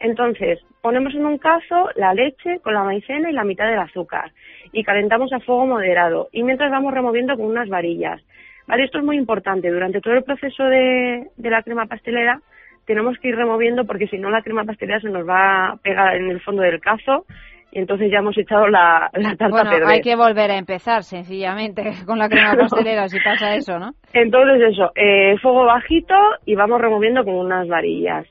Entonces, 0.00 0.60
ponemos 0.80 1.14
en 1.14 1.26
un 1.26 1.38
cazo 1.38 1.88
la 1.96 2.14
leche 2.14 2.60
con 2.62 2.74
la 2.74 2.84
maicena 2.84 3.30
y 3.30 3.32
la 3.34 3.44
mitad 3.44 3.66
del 3.68 3.78
azúcar 3.80 4.30
y 4.72 4.84
calentamos 4.84 5.32
a 5.32 5.40
fuego 5.40 5.66
moderado 5.66 6.28
y 6.32 6.42
mientras 6.42 6.70
vamos 6.70 6.92
removiendo 6.94 7.36
con 7.36 7.46
unas 7.46 7.68
varillas. 7.68 8.20
¿Vale? 8.66 8.84
Esto 8.84 8.98
es 8.98 9.04
muy 9.04 9.16
importante. 9.16 9.70
Durante 9.70 10.00
todo 10.00 10.14
el 10.14 10.24
proceso 10.24 10.62
de, 10.64 11.28
de 11.36 11.50
la 11.50 11.62
crema 11.62 11.86
pastelera 11.86 12.40
tenemos 12.86 13.16
que 13.18 13.28
ir 13.28 13.36
removiendo 13.36 13.84
porque 13.86 14.06
si 14.08 14.18
no 14.18 14.30
la 14.30 14.42
crema 14.42 14.64
pastelera 14.64 15.00
se 15.00 15.08
nos 15.10 15.26
va 15.28 15.70
a 15.70 15.76
pegar 15.76 16.14
en 16.16 16.30
el 16.30 16.40
fondo 16.42 16.62
del 16.62 16.80
cazo 16.80 17.24
y 17.70 17.78
entonces 17.80 18.10
ya 18.10 18.18
hemos 18.18 18.36
echado 18.38 18.66
la, 18.68 19.10
la 19.14 19.30
tarta 19.36 19.44
a 19.46 19.48
Bueno, 19.48 19.70
perder. 19.70 19.88
hay 19.88 20.00
que 20.00 20.16
volver 20.16 20.50
a 20.50 20.56
empezar, 20.58 21.02
sencillamente, 21.02 21.82
con 22.06 22.18
la 22.18 22.28
crema 22.28 22.54
pastelera, 22.56 23.08
si 23.08 23.18
pasa 23.20 23.54
eso, 23.56 23.78
¿no? 23.78 23.92
Entonces 24.12 24.72
eso, 24.72 24.90
eh, 24.94 25.36
fuego 25.42 25.64
bajito 25.64 26.14
y 26.46 26.54
vamos 26.54 26.80
removiendo 26.80 27.24
con 27.24 27.34
unas 27.34 27.68
varillas. 27.68 28.26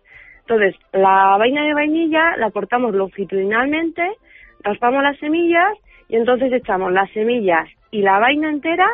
Entonces, 0.50 0.76
la 0.94 1.36
vaina 1.38 1.66
de 1.66 1.74
vainilla 1.74 2.38
la 2.38 2.52
cortamos 2.52 2.96
longitudinalmente, 2.96 4.02
raspamos 4.64 5.04
las 5.04 5.20
semillas 5.20 5.78
y 6.08 6.16
entonces 6.16 6.54
echamos 6.54 6.94
las 6.94 7.12
semillas 7.12 7.68
y 7.92 8.02
la 8.02 8.18
vaina 8.20 8.50
entera, 8.50 8.88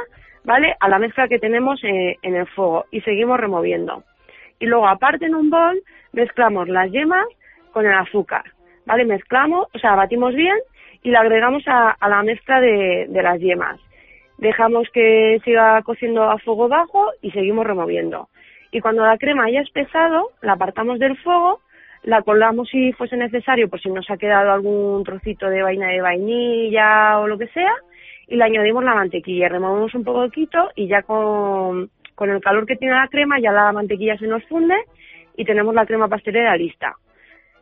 ¿vale? 0.43 0.75
A 0.79 0.89
la 0.89 0.97
mezcla 0.97 1.27
que 1.27 1.37
tenemos 1.37 1.79
eh, 1.83 2.17
en 2.23 2.35
el 2.35 2.47
fuego 2.47 2.85
y 2.89 3.01
seguimos 3.01 3.39
removiendo. 3.39 4.03
Y 4.57 4.65
luego, 4.65 4.87
aparte 4.87 5.27
en 5.27 5.35
un 5.35 5.51
bol, 5.51 5.79
mezclamos 6.11 6.69
las 6.69 6.89
yemas 6.89 7.27
con 7.71 7.85
el 7.85 7.93
azúcar, 7.93 8.45
¿vale? 8.87 9.05
Mezclamos, 9.05 9.67
o 9.75 9.77
sea, 9.77 9.93
batimos 9.93 10.33
bien 10.33 10.57
y 11.03 11.11
la 11.11 11.19
agregamos 11.19 11.61
a, 11.67 11.91
a 11.91 12.09
la 12.09 12.23
mezcla 12.23 12.61
de, 12.61 13.05
de 13.09 13.21
las 13.21 13.39
yemas. 13.39 13.79
Dejamos 14.39 14.89
que 14.91 15.39
siga 15.45 15.79
cociendo 15.83 16.23
a 16.23 16.39
fuego 16.39 16.67
bajo 16.67 17.11
y 17.21 17.29
seguimos 17.29 17.67
removiendo. 17.67 18.29
Y 18.73 18.81
cuando 18.81 19.05
la 19.05 19.19
crema 19.19 19.45
haya 19.45 19.61
espesado, 19.61 20.31
la 20.41 20.53
apartamos 20.53 20.97
del 20.97 21.15
fuego, 21.17 21.61
la 22.01 22.23
colamos 22.23 22.67
si 22.69 22.91
fuese 22.93 23.15
necesario, 23.15 23.69
por 23.69 23.79
si 23.79 23.87
nos 23.89 24.09
ha 24.09 24.17
quedado 24.17 24.51
algún 24.51 25.03
trocito 25.03 25.47
de 25.47 25.61
vaina 25.61 25.89
de 25.89 26.01
vainilla 26.01 27.19
o 27.19 27.27
lo 27.27 27.37
que 27.37 27.47
sea, 27.49 27.71
y 28.27 28.35
le 28.35 28.43
añadimos 28.43 28.83
la 28.83 28.95
mantequilla, 28.95 29.47
removemos 29.47 29.93
un 29.93 30.03
poquito 30.03 30.71
y 30.75 30.87
ya 30.87 31.03
con, 31.03 31.91
con 32.15 32.31
el 32.31 32.41
calor 32.41 32.65
que 32.65 32.75
tiene 32.75 32.95
la 32.95 33.07
crema 33.09 33.39
ya 33.39 33.51
la 33.51 33.71
mantequilla 33.71 34.17
se 34.17 34.25
nos 34.25 34.43
funde 34.45 34.75
y 35.37 35.45
tenemos 35.45 35.75
la 35.75 35.85
crema 35.85 36.07
pastelera 36.07 36.57
lista. 36.57 36.95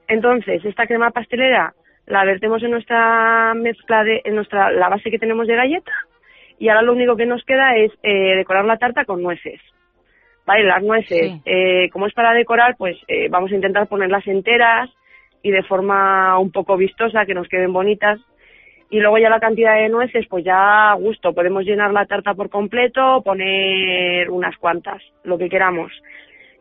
Entonces, 0.08 0.64
esta 0.64 0.88
crema 0.88 1.12
pastelera 1.12 1.74
la 2.06 2.24
vertemos 2.24 2.64
en 2.64 2.72
nuestra 2.72 3.54
mezcla 3.54 4.06
de, 4.06 4.22
en 4.24 4.36
nuestra, 4.36 4.72
la 4.72 4.88
base 4.88 5.12
que 5.12 5.20
tenemos 5.20 5.46
de 5.48 5.58
galleta 5.58 5.92
y 6.58 6.70
ahora 6.70 6.84
lo 6.84 6.94
único 6.94 7.18
que 7.18 7.26
nos 7.26 7.44
queda 7.44 7.76
es 7.76 7.92
eh, 8.02 8.38
decorar 8.38 8.64
la 8.64 8.78
tarta 8.78 9.04
con 9.04 9.22
nueces. 9.22 9.60
Vale, 10.46 10.64
las 10.64 10.84
nueces, 10.84 11.34
eh, 11.46 11.90
como 11.92 12.08
es 12.08 12.14
para 12.14 12.34
decorar, 12.34 12.76
pues 12.78 12.98
eh, 13.08 13.28
vamos 13.30 13.52
a 13.52 13.56
intentar 13.56 13.88
ponerlas 13.88 14.26
enteras 14.28 14.90
y 15.44 15.52
de 15.52 15.64
forma 15.64 16.38
un 16.40 16.52
poco 16.52 16.78
vistosa, 16.78 17.26
que 17.26 17.34
nos 17.34 17.48
queden 17.48 17.74
bonitas. 17.74 18.20
Y 18.90 19.00
luego 19.00 19.18
ya 19.18 19.30
la 19.30 19.40
cantidad 19.40 19.76
de 19.76 19.88
nueces, 19.88 20.26
pues 20.30 20.44
ya 20.44 20.92
a 20.92 20.96
gusto. 20.96 21.34
Podemos 21.34 21.64
llenar 21.64 21.94
la 21.94 22.06
tarta 22.06 22.34
por 22.34 22.50
completo, 22.50 23.22
poner 23.24 24.30
unas 24.30 24.58
cuantas, 24.58 25.02
lo 25.24 25.38
que 25.38 25.48
queramos. 25.48 25.92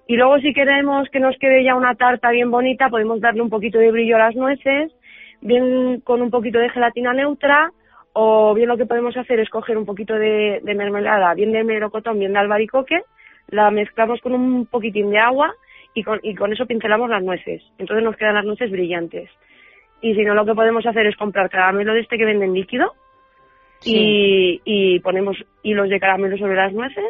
Y 0.07 0.16
luego 0.16 0.39
si 0.39 0.52
queremos 0.52 1.09
que 1.11 1.20
nos 1.20 1.36
quede 1.39 1.65
ya 1.65 1.74
una 1.74 1.94
tarta 1.94 2.31
bien 2.31 2.51
bonita, 2.51 2.89
podemos 2.89 3.20
darle 3.20 3.43
un 3.43 3.51
poquito 3.51 3.78
de 3.78 3.90
brillo 3.90 4.16
a 4.16 4.27
las 4.27 4.36
nueces, 4.36 4.93
bien 5.40 6.01
con 6.01 6.23
un 6.23 6.31
poquito 6.31 6.59
de 6.59 6.70
gelatina 6.70 7.12
neutra, 7.12 7.70
o 8.12 8.55
bien 8.55 8.69
lo 8.69 8.77
que 8.77 8.86
podemos 8.86 9.16
hacer 9.16 9.40
es 9.40 9.48
coger 9.48 9.78
un 9.78 9.86
poquito 9.86 10.15
de, 10.15 10.61
de 10.62 10.74
mermelada, 10.74 11.32
bien 11.35 11.52
de 11.52 11.65
melocotón, 11.65 12.19
bien 12.19 12.32
de 12.32 12.40
albaricoque, 12.40 13.02
la 13.51 13.70
mezclamos 13.70 14.20
con 14.20 14.32
un 14.32 14.66
poquitín 14.66 15.10
de 15.10 15.18
agua 15.18 15.52
y 15.94 16.02
con, 16.02 16.20
y 16.22 16.35
con 16.35 16.52
eso 16.52 16.66
pincelamos 16.66 17.10
las 17.10 17.22
nueces. 17.22 17.62
Entonces 17.78 18.05
nos 18.05 18.16
quedan 18.16 18.35
las 18.35 18.44
nueces 18.44 18.70
brillantes. 18.70 19.31
Y 20.02 20.14
si 20.14 20.22
no, 20.22 20.35
lo 20.35 20.47
que 20.47 20.55
podemos 20.55 20.85
hacer 20.86 21.06
es 21.06 21.16
comprar 21.16 21.51
caramelo 21.51 21.93
de 21.93 22.01
este 22.01 22.16
que 22.16 22.24
venden 22.24 22.55
líquido 22.55 22.94
y, 23.85 24.60
y 24.64 25.01
ponemos 25.01 25.36
hilos 25.62 25.89
de 25.89 26.01
caramelo 26.01 26.36
sobre 26.39 26.55
las 26.56 26.72
nueces 26.72 27.05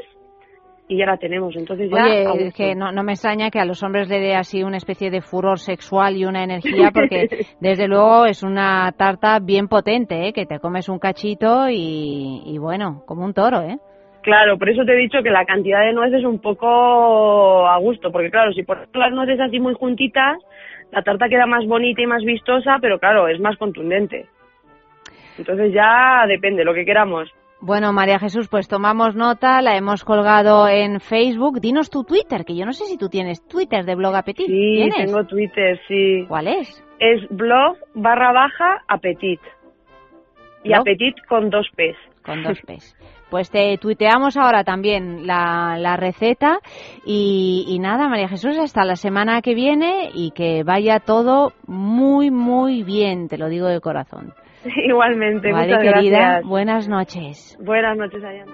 y 0.88 0.96
ya 0.96 1.06
la 1.06 1.16
tenemos. 1.18 1.54
Entonces 1.56 1.88
ya 1.88 2.02
a 2.02 2.04
Oye, 2.04 2.24
gusto. 2.24 2.38
es 2.46 2.54
que 2.54 2.74
no, 2.74 2.90
no 2.90 3.04
me 3.04 3.12
extraña 3.12 3.50
que 3.50 3.60
a 3.60 3.64
los 3.64 3.82
hombres 3.84 4.08
le 4.08 4.18
dé 4.18 4.34
así 4.34 4.64
una 4.64 4.76
especie 4.76 5.10
de 5.10 5.20
furor 5.20 5.60
sexual 5.60 6.16
y 6.16 6.24
una 6.24 6.42
energía, 6.42 6.90
porque 6.92 7.28
desde 7.60 7.86
luego 7.86 8.26
es 8.26 8.42
una 8.42 8.90
tarta 8.92 9.38
bien 9.38 9.68
potente, 9.68 10.26
¿eh? 10.26 10.32
que 10.32 10.46
te 10.46 10.58
comes 10.58 10.88
un 10.88 10.98
cachito 10.98 11.68
y, 11.70 12.42
y 12.44 12.58
bueno, 12.58 13.04
como 13.06 13.24
un 13.24 13.34
toro, 13.34 13.62
¿eh? 13.62 13.78
Claro, 14.22 14.58
por 14.58 14.68
eso 14.68 14.84
te 14.84 14.92
he 14.92 14.96
dicho 14.96 15.22
que 15.22 15.30
la 15.30 15.44
cantidad 15.44 15.80
de 15.80 15.92
nueces 15.92 16.20
es 16.20 16.24
un 16.24 16.40
poco 16.40 17.66
a 17.66 17.78
gusto, 17.78 18.12
porque 18.12 18.30
claro, 18.30 18.52
si 18.52 18.62
pones 18.62 18.88
las 18.92 19.12
nueces 19.12 19.40
así 19.40 19.58
muy 19.58 19.74
juntitas, 19.74 20.36
la 20.92 21.02
tarta 21.02 21.28
queda 21.28 21.46
más 21.46 21.64
bonita 21.66 22.02
y 22.02 22.06
más 22.06 22.22
vistosa, 22.22 22.76
pero 22.80 22.98
claro, 22.98 23.28
es 23.28 23.40
más 23.40 23.56
contundente. 23.56 24.26
Entonces 25.38 25.72
ya 25.72 26.26
depende, 26.28 26.64
lo 26.64 26.74
que 26.74 26.84
queramos. 26.84 27.30
Bueno, 27.62 27.92
María 27.92 28.18
Jesús, 28.18 28.48
pues 28.48 28.68
tomamos 28.68 29.14
nota, 29.14 29.60
la 29.60 29.76
hemos 29.76 30.02
colgado 30.04 30.66
en 30.66 30.98
Facebook. 30.98 31.60
Dinos 31.60 31.90
tu 31.90 32.04
Twitter, 32.04 32.44
que 32.44 32.56
yo 32.56 32.64
no 32.64 32.72
sé 32.72 32.84
si 32.86 32.96
tú 32.96 33.08
tienes 33.10 33.46
Twitter 33.46 33.84
de 33.84 33.94
Blog 33.94 34.16
Apetit. 34.16 34.46
Sí, 34.46 34.76
¿Tienes? 34.76 34.96
tengo 34.96 35.24
Twitter, 35.24 35.78
sí. 35.86 36.24
¿Cuál 36.26 36.48
es? 36.48 36.82
Es 36.98 37.20
blog 37.30 37.76
barra 37.94 38.32
baja 38.32 38.82
apetit. 38.88 39.40
Y 40.64 40.68
¿Blog? 40.70 40.80
apetit 40.80 41.16
con 41.28 41.50
dos 41.50 41.66
P's. 41.76 41.96
Con 42.24 42.42
dos 42.42 42.60
P's. 42.66 42.96
Pues 43.30 43.50
te 43.50 43.78
tuiteamos 43.78 44.36
ahora 44.36 44.64
también 44.64 45.26
la, 45.26 45.76
la 45.78 45.96
receta 45.96 46.58
y, 47.06 47.64
y 47.68 47.78
nada, 47.78 48.08
María 48.08 48.28
Jesús, 48.28 48.58
hasta 48.58 48.84
la 48.84 48.96
semana 48.96 49.40
que 49.40 49.54
viene 49.54 50.10
y 50.12 50.32
que 50.32 50.64
vaya 50.64 50.98
todo 51.00 51.52
muy, 51.66 52.30
muy 52.30 52.82
bien, 52.82 53.28
te 53.28 53.38
lo 53.38 53.48
digo 53.48 53.68
de 53.68 53.80
corazón. 53.80 54.34
Igualmente, 54.88 55.52
Vale, 55.52 55.68
muchas 55.76 55.94
querida, 55.94 56.18
gracias. 56.18 56.46
buenas 56.48 56.88
noches. 56.88 57.58
Buenas 57.64 57.96
noches, 57.96 58.22
Ayana. 58.22 58.52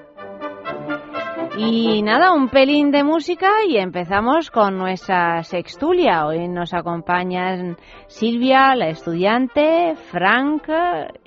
Y 1.58 2.02
nada, 2.02 2.32
un 2.32 2.50
pelín 2.50 2.90
de 2.90 3.02
música 3.02 3.48
y 3.66 3.78
empezamos 3.78 4.50
con 4.50 4.76
nuestra 4.76 5.42
sextulia. 5.42 6.26
Hoy 6.26 6.48
nos 6.48 6.74
acompañan 6.74 7.78
Silvia, 8.08 8.74
la 8.74 8.88
estudiante, 8.88 9.94
Frank, 10.10 10.68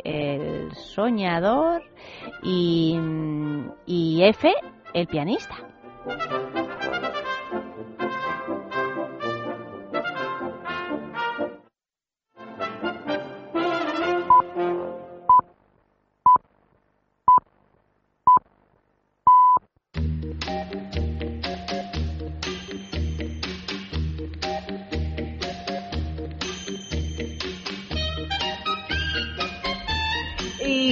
el 0.03 0.71
soñador 0.75 1.81
y, 2.43 2.95
y 3.87 4.23
F, 4.23 4.53
el 4.93 5.07
pianista. 5.07 5.55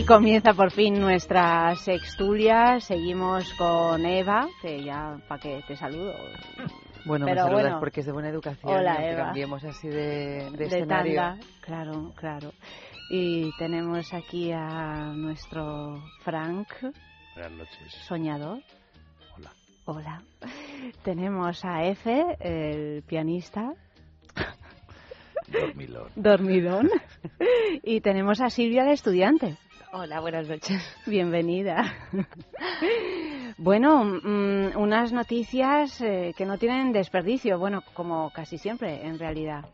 Comienza 0.08 0.54
por 0.54 0.72
fin 0.72 1.00
nuestra 1.00 1.76
sextulia. 1.76 2.80
Seguimos 2.80 3.52
con 3.56 4.06
Eva, 4.06 4.48
que 4.62 4.84
ya 4.84 5.18
para 5.28 5.42
que 5.42 5.62
te 5.68 5.76
saludo. 5.76 6.14
Bueno, 7.06 7.26
Pero 7.26 7.36
me 7.36 7.42
saludas 7.44 7.64
bueno. 7.64 7.80
porque 7.80 8.00
es 8.02 8.06
de 8.06 8.12
buena 8.12 8.30
educación. 8.30 8.74
Hola, 8.74 8.96
Eva. 9.06 9.26
cambiemos 9.26 9.64
así 9.64 9.88
de, 9.88 10.50
de 10.52 10.58
de 10.58 10.66
escenario. 10.66 11.16
tanda. 11.16 11.46
Claro, 11.62 12.14
claro. 12.16 12.52
Y 13.10 13.50
tenemos 13.58 14.14
aquí 14.14 14.52
a 14.52 15.14
nuestro 15.16 16.04
Frank, 16.24 16.68
Buenas 17.36 17.52
noches. 17.54 17.94
soñador. 18.08 18.60
Hola. 19.38 19.52
Hola. 19.86 20.22
Tenemos 21.04 21.64
a 21.64 21.86
F, 21.86 22.26
el 22.42 23.04
pianista. 23.04 23.72
Dormilón. 25.48 26.10
Dormidón. 26.18 26.90
y 27.84 28.02
tenemos 28.02 28.42
a 28.42 28.50
Silvia, 28.50 28.84
la 28.84 28.92
estudiante. 28.92 29.56
Hola, 29.94 30.20
buenas 30.20 30.48
noches. 30.50 30.82
Bienvenida. 31.06 31.94
Bueno, 33.58 34.04
mm, 34.04 34.78
unas 34.78 35.12
noticias 35.14 36.00
eh, 36.02 36.34
que 36.38 36.46
no 36.46 36.58
tienen 36.58 36.92
desperdicio, 36.92 37.58
bueno, 37.58 37.82
como 37.94 38.30
casi 38.32 38.58
siempre, 38.58 39.06
en 39.08 39.18
realidad. 39.18 39.66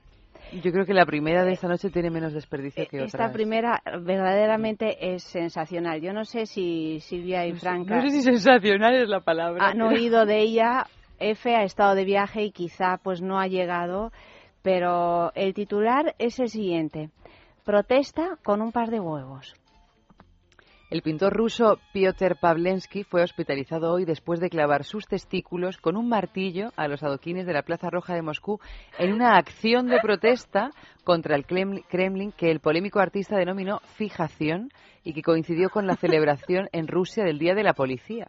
Yo 0.64 0.72
creo 0.72 0.86
que 0.86 0.94
la 0.94 1.06
primera 1.06 1.44
de 1.44 1.54
esta 1.54 1.68
noche 1.68 1.90
tiene 1.90 2.12
menos 2.12 2.32
desperdicio 2.34 2.86
que 2.88 3.04
Esta 3.04 3.18
otras. 3.18 3.32
primera 3.34 3.82
verdaderamente 4.02 5.14
es 5.16 5.24
sensacional. 5.24 6.00
Yo 6.00 6.14
no 6.14 6.26
sé 6.26 6.46
si 6.46 7.00
Silvia 7.00 7.46
y 7.48 7.54
Franca 7.54 7.96
No 7.96 8.02
sé 8.04 8.10
si 8.12 8.22
sensacional 8.22 8.94
es 8.96 9.10
la 9.10 9.22
palabra. 9.22 9.68
han 9.68 9.82
oído 9.82 10.26
de 10.26 10.40
ella. 10.42 10.86
F 11.20 11.56
ha 11.56 11.64
estado 11.64 11.96
de 11.96 12.06
viaje 12.06 12.44
y 12.44 12.52
quizá 12.52 12.98
pues 13.02 13.22
no 13.22 13.40
ha 13.40 13.48
llegado, 13.48 14.12
pero 14.62 15.32
el 15.36 15.54
titular 15.54 16.14
es 16.20 16.40
el 16.40 16.50
siguiente. 16.50 17.10
Protesta 17.66 18.38
con 18.44 18.62
un 18.62 18.72
par 18.72 18.90
de 18.92 19.00
huevos. 19.00 19.56
El 20.94 21.02
pintor 21.02 21.34
ruso 21.34 21.80
Piotr 21.92 22.36
Pavlensky 22.40 23.04
fue 23.04 23.24
hospitalizado 23.24 23.92
hoy 23.92 24.06
después 24.06 24.40
de 24.40 24.52
clavar 24.52 24.84
sus 24.84 25.08
testículos 25.08 25.78
con 25.78 25.98
un 25.98 26.08
martillo 26.08 26.70
a 26.76 26.88
los 26.88 27.02
adoquines 27.02 27.48
de 27.48 27.54
la 27.54 27.64
Plaza 27.64 27.90
Roja 27.90 28.14
de 28.14 28.22
Moscú 28.22 28.60
en 29.00 29.12
una 29.12 29.36
acción 29.38 29.88
de 29.88 29.98
protesta 30.00 30.70
contra 31.04 31.36
el 31.36 31.48
Kreml- 31.48 31.84
Kremlin 31.90 32.32
que 32.32 32.52
el 32.52 32.60
polémico 32.60 33.00
artista 33.00 33.38
denominó 33.38 33.80
fijación 33.96 34.70
y 35.04 35.16
que 35.16 35.24
coincidió 35.24 35.72
con 35.72 35.88
la 35.88 35.96
celebración 35.96 36.70
en 36.74 36.88
Rusia 36.88 37.24
del 37.24 37.40
Día 37.40 37.56
de 37.56 37.64
la 37.64 37.74
Policía. 37.74 38.28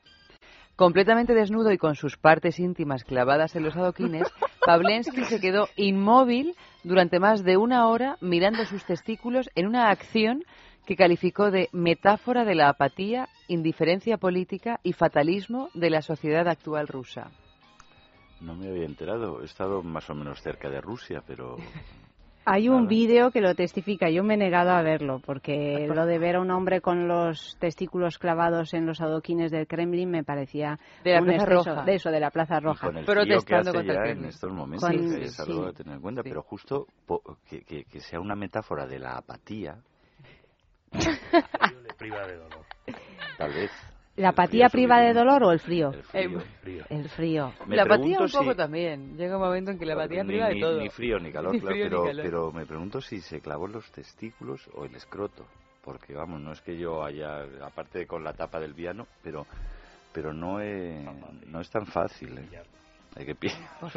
Completamente 0.74 1.34
desnudo 1.34 1.70
y 1.70 1.76
con 1.76 1.96
sus 1.96 2.16
partes 2.16 2.58
íntimas 2.58 3.04
clavadas 3.04 3.54
en 3.56 3.62
los 3.64 3.76
adoquines, 3.76 4.26
Pavlensky 4.64 5.24
se 5.24 5.38
quedó 5.38 5.68
inmóvil 5.76 6.54
durante 6.82 7.20
más 7.20 7.44
de 7.44 7.58
una 7.58 7.88
hora 7.88 8.16
mirando 8.22 8.64
sus 8.64 8.86
testículos 8.86 9.50
en 9.54 9.66
una 9.66 9.90
acción 9.90 10.44
que 10.86 10.97
calificó 10.97 11.51
de 11.51 11.69
metáfora 11.73 12.44
de 12.44 12.55
la 12.55 12.69
apatía, 12.69 13.28
indiferencia 13.48 14.19
política 14.19 14.81
y 14.82 14.93
fatalismo 14.93 15.70
de 15.74 15.90
la 15.90 16.02
sociedad 16.02 16.47
actual 16.48 16.89
rusa. 16.89 17.31
No 18.40 18.55
me 18.55 18.69
había 18.69 18.85
enterado. 18.85 19.40
He 19.43 19.47
estado 19.47 19.82
más 19.82 20.09
o 20.11 20.15
menos 20.15 20.43
cerca 20.43 20.69
de 20.69 20.81
Rusia, 20.81 21.23
pero 21.27 21.56
Hay 22.47 22.69
un 22.69 22.86
vídeo 22.89 23.31
que 23.31 23.40
lo 23.40 23.55
testifica. 23.55 24.11
Yo 24.11 24.23
me 24.23 24.35
he 24.35 24.36
negado 24.36 24.73
a 24.73 24.82
verlo 24.82 25.23
porque 25.24 25.86
lo 25.89 26.05
de 26.05 26.19
ver 26.19 26.36
a 26.36 26.40
un 26.43 26.51
hombre 26.51 26.82
con 26.82 27.09
los 27.09 27.56
testículos 27.59 28.19
clavados 28.19 28.74
en 28.74 28.85
los 28.85 29.01
adoquines 29.01 29.51
del 29.51 29.66
Kremlin 29.66 30.11
me 30.11 30.24
parecía 30.24 30.78
De 31.05 31.12
la 31.15 31.20
un 31.20 31.24
Plaza 31.24 31.43
exceso. 31.44 31.70
Roja. 31.70 31.85
De 31.86 31.94
eso, 31.94 32.11
de 32.11 32.20
la 32.20 32.31
Plaza 32.31 32.61
Roja. 32.61 32.86
con 32.89 32.98
el 32.98 33.06
frío 33.06 33.15
que 33.23 33.27
Protestando 33.28 33.70
hace 33.70 33.78
contra 33.78 33.94
el 34.11 34.15
ya 34.16 34.20
en 34.20 34.24
estos 34.27 34.52
momentos 34.52 34.86
Con- 34.90 34.98
que 35.16 35.23
es 35.24 35.40
algo 35.40 35.62
sí. 35.62 35.69
a 35.70 35.73
tener 35.73 35.94
en 35.94 36.01
cuenta. 36.02 36.23
Pero 36.23 36.43
justo 36.43 36.86
po- 37.06 37.23
que, 37.48 37.62
que- 37.62 37.85
que 37.85 38.01
sea 38.01 38.20
una 38.20 38.35
metáfora 38.36 38.86
de 38.86 38.98
la 38.98 39.16
apatía, 39.16 39.78
Le 40.94 41.94
priva 41.98 42.26
de 42.26 42.36
dolor. 42.36 42.64
tal 43.38 43.52
vez. 43.52 43.70
¿La 44.16 44.28
apatía 44.28 44.68
priva 44.68 45.00
de 45.00 45.12
dolor 45.12 45.42
o 45.42 45.50
el 45.50 45.58
frío? 45.58 45.92
frío. 46.12 46.40
Frío. 46.62 46.84
El 46.88 47.08
frío. 47.08 47.52
Me 47.66 47.74
la 47.74 47.82
apatía 47.82 48.20
un 48.20 48.30
poco 48.30 48.52
si- 48.52 48.56
también. 48.56 49.16
Llega 49.16 49.36
un 49.36 49.42
momento 49.42 49.72
en 49.72 49.78
que 49.78 49.84
la 49.86 49.94
apatía 49.94 50.22
ni, 50.22 50.28
priva 50.28 50.48
de 50.48 50.60
todo. 50.60 50.80
ni 50.80 50.88
frío 50.88 51.18
ni 51.18 51.32
calor, 51.32 51.52
Ni 51.54 51.60
claro, 51.60 51.74
ni 51.76 51.82
pero, 51.82 52.04
calor. 52.04 52.22
pero 52.24 52.52
me 52.52 52.64
pregunto 52.66 53.00
si 53.00 53.20
se 53.20 53.40
clavó 53.40 53.66
en 53.66 53.72
los 53.72 53.90
testículos 53.90 54.60
o 54.74 54.84
el 54.84 54.94
escroto. 54.94 55.44
Porque, 55.82 56.14
vamos, 56.14 56.40
no 56.40 56.52
es 56.52 56.60
que 56.60 56.78
yo 56.78 57.04
haya, 57.04 57.42
aparte 57.62 57.98
de 58.00 58.06
con 58.06 58.22
la 58.22 58.32
tapa 58.32 58.60
del 58.60 58.74
piano, 58.74 59.06
pero 59.22 59.46
pero 60.12 60.32
no, 60.32 60.60
he- 60.60 61.04
no 61.48 61.60
es 61.60 61.68
tan 61.70 61.84
fácil. 61.86 62.38
¿eh? 62.38 62.62
Hay 63.16 63.26
que 63.26 63.36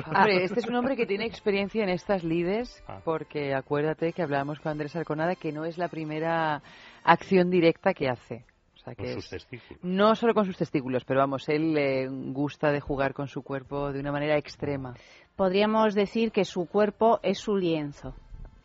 Hombre, 0.05 0.43
este 0.45 0.59
es 0.61 0.65
un 0.67 0.75
hombre 0.75 0.95
que 0.95 1.05
tiene 1.05 1.25
experiencia 1.25 1.83
en 1.83 1.89
estas 1.89 2.23
lides, 2.23 2.83
Ah. 2.87 3.01
porque 3.05 3.53
acuérdate 3.53 4.13
que 4.13 4.23
hablábamos 4.23 4.59
con 4.59 4.71
Andrés 4.71 4.95
Alconada 4.95 5.35
que 5.35 5.51
no 5.51 5.63
es 5.63 5.77
la 5.77 5.89
primera 5.89 6.61
acción 7.07 7.49
directa 7.49 7.93
que 7.93 8.07
hace. 8.09 8.45
O 8.75 8.79
sea, 8.79 8.93
Con 8.95 9.05
que 9.05 9.13
sus 9.13 9.25
es- 9.25 9.29
testículos. 9.47 9.83
No 9.83 10.15
solo 10.15 10.33
con 10.33 10.45
sus 10.45 10.55
testículos, 10.57 11.03
pero 11.05 11.19
vamos, 11.21 11.49
él 11.49 11.73
le 11.73 12.07
gusta 12.07 12.71
de 12.71 12.79
jugar 12.79 13.13
con 13.13 13.27
su 13.27 13.41
cuerpo 13.41 13.91
de 13.91 13.99
una 13.99 14.11
manera 14.11 14.37
extrema. 14.37 14.93
Podríamos 15.35 15.93
decir 15.95 16.31
que 16.31 16.45
su 16.45 16.65
cuerpo 16.67 17.19
es 17.23 17.39
su 17.39 17.55
lienzo. 17.57 18.13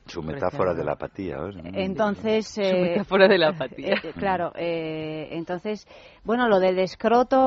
Su 0.06 0.20
metáfora 0.22 0.74
de 0.74 0.84
la 0.84 0.92
apatía. 0.92 1.36
Entonces, 1.74 2.48
Su 2.48 2.60
eh, 2.60 2.82
metáfora 2.82 3.28
de 3.28 3.38
la 3.38 3.50
apatía. 3.50 3.94
eh, 4.02 4.12
claro, 4.18 4.52
eh, 4.56 5.28
entonces, 5.32 5.86
bueno, 6.24 6.48
lo 6.48 6.58
del 6.58 6.78
escroto 6.80 7.38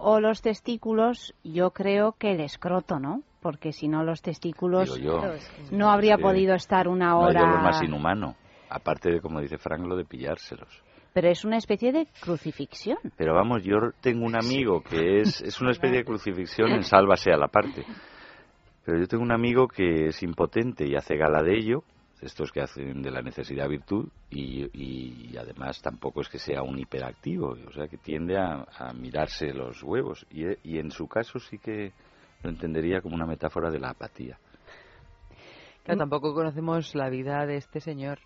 o 0.00 0.18
los 0.20 0.40
testículos, 0.40 1.34
yo 1.44 1.70
creo 1.72 2.12
que 2.12 2.32
el 2.32 2.40
escroto, 2.40 2.98
¿no? 2.98 3.22
Porque 3.40 3.72
si 3.72 3.88
no 3.88 4.04
los 4.04 4.22
testículos 4.22 4.98
yo. 4.98 5.20
no 5.70 5.90
habría 5.90 6.16
Sí. 6.16 6.22
podido 6.22 6.54
estar 6.54 6.88
una 6.88 7.10
No 7.10 7.20
hora. 7.20 7.40
dolor 7.40 7.62
más 7.62 7.82
inhumano. 7.82 8.34
Aparte 8.70 9.10
de, 9.10 9.20
como 9.20 9.40
dice 9.40 9.58
Frank, 9.58 9.86
lo 9.86 9.96
de 9.96 10.04
pillárselos. 10.04 10.82
Pero 11.14 11.28
es 11.28 11.44
una 11.44 11.56
especie 11.56 11.92
de 11.92 12.06
crucifixión. 12.20 12.98
Pero 13.16 13.34
vamos, 13.34 13.62
yo 13.64 13.76
tengo 14.00 14.24
un 14.24 14.36
amigo 14.36 14.82
que 14.82 15.20
es, 15.20 15.40
es 15.40 15.60
una 15.60 15.72
especie 15.72 15.98
de 15.98 16.04
crucifixión 16.06 16.70
en 16.70 16.84
sálvase 16.84 17.32
a 17.32 17.36
la 17.36 17.48
parte. 17.48 17.84
Pero 18.84 19.00
yo 19.00 19.06
tengo 19.06 19.22
un 19.22 19.32
amigo 19.32 19.68
que 19.68 20.06
es 20.06 20.22
impotente 20.22 20.86
y 20.86 20.94
hace 20.94 21.16
gala 21.16 21.42
de 21.42 21.56
ello, 21.56 21.82
estos 22.20 22.50
que 22.52 22.60
hacen 22.60 23.02
de 23.02 23.10
la 23.10 23.22
necesidad 23.22 23.68
virtud, 23.68 24.08
y, 24.30 24.68
y 24.72 25.36
además 25.36 25.80
tampoco 25.82 26.20
es 26.20 26.28
que 26.28 26.38
sea 26.38 26.62
un 26.62 26.78
hiperactivo, 26.78 27.56
o 27.66 27.72
sea 27.72 27.88
que 27.88 27.96
tiende 27.96 28.36
a, 28.36 28.66
a 28.78 28.92
mirarse 28.92 29.52
los 29.52 29.82
huevos. 29.82 30.26
Y, 30.30 30.44
y 30.62 30.78
en 30.78 30.90
su 30.90 31.06
caso 31.06 31.38
sí 31.38 31.58
que 31.58 31.92
lo 32.42 32.50
entendería 32.50 33.00
como 33.00 33.14
una 33.14 33.26
metáfora 33.26 33.70
de 33.70 33.78
la 33.78 33.90
apatía. 33.90 34.38
Claro, 35.84 35.98
tampoco 35.98 36.34
conocemos 36.34 36.94
la 36.94 37.08
vida 37.08 37.46
de 37.46 37.56
este 37.56 37.80
señor. 37.80 38.18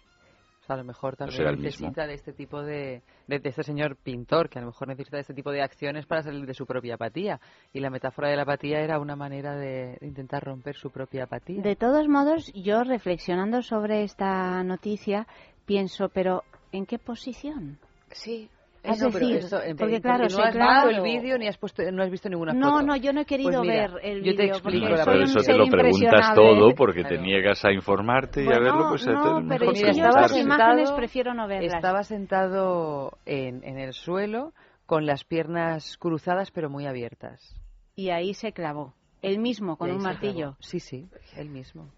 O 0.62 0.64
sea, 0.64 0.74
a 0.74 0.78
lo 0.78 0.84
mejor 0.84 1.16
también 1.16 1.44
el 1.44 1.60
necesita 1.60 2.06
de 2.06 2.14
este 2.14 2.32
tipo 2.32 2.62
de, 2.62 3.02
de, 3.26 3.38
de 3.40 3.48
este 3.48 3.64
señor 3.64 3.96
pintor, 3.96 4.48
que 4.48 4.60
a 4.60 4.62
lo 4.62 4.68
mejor 4.68 4.86
necesita 4.86 5.16
de 5.16 5.22
este 5.22 5.34
tipo 5.34 5.50
de 5.50 5.60
acciones 5.60 6.06
para 6.06 6.22
salir 6.22 6.46
de 6.46 6.54
su 6.54 6.66
propia 6.66 6.94
apatía. 6.94 7.40
Y 7.72 7.80
la 7.80 7.90
metáfora 7.90 8.28
de 8.28 8.36
la 8.36 8.42
apatía 8.42 8.78
era 8.78 9.00
una 9.00 9.16
manera 9.16 9.56
de, 9.56 9.98
de 10.00 10.06
intentar 10.06 10.44
romper 10.44 10.76
su 10.76 10.90
propia 10.90 11.24
apatía. 11.24 11.60
De 11.60 11.74
todos 11.74 12.06
modos, 12.06 12.52
yo 12.54 12.84
reflexionando 12.84 13.62
sobre 13.62 14.04
esta 14.04 14.62
noticia, 14.62 15.26
pienso, 15.66 16.08
pero 16.10 16.44
¿en 16.70 16.86
qué 16.86 16.98
posición? 17.00 17.78
Sí. 18.12 18.48
Es 18.82 19.00
no, 19.00 19.10
pero 19.12 19.26
decir, 19.28 19.44
eso, 19.44 19.62
en- 19.62 19.76
porque 19.76 20.00
claro, 20.00 20.24
no 20.24 20.28
sí, 20.30 20.42
has 20.42 20.50
claro. 20.52 20.88
visto 20.88 21.04
el 21.06 21.12
vídeo 21.12 21.38
ni 21.38 21.46
has, 21.46 21.56
puesto, 21.56 21.82
no 21.92 22.02
has 22.02 22.10
visto 22.10 22.28
ninguna 22.28 22.52
No, 22.52 22.72
foto. 22.72 22.86
no, 22.86 22.96
yo 22.96 23.12
no 23.12 23.20
he 23.20 23.24
querido 23.24 23.50
Pues 23.50 23.60
mira, 23.60 23.88
ver 23.88 24.00
el 24.02 24.24
Yo 24.24 24.34
te 24.34 24.42
vídeo, 24.42 24.54
explico 24.56 24.86
porque 24.88 25.04
Por 25.04 25.14
un 25.16 25.22
eso 25.22 25.40
te 25.40 25.54
lo 25.54 25.66
preguntas 25.66 26.34
todo, 26.34 26.74
porque 26.74 27.04
te 27.04 27.18
niegas 27.18 27.64
a 27.64 27.72
informarte 27.72 28.42
y 28.42 28.46
a 28.46 28.58
Bueno, 28.58 28.64
verlo, 28.64 28.88
pues 28.88 29.06
no, 29.06 29.12
entonces 29.12 29.58
pero 29.60 29.72
que 29.72 29.94
yo 29.94 30.04
las 30.08 30.36
imágenes 30.36 30.90
prefiero 30.92 31.32
no 31.32 31.46
verlas. 31.46 31.74
Estaba 31.74 32.02
sentado 32.02 33.18
en, 33.24 33.62
en 33.62 33.78
el 33.78 33.92
suelo 33.92 34.52
con 34.86 35.06
las 35.06 35.22
piernas 35.24 35.96
cruzadas 35.98 36.50
pero 36.50 36.68
muy 36.68 36.86
abiertas. 36.86 37.54
Y 37.94 38.10
ahí 38.10 38.34
se 38.34 38.52
clavó. 38.52 38.94
Él 39.20 39.38
mismo, 39.38 39.76
con 39.76 39.90
un 39.92 40.02
martillo. 40.02 40.34
clavó. 40.34 40.56
Sí, 40.58 40.80
sí, 40.80 41.06
él 41.36 41.48
mismo. 41.50 41.88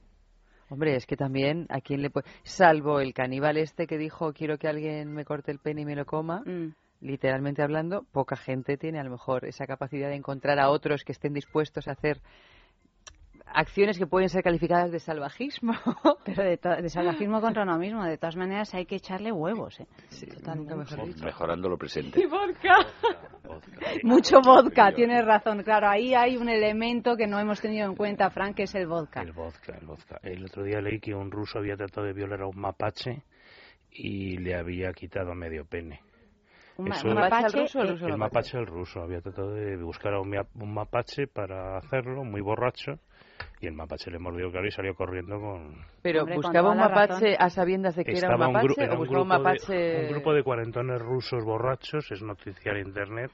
Hombre, 0.70 0.97
es 0.97 1.07
que 1.07 1.16
también 1.16 1.66
a 1.69 1.81
quién 1.81 2.03
le 2.03 2.11
puede... 2.11 2.27
Salvo 2.43 3.01
el 3.01 3.12
caníbal 3.15 3.57
este 3.57 3.86
que 3.86 3.99
dijo 3.99 4.32
quiero 4.32 4.59
que 4.59 4.69
alguien 4.69 5.12
me 5.12 5.24
corte 5.24 5.53
el 5.53 5.59
pene 5.59 5.82
y 5.82 5.85
me 5.85 5.97
lo 5.97 6.07
coma, 6.07 6.43
Mm. 6.47 6.74
literalmente 7.01 7.62
hablando, 7.62 8.05
poca 8.12 8.36
gente 8.36 8.77
tiene 8.77 8.99
a 8.99 9.05
lo 9.05 9.11
mejor 9.11 9.45
esa 9.45 9.66
capacidad 9.66 10.09
de 10.09 10.16
encontrar 10.16 10.59
a 10.59 10.70
otros 10.70 11.05
que 11.05 11.12
estén 11.12 11.35
dispuestos 11.35 11.86
a 11.89 11.93
hacer 11.93 12.20
acciones 13.55 13.99
que 13.99 14.07
pueden 14.07 14.29
ser 14.29 14.43
calificadas 14.43 14.91
de 14.91 14.99
salvajismo. 14.99 15.73
Pero 16.25 16.43
de, 16.43 16.89
salvajismo 16.89 17.41
contra 17.41 17.63
uno 17.63 17.79
mismo. 17.79 18.05
De 18.05 18.19
todas 18.19 18.37
maneras, 18.37 18.75
hay 18.75 18.85
que 18.87 18.97
echarle 18.97 19.33
huevos. 19.33 19.79
¿eh? 19.81 19.87
mejor 20.77 21.07
dicho. 21.07 21.25
Mejorando 21.25 21.69
lo 21.69 21.79
presente. 21.79 22.21
Y 22.25 22.27
vodka. 22.27 22.77
Mucho 24.03 24.41
vodka, 24.41 24.93
tienes 24.93 25.25
razón. 25.25 25.63
Claro, 25.63 25.89
ahí 25.89 26.15
hay 26.15 26.37
un 26.37 26.49
elemento 26.49 27.17
que 27.17 27.27
no 27.27 27.39
hemos 27.39 27.61
tenido 27.61 27.87
en 27.87 27.95
cuenta, 27.95 28.31
Frank, 28.31 28.57
que 28.57 28.65
es 28.65 28.75
el 28.75 28.87
vodka. 28.87 29.23
El 29.23 29.33
vodka, 29.33 29.77
el 29.79 29.87
vodka. 29.87 30.19
El 30.23 30.45
otro 30.45 30.65
día 30.65 30.81
leí 30.81 30.99
que 31.01 31.15
un 31.15 31.31
ruso 31.31 31.59
había 31.59 31.77
tratado 31.77 32.07
de 32.07 32.13
violar 32.13 32.43
a 32.43 32.47
un 32.47 32.59
mapache 32.59 33.23
y 33.91 34.39
le 34.39 34.55
había 34.57 34.93
quitado 34.93 35.35
medio 35.35 35.65
pene. 35.65 36.01
Un 36.77 36.89
ma- 36.89 36.97
Eso- 36.97 37.09
un 37.09 37.15
mapache, 37.15 37.61
ruso 37.61 37.81
el 37.83 37.89
ruso 37.91 38.07
El 38.09 38.17
mapache? 38.17 38.59
el 38.59 38.67
ruso. 38.67 39.01
Había 39.01 39.21
tratado 39.21 39.53
de 39.55 39.77
buscar 39.77 40.15
a 40.15 40.21
un, 40.21 40.35
un 40.61 40.75
mapache 40.75 41.27
para 41.29 41.77
hacerlo, 41.79 42.25
muy 42.25 42.41
borracho, 42.41 42.99
y 43.61 43.66
el 43.66 43.74
mapache 43.74 44.11
le 44.11 44.19
mordió 44.19 44.51
claro 44.51 44.66
y 44.66 44.70
salió 44.70 44.94
corriendo 44.94 45.40
con... 45.40 45.74
Pero 46.02 46.20
Hombre, 46.20 46.36
buscaba 46.36 46.70
un 46.70 46.78
mapache 46.78 47.31
razón. 47.32 47.36
a 47.47 47.51
sabiendas 47.51 47.97
de 47.97 48.05
que 48.05 48.11
era 48.12 48.20
Estaba 48.28 48.48
un 48.48 48.56
un 48.56 48.62
gru- 48.62 48.69
mapache 48.69 48.85
era 48.85 48.93
o 48.93 48.94
un 48.94 48.98
buscaba 49.01 49.23
un 49.23 49.28
grupo 49.28 49.39
de- 49.39 49.44
mapache... 49.44 50.01
un 50.06 50.09
grupo 50.12 50.35
de 50.35 50.43
cuarentones 50.43 51.01
rusos 51.01 51.44
borrachos, 51.44 52.11
es 52.12 52.23
noticia 52.23 52.73
en 52.73 52.86
internet, 52.86 53.31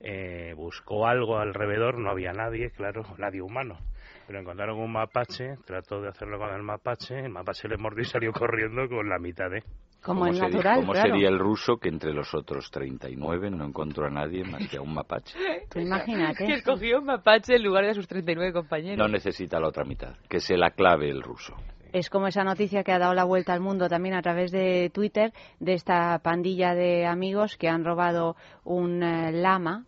eh, 0.00 0.54
buscó 0.56 1.06
algo 1.06 1.38
alrededor, 1.38 1.98
no 1.98 2.10
había 2.10 2.32
nadie, 2.32 2.70
claro, 2.70 3.02
nadie 3.18 3.42
humano. 3.42 3.78
Pero 4.26 4.40
encontraron 4.40 4.78
un 4.78 4.92
mapache, 4.92 5.56
trató 5.66 6.00
de 6.00 6.08
hacerlo 6.08 6.38
con 6.38 6.54
el 6.54 6.62
mapache, 6.62 7.18
el 7.18 7.30
mapache 7.30 7.68
le 7.68 7.76
mordió 7.76 8.02
y 8.02 8.06
salió 8.06 8.32
corriendo 8.32 8.88
con 8.88 9.08
la 9.08 9.18
mitad 9.18 9.50
de... 9.50 9.62
Como 10.02 10.20
¿Cómo 10.20 10.26
el 10.30 10.34
sería- 10.36 10.48
natural, 10.50 10.76
¿Cómo 10.80 10.92
claro. 10.92 11.10
sería 11.10 11.28
el 11.28 11.38
ruso 11.38 11.76
que 11.76 11.88
entre 11.90 12.12
los 12.14 12.34
otros 12.34 12.70
39 12.70 13.50
no 13.50 13.64
encontró 13.66 14.06
a 14.06 14.10
nadie 14.10 14.44
más 14.44 14.66
que 14.68 14.78
a 14.78 14.80
un 14.80 14.94
mapache? 14.94 15.36
Imagínate. 15.76 16.46
Que 16.46 16.54
escogió 16.54 16.98
un 17.00 17.04
mapache 17.04 17.56
en 17.56 17.62
lugar 17.62 17.84
de 17.84 17.94
sus 17.94 18.08
39 18.08 18.52
compañeros. 18.52 18.98
No 18.98 19.08
necesita 19.08 19.60
la 19.60 19.68
otra 19.68 19.84
mitad, 19.84 20.14
que 20.28 20.40
se 20.40 20.56
la 20.56 20.70
clave 20.70 21.10
el 21.10 21.22
ruso. 21.22 21.54
Es 21.92 22.08
como 22.08 22.28
esa 22.28 22.44
noticia 22.44 22.84
que 22.84 22.92
ha 22.92 22.98
dado 23.00 23.14
la 23.14 23.24
vuelta 23.24 23.52
al 23.52 23.60
mundo 23.60 23.88
también 23.88 24.14
a 24.14 24.22
través 24.22 24.52
de 24.52 24.90
Twitter 24.94 25.32
de 25.58 25.74
esta 25.74 26.18
pandilla 26.20 26.72
de 26.74 27.04
amigos 27.04 27.56
que 27.56 27.68
han 27.68 27.84
robado 27.84 28.36
un 28.64 29.02
eh, 29.02 29.32
lama, 29.32 29.84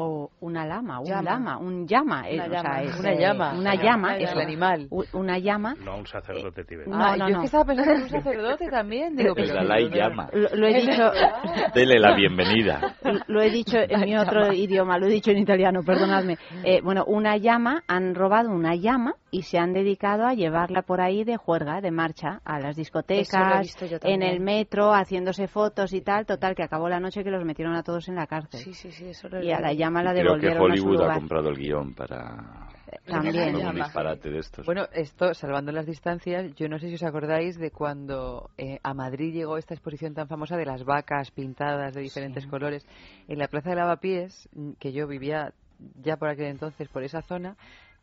o 0.00 0.30
una 0.40 0.64
lama, 0.64 1.00
un 1.00 1.06
Llama. 1.06 1.22
lama, 1.22 1.58
un 1.58 1.86
llama, 1.88 2.20
Una 2.20 2.28
eh, 2.28 2.40
o 2.40 2.44
sea, 2.50 2.62
llama. 2.62 2.82
es, 2.82 3.00
Una 3.00 3.12
eh, 3.12 3.18
llama. 3.20 3.50
una 3.50 3.58
Una 3.58 3.74
llama, 3.74 3.82
llama, 3.82 4.16
eso. 4.18 4.32
el 4.34 4.40
animal. 4.40 4.88
Una 5.12 5.38
llama. 5.38 5.74
No 5.84 5.96
un 5.96 6.06
sacerdote 6.06 6.62
tibetano. 6.64 6.96
No, 6.96 7.04
Ah, 7.04 7.16
no, 7.16 7.24
yo 7.24 7.26
es 7.26 7.32
no. 7.34 7.40
que 7.40 7.46
estaba 7.46 7.64
pensando 7.64 7.92
en 7.94 8.02
un 8.02 8.08
sacerdote 8.22 8.68
también. 8.68 9.16
Digo, 9.16 9.34
El 9.36 9.42
pero- 9.48 9.54
Dalai 9.54 9.90
Llama. 9.90 10.28
Lo, 10.32 10.48
lo 10.54 10.66
he 10.68 10.74
dicho, 10.80 11.10
Dele 11.74 11.98
la 11.98 12.14
bienvenida. 12.14 12.94
lo 13.26 13.40
he 13.42 13.50
dicho 13.50 13.76
en 13.78 14.00
mi 14.02 14.16
otro 14.16 14.52
idioma, 14.52 14.98
lo 14.98 15.06
he 15.06 15.10
dicho 15.10 15.32
en 15.32 15.38
italiano, 15.38 15.82
perdonadme. 15.82 16.38
Eh, 16.62 16.80
bueno, 16.82 17.04
una 17.06 17.36
llama, 17.36 17.82
han 17.88 18.14
robado 18.14 18.50
una 18.50 18.76
llama 18.76 19.14
y 19.32 19.42
se 19.42 19.58
han 19.58 19.72
dedicado 19.72 20.26
a 20.26 20.34
llevarla 20.34 20.82
por 20.82 21.00
ahí 21.00 21.24
de 21.24 21.36
juerga, 21.36 21.80
de 21.80 21.90
marcha, 21.90 22.40
a 22.44 22.60
las 22.60 22.76
discotecas, 22.76 23.76
en 24.02 24.22
el 24.22 24.40
metro, 24.40 24.92
haciéndose 24.94 25.48
fotos 25.48 25.92
y 25.92 26.02
tal. 26.02 26.24
Total, 26.24 26.54
que 26.54 26.62
acabó 26.62 26.88
la 26.88 27.00
noche 27.00 27.24
que 27.24 27.30
los 27.30 27.44
metieron 27.44 27.74
a 27.74 27.82
todos 27.82 28.08
en 28.08 28.14
la 28.14 28.26
cárcel. 28.26 28.60
Sí, 28.60 28.72
sí, 28.74 28.90
sí, 28.92 29.08
eso 29.08 29.28
lo 29.28 29.38
he 29.38 29.44
Y 29.46 29.50
a 29.50 29.60
la 29.60 29.68
leído. 29.68 29.78
Llama 29.88 30.02
la 30.02 30.12
Creo 30.12 30.38
que 30.38 30.46
devolvieron 30.46 30.72
a 30.72 30.76
su 30.76 30.86
Hollywood 30.86 31.10
ha 31.10 31.14
comprado 31.14 31.48
el 31.48 31.56
guion 31.56 31.94
para 31.94 32.68
También. 33.06 33.56
un 33.56 33.74
disparate 33.74 34.30
de 34.30 34.38
estos. 34.38 34.66
Bueno, 34.66 34.86
esto, 34.92 35.34
salvando 35.34 35.72
las 35.72 35.86
distancias, 35.86 36.54
yo 36.54 36.68
no 36.68 36.78
sé 36.78 36.88
si 36.88 36.94
os 36.94 37.02
acordáis 37.02 37.58
de 37.58 37.70
cuando 37.70 38.50
eh, 38.56 38.78
a 38.82 38.94
Madrid 38.94 39.34
llegó 39.34 39.56
esta 39.58 39.74
exposición 39.74 40.14
tan 40.14 40.28
famosa 40.28 40.56
de 40.56 40.66
las 40.66 40.84
vacas 40.84 41.30
pintadas 41.30 41.94
de 41.94 42.00
diferentes 42.00 42.46
colores. 42.46 42.86
En 43.28 43.38
la 43.38 43.48
Plaza 43.48 43.70
de 43.70 43.76
Lavapiés, 43.76 44.48
mm, 44.54 44.72
que 44.78 44.92
yo 44.92 45.06
vivía 45.06 45.52
ya 46.02 46.16
por 46.16 46.28
aquel 46.28 46.46
entonces 46.46 46.88
por 46.88 47.02
esa 47.02 47.22
zona, 47.22 47.56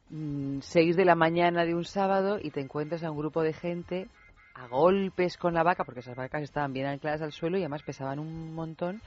mm, 0.10 0.60
seis 0.62 0.96
de 0.96 1.06
la 1.06 1.16
mañana 1.16 1.66
de 1.66 1.76
un 1.76 1.86
sábado 1.86 2.40
y 2.42 2.52
te 2.52 2.62
encuentras 2.62 3.04
a 3.04 3.12
un 3.12 3.18
grupo 3.18 3.44
de 3.44 3.54
gente 3.54 4.08
a 4.56 4.68
golpes 4.68 5.38
con 5.38 5.54
la 5.54 5.64
vaca, 5.64 5.84
porque 5.84 6.00
esas 6.00 6.16
vacas 6.16 6.44
estaban 6.44 6.72
bien 6.72 6.88
ancladas 6.88 7.22
al 7.22 7.34
suelo 7.34 7.58
y 7.58 7.62
además 7.62 7.84
pesaban 7.84 8.20
un 8.20 8.54
montón, 8.54 9.02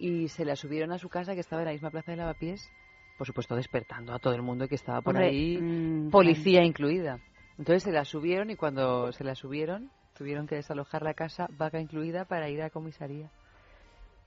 y 0.00 0.28
se 0.28 0.44
la 0.44 0.56
subieron 0.56 0.92
a 0.92 0.98
su 0.98 1.08
casa 1.08 1.34
que 1.34 1.40
estaba 1.40 1.62
en 1.62 1.66
la 1.66 1.72
misma 1.72 1.90
Plaza 1.90 2.10
de 2.10 2.16
Lavapiés, 2.16 2.72
por 3.18 3.26
supuesto 3.26 3.54
despertando 3.54 4.14
a 4.14 4.18
todo 4.18 4.34
el 4.34 4.42
mundo 4.42 4.66
que 4.66 4.74
estaba 4.74 5.02
por 5.02 5.14
Hombre, 5.14 5.28
ahí, 5.28 5.58
mm, 5.60 6.10
policía 6.10 6.64
incluida. 6.64 7.18
Entonces 7.58 7.82
se 7.82 7.92
la 7.92 8.06
subieron 8.06 8.50
y 8.50 8.56
cuando 8.56 9.12
se 9.12 9.24
la 9.24 9.34
subieron 9.34 9.90
tuvieron 10.16 10.46
que 10.46 10.54
desalojar 10.54 11.02
la 11.02 11.12
casa, 11.12 11.46
vaca 11.56 11.78
incluida, 11.78 12.24
para 12.24 12.48
ir 12.48 12.62
a 12.62 12.70
comisaría. 12.70 13.30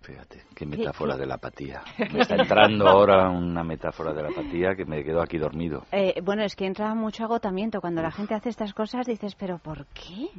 Fíjate, 0.02 0.44
qué 0.54 0.66
metáfora 0.66 1.18
de 1.18 1.26
la 1.26 1.36
apatía. 1.36 1.82
Me 2.14 2.20
está 2.20 2.36
entrando 2.36 2.88
ahora 2.88 3.30
una 3.30 3.64
metáfora 3.64 4.14
de 4.14 4.22
la 4.22 4.30
apatía 4.30 4.76
que 4.76 4.86
me 4.86 5.04
quedo 5.04 5.22
aquí 5.22 5.38
dormido. 5.38 5.86
Eh, 5.92 6.20
bueno, 6.22 6.44
es 6.44 6.56
que 6.56 6.66
entra 6.66 6.94
mucho 6.94 7.24
agotamiento. 7.24 7.80
Cuando 7.80 8.02
la 8.02 8.12
gente 8.12 8.34
hace 8.34 8.50
estas 8.50 8.74
cosas 8.74 9.06
dices, 9.06 9.36
¿pero 9.36 9.60
por 9.60 9.86
qué? 9.88 10.30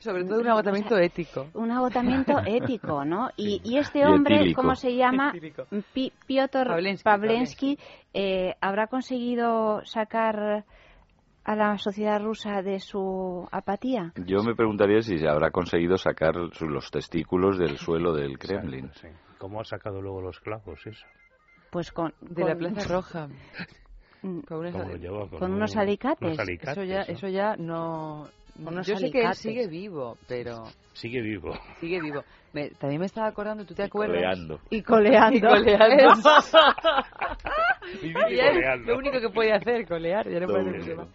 Sobre 0.00 0.24
todo 0.24 0.40
un 0.40 0.48
agotamiento 0.48 0.96
ético. 0.98 1.46
Un 1.54 1.70
agotamiento 1.70 2.32
ético, 2.46 3.04
¿no? 3.04 3.30
Y, 3.36 3.60
y 3.64 3.76
este 3.78 4.04
hombre. 4.06 4.52
¿cómo 4.54 4.74
se 4.74 4.96
llama? 4.96 5.32
Pi- 5.94 6.12
Piotr 6.26 6.66
Pavlensky, 6.66 7.04
Pavlensky, 7.04 7.78
eh, 8.14 8.54
¿habrá 8.60 8.86
conseguido 8.88 9.84
sacar 9.84 10.64
a 11.44 11.56
la 11.56 11.78
sociedad 11.78 12.20
rusa 12.20 12.62
de 12.62 12.80
su 12.80 13.46
apatía? 13.52 14.12
Yo 14.26 14.42
me 14.42 14.54
preguntaría 14.54 15.00
si 15.02 15.18
se 15.18 15.28
habrá 15.28 15.50
conseguido 15.50 15.96
sacar 15.96 16.34
su- 16.52 16.66
los 16.66 16.90
testículos 16.90 17.58
del 17.58 17.76
suelo 17.78 18.12
del 18.14 18.38
Kremlin. 18.38 18.90
Sí. 18.94 19.08
¿Cómo 19.38 19.60
ha 19.60 19.64
sacado 19.64 20.00
luego 20.02 20.20
los 20.20 20.38
clavos 20.40 20.86
eso? 20.86 21.06
Pues 21.70 21.92
con... 21.92 22.12
De 22.20 22.44
la 22.44 22.54
Plaza 22.56 22.88
Roja. 22.92 23.28
Mm, 24.22 24.40
Con, 24.40 24.58
unos- 24.58 24.72
¿Cómo 24.72 24.84
lo 24.84 24.96
lleva? 24.96 25.18
Con 25.30 25.38
con 25.38 25.50
un- 25.52 25.56
unos 25.56 25.76
alicates. 25.78 26.20
unos 26.20 26.38
alicates, 26.40 26.72
Eso 26.76 26.84
ya, 26.84 27.00
eso 27.04 27.28
ya 27.28 27.56
no... 27.56 28.28
Unos 28.68 28.86
Yo 28.86 28.96
sé 28.96 29.10
que 29.10 29.22
él 29.24 29.34
sigue 29.34 29.66
vivo, 29.66 30.16
pero 30.28 30.64
Sigue 30.92 31.20
vivo. 31.22 31.54
sigue 31.80 32.00
vivo. 32.00 32.22
Me- 32.52 32.70
también 32.70 33.00
me 33.00 33.06
estaba 33.06 33.28
acordando, 33.28 33.64
¿tú 33.64 33.74
te 33.74 33.84
acuerdas? 33.84 34.16
coleando. 34.16 34.60
Y 34.70 34.82
coleando. 34.82 35.36
Y 35.38 35.40
coleando. 35.40 36.14
Y 38.02 38.12
coleando. 38.12 38.92
Lo 38.92 38.98
único 38.98 39.20
que 39.20 39.28
puede 39.30 39.52
hacer, 39.52 39.86
colear. 39.86 40.28
Ya 40.28 40.40
no 40.40 40.46
puede 40.46 40.60
hacer 40.68 40.80
mucho 40.80 40.96
más. 40.96 41.08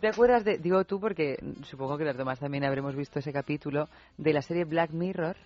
¿Te 0.00 0.08
acuerdas 0.08 0.44
de, 0.44 0.58
digo 0.58 0.84
tú, 0.84 0.98
porque 1.00 1.36
supongo 1.64 1.96
que 1.98 2.04
los 2.04 2.16
demás 2.16 2.38
también 2.40 2.64
habremos 2.64 2.94
visto 2.96 3.18
ese 3.18 3.32
capítulo, 3.32 3.88
de 4.16 4.32
la 4.32 4.42
serie 4.42 4.64
Black 4.64 4.90
Mirror, 4.90 5.36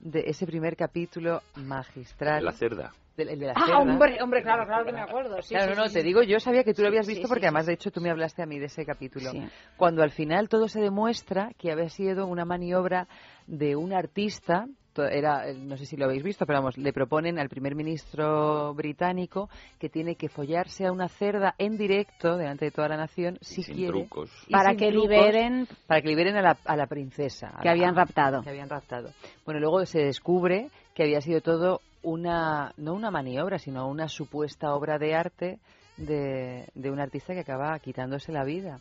de 0.00 0.24
ese 0.26 0.46
primer 0.46 0.76
capítulo 0.76 1.40
magistral. 1.56 2.44
La 2.44 2.52
cerda. 2.52 2.92
Del- 3.16 3.28
el 3.30 3.38
de 3.40 3.46
la 3.46 3.52
Ah, 3.56 3.66
cerda. 3.66 3.78
hombre, 3.78 4.18
hombre, 4.22 4.42
claro, 4.42 4.64
claro 4.66 4.84
que 4.84 4.92
me 4.92 5.00
acuerdo. 5.00 5.40
Sí, 5.42 5.54
claro, 5.54 5.72
sí, 5.74 5.78
no, 5.78 5.86
sí, 5.88 5.94
te 5.94 6.00
sí. 6.00 6.06
digo, 6.06 6.22
yo 6.22 6.40
sabía 6.40 6.64
que 6.64 6.74
tú 6.74 6.82
lo 6.82 6.88
habías 6.88 7.06
visto 7.06 7.22
sí, 7.22 7.28
porque 7.28 7.42
sí. 7.42 7.46
además 7.46 7.66
de 7.66 7.74
hecho 7.74 7.90
tú 7.90 8.00
me 8.00 8.10
hablaste 8.10 8.42
a 8.42 8.46
mí 8.46 8.58
de 8.58 8.66
ese 8.66 8.84
capítulo. 8.86 9.30
Sí. 9.30 9.42
Cuando 9.76 10.02
al 10.02 10.10
final 10.10 10.48
todo 10.48 10.68
se 10.68 10.80
demuestra 10.80 11.50
que 11.58 11.70
había 11.72 11.88
sido 11.88 12.26
una 12.26 12.44
maniobra 12.44 13.06
de 13.46 13.76
un 13.76 13.92
artista, 13.92 14.66
era, 14.94 15.48
eh, 15.48 15.54
no 15.54 15.78
sé 15.78 15.86
si 15.86 15.96
lo 15.96 16.04
habéis 16.04 16.22
visto, 16.22 16.44
pero 16.44 16.58
vamos, 16.58 16.76
le 16.76 16.92
proponen 16.92 17.38
al 17.38 17.48
primer 17.48 17.74
ministro 17.74 18.74
británico 18.74 19.48
que 19.78 19.88
tiene 19.88 20.16
que 20.16 20.28
follarse 20.28 20.84
a 20.86 20.92
una 20.92 21.08
cerda 21.08 21.54
en 21.56 21.78
directo 21.78 22.36
delante 22.36 22.66
de 22.66 22.70
toda 22.72 22.88
la 22.88 22.96
nación 22.98 23.38
si 23.40 23.62
sin 23.62 23.74
quiere. 23.74 23.92
trucos. 23.92 24.30
Para 24.50 24.70
sin 24.70 24.78
que 24.78 24.90
trucos, 24.90 25.08
liberen- 25.10 25.66
para 25.86 26.02
que 26.02 26.08
liberen 26.08 26.36
a 26.36 26.42
la, 26.42 26.56
a 26.66 26.76
la 26.76 26.86
princesa 26.86 27.48
a 27.54 27.60
Que 27.62 27.68
la- 27.68 27.72
habían 27.72 27.96
raptado. 27.96 28.42
que 28.42 28.50
habían 28.50 28.68
raptado 28.68 29.10
bueno 29.46 29.60
luego 29.60 29.84
se 29.86 30.00
descubre 30.04 30.68
que 30.94 31.04
había 31.04 31.20
sido 31.22 31.40
todo 31.40 31.80
una 32.02 32.72
no 32.76 32.94
una 32.94 33.10
maniobra 33.10 33.58
sino 33.58 33.86
una 33.88 34.08
supuesta 34.08 34.74
obra 34.74 34.98
de 34.98 35.14
arte 35.14 35.58
de, 35.96 36.66
de 36.74 36.90
un 36.90 37.00
artista 37.00 37.34
que 37.34 37.40
acaba 37.40 37.78
quitándose 37.78 38.32
la 38.32 38.44
vida. 38.44 38.80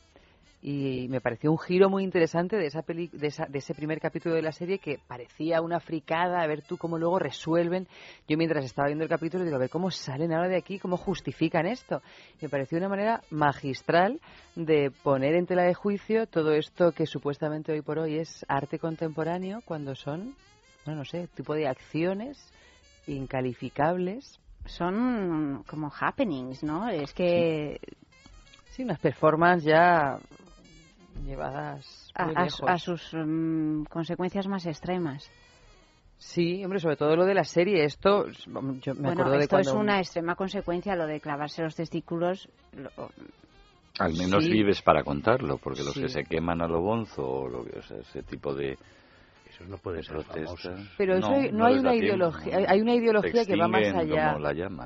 Y 0.64 1.08
me 1.10 1.22
pareció 1.22 1.52
un 1.52 1.58
giro 1.58 1.90
muy 1.90 2.04
interesante 2.04 2.56
de 2.56 2.68
esa 2.68 2.84
peli, 2.84 3.08
de, 3.14 3.28
esa- 3.28 3.48
de 3.48 3.58
ese 3.58 3.74
primer 3.74 4.00
capítulo 4.00 4.36
de 4.36 4.44
la 4.44 4.52
serie 4.52 4.78
que 4.78 5.00
parecía 5.08 5.60
una 5.60 5.80
fricada 5.80 6.40
a 6.40 6.46
ver 6.46 6.62
tú 6.62 6.78
cómo 6.78 7.00
luego 7.00 7.18
resuelven. 7.18 7.88
Yo 8.28 8.38
mientras 8.38 8.64
estaba 8.66 8.86
viendo 8.88 9.04
el 9.04 9.10
capítulo 9.10 9.44
digo 9.44 9.56
a 9.56 9.60
ver 9.60 9.72
cómo 9.72 9.90
salen 9.90 10.32
ahora 10.32 10.50
de 10.50 10.58
aquí 10.58 10.78
cómo 10.78 10.98
justifican 10.98 11.66
esto 11.66 12.04
me 12.42 12.48
pareció 12.50 12.78
una 12.78 12.90
manera 12.90 13.22
magistral 13.32 14.20
de 14.56 14.92
poner 15.04 15.34
en 15.34 15.48
tela 15.48 15.64
de 15.64 15.74
juicio 15.74 16.28
todo 16.28 16.54
esto 16.54 16.92
que 16.92 17.08
supuestamente 17.08 17.72
hoy 17.72 17.82
por 17.82 17.98
hoy 17.98 18.20
es 18.20 18.46
arte 18.48 18.78
contemporáneo 18.78 19.62
cuando 19.66 19.96
son 19.96 20.36
no 20.86 20.94
no 20.96 21.06
sé 21.06 21.28
tipo 21.34 21.56
de 21.56 21.68
acciones 21.68 22.38
incalificables 23.08 24.40
Son 24.66 25.64
como 25.68 25.92
happenings, 26.00 26.64
¿no? 26.64 26.88
Es 26.90 27.14
que 27.14 27.80
sí 28.72 28.84
unas 28.84 29.00
performances 29.00 29.66
ya 29.66 30.20
llevadas 31.26 32.12
a, 32.16 32.26
muy 32.26 32.36
a- 32.36 32.44
lejos. 32.44 32.62
a 32.70 32.78
sus 32.78 33.14
mm, 33.14 33.84
consecuencias 33.86 34.48
más 34.48 34.66
extremas. 34.66 35.30
Sí, 36.18 36.64
hombre, 36.64 36.80
sobre 36.80 36.98
todo 36.98 37.16
lo 37.16 37.26
de 37.26 37.34
la 37.34 37.44
serie. 37.44 37.84
Esto, 37.84 38.28
yo 38.28 38.94
me 38.94 39.02
bueno, 39.02 39.24
acuerdo 39.24 39.32
de 39.32 39.44
esto 39.44 39.58
es 39.58 39.68
una 39.72 39.98
extrema 40.00 40.36
consecuencia, 40.36 40.96
lo 40.96 41.08
de 41.08 41.20
clavarse 41.20 41.64
los 41.64 41.76
testículos. 41.76 42.48
lo- 42.74 42.92
Al 44.00 44.14
menos 44.14 44.44
Sí. 44.46 44.52
vives 44.52 44.82
para 44.84 45.04
contarlo, 45.04 45.58
porque 45.58 45.84
los 45.84 45.94
Sí. 45.94 46.02
que 46.04 46.10
se 46.10 46.24
queman 46.24 46.62
a 46.62 46.68
lo 46.68 46.80
bonzo, 46.82 47.24
o 47.28 47.50
lo 47.50 47.66
que, 47.66 47.80
o 47.80 47.82
sea, 47.82 47.98
ese 47.98 48.22
tipo 48.24 48.54
de. 48.54 48.78
Eso 50.00 50.14
no 50.14 50.22
puede 50.24 50.46
ser. 50.58 50.76
Pero 50.98 51.16
eso 51.16 51.30
no, 51.52 51.66
hay 51.66 51.74
una 51.80 51.90
ideología, 52.06 52.58
hay- 52.58 52.66
hay 52.68 52.82
una 52.82 52.94
ideología 52.96 53.32
que 53.46 53.56
va 53.60 53.68
más 53.68 53.82
allá 54.00 54.34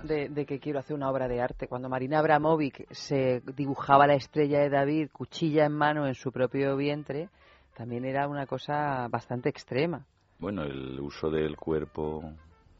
de, 0.03 0.30
de 0.30 0.45
que 0.45 0.60
quiero 0.60 0.80
hacer 0.80 0.95
una 0.95 1.10
obra 1.10 1.27
de 1.27 1.41
arte. 1.41 1.68
Cuando 1.68 1.89
Marina 1.89 2.19
Abramovic 2.19 2.85
se 2.91 3.41
dibujaba 3.56 4.07
la 4.07 4.15
estrella 4.15 4.60
de 4.60 4.69
David, 4.69 5.10
cuchilla 5.11 5.65
en 5.65 5.73
mano 5.73 6.07
en 6.07 6.15
su 6.15 6.31
propio 6.31 6.76
vientre, 6.77 7.30
también 7.76 8.06
era 8.06 8.27
una 8.27 8.45
cosa 8.45 9.07
bastante 9.10 9.49
extrema. 9.49 10.06
Bueno, 10.39 10.64
el 10.64 10.99
uso 10.99 11.30
del 11.30 11.56
cuerpo 11.57 12.23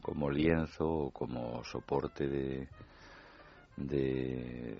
como 0.02 0.30
lienzo 0.30 0.88
o 0.88 1.10
como 1.10 1.64
soporte 1.64 2.28
de, 2.28 2.68
de 3.76 4.78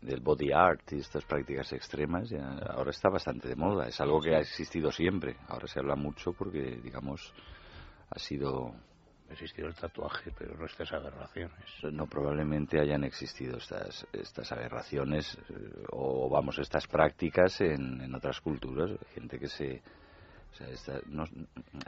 del 0.00 0.20
body 0.20 0.50
art 0.50 0.92
y 0.92 0.98
estas 0.98 1.24
prácticas 1.24 1.72
extremas 1.72 2.28
ya 2.28 2.44
ahora 2.70 2.90
está 2.90 3.08
bastante 3.08 3.48
de 3.48 3.54
moda. 3.54 3.86
Es 3.86 4.00
algo 4.00 4.20
que 4.20 4.34
ha 4.34 4.40
existido 4.40 4.90
siempre. 4.90 5.36
Ahora 5.46 5.68
se 5.68 5.78
habla 5.78 5.94
mucho 5.94 6.32
porque, 6.32 6.80
digamos, 6.82 7.32
ha 8.10 8.18
sido 8.18 8.74
Ha 9.28 9.32
existido 9.32 9.68
el 9.68 9.74
tatuaje, 9.74 10.32
pero 10.36 10.56
no 10.56 10.66
estas 10.66 10.92
aberraciones. 10.92 11.64
no 11.92 12.06
probablemente 12.06 12.80
hayan 12.80 13.04
existido 13.04 13.56
estas 13.56 14.06
estas 14.12 14.50
aberraciones 14.52 15.38
eh, 15.48 15.84
o 15.92 16.28
vamos 16.28 16.58
estas 16.58 16.86
prácticas 16.86 17.60
en, 17.60 18.00
en 18.00 18.14
otras 18.14 18.40
culturas 18.40 18.90
gente 19.14 19.38
que 19.38 19.48
se 19.48 19.82
o 20.52 20.54
sea, 20.54 20.68
esta- 20.68 21.00
no, 21.06 21.24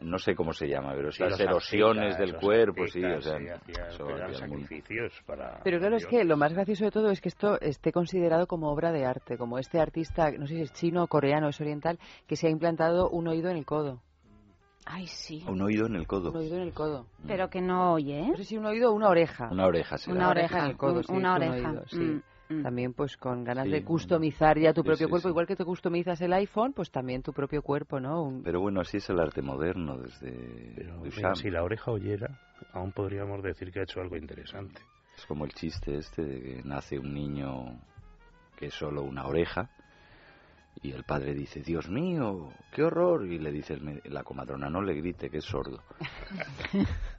no 0.00 0.18
sé 0.18 0.34
cómo 0.34 0.52
se 0.54 0.66
llama 0.66 0.92
pero 0.94 1.12
Sí, 1.12 1.22
estas 1.22 1.38
los 1.38 1.40
erosiones 1.40 2.16
del 2.18 2.34
cuerpo 2.36 2.86
sí 2.86 3.04
o 3.04 3.20
sea 3.20 3.38
sí, 3.38 3.46
eso 3.72 4.08
algún- 4.08 4.32
sacrificios 4.62 5.12
para 5.26 5.60
Pero 5.62 5.78
claro, 5.78 5.96
es 5.96 6.06
que 6.06 6.24
lo 6.24 6.36
más 6.38 6.52
gracioso 6.54 6.84
de 6.86 6.90
todo 6.90 7.10
es 7.10 7.20
que 7.20 7.28
esto 7.28 7.60
esté 7.60 7.92
considerado 7.92 8.46
como 8.46 8.70
obra 8.72 8.90
de 8.92 9.04
arte, 9.04 9.36
como 9.36 9.58
este 9.58 9.78
artista, 9.80 10.30
no 10.32 10.46
sé 10.46 10.54
si 10.54 10.60
es 10.62 10.72
chino 10.72 11.02
o 11.04 11.06
coreano, 11.08 11.48
es 11.48 11.60
oriental, 11.60 11.98
que 12.26 12.36
se 12.36 12.46
ha 12.46 12.50
implantado 12.50 13.10
un 13.10 13.28
oído 13.28 13.50
en 13.50 13.58
el 13.58 13.66
codo. 13.66 14.00
Ay, 14.86 15.06
sí. 15.06 15.42
un 15.48 15.62
oído 15.62 15.86
en 15.86 15.96
el 15.96 16.06
codo 16.06 16.30
Un 16.30 16.36
oído 16.36 16.56
en 16.56 16.62
el 16.62 16.72
codo. 16.74 17.06
Pero 17.26 17.48
que 17.48 17.62
no 17.62 17.94
oye, 17.94 18.20
¿eh? 18.20 18.28
No 18.28 18.36
sé 18.36 18.44
si 18.44 18.56
un 18.58 18.66
oído 18.66 18.90
o 18.90 18.94
una 18.94 19.08
oreja. 19.08 19.48
una 19.50 19.66
oreja 19.66 19.96
será. 19.96 20.14
Una 20.16 20.28
oreja, 20.30 20.58
en 20.58 20.70
el 20.72 20.76
codo, 20.76 20.96
un- 20.96 21.04
sí, 21.04 21.12
una 21.12 21.36
un 21.36 21.42
oreja. 21.42 21.70
oído, 21.70 21.82
sí. 21.88 21.96
Mm, 21.98 22.22
mm. 22.58 22.62
También 22.62 22.92
pues 22.92 23.16
con 23.16 23.44
ganas 23.44 23.64
Sí, 23.66 23.70
de 23.72 23.84
customizar 23.84 24.58
ya 24.58 24.72
tu 24.72 24.82
Sí, 24.82 24.86
propio 24.88 25.06
sí, 25.06 25.10
cuerpo, 25.10 25.28
sí. 25.28 25.30
igual 25.30 25.46
que 25.46 25.56
te 25.56 25.64
customizas 25.64 26.20
el 26.20 26.32
iPhone, 26.32 26.72
pues 26.72 26.90
también 26.90 27.22
tu 27.22 27.32
propio 27.32 27.62
cuerpo, 27.62 28.00
¿no? 28.00 28.22
Un- 28.22 28.42
pero 28.42 28.60
bueno 28.60 28.80
así 28.80 28.98
es 28.98 29.08
el 29.10 29.20
arte 29.20 29.42
moderno 29.42 29.98
desde 29.98 30.30
Mira, 30.76 30.94
Duchamp 31.02 31.36
si 31.36 31.50
la 31.50 31.62
oreja 31.62 31.90
oyera, 31.90 32.28
aún 32.72 32.92
podríamos 32.92 33.42
decir 33.42 33.70
que 33.72 33.80
ha 33.80 33.82
hecho 33.84 34.00
algo 34.00 34.16
interesante. 34.16 34.80
Es 35.16 35.26
como 35.26 35.44
el 35.44 35.52
chiste 35.52 35.96
este 35.96 36.22
de 36.24 36.40
que 36.42 36.62
nace 36.64 36.98
un 36.98 37.14
niño 37.14 37.78
que 38.56 38.66
es 38.66 38.74
solo 38.74 39.02
una 39.02 39.26
oreja 39.26 39.68
y 40.82 40.90
el 40.92 41.04
padre 41.04 41.34
dice, 41.34 41.60
Dios 41.62 41.88
mío, 41.88 42.52
qué 42.72 42.82
horror. 42.82 43.24
Y 43.26 43.38
le 43.38 43.52
dice 43.52 43.78
la 44.04 44.22
comadrona, 44.24 44.68
no 44.68 44.82
le 44.82 44.94
grite, 44.94 45.30
que 45.30 45.38
es 45.38 45.44
sordo. 45.44 45.80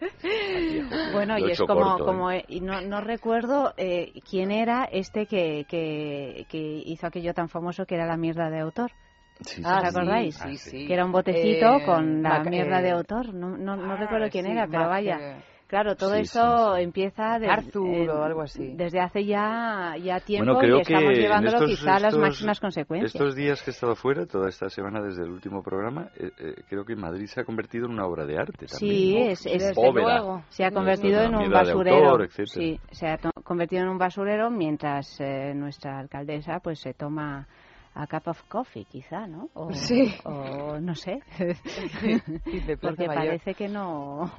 Bueno, 1.12 1.38
y 1.38 1.50
es 1.50 1.58
como, 1.58 1.74
corto, 1.74 2.02
¿eh? 2.02 2.06
como 2.06 2.30
eh, 2.30 2.44
y 2.48 2.60
no, 2.60 2.80
no 2.82 3.00
recuerdo 3.00 3.74
eh, 3.76 4.12
quién 4.28 4.50
era 4.50 4.84
este 4.84 5.26
que, 5.26 5.64
que, 5.68 6.46
que 6.48 6.82
hizo 6.86 7.06
aquello 7.06 7.34
tan 7.34 7.48
famoso 7.48 7.86
que 7.86 7.94
era 7.94 8.06
la 8.06 8.16
mierda 8.16 8.50
de 8.50 8.60
autor. 8.60 8.92
Sí, 9.40 9.60
¿Os 9.60 9.66
Ah, 9.66 9.80
sí, 9.82 9.86
acordáis? 9.96 10.34
sí, 10.36 10.56
sí. 10.56 10.86
Que 10.86 10.94
era 10.94 11.04
un 11.04 11.12
botecito 11.12 11.76
Eh, 11.76 11.82
con 11.84 12.22
la 12.22 12.42
mierda 12.42 12.82
de 12.82 12.90
autor. 12.90 13.32
No, 13.34 13.56
no, 13.56 13.76
no 13.76 13.92
ah, 13.92 13.96
recuerdo 13.96 14.28
quién 14.30 14.46
sí, 14.46 14.52
era, 14.52 14.66
pero 14.66 14.88
vaya. 14.88 15.40
Claro, 15.68 15.96
todo 15.96 16.14
sí, 16.14 16.22
esto 16.22 16.76
empieza 16.78 17.38
de- 17.38 17.46
Arthur 17.48 18.08
o 18.08 18.22
algo 18.24 18.40
así. 18.42 18.72
desde 18.74 19.00
hace 19.00 19.26
ya, 19.26 19.94
ya 20.02 20.18
tiempo 20.18 20.54
Bueno, 20.54 20.60
creo 20.60 20.78
y 20.78 20.80
estamos 20.80 21.12
que 21.12 21.20
llevándolo 21.20 21.56
estos- 21.58 21.70
quizá 21.78 21.96
a 21.96 22.00
las 22.00 22.16
máximas 22.16 22.58
consecuencias. 22.58 23.14
Estos 23.14 23.34
días 23.36 23.62
que 23.62 23.70
he 23.70 23.74
estado 23.74 23.94
fuera, 23.94 24.24
toda 24.24 24.48
esta 24.48 24.70
semana 24.70 25.02
desde 25.02 25.24
el 25.24 25.30
último 25.30 25.62
programa, 25.62 26.08
eh, 26.16 26.30
eh, 26.38 26.54
creo 26.70 26.84
que 26.86 26.96
Madrid 26.96 27.26
se 27.26 27.42
ha 27.42 27.44
convertido 27.44 27.84
en 27.84 27.92
una 27.92 28.06
obra 28.06 28.24
de 28.24 28.38
arte 28.38 28.66
también. 28.66 28.78
Sí, 28.78 29.14
¿no? 29.14 29.30
es, 29.30 29.46
es- 29.46 29.74
Bóveda. 29.74 30.42
se 30.48 30.64
ha 30.64 30.70
convertido 30.70 31.20
en 31.20 31.34
un 31.34 31.50
basurero. 31.50 31.96
autor, 32.06 32.22
etcétera. 32.24 32.46
sí, 32.46 32.80
se 32.90 33.06
ha 33.06 33.18
convertido 33.44 33.82
en 33.82 33.88
un 33.90 33.98
basurero 33.98 34.50
mientras 34.50 35.20
eh, 35.20 35.52
nuestra 35.54 35.98
alcaldesa 35.98 36.60
pues 36.60 36.80
se 36.80 36.94
toma 36.94 37.46
a 37.94 38.06
cup 38.06 38.28
of 38.28 38.42
coffee, 38.48 38.84
quizá, 38.84 39.26
¿no? 39.26 39.48
O, 39.54 39.72
Sí. 39.72 40.14
o 40.24 40.78
no 40.80 40.94
sé. 40.94 41.20
Porque 42.80 43.06
parece 43.06 43.54
que 43.54 43.68
no. 43.68 44.30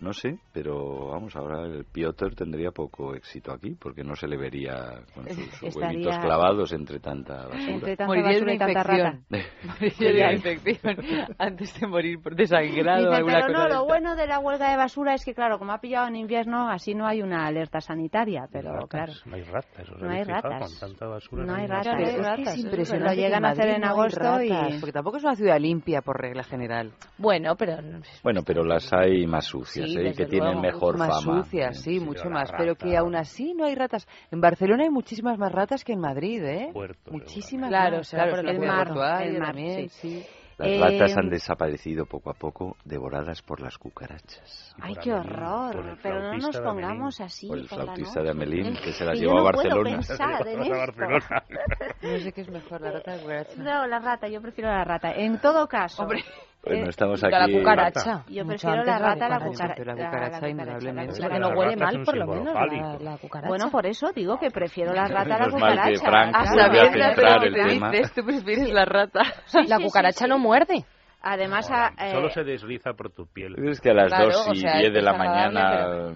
No 0.00 0.12
sé, 0.12 0.38
pero 0.52 1.08
vamos, 1.08 1.34
ahora 1.36 1.64
el 1.66 1.84
Piotr 1.84 2.34
tendría 2.34 2.70
poco 2.70 3.14
éxito 3.14 3.52
aquí, 3.52 3.76
porque 3.80 4.02
no 4.02 4.14
se 4.14 4.26
le 4.28 4.36
vería 4.36 5.00
con 5.14 5.28
sus 5.28 5.62
Estaría- 5.62 5.88
huevitos 5.88 6.18
clavados 6.18 6.72
entre 6.72 7.00
tanta 7.00 7.46
basura. 7.48 7.72
Entre 7.74 7.96
tanta 7.96 8.06
Moriría 8.06 8.32
basura 8.32 8.52
y 8.52 8.56
una 8.56 8.66
tanta 8.66 8.82
rata. 8.82 9.18
infección. 9.30 9.68
Moriría 9.80 10.08
de 10.08 10.22
una 10.24 10.32
infección 10.32 10.96
antes 11.38 11.80
de 11.80 11.86
morir 11.86 12.22
por 12.22 12.34
desangrado. 12.36 13.12
Alguna 13.12 13.40
pero 13.46 13.52
no, 13.52 13.62
de 13.64 13.68
lo 13.68 13.74
esta". 13.74 13.84
bueno 13.86 14.16
de 14.16 14.26
la 14.26 14.38
huelga 14.38 14.70
de 14.70 14.76
basura 14.76 15.14
es 15.14 15.24
que, 15.24 15.34
claro, 15.34 15.58
como 15.58 15.72
ha 15.72 15.80
pillado 15.80 16.06
en 16.08 16.16
invierno, 16.16 16.68
así 16.70 16.94
no 16.94 17.06
hay 17.06 17.22
una 17.22 17.46
alerta 17.46 17.80
sanitaria, 17.80 18.46
pero 18.50 18.72
ratas, 18.72 18.88
claro. 18.88 19.12
No 19.26 19.34
hay 19.36 19.42
ratas. 19.42 19.90
¿os 19.90 20.00
No 20.02 20.10
hay 20.10 20.24
ratas. 20.24 20.70
Con 20.80 20.88
tanta 20.90 21.06
basura. 21.06 21.44
No 21.44 21.54
hay 21.54 21.66
ratas. 21.66 22.00
Es 22.00 22.14
que 22.14 22.42
es 22.42 22.58
impresionante. 22.58 22.85
Lo 22.94 23.12
llegan 23.12 23.44
a 23.44 23.50
hacer 23.50 23.68
en 23.68 23.80
no 23.82 23.88
agosto 23.88 24.42
y- 24.42 24.78
Porque 24.80 24.92
tampoco 24.92 25.16
es 25.18 25.24
una 25.24 25.34
ciudad 25.36 25.58
limpia 25.58 26.00
por 26.02 26.20
regla 26.20 26.42
general. 26.44 26.92
Bueno, 27.18 27.54
pero 27.56 27.76
Bueno, 28.22 28.42
pero 28.46 28.64
las 28.64 28.92
hay 28.92 29.26
más 29.26 29.46
sucias, 29.46 29.90
Sí, 29.90 29.98
¿eh? 29.98 30.14
que 30.16 30.26
tienen 30.26 30.52
luego. 30.54 30.62
mejor 30.62 30.98
más 30.98 31.24
fama. 31.24 31.42
sucias, 31.42 31.80
sí, 31.82 32.00
mucho 32.00 32.22
pero 32.24 32.34
más. 32.34 32.50
la 32.52 32.58
Pero 32.58 32.74
que 32.76 32.86
rata- 32.86 32.98
aún 33.00 33.16
así 33.16 33.54
no 33.54 33.64
hay 33.64 33.74
ratas. 33.74 34.06
En 34.30 34.40
Barcelona 34.40 34.84
hay 34.84 34.90
muchísimas 34.90 35.38
más 35.38 35.52
ratas 35.52 35.84
que 35.84 35.92
en 35.92 36.00
Madrid, 36.00 36.42
¿eh? 36.44 36.72
muchísimas 37.10 37.68
Claro, 37.68 37.98
más. 37.98 38.08
será 38.08 38.28
por 38.30 38.44
la 38.44 38.50
el 38.50 38.58
mar, 38.58 38.88
el 39.22 39.38
mar, 39.38 39.46
también, 39.46 39.88
sí. 39.90 40.22
sí. 40.22 40.26
Las 40.58 40.68
Eh, 40.68 40.80
ratas 40.80 41.16
han 41.18 41.28
desaparecido 41.28 42.06
poco 42.06 42.30
a 42.30 42.34
poco, 42.34 42.76
devoradas 42.84 43.42
por 43.42 43.60
las 43.60 43.76
cucarachas. 43.76 44.74
Ay, 44.80 44.94
qué 45.02 45.12
horror. 45.12 45.98
Pero 46.02 46.22
no 46.22 46.38
nos 46.38 46.56
pongamos 46.58 47.20
así. 47.20 47.48
Por 47.48 47.58
el 47.58 47.68
flautista 47.68 48.22
de 48.22 48.30
Amelín, 48.30 48.74
que 48.82 48.92
se 48.92 49.04
las 49.04 49.18
llevó 49.18 49.40
a 49.40 49.42
Barcelona. 49.42 50.00
No 52.02 52.18
sé 52.18 52.32
qué 52.32 52.40
es 52.42 52.50
mejor, 52.50 52.80
la 52.80 52.92
rata 52.92 53.12
o 53.12 53.16
la 53.16 53.22
cucaracha. 53.22 53.54
No, 53.56 53.86
la 53.86 53.98
rata, 53.98 54.28
yo 54.28 54.40
prefiero 54.40 54.70
la 54.70 54.84
rata. 54.84 55.12
En 55.12 55.38
todo 55.40 55.66
caso. 55.66 56.02
Hombre. 56.02 56.24
Bueno, 56.66 56.88
estamos 56.90 57.22
la 57.22 57.44
aquí. 57.44 57.52
cucaracha. 57.58 58.24
Yo 58.28 58.44
prefiero 58.46 58.76
la 58.84 58.84
la 58.84 58.98
rata 58.98 59.26
a 59.26 59.28
la 59.28 59.40
cucaracha. 59.40 59.84
la 59.84 59.94
cucaracha, 59.94 60.48
indudablemente. 60.48 61.20
La 61.20 61.28
que 61.28 61.38
no 61.38 61.48
huele 61.50 61.76
mal, 61.76 62.02
por 62.04 62.16
lo 62.16 62.26
menos, 62.26 62.54
la, 62.54 62.98
la 63.00 63.18
cucaracha. 63.18 63.48
Bueno, 63.48 63.70
por 63.70 63.86
eso 63.86 64.10
digo 64.14 64.38
que 64.38 64.50
prefiero 64.50 64.92
la 64.92 65.06
rata 65.06 65.36
a 65.36 65.38
la 65.38 65.50
cucaracha. 65.50 66.04
Frank 66.04 66.34
A 66.34 67.44
el 67.44 67.54
te 67.54 67.62
tema. 67.68 67.90
dices, 67.90 68.12
tú 68.14 68.24
prefieres 68.24 68.70
la 68.72 68.84
rata. 68.84 69.22
la 69.68 69.78
cucaracha 69.78 70.26
no 70.26 70.38
muerde. 70.38 70.84
Además, 71.22 71.68
a- 71.70 71.92
eh, 71.98 72.12
Solo 72.12 72.28
se 72.30 72.44
desliza 72.44 72.92
por 72.92 73.10
tu 73.10 73.26
piel. 73.26 73.54
Es 73.68 73.80
que 73.80 73.90
a 73.90 73.94
las 73.94 74.08
Claro, 74.08 74.26
2 74.26 74.48
o 74.48 74.52
y 74.52 74.56
sea, 74.56 74.78
10 74.78 74.92
de 74.92 75.02
la 75.02 75.12
mañana 75.12 76.12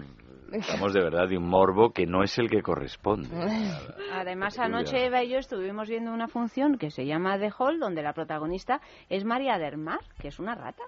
estamos 0.51 0.93
de 0.93 1.01
verdad 1.01 1.27
de 1.27 1.37
un 1.37 1.47
morbo 1.47 1.91
que 1.91 2.05
no 2.05 2.23
es 2.23 2.37
el 2.37 2.49
que 2.49 2.61
corresponde. 2.61 3.29
Además, 4.13 4.59
anoche 4.59 5.05
Eva 5.05 5.23
y 5.23 5.29
yo 5.29 5.37
estuvimos 5.37 5.87
viendo 5.87 6.13
una 6.13 6.27
función 6.27 6.77
que 6.77 6.91
se 6.91 7.05
llama 7.05 7.37
The 7.39 7.51
Hall, 7.57 7.79
donde 7.79 8.03
la 8.03 8.13
protagonista 8.13 8.81
es 9.09 9.25
María 9.25 9.57
del 9.57 9.77
Mar, 9.77 10.01
que 10.19 10.29
es 10.29 10.39
una 10.39 10.55
rata. 10.55 10.83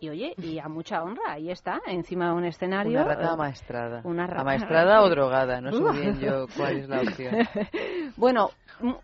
Y 0.00 0.08
oye, 0.10 0.34
y 0.38 0.58
a 0.58 0.68
mucha 0.68 1.02
honra, 1.02 1.22
ahí 1.28 1.50
está, 1.50 1.80
encima 1.86 2.28
de 2.28 2.34
un 2.34 2.44
escenario. 2.44 3.00
Una 3.00 3.14
rata 3.14 3.32
amaestrada. 3.32 4.00
Una 4.04 4.26
rata 4.26 4.42
Amaestrada 4.42 5.02
o 5.02 5.08
drogada, 5.10 5.60
no 5.60 5.72
sé 5.72 6.00
bien 6.00 6.20
yo 6.20 6.46
cuál 6.56 6.78
es 6.78 6.88
la 6.88 7.00
opción. 7.00 7.34
Bueno, 8.16 8.50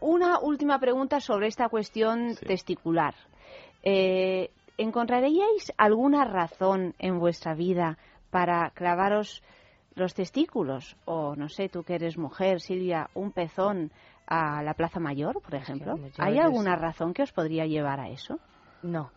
una 0.01 0.39
última 0.41 0.79
pregunta 0.79 1.21
sobre 1.21 1.49
esta 1.49 1.69
cuestión 1.69 2.37
testicular. 2.37 3.15
Eh, 3.83 4.51
¿Encontraríais 4.77 5.73
alguna 5.77 6.25
razón 6.25 6.95
en 6.99 7.19
vuestra 7.19 7.55
vida 7.55 7.99
para 8.31 8.71
clavaros 8.71 9.43
los 10.01 10.15
testículos? 10.15 10.97
O, 11.05 11.37
no 11.37 11.49
sé, 11.49 11.69
tú 11.69 11.85
que 11.85 11.95
eres 11.95 12.19
mujer, 12.19 12.61
Silvia, 12.61 13.09
un 13.15 13.31
pezón 13.31 13.93
a 14.27 14.63
la 14.63 14.75
Plaza 14.75 14.99
Mayor, 15.01 15.41
por 15.41 15.55
ejemplo. 15.55 15.95
¿Hay 16.19 16.39
alguna 16.39 16.77
razón 16.77 17.13
que 17.13 17.23
os 17.23 17.33
podría 17.33 17.67
llevar 17.67 18.01
a 18.01 18.09
eso? 18.09 18.39
No. 18.83 19.11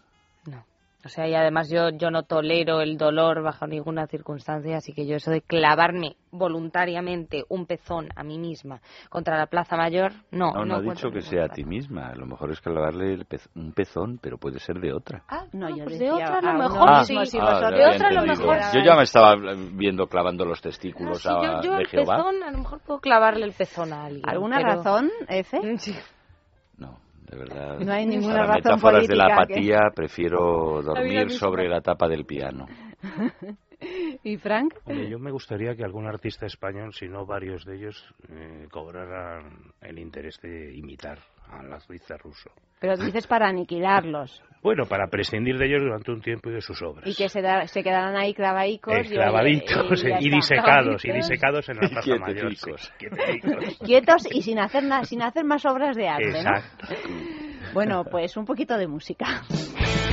O 1.06 1.10
sea, 1.10 1.28
y 1.28 1.36
además 1.36 1.70
yo, 1.70 1.90
yo 1.90 2.10
no 2.12 2.24
tolero 2.24 2.80
el 2.80 2.98
dolor 2.98 3.44
bajo 3.44 3.68
ninguna 3.68 4.08
circunstancia, 4.08 4.78
así 4.78 4.94
que 4.94 5.06
yo 5.06 5.18
eso 5.18 5.32
de 5.32 5.42
clavarme 5.42 6.16
voluntariamente 6.32 7.44
un 7.50 7.66
pezón 7.66 8.08
a 8.16 8.24
mí 8.24 8.40
misma 8.40 8.80
contra 9.10 9.38
la 9.38 9.48
Plaza 9.48 9.76
Mayor, 9.76 10.14
no. 10.32 10.54
No, 10.54 10.60
no, 10.60 10.66
no 10.66 10.76
ha 10.76 10.82
dicho 10.94 11.10
que 11.12 11.22
sea 11.22 11.46
a 11.46 11.50
ti 11.50 11.66
misma. 11.66 12.08
A 12.08 12.16
lo 12.16 12.26
mejor 12.26 12.52
es 12.52 12.62
clavarle 12.62 13.14
el 13.14 13.28
pez- 13.28 13.50
un 13.56 13.74
pezón, 13.74 14.18
pero 14.22 14.38
puede 14.38 14.60
ser 14.60 14.80
de 14.80 14.94
otra. 14.94 15.24
Ah, 15.28 15.46
no, 15.52 15.70
yo 15.70 15.84
pues 15.84 16.00
decía 16.00 16.16
de 16.16 16.24
otra 16.24 16.38
a 16.38 16.42
lo 16.54 16.60
mejor 16.60 16.90
Ah, 16.90 17.04
sí. 17.04 17.18
ah, 17.18 17.26
Si 17.26 17.38
ya 17.38 17.44
vosotros- 17.44 17.64
había 17.74 17.88
de 17.90 17.96
otra 17.96 18.08
a 18.08 18.12
lo 18.14 18.22
mejor. 18.26 18.58
Yo 18.74 18.80
ya 18.82 18.96
me 18.96 19.04
estaba 19.04 19.36
viendo 19.74 20.08
clavando 20.08 20.46
los 20.46 20.62
testículos 20.62 21.22
Sí, 21.22 21.28
a 21.30 21.34
yo, 21.34 21.62
yo 21.64 21.72
de 21.74 21.82
el 21.82 21.88
Jehová. 21.88 22.16
pezón, 22.16 22.44
a 22.44 22.52
lo 22.52 22.58
mejor 22.60 22.80
puedo 22.80 23.00
clavarle 23.02 23.46
el 23.46 23.52
pezón 23.54 23.92
a 23.94 24.06
alguien. 24.06 24.28
¿Alguna 24.30 24.58
pero- 24.58 24.70
razón, 24.70 25.12
Efe? 25.28 25.60
No, 25.64 25.78
de 27.34 27.40
verdad. 27.40 27.80
No 27.80 27.92
hay 27.92 28.06
ninguna 28.06 28.34
Para 28.36 28.48
razón 28.48 28.64
metáforas 28.64 29.08
de 29.08 29.16
la 29.16 29.34
apatía, 29.34 29.80
prefiero 29.96 30.82
dormir 30.84 31.32
sobre 31.32 31.68
la 31.68 31.82
tapa 31.82 32.08
del 32.08 32.26
piano. 32.26 32.66
¿Y 34.24 34.38
Frank? 34.38 34.76
Hombre, 34.86 35.10
yo 35.10 35.20
me 35.20 35.32
gustaría 35.32 35.76
que 35.76 35.84
algún 35.84 36.08
artista 36.08 36.46
español, 36.46 36.94
si 36.94 37.10
no 37.10 37.26
varios 37.26 37.66
de 37.66 37.76
ellos, 37.76 38.16
eh, 38.30 38.68
cobraran 38.72 39.74
el 39.82 40.00
interés 40.00 40.40
de 40.42 40.74
imitar 40.74 41.20
al 41.52 41.72
artista 41.74 42.18
ruso. 42.18 42.50
Pero 42.80 42.98
dices 42.98 43.28
para 43.28 43.48
aniquilarlos 43.48 44.42
Bueno, 44.64 44.86
para 44.86 45.08
prescindir 45.08 45.58
de 45.58 45.66
ellos 45.66 45.82
durante 45.82 46.10
un 46.12 46.22
tiempo 46.22 46.50
y 46.50 46.54
de 46.54 46.62
sus 46.62 46.82
obras. 46.82 47.06
y 47.06 47.14
que 47.16 47.28
se, 47.28 47.42
da- 47.42 47.68
se 47.68 47.84
quedarán 47.84 48.16
ahí 48.16 48.34
clavadicos. 48.34 48.96
Y, 48.96 49.14
y 49.14 49.18
y 49.18 49.18
está. 49.18 50.36
disecados, 50.38 51.04
y 51.04 51.12
disecados 51.12 51.68
en 51.68 51.76
la 51.82 51.90
Plaza 51.90 52.16
Mayor. 52.16 52.54
Quietos 53.86 54.26
y 54.32 54.42
sin 54.42 54.60
hacer, 54.60 54.84
na- 54.84 55.04
sin 55.04 55.22
hacer 55.22 55.44
más 55.44 55.66
obras 55.66 55.98
de 55.98 56.08
arte, 56.08 56.32
¿no? 56.32 56.38
Exacto. 56.40 56.88
Bueno, 57.74 58.06
pues 58.10 58.38
un 58.38 58.46
poquito 58.46 58.78
de 58.78 58.88
música. 58.88 59.42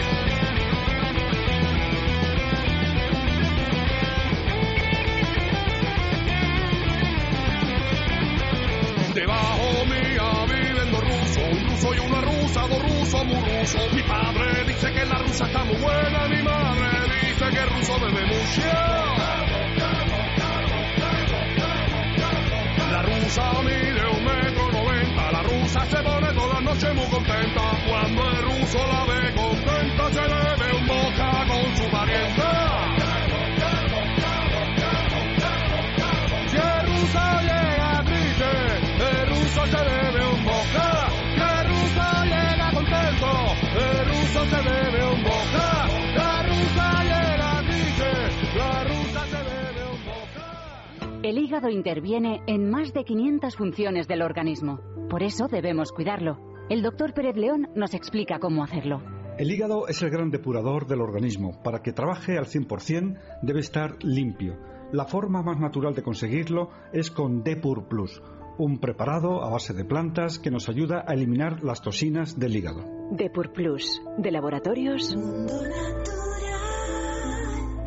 rusos 13.11 13.24
muy. 13.27 13.97
Mi 13.97 14.03
padre 14.03 14.65
dice 14.66 14.93
que 14.93 15.05
la 15.05 15.19
rusa 15.19 15.47
está 15.47 15.65
muy 15.65 15.77
buena, 15.77 16.28
mi 16.28 16.43
madre 16.43 16.89
dice 17.23 17.51
que 17.51 17.59
el 17.59 17.70
ruso 17.70 18.01
bebe 18.01 18.27
mucho. 18.27 18.62
La 22.91 23.03
rusa 23.03 23.53
mide 23.62 24.07
un 24.07 24.24
metro 24.24 24.73
noventa, 24.73 25.32
la 25.32 25.43
rusa 25.43 25.87
se 25.87 25.97
pone 26.03 26.32
todas 26.32 26.55
las 26.55 26.62
noches 26.62 26.95
muy 26.95 27.07
contenta. 27.07 27.62
Cuando 27.89 28.31
el 28.31 28.43
ruso 28.43 28.78
la 28.87 29.05
ve 29.05 29.35
contenta, 29.35 30.12
se 30.12 30.28
le 30.28 30.60
El 51.22 51.36
hígado 51.36 51.68
interviene 51.68 52.40
en 52.47 52.70
más 52.70 52.94
de 52.94 53.05
500 53.05 53.55
funciones 53.55 54.09
del 54.09 54.22
organismo. 54.22 54.80
Por 55.10 55.22
eso 55.22 55.48
debemos 55.48 55.92
cuidarlo. 55.92 56.38
El 56.70 56.82
doctor 56.82 57.12
Pérez 57.12 57.36
León 57.36 57.68
nos 57.74 57.92
explica 57.92 58.38
cómo 58.38 58.64
hacerlo. 58.64 59.02
El 59.36 59.51
hígado 59.51 59.86
es 59.86 60.01
el 60.01 60.09
gran 60.09 60.30
depurador 60.30 60.86
del 60.86 61.02
organismo. 61.02 61.60
Para 61.62 61.82
que 61.82 61.92
trabaje 61.92 62.38
al 62.38 62.47
100% 62.47 63.18
debe 63.42 63.60
estar 63.60 64.02
limpio. 64.02 64.56
La 64.92 65.05
forma 65.05 65.42
más 65.42 65.60
natural 65.60 65.94
de 65.94 66.02
conseguirlo 66.02 66.70
es 66.94 67.10
con 67.10 67.42
Depur 67.42 67.86
Plus, 67.86 68.22
un 68.56 68.78
preparado 68.78 69.44
a 69.44 69.51
base 69.51 69.74
de 69.74 69.84
plantas 69.84 70.38
que 70.38 70.51
nos 70.51 70.70
ayuda 70.70 71.05
a 71.06 71.12
eliminar 71.12 71.62
las 71.62 71.82
toxinas 71.82 72.38
del 72.38 72.56
hígado. 72.56 72.82
Depur 73.10 73.52
Plus, 73.52 74.01
de 74.16 74.30
laboratorios. 74.30 75.14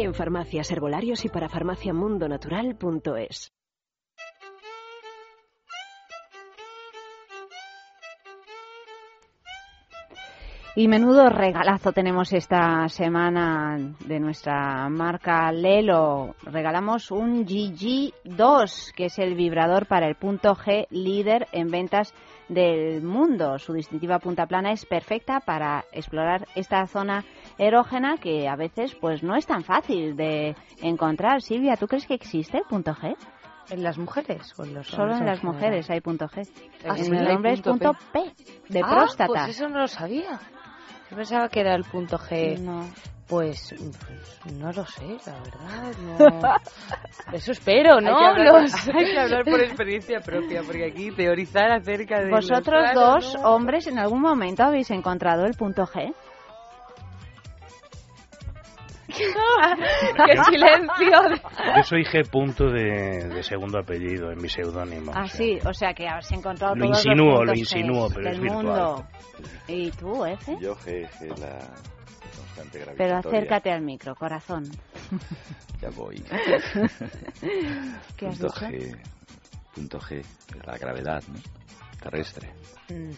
En 0.03 0.13
farmacias, 0.13 0.69
herbolarios 0.69 1.23
y 1.23 1.29
para 1.29 1.47
farmaciamundonatural.es. 1.47 3.53
Y 10.75 10.89
menudo 10.89 11.29
regalazo 11.29 11.93
tenemos 11.93 12.33
esta 12.33 12.89
semana 12.89 13.95
de 14.05 14.19
nuestra 14.19 14.89
marca 14.89 15.49
Lelo. 15.53 16.35
Regalamos 16.41 17.09
un 17.09 17.45
GG2, 17.45 18.93
que 18.93 19.05
es 19.05 19.19
el 19.19 19.35
vibrador 19.35 19.85
para 19.85 20.09
el 20.09 20.15
punto 20.15 20.53
G 20.53 20.85
líder 20.89 21.47
en 21.53 21.71
ventas 21.71 22.13
del 22.49 23.03
mundo. 23.03 23.57
Su 23.57 23.71
distintiva 23.71 24.19
punta 24.19 24.47
plana 24.47 24.73
es 24.73 24.85
perfecta 24.85 25.39
para 25.39 25.85
explorar 25.93 26.45
esta 26.55 26.85
zona 26.87 27.23
erógena 27.57 28.17
que 28.17 28.47
a 28.47 28.55
veces 28.55 28.95
pues 28.95 29.23
no 29.23 29.35
es 29.35 29.45
tan 29.45 29.63
fácil 29.63 30.15
de 30.15 30.55
encontrar. 30.81 31.41
Silvia, 31.41 31.75
¿tú 31.77 31.87
crees 31.87 32.05
que 32.07 32.13
existe 32.15 32.57
el 32.57 32.63
punto 32.63 32.93
G? 32.93 33.15
¿En 33.69 33.81
las 33.81 33.97
mujeres 33.97 34.53
o 34.59 34.65
en 34.65 34.73
los 34.73 34.87
Solo 34.87 35.13
en 35.15 35.25
las 35.25 35.39
general? 35.39 35.55
mujeres 35.55 35.89
hay 35.89 36.01
punto 36.01 36.25
G. 36.27 36.47
Ah, 36.87 36.95
en 36.97 37.05
sí, 37.05 37.11
el 37.11 37.27
hombre 37.29 37.53
es 37.53 37.61
punto 37.61 37.93
P, 38.11 38.19
de 38.69 38.81
Ah, 38.83 38.89
próstata. 38.89 39.27
Pues 39.45 39.47
eso 39.55 39.69
no 39.69 39.79
lo 39.79 39.87
sabía. 39.87 40.39
Yo 41.09 41.15
pensaba 41.17 41.47
que 41.47 41.61
era 41.61 41.73
el 41.75 41.83
punto 41.85 42.17
G. 42.17 42.59
No. 42.59 42.81
Pues, 43.25 43.73
pues, 43.77 44.53
no 44.57 44.71
lo 44.73 44.85
sé, 44.85 45.05
la 45.25 45.39
verdad. 45.39 45.93
No. 46.19 47.33
Eso 47.33 47.53
espero, 47.53 48.01
¿no? 48.01 48.09
Hay 48.19 48.35
que, 48.35 48.41
hablar, 48.41 48.61
Los- 48.63 48.87
hay 48.89 49.05
que 49.05 49.17
hablar 49.19 49.45
por 49.45 49.59
experiencia 49.61 50.19
propia, 50.19 50.61
porque 50.63 50.85
aquí 50.91 51.09
teorizar 51.11 51.71
acerca 51.71 52.19
de. 52.21 52.29
¿Vosotros 52.29 52.83
dos, 52.93 53.35
hombres, 53.43 53.87
en 53.87 53.97
algún 53.97 54.21
momento 54.21 54.63
habéis 54.63 54.91
encontrado 54.91 55.45
el 55.45 55.53
punto 55.53 55.83
G? 55.87 56.13
¡Qué 59.15 60.43
silencio! 60.49 61.39
Yo 61.77 61.83
soy 61.83 62.03
G. 62.03 62.27
Punto 62.29 62.65
de, 62.69 63.27
de 63.29 63.43
segundo 63.43 63.79
apellido, 63.79 64.31
en 64.31 64.41
mi 64.41 64.49
seudónimo. 64.49 65.11
Ah, 65.13 65.27
sí, 65.27 65.59
o 65.65 65.73
sea 65.73 65.93
que 65.93 66.07
habéis 66.07 66.31
encontrado 66.31 66.75
Lo 66.75 66.85
todos 66.85 67.05
insinúo, 67.05 67.43
los 67.43 67.45
lo 67.47 67.53
insinúo, 67.55 68.07
pero 68.09 68.29
es 68.29 68.33
del 68.33 68.41
virtual. 68.41 68.63
mundo. 68.65 69.07
¿Y 69.67 69.91
tú, 69.91 70.25
Efe? 70.25 70.57
Yo 70.59 70.75
G, 70.75 71.07
G, 71.09 71.37
la 71.39 71.59
constante 72.35 72.79
gravitatoria. 72.79 72.95
Pero 72.97 73.17
acércate 73.19 73.71
al 73.71 73.81
micro, 73.81 74.15
corazón. 74.15 74.63
Ya 75.81 75.89
voy. 75.91 76.21
¿Qué 78.17 78.27
has 78.27 78.37
punto 78.37 78.47
dicho? 78.47 78.65
G, 78.65 78.97
punto 79.75 79.99
G, 79.99 80.23
la 80.65 80.77
gravedad 80.77 81.23
¿no? 81.27 81.39
terrestre, 82.01 82.51
Mm, 82.89 83.11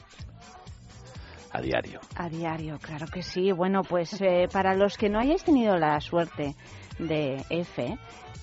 a 1.56 1.61
diario. 1.61 1.99
a 2.15 2.30
diario, 2.30 2.77
claro 2.80 3.07
que 3.07 3.22
sí. 3.22 3.52
Bueno, 3.52 3.82
pues 3.84 4.22
eh, 4.22 4.48
para 4.52 4.76
los 4.76 4.98
que 4.98 5.10
no 5.10 5.19
hayáis 5.19 5.44
tenido 5.44 5.77
la 5.77 5.99
suerte 6.02 6.56
de 6.99 7.44
F, 7.49 7.98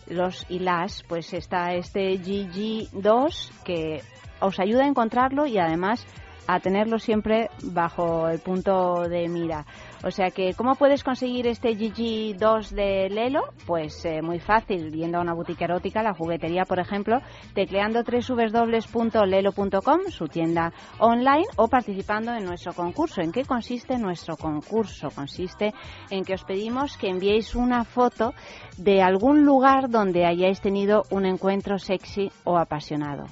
los 0.09 0.47
y 0.49 0.59
las, 0.59 1.03
pues 1.05 1.33
está 1.33 1.75
este 1.75 2.19
GG2 2.19 3.51
que 3.65 4.03
os 4.41 4.59
ayuda 4.59 4.85
a 4.85 4.89
encontrarlo 4.89 5.47
y 5.47 5.59
además 5.59 6.07
a 6.47 6.61
tenerlo 6.61 6.99
siempre 6.99 7.51
bajo 7.63 8.29
el 8.29 8.41
punto 8.41 9.09
de 9.09 9.29
mira. 9.29 9.65
O 10.05 10.11
sea 10.11 10.31
que, 10.31 10.55
¿cómo 10.55 10.75
puedes 10.75 11.05
conseguir 11.05 11.47
este 11.47 11.77
GG2 11.77 12.71
de 12.71 13.09
Lelo? 13.09 13.43
Pues 13.67 14.05
eh, 14.05 14.21
muy 14.21 14.41
fácil, 14.41 14.91
yendo 14.93 15.19
a 15.19 15.21
una 15.21 15.33
boutique 15.33 15.63
erótica, 15.63 16.03
la 16.03 16.13
juguetería, 16.13 16.65
por 16.65 16.81
ejemplo, 16.81 17.21
tecleando 17.55 18.03
www.lelo.com, 18.03 20.01
su 20.09 20.27
tienda 20.27 20.73
online, 20.99 21.47
o 21.57 21.69
participando 21.69 22.35
en 22.35 22.45
nuestro 22.45 22.73
concurso. 22.73 23.21
¿En 23.21 23.31
qué 23.31 23.45
consiste 23.45 23.97
nuestro 23.97 24.37
concurso? 24.37 25.09
Consiste 25.15 25.73
en 26.11 26.25
que 26.25 26.35
os 26.35 26.43
pedimos 26.43 26.97
que 26.97 27.09
enviéis 27.09 27.55
una 27.55 27.85
foto 27.85 28.35
de 28.79 29.03
algún 29.03 29.45
lugar 29.45 29.89
donde 29.89 30.27
hayáis 30.27 30.61
tenido 30.61 31.05
un 31.11 31.27
encuentro 31.27 31.79
sexy 31.79 32.33
o 32.43 32.59
apasionado. 32.59 33.27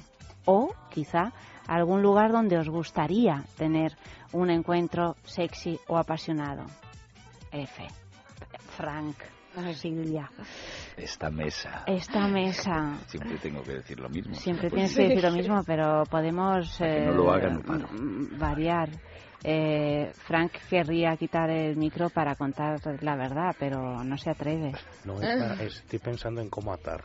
O, 0.45 0.69
quizá, 0.89 1.33
algún 1.67 2.01
lugar 2.01 2.31
donde 2.31 2.57
os 2.57 2.69
gustaría 2.69 3.43
tener 3.57 3.95
un 4.33 4.49
encuentro 4.49 5.15
sexy 5.23 5.79
o 5.87 5.97
apasionado. 5.97 6.65
F. 7.51 7.87
Frank. 8.77 9.15
Silvia. 9.73 10.31
Esta 10.95 11.29
mesa. 11.29 11.83
Esta 11.85 12.25
mesa. 12.27 12.97
Siempre 13.07 13.37
tengo 13.37 13.61
que 13.63 13.73
decir 13.73 13.99
lo 13.99 14.07
mismo. 14.07 14.33
Siempre 14.35 14.69
Pues- 14.69 14.93
tienes 14.93 14.95
que 14.95 15.07
decir 15.15 15.23
lo 15.29 15.31
mismo, 15.35 15.61
pero 15.65 16.03
podemos 16.09 16.79
eh, 16.79 17.03
no 17.07 17.11
lo 17.13 17.33
hagan, 17.33 17.55
no 17.55 17.61
paro. 17.61 17.87
mm, 17.91 18.39
variar. 18.39 18.89
Eh, 19.43 20.09
Frank 20.13 20.53
querría 20.69 21.17
quitar 21.17 21.49
el 21.49 21.75
micro 21.75 22.09
para 22.09 22.35
contar 22.35 22.79
la 23.03 23.15
verdad, 23.17 23.53
pero 23.59 24.01
no 24.05 24.17
se 24.17 24.29
atreve. 24.29 24.71
No, 25.03 25.15
está- 25.21 25.61
estoy 25.63 25.99
pensando 25.99 26.39
en 26.39 26.49
cómo 26.49 26.71
atar. 26.71 27.03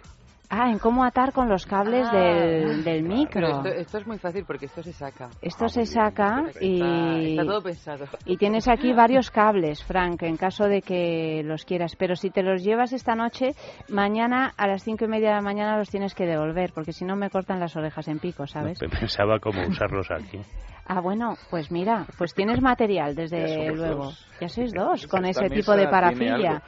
Ah, 0.50 0.70
en 0.70 0.78
cómo 0.78 1.04
atar 1.04 1.32
con 1.32 1.48
los 1.48 1.66
cables 1.66 2.06
Ah. 2.10 2.16
del, 2.16 2.84
del 2.84 3.02
micro. 3.02 3.48
esto, 3.48 3.68
esto 3.68 3.98
es 3.98 4.06
muy 4.06 4.18
fácil 4.18 4.44
porque 4.46 4.66
esto 4.66 4.82
se 4.82 4.92
saca. 4.92 5.28
Esto 5.42 5.68
se 5.68 5.84
saca 5.86 6.44
y, 6.60 6.74
Está, 6.80 7.18
está 7.18 7.44
todo 7.44 7.62
pensado. 7.62 8.04
y 8.24 8.36
tienes 8.36 8.68
aquí 8.68 8.92
varios 8.94 9.30
cables, 9.30 9.82
Frank, 9.84 10.22
en 10.22 10.36
caso 10.36 10.64
de 10.64 10.82
que 10.82 11.42
los 11.44 11.64
quieras. 11.64 11.96
Pero 11.96 12.16
si 12.16 12.30
te 12.30 12.42
los 12.42 12.62
llevas 12.62 12.92
esta 12.92 13.14
noche, 13.14 13.54
mañana 13.88 14.52
a 14.56 14.66
las 14.66 14.82
cinco 14.84 15.04
y 15.04 15.08
media 15.08 15.28
de 15.30 15.34
la 15.36 15.42
mañana 15.42 15.78
los 15.78 15.90
tienes 15.90 16.14
que 16.14 16.26
devolver, 16.26 16.72
porque 16.72 16.92
si 16.92 17.04
no 17.04 17.16
me 17.16 17.30
cortan 17.30 17.60
las 17.60 17.74
orejas 17.76 18.06
en 18.08 18.18
pico, 18.18 18.46
¿sabes? 18.46 18.78
Pe- 18.78 18.88
Pensaba 18.88 19.38
cómo 19.40 19.66
usarlos 19.66 20.10
aquí. 20.10 20.38
Ah, 20.88 21.00
bueno, 21.00 21.34
pues 21.50 21.72
mira, 21.72 22.06
pues 22.16 22.32
tienes 22.32 22.60
material, 22.62 23.16
desde 23.16 23.64
Ya 23.64 23.72
luego. 23.72 24.04
dos. 24.04 24.24
Ya 24.40 24.48
sois 24.48 24.72
dos, 24.72 25.08
con 25.08 25.24
Esta 25.24 25.46
ese 25.46 25.56
tipo 25.56 25.72
de 25.72 25.88
parafilia. 25.88 26.62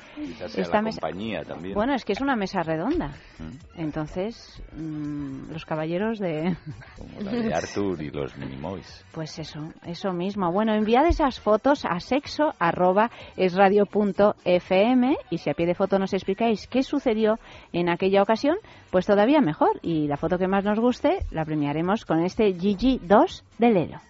Esta 0.56 0.78
la 0.78 0.82
mesa- 0.82 1.00
compañía 1.00 1.44
también. 1.44 1.72
Bueno, 1.72 1.94
es 1.94 2.04
que 2.04 2.14
es 2.14 2.20
una 2.20 2.34
mesa 2.34 2.64
redonda. 2.64 3.12
Mm. 3.38 3.67
Entonces, 3.76 4.60
mm, 4.72 5.52
los 5.52 5.64
caballeros 5.64 6.18
de... 6.18 6.56
Como 6.96 7.20
la 7.20 7.32
de 7.32 7.54
Arthur 7.54 8.02
y 8.02 8.10
los 8.10 8.36
Minimoys. 8.36 9.04
Pues 9.12 9.38
eso, 9.38 9.72
eso 9.84 10.12
mismo. 10.12 10.52
Bueno, 10.52 10.74
enviad 10.74 11.06
esas 11.06 11.40
fotos 11.40 11.84
a 11.84 11.98
sexo 11.98 12.54
arroba 12.58 13.10
es 13.36 13.54
radio 13.54 13.84
punto 13.84 14.36
fm 14.44 15.16
y 15.30 15.38
si 15.38 15.50
a 15.50 15.54
pie 15.54 15.66
de 15.66 15.74
foto 15.74 15.98
nos 15.98 16.12
explicáis 16.12 16.68
qué 16.68 16.82
sucedió 16.82 17.38
en 17.72 17.88
aquella 17.88 18.22
ocasión, 18.22 18.56
pues 18.90 19.06
todavía 19.06 19.40
mejor. 19.40 19.80
Y 19.82 20.06
la 20.06 20.16
foto 20.16 20.38
que 20.38 20.46
más 20.46 20.64
nos 20.64 20.78
guste 20.78 21.26
la 21.30 21.44
premiaremos 21.44 22.04
con 22.04 22.22
este 22.22 22.54
GG2 22.54 23.42
de 23.58 23.70
Lelo. 23.70 24.00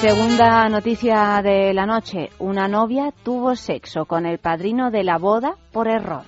Segunda 0.00 0.68
noticia 0.68 1.40
de 1.42 1.74
la 1.74 1.84
noche. 1.84 2.30
Una 2.38 2.66
novia 2.68 3.12
tuvo 3.22 3.54
sexo 3.54 4.06
con 4.06 4.24
el 4.26 4.38
padrino 4.38 4.90
de 4.90 5.04
la 5.04 5.18
boda 5.18 5.56
por 5.72 5.88
error. 5.88 6.22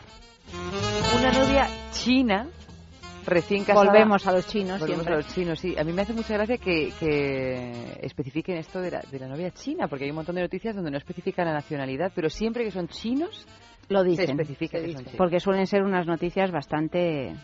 Una 1.19 1.33
novia 1.33 1.67
china 1.91 2.49
recién 3.25 3.65
casada. 3.65 3.87
Volvemos 3.87 4.27
a 4.27 4.33
los 4.33 4.47
chinos 4.47 4.79
Volvemos 4.79 5.05
siempre. 5.05 5.15
a 5.15 5.17
los 5.17 5.35
chinos, 5.35 5.59
sí. 5.59 5.75
A 5.79 5.85
mí 5.85 5.93
me 5.93 6.03
hace 6.03 6.13
mucha 6.13 6.35
gracia 6.35 6.59
que, 6.59 6.93
que 7.01 7.99
especifiquen 8.03 8.59
esto 8.59 8.81
de 8.81 8.91
la, 8.91 9.01
de 9.11 9.19
la 9.19 9.29
novia 9.29 9.51
china, 9.53 9.89
porque 9.89 10.05
hay 10.05 10.11
un 10.11 10.17
montón 10.17 10.35
de 10.35 10.43
noticias 10.43 10.75
donde 10.75 10.91
no 10.91 10.99
especifican 10.99 11.47
la 11.47 11.55
nacionalidad, 11.55 12.13
pero 12.15 12.29
siempre 12.29 12.65
que 12.65 12.71
son 12.71 12.89
chinos, 12.89 13.47
Lo 13.89 14.03
se 14.03 14.09
dicen. 14.11 14.31
especifica 14.39 14.79
que 14.81 14.93
son 14.93 14.99
chinos. 15.05 15.15
Porque 15.17 15.41
suelen 15.41 15.67
ser 15.67 15.83
unas 15.83 16.07
noticias 16.07 16.51
bastante 16.51 17.35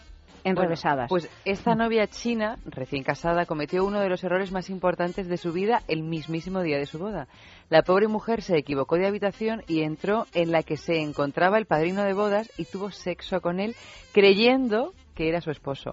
enrevesadas. 0.44 1.08
Bueno, 1.08 1.26
pues 1.26 1.30
esta 1.44 1.74
novia 1.74 2.06
china, 2.06 2.58
recién 2.64 3.02
casada, 3.02 3.46
cometió 3.46 3.84
uno 3.84 4.00
de 4.00 4.08
los 4.08 4.22
errores 4.24 4.52
más 4.52 4.70
importantes 4.70 5.28
de 5.28 5.36
su 5.36 5.52
vida 5.52 5.82
el 5.88 6.02
mismísimo 6.02 6.62
día 6.62 6.78
de 6.78 6.86
su 6.86 6.98
boda. 6.98 7.28
La 7.68 7.82
pobre 7.82 8.08
mujer 8.08 8.42
se 8.42 8.56
equivocó 8.56 8.96
de 8.96 9.06
habitación 9.06 9.62
y 9.66 9.82
entró 9.82 10.26
en 10.34 10.52
la 10.52 10.62
que 10.62 10.76
se 10.76 11.00
encontraba 11.00 11.58
el 11.58 11.66
padrino 11.66 12.02
de 12.04 12.14
bodas 12.14 12.50
y 12.56 12.64
tuvo 12.64 12.90
sexo 12.90 13.40
con 13.40 13.60
él 13.60 13.74
creyendo 14.12 14.94
que 15.14 15.28
era 15.28 15.40
su 15.40 15.50
esposo. 15.50 15.92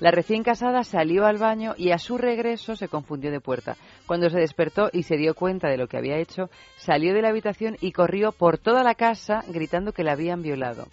La 0.00 0.10
recién 0.10 0.42
casada 0.42 0.82
salió 0.82 1.24
al 1.24 1.38
baño 1.38 1.74
y 1.78 1.92
a 1.92 1.98
su 1.98 2.18
regreso 2.18 2.74
se 2.76 2.88
confundió 2.88 3.30
de 3.30 3.40
puerta. 3.40 3.76
Cuando 4.06 4.28
se 4.28 4.38
despertó 4.38 4.90
y 4.92 5.04
se 5.04 5.16
dio 5.16 5.34
cuenta 5.34 5.68
de 5.68 5.76
lo 5.76 5.86
que 5.86 5.96
había 5.96 6.18
hecho, 6.18 6.50
salió 6.76 7.14
de 7.14 7.22
la 7.22 7.28
habitación 7.28 7.76
y 7.80 7.92
corrió 7.92 8.32
por 8.32 8.58
toda 8.58 8.82
la 8.82 8.96
casa 8.96 9.44
gritando 9.48 9.92
que 9.92 10.04
la 10.04 10.12
habían 10.12 10.42
violado. 10.42 10.88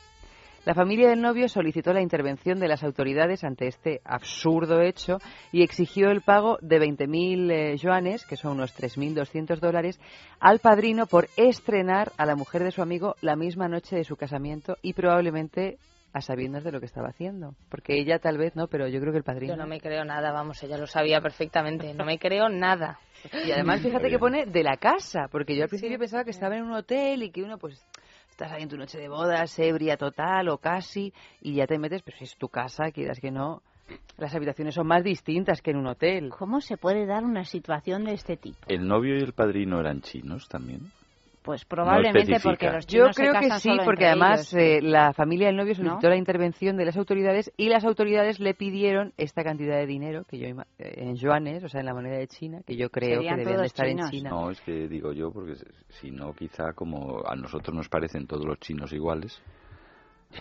La 0.63 0.75
familia 0.75 1.09
del 1.09 1.21
novio 1.21 1.49
solicitó 1.49 1.91
la 1.91 2.01
intervención 2.01 2.59
de 2.59 2.67
las 2.67 2.83
autoridades 2.83 3.43
ante 3.43 3.65
este 3.65 3.99
absurdo 4.05 4.81
hecho 4.81 5.17
y 5.51 5.63
exigió 5.63 6.11
el 6.11 6.21
pago 6.21 6.59
de 6.61 6.79
20.000 6.79 7.51
eh, 7.51 7.77
yuanes, 7.77 8.25
que 8.27 8.37
son 8.37 8.51
unos 8.53 8.77
3.200 8.77 9.59
dólares, 9.59 9.99
al 10.39 10.59
padrino 10.59 11.07
por 11.07 11.29
estrenar 11.35 12.11
a 12.17 12.27
la 12.27 12.35
mujer 12.35 12.63
de 12.63 12.71
su 12.71 12.83
amigo 12.83 13.15
la 13.21 13.35
misma 13.35 13.67
noche 13.67 13.95
de 13.95 14.03
su 14.03 14.17
casamiento 14.17 14.77
y 14.83 14.93
probablemente 14.93 15.79
a 16.13 16.21
sabiendas 16.21 16.63
de 16.63 16.71
lo 16.71 16.79
que 16.79 16.85
estaba 16.85 17.09
haciendo. 17.09 17.55
Porque 17.69 17.99
ella 17.99 18.19
tal 18.19 18.37
vez 18.37 18.55
no, 18.55 18.67
pero 18.67 18.87
yo 18.87 18.99
creo 18.99 19.11
que 19.11 19.17
el 19.17 19.23
padrino. 19.23 19.55
Yo 19.55 19.59
no 19.59 19.67
me 19.67 19.79
creo 19.79 20.05
nada, 20.05 20.31
vamos, 20.31 20.61
ella 20.61 20.77
lo 20.77 20.85
sabía 20.85 21.21
perfectamente. 21.21 21.93
No 21.95 22.05
me 22.05 22.19
creo 22.19 22.49
nada. 22.49 22.99
Y 23.45 23.51
además, 23.51 23.81
fíjate 23.81 24.09
que 24.09 24.19
pone 24.19 24.45
de 24.45 24.63
la 24.63 24.77
casa, 24.77 25.27
porque 25.31 25.55
yo 25.55 25.63
al 25.63 25.69
principio 25.69 25.97
pensaba 25.97 26.23
que 26.23 26.31
estaba 26.31 26.55
en 26.55 26.63
un 26.63 26.73
hotel 26.73 27.23
y 27.23 27.31
que 27.31 27.43
uno, 27.43 27.57
pues, 27.57 27.83
estás 28.31 28.51
ahí 28.51 28.63
en 28.63 28.69
tu 28.69 28.77
noche 28.77 28.97
de 28.97 29.07
bodas, 29.07 29.57
ebria 29.59 29.97
total 29.97 30.49
o 30.49 30.57
casi, 30.57 31.13
y 31.41 31.55
ya 31.55 31.67
te 31.67 31.77
metes, 31.77 32.01
pero 32.01 32.17
si 32.17 32.23
es 32.23 32.35
tu 32.37 32.47
casa, 32.47 32.91
quieras 32.91 33.19
que 33.19 33.29
no, 33.29 33.61
las 34.17 34.33
habitaciones 34.33 34.73
son 34.73 34.87
más 34.87 35.03
distintas 35.03 35.61
que 35.61 35.71
en 35.71 35.77
un 35.77 35.87
hotel. 35.87 36.29
¿Cómo 36.29 36.61
se 36.61 36.77
puede 36.77 37.05
dar 37.05 37.23
una 37.23 37.43
situación 37.43 38.05
de 38.05 38.13
este 38.13 38.37
tipo? 38.37 38.57
¿El 38.67 38.87
novio 38.87 39.15
y 39.15 39.21
el 39.21 39.33
padrino 39.33 39.79
eran 39.79 40.01
chinos 40.01 40.47
también? 40.47 40.91
Pues 41.43 41.65
probablemente 41.65 42.19
especifica. 42.19 42.49
porque 42.49 42.69
los 42.71 42.85
Yo 42.85 42.99
chinos 43.01 43.15
se 43.15 43.21
creo 43.21 43.33
que 43.33 43.49
sí, 43.59 43.69
solo 43.69 43.83
porque 43.83 44.05
además 44.05 44.53
ellos. 44.53 44.63
eh, 44.63 44.81
la 44.83 45.11
familia 45.13 45.47
del 45.47 45.55
novio 45.57 45.73
solicitó 45.73 46.03
¿No? 46.03 46.09
la 46.09 46.15
intervención 46.17 46.77
de 46.77 46.85
las 46.85 46.97
autoridades 46.97 47.51
y 47.57 47.69
las 47.69 47.83
autoridades 47.83 48.39
le 48.39 48.53
pidieron 48.53 49.13
esta 49.17 49.43
cantidad 49.43 49.75
de 49.77 49.87
dinero, 49.87 50.23
que 50.25 50.37
yo 50.37 50.47
eh, 50.47 50.53
en 50.77 51.15
yuanes, 51.15 51.63
o 51.63 51.67
sea, 51.69 51.79
en 51.79 51.87
la 51.87 51.93
moneda 51.95 52.17
de 52.17 52.27
China, 52.27 52.61
que 52.65 52.75
yo 52.75 52.89
creo 52.91 53.15
Serían 53.17 53.35
que 53.37 53.39
debían 53.41 53.61
de 53.61 53.65
estar 53.67 53.87
chinos. 53.87 54.05
en 54.05 54.11
China. 54.11 54.29
No, 54.29 54.51
es 54.51 54.61
que 54.61 54.87
digo 54.87 55.13
yo, 55.13 55.31
porque 55.31 55.55
si 55.89 56.11
no, 56.11 56.31
quizá 56.33 56.73
como 56.73 57.23
a 57.25 57.35
nosotros 57.35 57.75
nos 57.75 57.89
parecen 57.89 58.27
todos 58.27 58.45
los 58.45 58.59
chinos 58.59 58.93
iguales, 58.93 59.41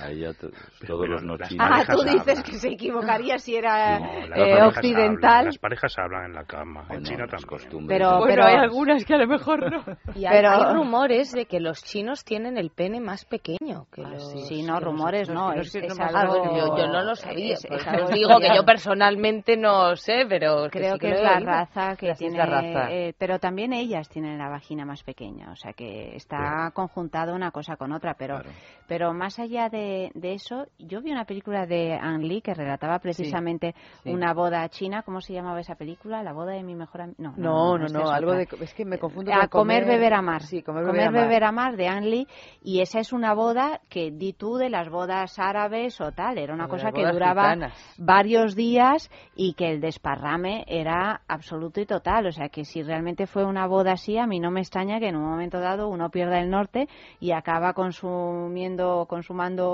a 0.00 0.10
ella 0.10 0.32
to- 0.34 0.48
todos 0.50 0.60
pero 0.80 1.06
los 1.06 1.22
no 1.22 1.36
las 1.36 1.48
chinos. 1.48 1.66
Ah, 1.70 1.84
tú 1.90 2.02
dices 2.02 2.20
hablan. 2.28 2.42
que 2.44 2.52
se 2.52 2.68
equivocaría 2.68 3.38
si 3.38 3.56
era 3.56 3.98
No, 3.98 4.06
las 4.06 4.14
eh, 4.14 4.28
parejas 4.28 4.50
hablan, 4.50 4.68
occidental. 4.68 5.44
las 5.46 5.58
parejas 5.58 5.98
hablan 5.98 6.24
en 6.26 6.32
la 6.34 6.44
cama. 6.44 6.84
En 6.90 7.02
China 7.02 7.26
también. 7.26 7.86
Pero, 7.88 8.10
Bueno, 8.18 8.24
pero 8.26 8.44
hay 8.46 8.54
algunas 8.56 9.04
que 9.04 9.14
a 9.14 9.18
lo 9.18 9.26
mejor 9.26 9.70
no. 9.70 9.84
Y 10.14 10.26
hay, 10.26 10.32
Pero- 10.36 10.50
hay 10.50 10.74
rumores 10.74 11.32
de 11.32 11.46
que 11.46 11.60
los 11.60 11.82
chinos 11.82 12.24
tienen 12.24 12.56
el 12.58 12.70
pene 12.70 13.00
más 13.00 13.24
pequeño 13.24 13.86
que 13.92 14.02
Ah, 14.04 14.10
los... 14.10 14.46
sí, 14.48 14.62
no, 14.62 14.78
que 14.78 14.84
rumores 14.84 15.28
no, 15.28 15.52
que 15.52 15.60
es, 15.60 15.74
es 15.74 15.98
algo... 16.00 16.56
Yo, 16.56 16.76
yo 16.76 16.86
no 16.88 17.02
lo 17.02 17.14
sabía, 17.16 17.54
es- 17.54 17.66
algo 17.86 18.04
os 18.06 18.10
digo 18.10 18.38
que 18.40 18.54
yo 18.54 18.64
personalmente 18.64 19.56
no 19.56 19.96
sé, 19.96 20.24
pero 20.28 20.68
Creo 20.70 20.94
sí 20.94 20.98
que, 21.00 21.10
es 21.12 21.22
la 21.22 21.36
oído. 21.36 21.46
raza 21.46 21.96
que 21.96 22.14
tiene, 22.14 22.38
la 22.38 22.46
raza. 22.46 22.90
eh, 22.90 23.14
pero 23.18 23.38
también 23.38 23.72
ellas 23.72 24.08
tienen 24.08 24.38
la 24.38 24.48
vagina 24.48 24.84
más 24.84 25.02
pequeña, 25.02 25.50
o 25.52 25.56
sea 25.56 25.72
que 25.72 26.14
está 26.16 26.70
conjuntado 26.74 27.34
una 27.34 27.50
cosa 27.50 27.76
con 27.76 27.92
otra, 27.92 28.14
pero 28.14 28.40
pero 28.86 29.12
más 29.14 29.38
allá 29.38 29.68
de, 29.68 29.79
de 30.14 30.32
eso, 30.32 30.66
yo 30.78 31.00
vi 31.00 31.12
una 31.12 31.24
película 31.24 31.66
de 31.66 31.94
Ang 31.94 32.22
Lee 32.22 32.42
que 32.42 32.54
relataba 32.54 32.98
precisamente 32.98 33.74
sí. 34.02 34.10
una 34.10 34.32
boda 34.34 34.68
china, 34.68 35.02
¿cómo 35.02 35.20
se 35.20 35.32
llamaba 35.32 35.60
esa 35.60 35.74
película? 35.74 36.22
La 36.22 36.32
boda 36.32 36.52
de 36.52 36.62
mi 36.62 36.74
mejor 36.74 37.02
amigo. 37.02 37.16
No, 37.18 37.34
No, 37.36 37.78
no, 37.78 37.86
no, 37.88 38.10
algo 38.10 38.32
de... 38.32 38.48
Es 38.60 38.74
que 38.74 38.84
me 38.84 38.98
confundo 38.98 39.32
a 39.32 39.48
con 39.48 39.62
comer, 39.62 39.84
beber, 39.84 40.14
amar. 40.14 40.42
Sí, 40.42 40.62
comer, 40.62 40.84
beber, 40.84 41.12
beber, 41.12 41.44
amar. 41.44 41.68
amar 41.68 41.76
de 41.76 41.88
Ang 41.88 42.04
Lee 42.04 42.26
y 42.62 42.80
esa 42.80 43.00
es 43.00 43.12
una 43.12 43.34
boda 43.34 43.80
que 43.88 44.10
di 44.10 44.32
tú 44.32 44.56
de 44.56 44.70
las 44.70 44.88
bodas 44.88 45.38
árabes 45.38 46.00
o 46.00 46.12
tal, 46.12 46.38
era 46.38 46.54
una 46.54 46.64
de 46.64 46.70
cosa 46.70 46.92
que 46.92 47.06
duraba 47.06 47.42
gitanas. 47.54 47.94
varios 47.98 48.54
días 48.54 49.10
y 49.34 49.54
que 49.54 49.70
el 49.70 49.80
desparrame 49.80 50.64
era 50.66 51.22
absoluto 51.28 51.80
y 51.80 51.86
total, 51.86 52.26
o 52.26 52.32
sea 52.32 52.48
que 52.48 52.64
si 52.64 52.82
realmente 52.82 53.26
fue 53.26 53.44
una 53.44 53.66
boda 53.66 53.92
así, 53.92 54.18
a 54.18 54.26
mí 54.26 54.40
no 54.40 54.50
me 54.50 54.60
extraña 54.60 54.98
que 55.00 55.08
en 55.08 55.16
un 55.16 55.28
momento 55.28 55.60
dado 55.60 55.88
uno 55.88 56.10
pierda 56.10 56.40
el 56.40 56.50
norte 56.50 56.88
y 57.20 57.32
acaba 57.32 57.72
consumiendo, 57.72 59.06
consumando 59.08 59.69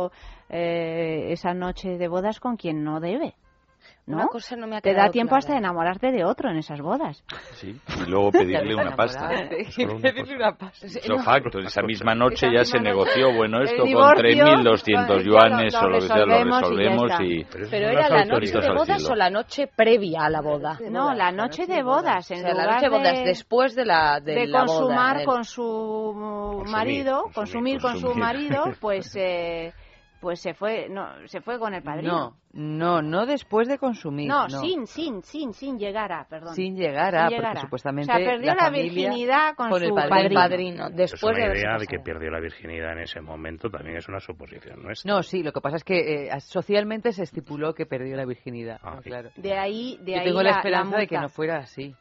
eh, 0.48 1.32
esa 1.32 1.54
noche 1.54 1.98
de 1.98 2.08
bodas 2.08 2.40
con 2.40 2.56
quien 2.56 2.82
no 2.84 3.00
debe. 3.00 3.34
¿no? 4.06 4.16
Una 4.18 4.26
cosa 4.28 4.54
no 4.54 4.68
me 4.68 4.76
ha 4.76 4.80
Te 4.80 4.94
da 4.94 5.10
tiempo 5.10 5.30
clara. 5.30 5.38
hasta 5.38 5.52
de 5.54 5.58
enamorarte 5.58 6.12
de 6.12 6.24
otro 6.24 6.48
en 6.48 6.58
esas 6.58 6.80
bodas. 6.80 7.24
Sí, 7.54 7.76
y 8.04 8.08
luego 8.08 8.30
pedirle 8.30 8.74
una 8.76 8.94
pasta. 8.94 9.28
Pedirle 9.50 10.36
una 10.36 10.54
pasta. 10.56 10.86
Eso 10.86 11.18
facto, 11.18 11.58
esa 11.58 11.82
misma 11.82 12.14
noche 12.14 12.46
ya 12.52 12.64
se 12.64 12.78
misma 12.78 12.90
negoció, 12.90 13.34
bueno, 13.34 13.62
esto 13.62 13.78
con 13.78 13.86
divorcio, 13.88 14.44
3.200 14.46 15.06
con- 15.08 15.22
yuanes 15.24 15.74
o 15.74 15.80
lo- 15.82 15.88
lo 15.88 15.94
lo 15.94 16.00
que 16.00 16.06
sea, 16.06 16.16
lo 16.24 16.44
resolvemos 16.44 17.10
y 17.20 17.24
y... 17.40 17.44
Pero 17.44 17.88
era 17.88 18.08
la 18.08 18.24
noche 18.24 18.60
de 18.60 18.72
bodas 18.72 19.10
o 19.10 19.14
la 19.16 19.30
noche 19.30 19.66
previa 19.74 20.24
a 20.26 20.30
la 20.30 20.40
boda. 20.40 20.78
No, 20.88 21.12
la 21.12 21.32
noche 21.32 21.66
de 21.66 21.82
bodas. 21.82 22.30
En 22.30 22.38
O 22.38 22.40
sea, 22.42 22.54
la 22.54 22.66
noche 22.74 22.84
de 22.84 22.88
bodas 22.90 23.18
de- 23.18 23.24
después 23.24 23.74
de 23.74 23.84
la 23.86 24.20
de, 24.20 24.34
de 24.34 24.46
la 24.46 24.60
boda, 24.64 24.66
consumar 24.76 25.16
del- 25.16 25.26
con 25.26 25.44
su 25.44 26.62
marido, 26.70 27.24
consumir, 27.34 27.80
con 27.80 27.98
su 27.98 28.14
marido, 28.14 28.64
pues 28.80 29.14
eh, 29.16 29.72
pues 30.26 30.40
se 30.40 30.54
fue, 30.54 30.88
no, 30.88 31.06
se 31.28 31.40
fue 31.40 31.56
con 31.56 31.72
el 31.72 31.84
padrino. 31.84 32.36
No, 32.52 33.00
no, 33.00 33.00
no 33.00 33.26
después 33.26 33.68
de 33.68 33.78
consumir. 33.78 34.26
No, 34.26 34.48
no. 34.48 34.58
sin, 34.58 34.84
sin, 34.88 35.22
sin, 35.22 35.52
sin 35.52 35.78
llegar 35.78 36.10
a, 36.10 36.24
perdón. 36.24 36.52
Sin 36.56 36.74
llegar 36.74 37.14
a, 37.14 37.28
Sin 37.28 37.36
llegar 37.36 37.52
porque 37.52 37.58
a. 37.58 37.62
supuestamente 37.62 38.12
O 38.12 38.16
sea, 38.16 38.26
perdió 38.26 38.54
la, 38.56 38.64
familia 38.64 38.92
virginidad 38.92 39.54
con, 39.54 39.70
con 39.70 39.80
el 39.84 39.88
su 39.90 39.94
padrino. 39.94 40.34
padrino. 40.34 40.88
Es 40.96 41.22
una 41.22 41.54
idea 41.54 41.78
de 41.78 41.86
que 41.86 42.00
perdió 42.00 42.32
la 42.32 42.40
virginidad 42.40 42.94
en 42.94 43.02
ese 43.04 43.20
momento 43.20 43.70
también 43.70 43.98
es 43.98 44.08
una 44.08 44.18
suposición 44.18 44.82
nuestra. 44.82 45.08
No, 45.08 45.22
sí, 45.22 45.44
lo 45.44 45.52
que 45.52 45.60
pasa 45.60 45.76
es 45.76 45.84
que 45.84 46.26
eh, 46.26 46.40
socialmente 46.40 47.12
se 47.12 47.22
estipuló 47.22 47.72
que 47.72 47.86
perdió 47.86 48.16
la 48.16 48.24
virginidad. 48.24 48.80
Ah, 48.82 48.98
claro. 49.04 49.30
De 49.36 49.56
ahí, 49.56 49.96
de 50.02 50.14
Yo 50.14 50.18
ahí 50.18 50.24
tengo 50.24 50.42
la, 50.42 50.50
la, 50.50 50.56
esperanza 50.56 50.96
de 50.96 51.06
que 51.06 51.18
no 51.20 51.28
fuera 51.28 51.58
así. 51.58 51.94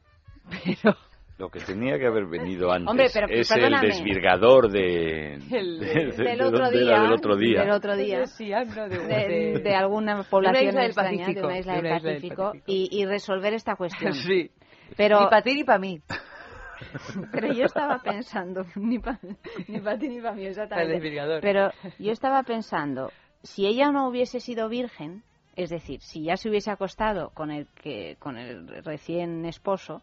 Lo 1.37 1.49
que 1.49 1.59
tenía 1.59 1.99
que 1.99 2.07
haber 2.07 2.27
venido 2.27 2.71
antes 2.71 2.89
Hombre, 2.89 3.07
pero, 3.13 3.27
es 3.29 3.49
perdóname. 3.49 3.87
el 3.87 3.93
desvirgador 3.93 4.71
de, 4.71 5.33
El- 5.51 5.79
de- 5.79 5.85
de- 5.87 6.23
del 6.23 6.37
de 6.37 6.43
otro 6.45 6.69
día, 6.71 6.99
del 7.01 7.11
otro 7.11 7.35
día. 7.35 7.59
del 7.61 7.71
otro 7.71 7.95
día, 7.97 8.25
Sí, 8.27 8.53
hablo 8.53 8.87
de, 8.87 8.99
de, 8.99 9.59
de 9.61 9.75
alguna 9.75 10.23
población 10.23 10.69
isla 10.69 10.81
del 10.81 10.89
extraña, 10.91 11.17
Pacífico, 11.25 11.41
de 11.41 11.45
una 11.47 11.57
isla 11.59 11.73
de 11.73 11.77
del 11.81 11.85
una 11.87 11.97
isla 11.97 12.09
del 12.11 12.21
Pacífico, 12.21 12.53
y, 12.67 12.89
y 13.01 13.05
resolver 13.05 13.53
esta 13.53 13.75
cuestión. 13.75 14.13
Sí. 14.25 14.49
Pero, 14.95 15.19
Ni 15.21 15.25
para 15.27 15.41
ti 15.41 15.53
ni 15.55 15.63
para 15.65 15.79
mí. 15.79 15.99
pero 17.31 17.53
yo 17.53 17.65
estaba 17.65 17.99
pensando, 17.99 18.65
ni 18.75 18.99
para 18.99 19.19
ni 19.67 19.79
pa 19.79 19.97
ti 19.97 20.09
ni 20.09 20.21
para 20.21 20.35
mí, 20.35 20.45
exactamente. 20.45 20.93
El 20.93 21.01
desvirgador. 21.01 21.41
Pero 21.41 21.71
yo 21.99 22.11
estaba 22.11 22.43
pensando, 22.43 23.11
si 23.43 23.65
ella 23.65 23.91
no 23.91 24.07
hubiese 24.07 24.39
sido 24.39 24.69
virgen, 24.69 25.23
es 25.55 25.69
decir, 25.69 26.01
si 26.01 26.23
ya 26.25 26.37
se 26.37 26.49
hubiese 26.49 26.71
acostado 26.71 27.29
con 27.33 27.49
el 27.51 27.67
que 27.81 28.17
con 28.19 28.37
el 28.37 28.67
recién 28.83 29.45
esposo, 29.45 30.01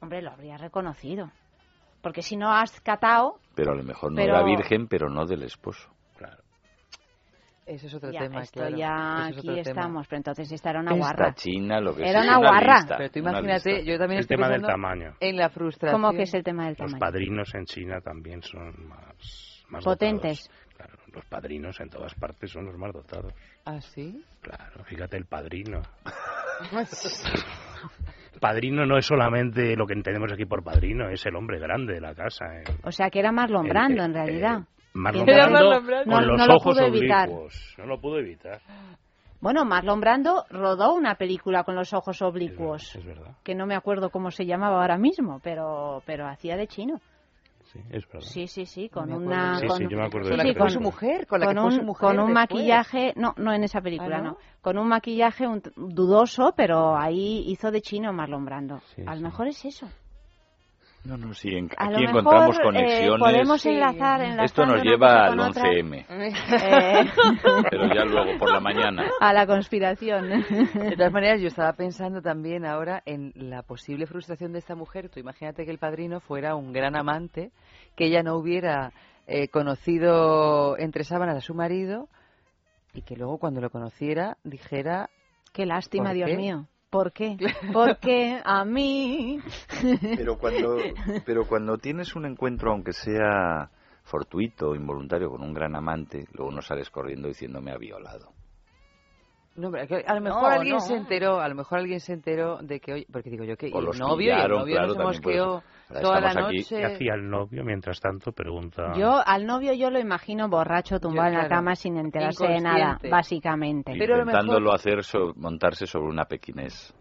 hombre, 0.00 0.22
lo 0.22 0.30
habría 0.30 0.56
reconocido. 0.56 1.30
Porque 2.02 2.22
si 2.22 2.36
no 2.36 2.52
has 2.52 2.80
catado, 2.80 3.38
Pero 3.54 3.72
a 3.72 3.74
lo 3.74 3.82
mejor 3.82 4.12
no 4.12 4.16
Pero- 4.16 4.36
era 4.36 4.44
virgen, 4.44 4.86
pero 4.86 5.08
no 5.08 5.26
del 5.26 5.42
esposo. 5.42 5.90
Ese 7.66 7.86
es 7.88 7.92
otro 7.92 8.10
ya, 8.10 8.20
tema, 8.20 8.40
esto 8.40 8.60
claro. 8.60 8.76
ya 8.78 9.28
es 9.28 9.38
aquí 9.40 9.58
estamos, 9.58 10.06
pero 10.08 10.16
entonces 10.16 10.50
esta 10.50 10.70
era 10.70 10.80
una 10.80 10.92
Esta 10.92 11.04
guarra. 11.04 11.34
china 11.34 11.82
lo 11.82 11.94
que 11.94 12.08
Era 12.08 12.20
es 12.20 12.24
una 12.26 12.38
guarra. 12.38 12.76
lista, 12.76 12.96
Pero 12.96 13.10
tú 13.10 13.20
una 13.20 13.30
imagínate, 13.32 13.84
yo 13.84 13.98
también 13.98 14.12
El 14.12 14.18
estoy 14.20 14.36
tema 14.38 14.48
del 14.48 14.62
tamaño. 14.62 15.14
en 15.20 15.36
la 15.36 15.50
frustración. 15.50 16.00
¿Cómo 16.00 16.16
que 16.16 16.22
es 16.22 16.32
el 16.32 16.42
tema 16.44 16.62
del 16.64 16.76
Los 16.78 16.92
tamaño? 16.92 16.98
padrinos 16.98 17.54
en 17.54 17.66
China 17.66 18.00
también 18.00 18.40
son 18.42 18.88
más, 18.88 19.66
más 19.68 19.84
Potentes. 19.84 20.48
dotados. 20.48 20.76
Claro, 20.78 20.98
los 21.12 21.24
padrinos 21.26 21.78
en 21.80 21.90
todas 21.90 22.14
partes 22.14 22.50
son 22.50 22.64
los 22.64 22.78
más 22.78 22.90
dotados. 22.94 23.34
¿Ah, 23.66 23.82
sí? 23.82 24.24
Claro, 24.40 24.82
fíjate 24.84 25.18
el 25.18 25.26
padrino. 25.26 25.82
Padrino 28.40 28.86
no 28.86 28.96
es 28.98 29.06
solamente 29.06 29.76
lo 29.76 29.86
que 29.86 29.94
entendemos 29.94 30.32
aquí 30.32 30.44
por 30.46 30.62
padrino, 30.64 31.08
es 31.08 31.24
el 31.26 31.36
hombre 31.36 31.58
grande 31.58 31.94
de 31.94 32.00
la 32.00 32.14
casa. 32.14 32.46
eh. 32.60 32.64
O 32.84 32.90
sea, 32.92 33.10
que 33.10 33.18
era 33.20 33.32
Marlon 33.32 33.66
El- 33.66 33.70
Brando, 33.70 34.02
el- 34.02 34.08
en 34.10 34.14
realidad. 34.14 34.60
Marlon 34.94 35.26
Brando 35.26 35.52
Marlon 35.52 35.86
Brando. 35.86 36.10
con 36.12 36.20
No- 36.22 36.26
los 36.28 36.38
no 36.38 36.46
lo 36.46 36.54
ojos 36.56 36.78
evitar. 36.80 37.28
oblicuos. 37.28 37.74
No 37.78 37.86
lo 37.86 38.00
pudo 38.00 38.18
evitar. 38.18 38.58
Bueno, 39.40 39.64
Marlon 39.64 40.00
Brando 40.00 40.44
rodó 40.50 40.94
una 40.94 41.14
película 41.14 41.62
con 41.62 41.76
los 41.76 41.92
ojos 41.94 42.20
oblicuos. 42.22 42.96
Es 42.96 43.04
verdad, 43.04 43.36
Que 43.44 43.54
no 43.54 43.66
me 43.66 43.76
acuerdo 43.76 44.10
cómo 44.10 44.30
se 44.32 44.46
llamaba 44.46 44.80
ahora 44.80 44.98
mismo, 44.98 45.38
pero, 45.44 46.02
pero 46.06 46.26
hacía 46.26 46.56
de 46.56 46.66
chino. 46.66 47.00
Sí, 47.72 47.80
es 47.90 48.06
verdad. 48.08 48.20
Sí, 48.26 48.46
sí, 48.46 48.66
sí, 48.66 48.88
con 48.88 49.12
una... 49.12 49.58
Sí, 49.60 49.66
con, 49.66 49.76
sí, 49.78 49.86
yo 49.88 49.96
me 49.98 50.04
acuerdo 50.04 50.28
de 50.28 50.34
sí, 50.34 50.34
esa 50.34 50.42
sí, 50.42 50.48
película. 50.48 50.64
con 50.64 50.70
Su 50.70 50.80
mujer, 50.80 51.26
con 51.26 51.40
la 51.40 51.46
con 51.46 51.54
que 51.54 51.60
fue 51.60 51.70
un, 51.70 51.76
su 51.76 51.82
mujer 51.82 52.00
Con 52.08 52.18
un 52.20 52.26
después. 52.34 52.34
maquillaje... 52.34 53.12
No, 53.16 53.34
no 53.36 53.52
en 53.52 53.64
esa 53.64 53.80
película, 53.80 54.18
¿Ah, 54.18 54.22
no? 54.22 54.30
no? 54.32 54.38
Con 54.60 54.78
un 54.78 54.88
maquillaje 54.88 55.46
un- 55.46 55.62
dudoso, 55.76 56.52
pero 56.56 56.96
ahí 56.96 57.44
hizo 57.46 57.70
de 57.70 57.80
chino 57.80 58.12
Marlon 58.12 58.44
Brando. 58.44 58.80
A 59.06 59.14
lo 59.14 59.20
mejor 59.22 59.48
es 59.48 59.64
eso. 59.64 59.88
No, 61.08 61.16
no, 61.16 61.32
sí, 61.32 61.48
en- 61.48 61.70
A 61.78 61.84
lo 61.90 61.96
aquí 61.96 62.06
mejor, 62.06 62.20
encontramos 62.20 62.58
eh, 62.58 62.62
conexiones. 62.62 63.18
podemos 63.18 63.64
enlazar, 63.66 64.20
Esto 64.44 64.66
nos 64.66 64.82
lleva 64.82 65.24
al 65.24 65.30
con 65.38 65.40
otra. 65.48 65.62
11M, 65.64 66.04
Eh, 66.10 67.04
pero 67.70 67.94
ya 67.94 68.04
luego 68.04 68.38
por 68.38 68.52
la 68.52 68.60
mañana. 68.60 69.04
a 69.20 69.32
la 69.32 69.46
conspiración. 69.46 70.28
De 70.28 70.96
todas 70.96 71.12
maneras, 71.12 71.40
yo 71.40 71.48
estaba 71.48 71.72
pensando 71.72 72.20
también 72.20 72.66
ahora 72.66 73.02
en 73.06 73.32
la 73.34 73.62
posible 73.62 74.06
frustración 74.06 74.52
de 74.52 74.58
esta 74.58 74.74
mujer. 74.74 75.08
Tú 75.08 75.18
imagínate 75.18 75.64
que 75.64 75.70
el 75.70 75.78
padrino 75.78 76.20
fuera 76.20 76.54
un 76.54 76.72
gran 76.74 76.94
amante, 76.94 77.52
que 77.96 78.04
ella 78.06 78.22
no 78.22 78.36
hubiera 78.36 78.92
eh, 79.26 79.48
conocido 79.48 80.76
entre 80.78 81.04
sábanas 81.04 81.36
a 81.38 81.40
su 81.40 81.54
marido 81.54 82.08
y 82.92 83.00
que 83.02 83.16
luego 83.16 83.38
cuando 83.38 83.60
lo 83.62 83.70
conociera 83.70 84.36
dijera... 84.44 85.08
Qué 85.54 85.64
lástima, 85.64 86.06
¿Por 86.10 86.14
Dios 86.14 86.30
qué? 86.30 86.36
mío. 86.36 86.66
¿Por 86.90 87.12
qué? 87.12 87.36
Porque 87.72 88.40
a 88.42 88.64
mí... 88.64 89.38
Pero 90.16 90.38
cuando, 90.38 90.76
pero 91.26 91.46
cuando 91.46 91.76
tienes 91.78 92.16
un 92.16 92.24
encuentro, 92.24 92.72
aunque 92.72 92.92
sea 92.92 93.70
fortuito 94.04 94.70
o 94.70 94.74
involuntario, 94.74 95.30
con 95.30 95.42
un 95.42 95.52
gran 95.52 95.76
amante, 95.76 96.26
luego 96.32 96.50
no 96.50 96.62
sales 96.62 96.88
corriendo 96.88 97.28
diciendo 97.28 97.60
me 97.60 97.72
ha 97.72 97.76
violado. 97.76 98.32
No, 99.54 99.70
pero 99.72 100.02
a 100.06 100.14
lo 100.14 100.20
mejor 100.20 100.42
No, 100.42 100.48
alguien 100.48 100.76
no. 100.76 100.80
se 100.80 100.94
enteró, 100.94 101.40
a 101.40 101.48
lo 101.48 101.56
mejor 101.56 101.80
alguien 101.80 102.00
se 102.00 102.12
enteró 102.12 102.58
de 102.62 102.78
que, 102.80 102.92
oye, 102.92 103.06
porque 103.12 103.28
digo 103.28 103.44
yo 103.44 103.56
que 103.56 103.70
O 103.74 103.82
y 103.82 103.84
los 103.84 103.96
el 103.96 104.00
novio 104.00 104.36
y 104.36 104.40
el 104.40 104.48
novio 104.48 104.76
claro, 104.76 104.86
nos 104.86 104.96
hemos 104.96 105.16
también 105.16 105.22
puede 105.22 105.36
quedado 105.36 105.62
toda 105.88 106.20
la 106.20 106.28
Estamos 106.28 106.48
aquí. 106.50 106.58
noche. 106.58 106.76
¿Qué 106.76 106.84
hacía 106.84 107.14
el 107.14 107.28
novio 107.30 107.64
mientras 107.64 108.00
tanto? 108.00 108.32
Pregunta. 108.32 108.92
Yo 108.96 109.20
al 109.24 109.46
novio 109.46 109.72
yo 109.72 109.90
lo 109.90 109.98
imagino 109.98 110.48
borracho 110.48 111.00
tumbado 111.00 111.28
en 111.28 111.34
la 111.34 111.40
claro. 111.46 111.54
cama 111.56 111.74
sin 111.74 111.96
enterarse 111.96 112.46
de 112.46 112.60
nada, 112.60 112.98
básicamente. 113.10 113.92
Intentándolo 113.92 114.72
hacer 114.72 115.02
so- 115.04 115.32
montarse 115.36 115.86
sobre 115.86 116.08
una 116.08 116.24
pequinés. 116.26 116.94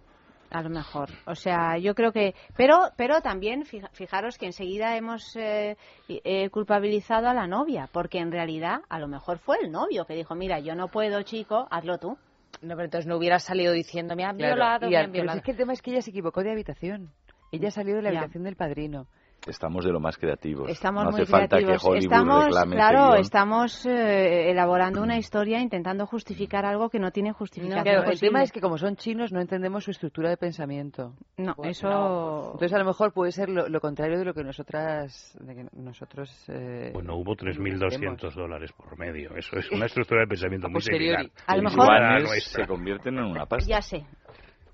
A 0.50 0.62
lo 0.62 0.70
mejor. 0.70 1.10
O 1.26 1.36
sea, 1.36 1.78
yo 1.78 1.94
creo 1.94 2.14
que. 2.14 2.34
Pero, 2.56 2.80
pero 2.96 3.20
también 3.20 3.66
fija- 3.66 3.90
fijaros 3.92 4.38
que 4.38 4.46
enseguida 4.46 4.96
hemos 4.96 5.36
eh, 5.36 5.76
eh, 6.08 6.50
culpabilizado 6.50 7.28
a 7.28 7.34
la 7.34 7.48
novia, 7.48 7.90
porque 7.92 8.20
en 8.20 8.32
realidad 8.32 8.80
a 8.88 8.98
lo 9.00 9.10
mejor 9.10 9.40
fue 9.40 9.58
el 9.62 9.72
novio 9.72 10.06
que 10.06 10.14
dijo: 10.16 10.36
Mira, 10.36 10.60
yo 10.60 10.74
no 10.74 10.88
puedo, 10.88 11.22
chico, 11.24 11.68
hazlo 11.70 11.98
tú. 11.98 12.18
No, 12.62 12.76
pero 12.76 12.86
entonces 12.86 13.08
no 13.08 13.18
hubiera 13.18 13.40
salido 13.40 13.74
diciendo, 13.74 14.16
me 14.16 14.24
han 14.24 14.38
Claro, 14.38 14.56
violado, 14.56 14.88
y 14.88 14.92
me 14.92 14.98
han 14.98 15.04
pero 15.12 15.14
violado. 15.24 15.38
es 15.40 15.44
que 15.44 15.52
el 15.52 15.58
tema 15.58 15.74
es 15.74 15.82
que 15.82 15.92
ella 15.92 16.02
se 16.02 16.12
equivocó 16.12 16.42
de 16.44 16.52
habitación. 16.52 17.12
Ella 17.52 17.72
salió 17.72 17.96
de 17.96 18.02
la 18.02 18.12
Ya. 18.12 18.20
habitación 18.20 18.44
del 18.44 18.56
padrino. 18.56 19.08
Estamos 19.46 19.86
de 19.86 19.92
lo 19.92 20.00
más 20.00 20.18
creativos. 20.18 20.68
Estamos 20.68 21.06
no 21.06 21.12
muy 21.12 21.22
hace 21.22 21.32
falta 21.32 21.58
creativos. 21.58 21.82
que 21.82 21.88
Hollywood 21.88 22.04
estamos, 22.12 22.46
reclame 22.46 22.76
claro, 22.76 22.98
ese 22.98 23.08
guion. 23.12 23.22
estamos 23.22 23.86
eh, 23.86 24.52
elaborando 24.52 25.02
una 25.04 25.18
historia 25.18 25.62
intentando 25.62 26.06
justificar 26.08 26.66
algo 26.66 26.90
que 26.90 27.00
no 27.00 27.12
tiene 27.12 27.32
justificación. 27.34 27.84
Claro, 27.84 28.00
el 28.00 28.06
posible. 28.06 28.28
tema 28.30 28.44
es 28.44 28.52
que 28.52 28.60
como 28.60 28.78
son 28.80 28.96
chinos 28.98 29.32
no 29.32 29.40
entendemos 29.40 29.84
su 29.86 29.92
estructura 29.92 30.30
de 30.32 30.38
pensamiento. 30.38 31.14
No, 31.38 31.54
Pues 31.54 31.78
eso. 31.78 32.52
Entonces 32.54 32.74
a 32.74 32.80
lo 32.80 32.86
mejor 32.86 33.14
puede 33.14 33.32
ser 33.32 33.50
lo, 33.50 33.70
lo 33.70 33.80
contrario 33.80 34.18
de 34.18 34.26
lo 34.26 34.34
que 34.34 34.44
nosotras, 34.44 35.38
de 35.40 35.56
que 35.56 35.66
nosotros. 35.72 36.30
eh, 36.50 36.90
Bueno, 36.94 37.16
hubo 37.16 37.36
3.200 37.36 38.34
dólares 38.34 38.74
por 38.74 38.98
medio. 38.98 39.36
Eso 39.38 39.56
es 39.60 39.72
una 39.72 39.86
estructura 39.86 40.22
de 40.22 40.28
pensamiento 40.28 40.68
muy 40.68 40.82
similar. 40.82 41.28
A 41.46 41.56
lo 41.56 41.64
mejor- 41.64 42.28
se 42.42 42.66
convierten 42.66 43.20
en 43.20 43.24
una 43.26 43.46
pasta. 43.46 43.70
Ya 43.70 43.82
sé. 43.82 44.04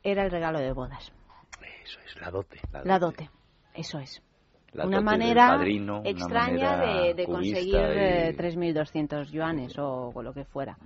Era 0.04 0.24
el 0.24 0.32
regalo 0.32 0.60
de 0.60 0.72
bodas. 0.72 1.12
Eso 1.84 2.00
es 2.06 2.20
la 2.22 2.32
dote. 2.32 2.60
La 2.84 3.00
dote. 3.00 3.30
Eso 3.74 4.00
es. 4.00 4.22
La 4.72 4.88
una 4.88 5.02
manera 5.02 5.50
padrino, 5.50 6.00
una 6.00 6.10
extraña 6.10 6.78
manera 6.78 7.04
de, 7.04 7.14
de 7.14 7.26
conseguir 7.26 7.76
y- 7.76 7.78
eh, 7.78 8.36
3.200 8.36 9.30
yuanes 9.30 9.78
o, 9.78 10.12
o 10.14 10.24
lo 10.24 10.34
que 10.34 10.46
fuera. 10.46 10.78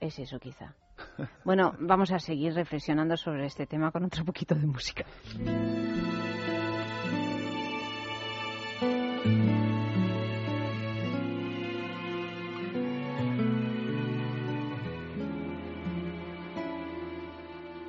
Es 0.00 0.18
eso, 0.18 0.38
quizá. 0.38 0.74
Bueno, 1.44 1.74
vamos 1.80 2.12
a 2.12 2.18
seguir 2.20 2.54
reflexionando 2.54 3.16
sobre 3.16 3.46
este 3.46 3.66
tema 3.66 3.90
con 3.90 4.04
otro 4.04 4.24
poquito 4.24 4.54
de 4.54 4.66
música. 4.66 5.04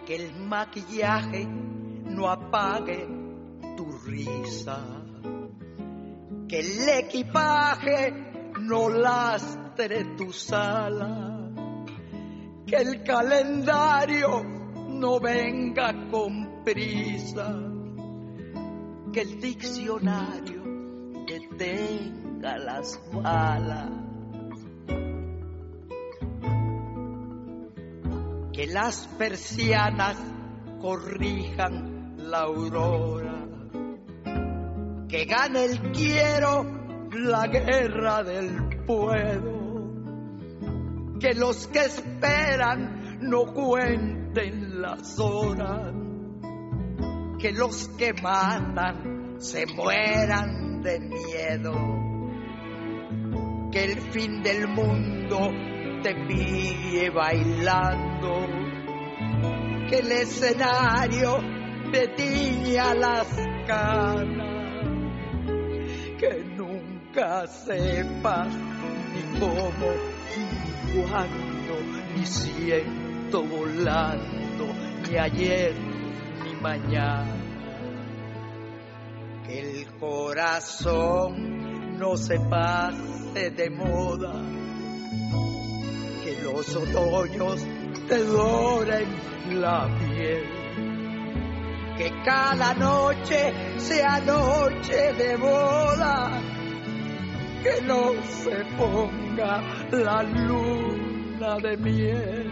que 0.05 0.15
el 0.15 0.33
maquillaje 0.35 1.47
no 2.19 2.29
apague 2.29 3.07
tu 3.77 3.85
risa, 4.05 4.77
que 6.49 6.59
el 6.59 6.89
equipaje 6.89 8.11
no 8.59 8.89
lastre 8.89 10.03
tu 10.17 10.33
sala, 10.33 11.49
que 12.67 12.75
el 12.75 13.03
calendario 13.03 14.43
no 14.89 15.21
venga 15.21 16.09
con 16.11 16.61
prisa, 16.65 17.55
que 19.13 19.21
el 19.21 19.39
diccionario 19.39 20.61
detenga 21.25 22.57
las 22.57 22.99
balas. 23.13 23.91
que 28.51 28.67
las 28.67 29.07
persianas 29.17 30.17
corrijan 30.81 31.98
la 32.19 32.41
aurora, 32.41 33.47
que 35.07 35.25
gane 35.25 35.65
el 35.65 35.91
quiero 35.91 36.65
la 37.11 37.47
guerra 37.47 38.23
del 38.23 38.83
puedo, 38.85 39.59
que 41.19 41.33
los 41.33 41.67
que 41.67 41.79
esperan 41.79 43.19
no 43.21 43.45
cuenten 43.45 44.81
las 44.81 45.19
horas, 45.19 45.93
que 47.39 47.51
los 47.51 47.89
que 47.97 48.13
matan 48.13 49.35
se 49.39 49.65
mueran 49.65 50.81
de 50.81 50.99
miedo, 50.99 51.73
que 53.71 53.83
el 53.85 54.01
fin 54.11 54.43
del 54.43 54.67
mundo 54.67 55.51
te 56.03 56.13
pille 56.27 57.09
bailando, 57.09 58.47
que 59.89 59.99
el 59.99 60.11
escenario 60.11 61.58
te 61.91 62.07
tiña 62.09 62.93
las 62.93 63.27
canas, 63.67 64.87
que 66.19 66.43
nunca 66.55 67.47
sepas 67.47 68.47
ni 69.13 69.39
cómo, 69.39 69.91
ni 70.35 71.01
cuándo, 71.01 71.75
ni 72.15 72.25
siento 72.25 73.43
volando, 73.43 74.65
ni 75.09 75.17
ayer, 75.17 75.73
ni 76.43 76.53
mañana. 76.61 77.35
Que 79.45 79.59
el 79.59 79.87
corazón 79.99 81.97
no 81.97 82.15
se 82.17 82.39
pase 82.39 83.49
de 83.49 83.69
moda 83.71 84.33
que 86.23 86.41
los 86.43 86.75
otoños 86.75 87.65
te 88.07 88.23
doren 88.23 89.07
la 89.59 89.87
piel. 89.97 90.58
Que 91.99 92.09
cada 92.23 92.73
noche 92.75 93.53
sea 93.77 94.21
noche 94.21 95.11
de 95.17 95.35
boda. 95.35 96.31
Que 97.61 97.81
no 97.81 98.13
se 98.23 98.63
ponga 98.77 99.61
la 99.91 100.23
luna 100.23 101.57
de 101.57 101.75
miel. 101.75 102.51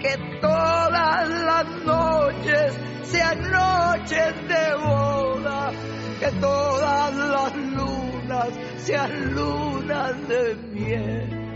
Que 0.00 0.16
todas 0.40 1.28
las 1.28 1.66
noches 1.84 2.78
sean 3.02 3.50
noches 3.50 4.34
de 4.48 4.74
boda. 4.82 5.70
Que 6.18 6.30
todas 6.40 7.14
las 7.14 7.56
lunas 7.56 8.48
sean 8.78 9.34
lunas 9.34 10.28
de 10.28 10.54
miel. 10.72 11.49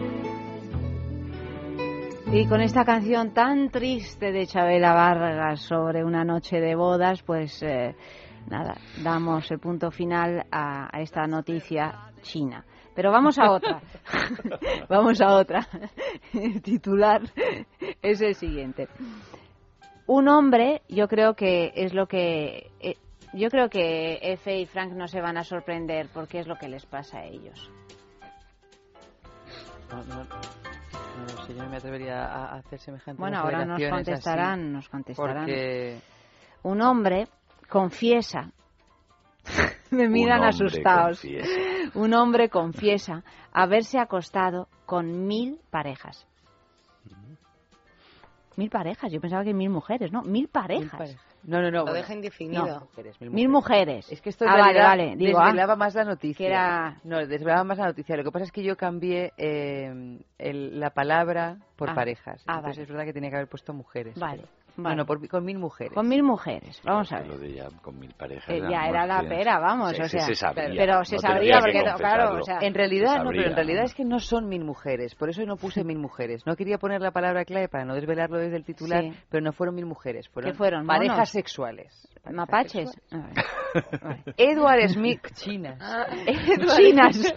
Y 2.34 2.48
con 2.48 2.60
esta 2.60 2.84
canción 2.84 3.32
tan 3.32 3.70
triste 3.70 4.32
de 4.32 4.48
Chabela 4.48 4.92
Vargas 4.92 5.60
sobre 5.60 6.02
una 6.02 6.24
noche 6.24 6.60
de 6.60 6.74
bodas, 6.74 7.22
pues 7.22 7.62
eh, 7.62 7.94
nada, 8.50 8.74
damos 9.04 9.48
el 9.52 9.60
punto 9.60 9.92
final 9.92 10.44
a, 10.50 10.88
a 10.90 11.00
esta 11.00 11.28
noticia 11.28 12.10
china. 12.22 12.64
Pero 12.92 13.12
vamos 13.12 13.38
a 13.38 13.52
otra. 13.52 13.80
vamos 14.88 15.20
a 15.20 15.36
otra. 15.36 15.64
El 16.32 16.60
titular 16.60 17.22
es 18.02 18.20
el 18.20 18.34
siguiente. 18.34 18.88
Un 20.08 20.28
hombre, 20.28 20.82
yo 20.88 21.06
creo 21.06 21.34
que 21.34 21.72
es 21.76 21.94
lo 21.94 22.08
que. 22.08 22.72
eh, 22.80 22.96
yo 23.32 23.48
creo 23.48 23.68
que 23.68 24.18
Efe 24.22 24.58
y 24.58 24.66
Frank 24.66 24.92
no 24.92 25.06
se 25.06 25.20
van 25.20 25.36
a 25.36 25.44
sorprender 25.44 26.08
porque 26.12 26.40
es 26.40 26.48
lo 26.48 26.56
que 26.56 26.68
les 26.68 26.84
pasa 26.84 27.18
a 27.18 27.24
ellos. 27.26 27.70
No, 29.88 30.02
no, 30.02 30.63
no 31.20 31.46
sé, 31.46 31.54
yo 31.54 31.62
no 31.62 31.70
me 31.70 31.76
atrevería 31.76 32.24
a 32.24 32.54
a 32.54 32.58
hacer 32.58 32.78
semejante 32.80 33.20
Bueno, 33.20 33.38
ahora 33.38 33.64
nos 33.64 33.80
contestarán, 33.88 34.72
nos 34.72 34.88
contestarán. 34.88 35.44
Porque 35.46 36.00
Un 36.62 36.80
hombre 36.82 37.28
confiesa. 37.68 38.50
Me 39.90 40.08
miran 40.08 40.42
asustados. 40.44 41.20
confiesa. 41.20 41.48
Un 41.94 42.14
hombre 42.14 42.48
confiesa 42.48 43.22
haberse 43.52 43.98
acostado 43.98 44.68
con 44.86 45.26
mil 45.26 45.60
parejas. 45.70 46.26
Mil 48.56 48.70
parejas, 48.70 49.10
yo 49.10 49.20
pensaba 49.20 49.42
que 49.44 49.52
mil 49.52 49.68
mujeres, 49.70 50.12
¿no? 50.12 50.22
Mil 50.22 50.48
parejas. 50.48 50.92
parejas. 50.92 51.33
No, 51.46 51.60
no, 51.60 51.70
no. 51.70 51.78
Lo 51.78 51.82
bueno, 51.84 51.94
deja 51.98 52.14
indefinido. 52.14 52.66
No. 52.66 52.80
mujeres, 52.80 53.20
Mil 53.20 53.48
mujeres. 53.48 54.10
Es 54.10 54.20
que 54.20 54.30
esto 54.30 54.44
ah, 54.46 54.52
vale, 54.52 54.62
realidad 54.62 54.86
vale. 54.88 55.16
Digo, 55.16 55.38
ah, 55.38 55.44
desvelaba 55.46 55.76
más 55.76 55.94
la 55.94 56.04
noticia. 56.04 56.36
que 56.46 56.46
era- 56.52 57.00
No, 57.04 57.26
desvelaba 57.26 57.64
más 57.64 57.78
la 57.78 57.86
noticia. 57.86 58.16
Lo 58.16 58.24
que 58.24 58.30
pasa 58.32 58.44
es 58.46 58.52
que 58.52 58.62
yo 58.62 58.76
cambié 58.76 59.32
eh, 59.36 60.18
el- 60.38 60.80
la 60.80 60.90
palabra 60.90 61.58
por 61.76 61.90
Ah, 61.90 61.94
parejas. 61.94 62.42
ah, 62.46 62.56
Entonces 62.56 62.76
vale. 62.76 62.82
es 62.82 62.88
verdad 62.88 63.04
que 63.04 63.12
tenía 63.12 63.30
que 63.30 63.36
haber 63.36 63.48
puesto 63.48 63.72
mujeres. 63.74 64.18
Vale, 64.18 64.42
pero- 64.42 64.63
vale. 64.76 64.96
No, 64.96 65.02
no, 65.02 65.06
por- 65.06 65.28
con 65.28 65.44
mil 65.44 65.58
mujeres. 65.58 65.92
Con 65.94 66.08
mil 66.08 66.22
mujeres. 66.22 66.80
Vamos 66.84 67.12
a 67.12 67.18
ver. 67.18 67.26
Lo 67.28 67.38
de 67.38 67.52
ya 67.54 67.68
con 67.82 67.98
mil 67.98 68.12
parejas. 68.14 68.48
Eh, 68.48 68.58
era 68.58 68.70
ya 68.70 68.86
era 68.88 69.06
la 69.06 69.22
pera, 69.28 69.58
vamos, 69.58 69.92
o 69.92 69.94
sea, 70.04 70.20
se 70.20 70.34
sabía, 70.34 70.64
pero 70.76 71.04
se 71.04 71.16
no 71.16 71.20
sabría 71.20 71.58
porque, 71.60 71.82
claro, 71.96 72.38
o 72.38 72.42
sea, 72.42 72.58
En 72.60 72.74
realidad, 72.74 73.18
no, 73.18 73.30
pero 73.30 73.42
en 73.42 73.48
sabría. 73.50 73.54
realidad 73.56 73.84
es 73.84 73.94
que 73.94 74.04
no 74.04 74.18
son 74.18 74.48
mil 74.48 74.64
mujeres. 74.64 75.14
Por 75.14 75.28
eso 75.30 75.42
no 75.44 75.56
puse 75.56 75.84
mil 75.84 75.98
mujeres. 75.98 76.44
No 76.46 76.56
quería 76.56 76.78
poner 76.78 77.00
la 77.00 77.10
palabra 77.10 77.44
clave 77.44 77.68
para 77.68 77.84
no 77.84 77.94
desvelarlo 77.94 78.38
desde 78.38 78.56
el 78.56 78.64
titular, 78.64 79.02
Sí. 79.02 79.12
pero 79.30 79.42
no 79.44 79.52
fueron 79.52 79.74
mil 79.74 79.86
mujeres. 79.86 80.28
Fueron, 80.28 80.52
¿Qué 80.52 80.56
fueron, 80.56 80.86
parejas 80.86 81.16
monos? 81.16 81.28
sexuales. 81.30 82.08
Parejas 82.22 82.34
mapaches. 82.36 82.90
sexuales. 82.90 83.44
A 84.02 84.08
ver. 84.08 84.34
Edward 84.36 84.88
Smith, 84.88 85.20
chinas. 85.34 85.78
Chinas. 86.76 87.34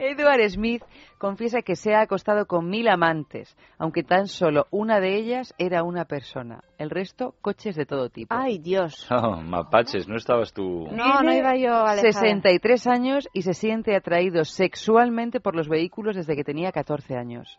Edward 0.00 0.48
Smith 0.48 0.82
confiesa 1.18 1.60
que 1.60 1.76
se 1.76 1.94
ha 1.94 2.00
acostado 2.00 2.46
con 2.46 2.68
mil 2.68 2.88
amantes, 2.88 3.54
aunque 3.76 4.02
tan 4.02 4.26
solo 4.28 4.66
una 4.70 4.98
de 4.98 5.14
ellas 5.14 5.54
era 5.58 5.82
una 5.82 6.06
persona. 6.06 6.64
El 6.78 6.88
resto, 6.88 7.34
coches 7.42 7.76
de 7.76 7.84
todo 7.84 8.08
tipo. 8.08 8.34
Ay, 8.34 8.58
Dios. 8.58 9.06
Oh, 9.22 9.42
mapaches, 9.42 10.08
no 10.08 10.16
estabas 10.16 10.54
tú. 10.54 10.88
No, 10.90 11.20
no 11.20 11.34
iba 11.34 11.54
yo 11.54 11.74
a 11.74 11.96
63 11.96 12.86
años 12.86 13.28
y 13.34 13.42
se 13.42 13.52
siente 13.52 13.94
atraído 13.94 14.44
sexualmente 14.44 15.40
por 15.40 15.54
los 15.54 15.68
vehículos 15.68 16.16
desde 16.16 16.34
que 16.34 16.42
tenía 16.42 16.72
14 16.72 17.16
años. 17.16 17.58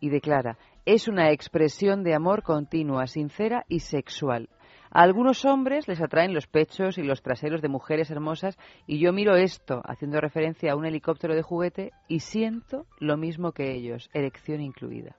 Y 0.00 0.10
declara, 0.10 0.58
es 0.84 1.06
una 1.06 1.30
expresión 1.30 2.02
de 2.02 2.14
amor 2.14 2.42
continua, 2.42 3.06
sincera 3.06 3.64
y 3.68 3.80
sexual. 3.80 4.48
A 4.96 5.02
algunos 5.02 5.44
hombres 5.44 5.88
les 5.88 6.00
atraen 6.00 6.32
los 6.32 6.46
pechos 6.46 6.96
y 6.96 7.02
los 7.02 7.20
traseros 7.20 7.60
de 7.60 7.68
mujeres 7.68 8.10
hermosas 8.10 8.56
y 8.86 8.98
yo 8.98 9.12
miro 9.12 9.36
esto, 9.36 9.82
haciendo 9.84 10.22
referencia 10.22 10.72
a 10.72 10.74
un 10.74 10.86
helicóptero 10.86 11.34
de 11.34 11.42
juguete, 11.42 11.92
y 12.08 12.20
siento 12.20 12.86
lo 12.98 13.18
mismo 13.18 13.52
que 13.52 13.74
ellos, 13.74 14.08
erección 14.14 14.62
incluida. 14.62 15.14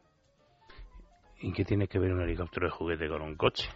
¿Y 1.40 1.54
qué 1.54 1.64
tiene 1.64 1.88
que 1.88 2.00
ver 2.00 2.12
un 2.12 2.24
helicóptero 2.24 2.66
de 2.66 2.72
juguete 2.72 3.08
con 3.08 3.22
un 3.22 3.36
coche? 3.36 3.70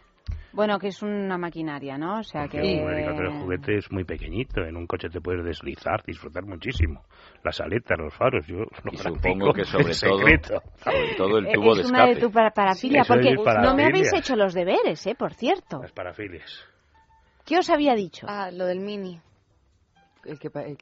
Bueno, 0.54 0.78
que 0.80 0.88
es 0.88 1.02
una 1.02 1.38
maquinaria, 1.38 1.98
¿no? 1.98 2.20
O 2.20 2.24
sea 2.24 2.48
que... 2.48 2.58
Un 2.60 2.94
helicóptero 2.94 3.32
de 3.34 3.40
juguete 3.40 3.78
es 3.78 3.92
muy 3.92 4.04
pequeñito. 4.04 4.62
En 4.66 4.76
un 4.76 4.86
coche 4.86 5.08
te 5.10 5.22
puedes 5.22 5.46
deslizar, 5.46 6.04
disfrutar 6.06 6.44
muchísimo. 6.44 7.04
Las 7.44 7.62
aletas, 7.62 7.98
los 7.98 8.14
faros, 8.14 8.46
yo 8.48 8.58
lo 8.58 8.92
Y 8.92 8.98
supongo 8.98 9.54
que 9.54 9.64
sobre 9.64 9.94
todo, 10.02 10.18
sobre 10.84 11.16
todo 11.16 11.38
el 11.38 11.52
tubo 11.54 11.76
de 11.76 11.82
es 11.84 11.90
una 11.90 12.06
de 12.06 12.12
escape. 12.12 12.28
tu 12.28 12.32
para, 12.34 12.52
parafilia, 12.52 13.04
porque 13.08 13.30
es 13.30 13.40
no 13.62 13.76
me 13.76 13.86
habéis 13.86 14.12
hecho 14.14 14.36
los 14.36 14.54
deberes, 14.54 15.06
¿eh? 15.08 15.16
Por 15.16 15.34
cierto. 15.34 15.82
Las 15.82 15.92
parafilias. 15.94 16.66
¿Qué 17.46 17.58
os 17.58 17.70
había 17.70 17.96
dicho? 17.96 18.26
Ah, 18.30 18.52
lo 18.52 18.66
del 18.66 18.82
mini. 18.82 19.20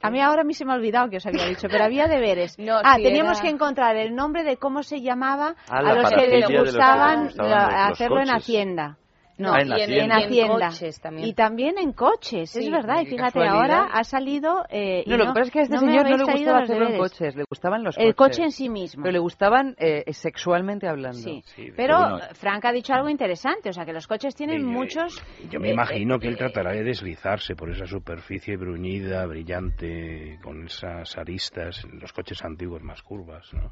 A 0.02 0.12
mí 0.12 0.20
ahora 0.20 0.42
a 0.42 0.44
mí 0.44 0.54
se 0.54 0.66
me 0.66 0.74
ha 0.74 0.76
olvidado 0.76 1.10
que 1.10 1.18
os 1.18 1.26
había 1.26 1.46
dicho, 1.46 1.68
pero 1.72 1.86
había 1.86 2.08
deberes. 2.08 2.58
No, 2.60 2.76
ah, 2.84 2.96
sí, 2.98 3.04
teníamos 3.04 3.40
era- 3.40 3.42
que 3.44 3.50
encontrar 3.56 3.96
el 3.96 4.14
nombre 4.14 4.44
de 4.44 4.58
cómo 4.58 4.84
se 4.84 5.02
llamaba 5.02 5.56
Ah, 5.70 5.78
a 5.78 5.94
los 5.94 6.10
que 6.10 6.16
les 6.18 6.30
de 6.32 6.40
los 6.42 6.50
que 6.50 6.60
gustaban 6.60 7.24
gustaban 7.26 7.92
hacerlo 7.92 8.20
en. 8.22 8.30
Hacienda. 8.32 8.98
No, 9.40 9.54
Ah, 9.54 9.62
en 9.62 9.68
y 9.68 9.72
en, 9.72 9.82
Hacienda. 9.82 10.04
en 10.04 10.34
Y 10.34 10.40
en 10.40 10.46
Hacienda. 10.52 10.68
coches 10.70 11.02
también. 11.02 11.28
Y 11.28 11.34
también 11.34 11.78
en 11.80 11.94
coches, 11.94 12.50
Sí, 12.52 12.60
es 12.60 12.70
verdad. 12.72 13.02
Y 13.02 13.06
fíjate, 13.08 13.48
ahora 13.48 13.86
ha 13.92 14.04
salido. 14.04 14.66
Eh, 14.70 15.04
y 15.06 15.10
No, 15.10 15.18
lo 15.18 15.24
que 15.28 15.30
pasa 15.30 15.42
es 15.44 15.52
que 15.52 15.60
a 15.60 15.62
este 15.64 15.74
no 15.76 15.80
señor 15.80 16.04
no 16.10 16.18
le 16.18 16.24
gustaba 16.26 16.60
los 16.60 16.70
hacerlo 16.70 16.90
en 16.90 16.98
coches, 16.98 17.36
le 17.36 17.44
gustaban 17.50 17.84
los 17.84 17.98
El 17.98 18.16
coches. 18.16 18.36
coche 18.38 18.44
en 18.44 18.52
sí 18.52 18.70
mismo. 18.70 19.02
Pero 19.04 19.14
le 19.14 19.20
gustaban 19.20 19.76
eh, 19.80 20.04
sexualmente 20.14 20.88
hablando. 20.88 21.18
Sí, 21.18 21.42
Sí, 21.56 21.70
pero 21.76 21.98
bueno. 21.98 22.20
Frank 22.34 22.66
ha 22.66 22.72
dicho 22.74 22.94
algo 22.94 23.10
interesante, 23.10 23.70
o 23.70 23.74
sea 23.74 23.86
que 23.86 23.94
los 23.94 24.06
coches 24.08 24.36
tienen 24.36 24.62
yo- 24.62 24.68
muchos... 24.68 25.24
Yo 25.50 25.60
me 25.60 25.70
eh, 25.70 25.74
imagino 25.74 26.20
que 26.20 26.28
él 26.28 26.36
tratará 26.38 26.72
de 26.74 26.84
deslizarse 26.84 27.56
por 27.56 27.70
esa 27.72 27.86
superficie 27.86 28.58
bruñida, 28.58 29.26
brillante, 29.26 30.38
con 30.44 30.66
esas 30.66 31.18
aristas, 31.18 31.84
en 31.86 32.00
los 32.00 32.12
coches 32.14 32.44
antiguos 32.44 32.82
más 32.84 33.02
curvas, 33.02 33.48
¿no? 33.54 33.72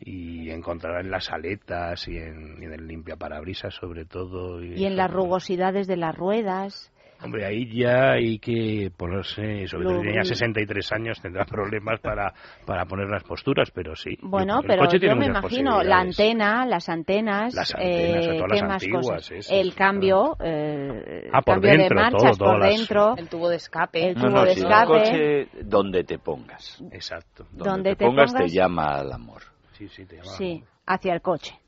Y 0.00 0.50
encontrará 0.50 1.00
en 1.00 1.10
las 1.10 1.30
aletas 1.32 2.06
y 2.08 2.16
en, 2.18 2.60
y 2.62 2.64
en 2.66 2.72
el 2.74 2.86
limpiaparabrisas 2.86 3.74
sobre 3.74 4.04
todo. 4.04 4.62
Y, 4.62 4.74
Y 4.74 4.84
en 4.86 4.96
las 4.96 5.10
rugosidades 5.10 5.86
de 5.86 5.96
las 5.96 6.14
ruedas. 6.16 6.92
Hombre, 7.22 7.46
ahí 7.46 7.66
ya 7.74 8.10
hay 8.12 8.38
que 8.38 8.90
ponerse, 8.94 9.66
sobre 9.68 9.84
todo 9.86 10.00
si 10.02 10.06
tenía 10.06 10.22
63 10.22 10.92
años, 10.92 11.18
tendrá 11.22 11.46
problemas 11.46 11.98
para, 12.00 12.34
para 12.66 12.84
poner 12.84 13.08
las 13.08 13.24
posturas, 13.24 13.70
pero 13.70 13.96
sí. 13.96 14.18
Bueno, 14.20 14.60
el 14.60 14.66
pero 14.66 14.82
coche 14.84 14.98
yo 15.00 15.16
me 15.16 15.24
imagino 15.24 15.82
la 15.82 16.00
antena, 16.00 16.66
las 16.66 16.90
antenas, 16.90 17.54
Las 17.54 17.74
antenas, 17.74 18.26
eh, 18.26 18.32
¿qué 18.32 18.60
las 18.60 18.62
antiguas, 18.70 19.06
cosas? 19.06 19.48
el 19.50 19.74
cambio, 19.74 20.36
eh, 20.44 21.30
Ah, 21.32 21.38
el 21.38 21.42
por 21.44 21.54
cambio 21.54 21.70
dentro, 21.70 21.88
de 21.88 22.02
marchas 22.02 22.20
todo, 22.20 22.38
por 22.38 22.38
todas 22.38 22.58
las- 22.60 22.76
dentro, 22.78 23.14
El 23.16 23.28
tubo 23.30 23.48
de 23.48 23.56
escape. 23.56 24.08
el 24.10 24.14
No, 24.16 24.20
tubo 24.20 24.30
no, 24.32 24.44
de 24.44 24.50
si 24.54 24.60
un 24.60 24.66
escape. 24.66 24.86
coche 24.92 25.48
donde 25.62 26.04
te 26.04 26.18
pongas. 26.18 26.82
Exacto. 26.92 27.46
Donde, 27.50 27.64
Donde 27.70 27.90
te, 27.92 27.96
te 27.96 28.04
pongas, 28.04 28.32
pongas- 28.34 28.44
te 28.44 28.54
llama 28.54 28.88
al 28.98 29.10
amor. 29.12 29.40
Sí, 29.76 29.88
sí, 29.88 30.04
te 30.06 30.16
llama. 30.16 30.28
Sí, 30.30 30.62
hacia 30.86 31.12
el 31.14 31.20
coche. 31.20 31.58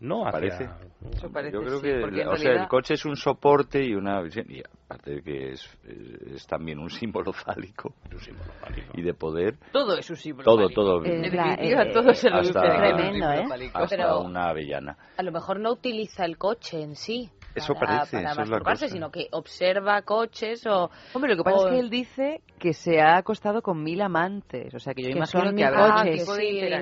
No, 0.00 0.26
hacia- 0.26 0.32
Parece. 0.32 0.68
Eso 1.14 1.30
parece, 1.30 1.54
Yo 1.54 1.60
creo 1.62 1.76
sí, 1.78 1.82
que, 1.82 2.00
en 2.22 2.28
o 2.28 2.36
sea, 2.36 2.52
el 2.62 2.68
coche 2.68 2.94
es 2.94 3.04
un 3.06 3.16
soporte 3.16 3.82
y 3.82 3.94
una 3.94 4.20
visión, 4.22 4.46
y 4.50 4.60
aparte 4.60 5.16
de 5.16 5.22
que 5.22 5.50
es, 5.52 5.62
es, 5.86 6.34
es 6.34 6.46
también 6.46 6.78
un 6.78 6.90
símbolo 6.90 7.32
fálico 7.32 7.94
Es 8.06 8.14
un 8.14 8.20
símbolo 8.20 8.52
fálico. 8.60 8.92
y 8.94 9.02
de 9.02 9.14
poder, 9.14 9.56
Todo 9.72 9.96
es 9.96 10.10
un 10.10 10.16
símbolo 10.16 10.44
todo, 10.44 10.62
fálico. 10.64 10.82
todo, 10.82 11.00
la- 11.00 11.08
definitiva, 11.10 11.54
eh, 11.84 11.92
todo 11.92 12.12
se 12.14 12.28
lo 12.28 12.36
hasta-. 12.38 12.60
Tremendo, 12.76 13.30
¿eh? 13.32 13.70
hasta 13.72 13.96
Pero- 13.96 14.20
una 14.20 14.48
avellana. 14.50 14.98
A 15.16 15.22
lo 15.22 15.32
mejor 15.32 15.60
no 15.60 15.70
utiliza 15.72 16.24
el 16.24 16.36
coche 16.38 16.82
en 16.82 16.96
sí. 16.96 17.30
Eso 17.54 17.74
para, 17.74 17.86
parece, 17.98 18.16
para 18.18 18.30
eso 18.32 18.42
es 18.42 18.48
la 18.48 18.52
masturbarse, 18.52 18.88
sino 18.88 19.10
que 19.10 19.28
observa 19.32 20.02
coches 20.02 20.66
o... 20.66 20.90
Hombre, 21.12 21.34
lo 21.34 21.36
que 21.42 21.44
pasa 21.44 21.56
o- 21.56 21.66
es 21.68 21.72
que 21.74 21.78
él 21.80 21.90
dice 21.90 22.40
que 22.58 22.72
se 22.72 23.00
ha 23.00 23.16
acostado 23.16 23.62
con 23.62 23.82
mil 23.82 24.00
amantes. 24.00 24.74
O 24.74 24.78
sea, 24.78 24.94
que 24.94 25.02
yo 25.02 25.08
Que 25.08 25.16
imagino 25.18 25.44
son 25.44 25.56
que 25.56 25.64
habrá 25.64 26.02
coches. 26.02 26.24
Sí, 26.36 26.48
interactuación, 26.48 26.80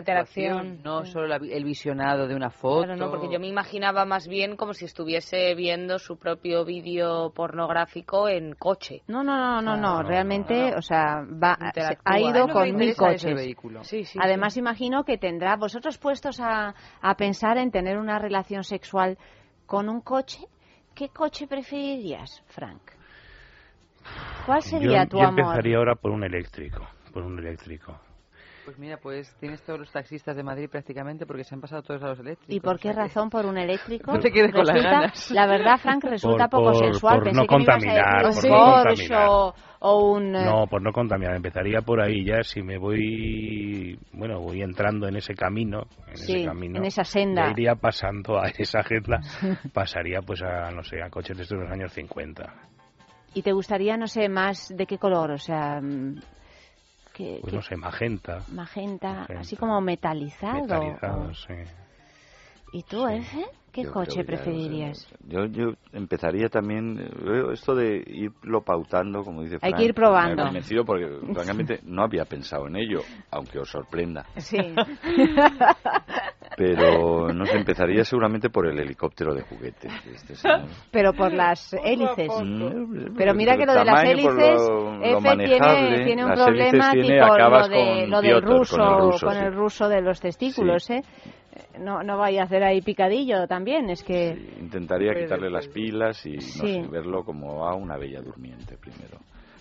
interacción. 0.67 0.83
no 0.83 1.05
solo 1.05 1.27
la 1.27 1.37
el 1.37 1.65
visionado 1.65 2.27
de 2.29 2.35
una 2.35 2.51
foto. 2.51 2.85
Claro, 2.85 2.97
no, 2.97 3.11
porque 3.11 3.29
yo 3.33 3.41
me 3.41 3.49
imaginaba 3.49 4.05
más 4.05 4.29
bien 4.29 4.57
como 4.57 4.75
si 4.75 4.85
estuviese 4.85 5.55
viendo 5.55 5.99
su 5.99 6.17
propio 6.19 6.65
vídeo 6.65 7.31
pornográfico 7.35 8.29
en 8.29 8.55
coche. 8.55 9.03
No, 9.09 9.23
no, 9.25 9.37
no, 9.37 9.61
no, 9.63 9.77
no, 9.77 10.03
No, 10.03 10.03
realmente, 10.03 10.71
no. 10.71 10.79
o 10.79 10.83
sea, 10.83 11.23
va, 11.23 11.57
se- 11.75 11.99
ha 12.05 12.21
ido 12.21 12.47
no 12.47 12.53
con 12.53 12.75
mil 12.77 12.95
coches. 12.97 13.35
vehículo. 13.35 13.83
Sí, 13.85 14.05
sí. 14.05 14.19
Además, 14.23 14.57
imagino 14.57 15.05
que 15.05 15.19
tendrá, 15.19 15.57
vosotros 15.57 15.99
puestos 15.99 16.41
a, 16.41 16.75
a 17.01 17.15
pensar 17.17 17.59
en 17.59 17.71
tener 17.71 17.99
una 17.99 18.19
relación 18.19 18.63
sexual 18.65 19.19
con 19.67 19.89
un 19.89 20.01
coche, 20.01 20.39
¿qué 20.95 21.09
coche 21.09 21.47
preferirías, 21.47 22.43
Frank? 22.49 22.83
¿Cuál 24.47 24.63
sería 24.63 25.05
yo, 25.05 25.11
tu 25.11 25.19
yo 25.19 25.25
amor? 25.25 25.47
empezaría 25.47 25.77
ahora 25.77 25.95
por 25.95 26.11
un 26.11 26.25
eléctrico, 26.25 26.87
por 27.13 27.23
un 27.23 27.39
eléctrico. 27.39 27.99
Pues 28.65 28.79
mira, 28.79 28.97
pues 28.97 29.35
tienes 29.41 29.61
todos 29.63 29.81
los 29.81 29.91
taxistas 29.91 30.37
de 30.37 30.45
Madrid 30.45 30.69
prácticamente 30.71 31.27
porque 31.27 31.43
se 31.43 31.53
han 31.55 31.61
pasado 31.61 31.83
todos 31.83 32.01
a 32.05 32.09
los 32.11 32.21
eléctricos. 32.21 32.55
¿Y 32.55 32.61
por 32.61 32.79
qué 32.79 32.91
o 32.91 32.93
sea 32.93 33.03
que- 33.03 33.09
razón 33.09 33.29
por 33.29 33.45
un 33.45 33.59
eléctrico? 33.59 34.13
No 34.15 34.21
te 34.21 34.31
quedes 34.31 34.53
con 34.53 34.65
las 34.65 34.83
ganas. 34.83 35.31
La 35.33 35.47
verdad, 35.49 35.79
Frank, 35.79 36.05
resulta 36.05 36.47
Por- 36.49 36.61
poco 36.61 36.73
por- 36.79 36.85
sensual. 36.85 37.15
por 37.17 37.25
Pensé 37.25 37.41
no 37.41 37.47
que 37.49 37.57
me 37.57 37.63
ibas 37.63 37.69
a 37.69 37.79
contaminar, 37.81 38.27
decir 38.27 38.51
por 38.51 38.59
un 38.61 38.65
no 38.67 38.83
Porsche 38.85 39.09
contaminar. 39.09 39.29
o, 39.29 39.55
o 39.81 40.13
un... 40.13 40.37
eh, 40.37 40.45
No, 40.45 40.67
por 40.69 40.83
no 40.83 40.93
contaminar, 40.93 41.35
empezaría 41.35 41.81
por 41.81 42.01
ahí 42.01 42.25
ya, 42.25 42.43
si 42.45 42.63
me 42.63 42.79
voy, 42.79 43.99
bueno, 44.13 44.41
voy 44.41 44.63
entrando 44.63 45.09
en 45.09 45.17
ese 45.17 45.35
camino, 45.35 45.83
en 46.07 46.17
Sí, 46.17 46.37
ese 46.37 46.45
camino, 46.47 46.79
en 46.79 46.85
esa 46.85 47.03
senda. 47.05 47.51
iría 47.51 47.75
pasando 47.75 48.39
a 48.39 48.47
esa 48.57 48.79
agenda, 48.81 49.19
pasaría 49.75 50.21
pues 50.23 50.41
a, 50.43 50.71
no 50.71 50.85
sé, 50.85 51.03
a 51.03 51.11
coches 51.11 51.37
de 51.49 51.57
los 51.57 51.69
años 51.71 51.93
50. 51.93 52.45
¿Y 53.35 53.43
te 53.43 53.51
gustaría, 53.53 53.97
no 53.97 54.07
sé, 54.07 54.29
más 54.29 54.69
de 54.77 54.87
qué 54.87 54.99
color? 54.99 55.31
O 55.33 55.39
sea, 55.39 55.81
que, 57.13 57.39
Pues 57.41 57.51
que- 57.51 57.57
no 57.57 57.63
sé, 57.63 57.77
magenta, 57.77 58.43
magenta, 58.49 59.13
magenta. 59.13 59.41
así 59.41 59.57
como 59.57 59.81
metalizado. 59.81 60.63
metalizados, 60.63 61.45
sí. 61.47 61.55
¿Y 62.73 62.83
tú, 62.85 63.07
Efe? 63.07 63.45
¿Qué 63.73 63.85
Yo 63.85 63.93
coche 63.93 64.23
preferirías? 64.23 65.09
Yo, 65.27 65.47
yo 65.47 65.73
empezaría 65.95 66.49
también, 66.51 66.99
esto 67.53 67.75
de 67.75 68.03
irlo 68.07 68.61
pautando, 68.61 69.23
como 69.25 69.41
dice 69.43 69.55
Hay 69.63 69.71
Frank, 69.71 69.77
que 69.77 69.85
ir 69.87 69.95
probando. 69.95 70.37
Me 70.37 70.43
ha 70.43 70.45
convencido 70.47 70.85
porque, 70.85 71.07
francamente, 71.33 71.81
no 71.85 72.03
había 72.03 72.27
pensado 72.27 72.67
en 72.67 72.77
ello, 72.77 73.01
aunque 73.31 73.59
os 73.59 73.71
sorprenda. 73.71 74.27
Sí. 74.37 74.59
Pero 76.57 77.33
no 77.33 77.47
empezaría 77.47 78.05
seguramente 78.05 78.51
por 78.51 78.67
el 78.67 78.79
helicóptero 78.79 79.35
de 79.35 79.41
juguete. 79.43 79.89
de 79.89 80.13
Este. 80.13 80.35
Pero 80.91 81.15
por 81.15 81.33
las 81.33 81.73
hélices. 81.73 82.29
Mm, 82.45 83.17
Pero 83.17 83.33
mira 83.35 83.57
que 83.57 83.65
lo 83.65 83.73
de 83.73 83.85
las 83.87 84.05
hélices, 84.05 84.61
lo- 84.61 84.97
lo 84.99 85.03
Efe 85.03 85.37
tiene, 85.47 86.05
tiene 86.05 86.25
un 86.27 86.33
problema 86.33 86.91
tiene, 86.93 87.09
tipo 87.21 87.39
lo, 87.39 87.69
de, 87.69 88.01
con 88.03 88.11
lo 88.11 88.21
del 88.21 88.43
ruso, 88.43 88.77
con 88.77 88.87
el 88.87 89.01
ruso, 89.01 89.27
con 89.27 89.35
sí. 89.35 89.41
el 89.45 89.55
ruso 89.55 89.89
de 89.89 90.01
los 90.03 90.21
testículos, 90.21 90.91
¿eh? 90.91 91.03
No, 91.79 92.03
no 92.03 92.17
vaya 92.19 92.43
a 92.43 92.45
hacer 92.45 92.63
ahí 92.63 92.81
picadillo 92.81 93.47
también, 93.47 93.91
es 93.91 94.03
que... 94.03 94.37
Intentaría 94.61 95.15
quitarle 95.15 95.51
las 95.51 95.67
pilas 95.69 96.25
y 96.27 96.37
no 96.37 96.41
Sí. 96.41 96.83
sé, 96.83 96.87
verlo 96.89 97.25
como 97.25 97.67
a 97.67 97.75
una 97.75 97.97
bella 97.97 98.21
durmiente 98.21 98.77
primero. 98.77 99.19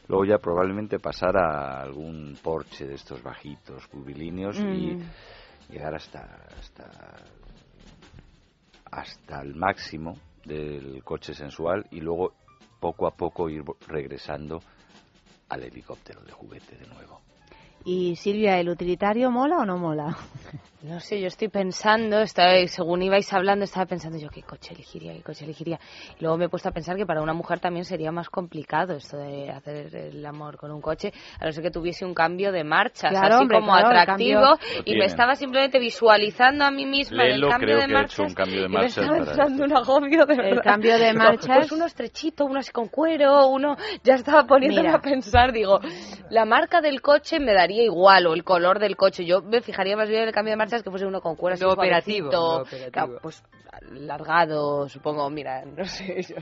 Luego 0.07 0.25
ya 0.25 0.37
probablemente 0.37 0.99
pasar 0.99 1.37
a 1.37 1.81
algún 1.81 2.37
Porsche 2.41 2.85
de 2.85 2.95
estos 2.95 3.21
bajitos, 3.23 3.87
curvilíneos 3.87 4.57
y 4.57 4.95
Mm. 4.95 5.71
llegar 5.73 5.95
hasta, 5.95 6.19
hasta 6.59 6.89
hasta 8.91 9.41
el 9.41 9.55
máximo 9.55 10.15
del 10.43 11.01
coche 11.03 11.33
sensual 11.33 11.85
y 11.91 12.01
luego 12.01 12.33
poco 12.79 13.07
a 13.07 13.11
poco 13.11 13.49
ir 13.49 13.63
regresando 13.87 14.59
al 15.49 15.63
helicóptero 15.63 16.21
de 16.21 16.31
juguete 16.33 16.75
de 16.77 16.87
nuevo. 16.87 17.21
Y 17.83 18.15
Silvia, 18.15 18.59
¿el 18.59 18.69
utilitario 18.69 19.31
mola 19.31 19.57
o 19.57 19.65
no 19.65 19.77
mola? 19.77 20.15
No 20.83 20.99
sé, 20.99 21.21
yo 21.21 21.27
estoy 21.27 21.47
pensando, 21.47 22.21
estaba, 22.21 22.53
según 22.67 23.03
ibais 23.03 23.31
hablando, 23.33 23.65
estaba 23.65 23.85
pensando 23.85 24.17
yo 24.17 24.29
qué 24.29 24.41
coche 24.41 24.73
elegiría, 24.73 25.13
qué 25.13 25.21
coche 25.21 25.45
elegiría. 25.45 25.79
Y 26.19 26.23
luego 26.23 26.37
me 26.37 26.45
he 26.45 26.49
puesto 26.49 26.69
a 26.69 26.71
pensar 26.71 26.95
que 26.97 27.05
para 27.05 27.21
una 27.21 27.33
mujer 27.33 27.59
también 27.59 27.85
sería 27.85 28.11
más 28.11 28.29
complicado 28.29 28.95
esto 28.95 29.15
de 29.17 29.51
hacer 29.51 29.95
el 29.95 30.25
amor 30.25 30.57
con 30.57 30.71
un 30.71 30.81
coche, 30.81 31.13
a 31.39 31.45
no 31.45 31.51
ser 31.51 31.61
que 31.63 31.69
tuviese 31.69 32.03
un 32.03 32.15
cambio 32.15 32.51
de 32.51 32.63
marchas, 32.63 33.11
Claro, 33.11 33.35
así 33.35 33.41
hombre, 33.43 33.59
como 33.59 33.73
claro, 33.73 33.87
atractivo. 33.89 34.57
Y 34.85 34.95
me 34.95 35.05
estaba 35.05 35.35
simplemente 35.35 35.77
visualizando 35.77 36.65
a 36.65 36.71
mí 36.71 36.87
misma 36.87 37.25
Lelo 37.25 37.47
el 37.47 37.51
cambio 37.51 37.67
creo 37.67 37.79
de 37.81 37.87
que 37.87 37.95
ha 37.97 38.01
hecho 38.01 38.21
marchas. 38.23 38.29
un 38.29 38.33
cambio 38.33 38.59
de 38.61 38.65
y 38.65 38.69
me 38.69 38.85
estaba 38.85 39.17
esto. 39.19 39.63
un 39.63 39.73
agobio 39.77 40.25
de 40.25 40.33
El 40.49 40.61
cambio 40.61 40.97
de 40.97 41.13
marchas- 41.13 41.57
Pues 41.57 41.71
uno 41.73 41.85
estrechito, 41.85 42.45
uno 42.45 42.57
así 42.59 42.71
con 42.71 42.87
cuero, 42.87 43.47
uno 43.49 43.75
ya 44.03 44.15
estaba 44.15 44.45
poniéndome 44.47 44.87
Mira. 44.87 44.97
a 44.97 45.01
pensar, 45.01 45.51
digo, 45.51 45.79
la 46.31 46.45
marca 46.45 46.81
del 46.81 47.01
coche 47.03 47.39
me 47.39 47.53
daría 47.53 47.70
daría 47.71 47.83
igual, 47.85 48.27
o 48.27 48.33
el 48.33 48.43
color 48.43 48.79
del 48.79 48.95
coche. 48.97 49.25
Yo 49.25 49.41
me 49.41 49.61
fijaría 49.61 49.95
más 49.95 50.09
bien 50.09 50.23
en 50.23 50.27
el 50.27 50.33
cambio 50.33 50.51
de 50.51 50.57
marchas 50.57 50.83
que 50.83 50.89
fuese 50.89 51.05
uno 51.05 51.21
con 51.21 51.35
cuero 51.35 51.53
así 51.55 51.63
Lo 51.63 51.71
operativo, 51.73 52.31
lo 52.31 52.61
operativo. 52.63 52.91
claro, 52.91 53.19
pues 53.21 53.43
largado, 53.91 54.89
supongo, 54.89 55.29
mira, 55.29 55.63
no 55.77 55.85
sé 55.85 56.21
yo. 56.23 56.35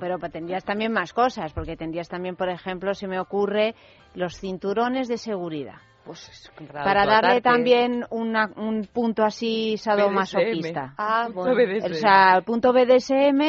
Pero 0.00 0.18
pa- 0.18 0.28
tendrías 0.28 0.64
también 0.64 0.92
más 0.92 1.12
cosas, 1.12 1.52
porque 1.52 1.76
tendrías 1.76 2.08
también, 2.08 2.36
por 2.36 2.48
ejemplo, 2.48 2.94
se 2.94 3.06
me 3.08 3.18
ocurre 3.18 3.74
los 4.14 4.36
cinturones 4.38 5.08
de 5.08 5.18
seguridad. 5.18 5.76
Pues 6.04 6.50
Para 6.72 7.04
darle 7.04 7.40
también 7.42 8.04
una- 8.10 8.50
un 8.56 8.86
punto 8.92 9.22
así 9.22 9.76
sadomasoquista. 9.76 10.94
Ah, 10.96 11.24
Punto 11.26 11.40
bueno. 11.54 11.56
BDSM. 11.56 11.90
O 11.92 11.94
sea, 11.94 12.36
el 12.38 12.42
punto 12.44 12.72
BDSM 12.72 13.42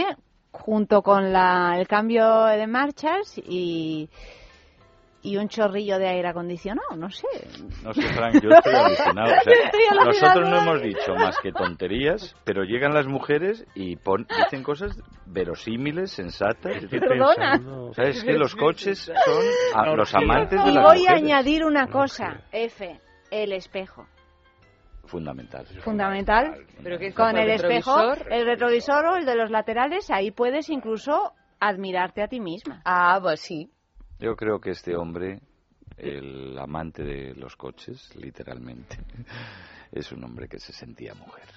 junto 0.51 1.01
con 1.01 1.31
la, 1.31 1.75
el 1.79 1.87
cambio 1.87 2.43
de 2.47 2.67
marchas 2.67 3.37
y, 3.37 4.09
y 5.23 5.37
un 5.37 5.47
chorrillo 5.49 5.99
de 5.99 6.07
aire 6.07 6.27
acondicionado, 6.29 6.95
no 6.95 7.09
sé. 7.11 7.27
No 7.83 7.93
sé, 7.93 8.01
Frank, 8.13 8.41
yo 8.41 8.49
estoy 8.49 8.73
alucinado. 8.73 9.27
O 9.27 9.39
sea, 9.43 9.53
Estoy 9.65 9.81
alucinado. 9.91 10.05
nosotros 10.05 10.49
no 10.49 10.57
hemos 10.61 10.81
dicho 10.81 11.13
más 11.15 11.37
que 11.39 11.51
tonterías, 11.51 12.35
pero 12.43 12.63
llegan 12.63 12.93
las 12.93 13.05
mujeres 13.07 13.65
y 13.75 13.97
pon- 13.97 14.25
dicen 14.43 14.63
cosas 14.63 14.99
verosímiles, 15.27 16.11
sensatas. 16.11 16.85
Perdona. 16.89 17.59
O 17.89 17.93
sea, 17.93 18.05
es 18.05 18.23
que 18.23 18.33
los 18.33 18.55
coches 18.55 18.99
son 18.99 19.43
a- 19.75 19.95
los 19.95 20.13
amantes 20.15 20.63
de 20.63 20.69
Y 20.71 20.73
las 20.73 20.83
voy 20.83 21.05
a 21.07 21.11
añadir 21.13 21.65
una 21.65 21.87
cosa, 21.87 22.41
F, 22.51 22.99
el 23.29 23.51
espejo. 23.53 24.07
Fundamental. 25.05 25.65
Fundamental. 25.83 26.55
¿Pero 26.81 26.97
qué 26.97 27.07
es 27.07 27.15
Con 27.15 27.35
el 27.35 27.49
el 27.49 27.55
espejo, 27.55 27.97
retrovisor? 27.97 28.33
el 28.33 28.45
retrovisor 28.45 29.05
o 29.05 29.15
el 29.17 29.25
de 29.25 29.35
los 29.35 29.51
laterales, 29.51 30.09
ahí 30.09 30.31
puedes 30.31 30.69
incluso 30.69 31.33
admirarte 31.59 32.23
a 32.23 32.27
ti 32.27 32.39
misma. 32.39 32.81
Ah, 32.85 33.19
pues 33.21 33.41
sí. 33.41 33.69
Yo 34.21 34.35
creo 34.35 34.61
que 34.61 34.69
este 34.69 34.95
hombre, 34.95 35.41
el 35.97 36.55
amante 36.59 37.03
de 37.03 37.33
los 37.33 37.55
coches, 37.55 38.15
literalmente, 38.15 38.97
es 39.91 40.11
un 40.11 40.23
hombre 40.23 40.47
que 40.47 40.59
se 40.59 40.71
sentía 40.71 41.15
mujer. 41.15 41.47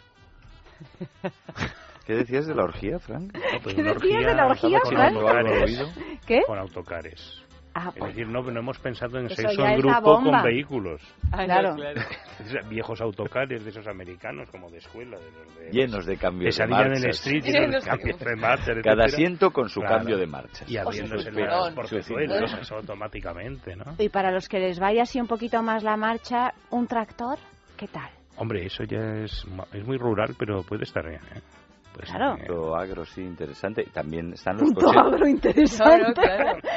¿Qué 2.06 2.14
decías 2.14 2.46
de 2.46 2.54
la 2.54 2.64
orgía, 2.64 2.98
Frank? 2.98 3.32
pues 3.62 3.74
¿Qué 3.74 3.82
decías 3.82 4.26
de 4.26 4.34
la 4.34 4.46
orgía, 4.46 4.80
con 4.80 4.92
Fran? 4.92 5.14
autocares. 5.14 5.82
¿Qué? 6.26 6.42
Con 6.46 6.58
autocares. 6.58 7.43
Ah, 7.76 7.90
es 7.94 8.05
decir, 8.05 8.28
no, 8.28 8.40
no 8.42 8.60
hemos 8.60 8.78
pensado 8.78 9.18
en 9.18 9.26
Eso 9.26 9.34
sexo 9.34 9.66
en 9.66 9.78
grupo 9.78 10.20
con 10.22 10.42
vehículos. 10.44 11.01
Ah, 11.32 11.44
claro. 11.44 11.74
Viejos 12.70 13.01
autocares 13.01 13.64
de 13.64 13.70
esos 13.70 13.86
americanos, 13.88 14.48
como 14.51 14.70
de 14.70 14.78
escuela. 14.78 15.18
De 15.18 15.24
los 15.32 15.56
de, 15.59 15.70
Llenos 15.72 16.06
de 16.06 16.16
cambios 16.16 16.56
que 16.56 16.62
de 16.62 16.68
salían 16.70 16.96
en 16.96 17.05
el 17.05 17.10
street, 17.10 17.42
llenos 17.44 17.84
de 17.84 17.90
cambios 17.90 18.18
de 18.20 18.36
marchas, 18.36 18.66
Cada 18.66 18.76
etcétera. 18.76 19.05
asiento 19.06 19.51
con 19.51 19.68
su 19.68 19.80
Claro. 19.80 19.96
cambio 19.96 20.18
de 20.18 20.26
marchas. 20.26 20.70
Y 20.70 20.76
abriéndose 20.76 21.30
cinturón. 21.30 21.74
portezuelos 21.74 22.51
Su 22.52 22.56
eso 22.59 22.76
automáticamente, 22.76 23.74
¿no? 23.76 23.84
Y 23.98 24.09
para 24.09 24.30
los 24.30 24.48
que 24.48 24.60
les 24.60 24.78
vaya 24.78 25.02
así 25.02 25.20
un 25.20 25.26
poquito 25.26 25.62
más 25.62 25.82
la 25.82 25.96
marcha, 25.96 26.55
un 26.70 26.86
tractor, 26.86 27.38
¿qué 27.76 27.88
tal? 27.88 28.10
Hombre, 28.36 28.66
eso 28.66 28.84
ya 28.84 28.98
es, 29.24 29.44
es 29.72 29.84
muy 29.84 29.96
rural, 29.96 30.34
pero 30.38 30.62
puede 30.62 30.84
estar 30.84 31.05
bien, 31.09 31.20
¿eh? 31.34 31.40
Estar 32.02 32.16
Claro. 32.18 32.36
Punto 32.38 32.76
agro, 32.76 33.04
sí, 33.04 33.22
interesante. 33.22 33.84
También 33.92 34.32
están 34.32 34.54
los 34.56 34.64
Punto 34.72 34.86
coches, 34.86 35.02
agro 35.02 35.26
interesante. 35.28 36.22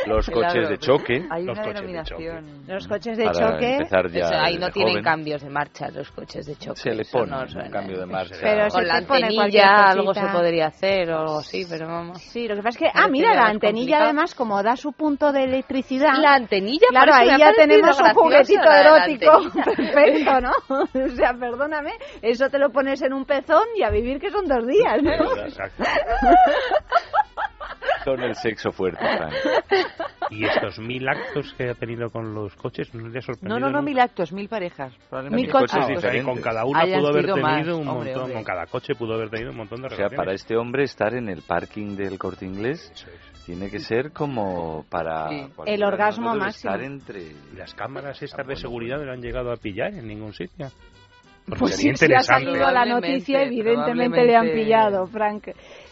los 0.05 0.29
coches 0.29 0.51
Claro, 0.53 0.69
de 0.69 0.77
choque. 0.77 1.25
Hay 1.29 1.45
Los 1.45 1.57
una 1.57 1.63
coches 1.67 1.81
de 1.81 1.87
denominación. 1.87 2.63
Los 2.67 2.87
coches 2.87 3.17
de 3.17 3.25
Para 3.25 3.51
choque. 3.51 3.73
empezar 3.73 4.09
ya 4.09 4.19
Eso, 4.19 4.35
ahí 4.39 4.57
no 4.57 4.69
tienen 4.69 4.93
joven. 4.93 5.03
cambios 5.03 5.41
de 5.41 5.49
marcha 5.49 5.89
los 5.91 6.11
coches 6.11 6.45
de 6.45 6.55
choque. 6.55 6.79
Se 6.79 6.91
le 6.93 7.03
pone 7.05 7.31
no 7.31 7.39
un 7.41 7.71
cambio 7.71 7.99
de 7.99 8.05
marcha. 8.05 8.35
Pero 8.41 8.67
Con 8.69 8.87
la 8.87 8.95
antenilla 8.97 9.89
algo 9.89 10.13
se 10.13 10.25
podría 10.27 10.67
hacer 10.67 11.09
o 11.11 11.19
algo 11.19 11.37
así, 11.39 11.65
pero 11.69 11.87
vamos. 11.87 12.21
Sí, 12.21 12.47
lo 12.47 12.55
que 12.55 12.61
pasa 12.61 12.77
es 12.85 12.91
que, 12.91 12.99
ah, 12.99 13.07
mira, 13.07 13.33
la 13.33 13.45
antenilla 13.49 14.03
además, 14.03 14.35
como 14.35 14.61
da 14.63 14.75
su 14.75 14.91
punto 14.93 15.31
de 15.31 15.43
electricidad. 15.43 16.13
La 16.21 16.35
antenilla, 16.35 16.87
Claro, 16.89 17.13
ahí 17.13 17.29
ya 17.37 17.53
tenemos 17.53 17.99
un 17.99 18.09
juguetito 18.13 18.69
erótico. 18.71 19.31
Perfecto, 19.75 20.41
¿no? 20.41 20.51
O 21.07 21.09
sea, 21.09 21.33
perdóname, 21.33 21.91
eso 22.21 22.49
te 22.49 22.59
lo 22.59 22.69
pones 22.69 23.01
en 23.01 23.13
un 23.13 23.25
pezón 23.25 23.63
y 23.75 23.83
a 23.83 23.89
vivir 23.89 24.19
que 24.19 24.29
son 24.29 24.45
dos 24.45 24.65
días. 24.67 25.01
Exacto. 25.07 25.83
Con 28.05 28.21
el 28.23 28.35
sexo 28.35 28.71
fuerte, 28.71 28.99
Frank. 28.99 29.33
Y 30.29 30.45
estos 30.45 30.79
mil 30.79 31.07
actos 31.09 31.53
que 31.57 31.69
ha 31.69 31.73
tenido 31.73 32.09
con 32.09 32.33
los 32.33 32.55
coches, 32.55 32.93
¿no 32.93 33.07
le 33.09 33.19
ha 33.19 33.21
sorprendido? 33.21 33.59
No, 33.59 33.59
no, 33.59 33.65
no, 33.71 33.79
nunca? 33.79 33.81
mil 33.85 33.99
actos, 33.99 34.31
mil 34.31 34.47
parejas. 34.47 34.93
Probablemente. 35.09 35.41
Mil 35.43 35.51
coches 35.51 35.73
Ah, 35.77 35.87
o 35.95 35.99
sea, 35.99 36.23
con 36.23 36.41
cada 36.41 36.63
una 36.65 36.79
Hayan 36.81 36.99
pudo 37.01 37.09
haber 37.09 37.25
tenido 37.25 37.37
más, 37.41 37.67
un 37.67 37.73
hombre, 37.73 37.89
montón, 37.89 38.19
hombre. 38.21 38.33
con 38.35 38.43
cada 38.43 38.65
coche 38.67 38.93
pudo 38.95 39.13
haber 39.15 39.29
tenido 39.29 39.51
un 39.51 39.57
montón 39.57 39.81
de 39.81 39.87
O 39.87 39.89
sea, 39.89 39.97
relaciones. 39.97 40.17
para 40.17 40.33
este 40.33 40.55
hombre 40.57 40.83
estar 40.83 41.13
en 41.15 41.27
el 41.29 41.41
parking 41.41 41.95
del 41.97 42.17
corte 42.17 42.45
inglés 42.45 42.91
Eso 42.93 43.07
es. 43.09 43.43
tiene 43.45 43.69
que 43.69 43.79
ser 43.79 44.11
como 44.13 44.85
para. 44.89 45.27
Sí. 45.29 45.47
El 45.65 45.83
orgasmo 45.83 46.33
máximo. 46.35 46.73
Estar 46.73 46.83
entre. 46.85 47.33
Las 47.55 47.73
cámaras 47.73 48.21
estas 48.21 48.47
de 48.47 48.55
seguridad 48.55 48.97
no 48.99 49.05
lo 49.05 49.11
han 49.13 49.21
llegado 49.21 49.51
a 49.51 49.57
pillar 49.57 49.93
en 49.93 50.07
ningún 50.07 50.33
sitio. 50.33 50.67
Porque 51.47 51.59
Pues 51.61 51.75
sería 51.77 51.93
sí, 51.93 51.97
si 51.97 52.05
ha 52.05 52.07
interesante. 52.07 52.45
salido 52.45 52.71
la 52.71 52.85
noticia, 52.85 53.41
evidentemente 53.43 54.23
le 54.25 54.35
han 54.35 54.51
pillado, 54.51 55.07
Frank. 55.07 55.47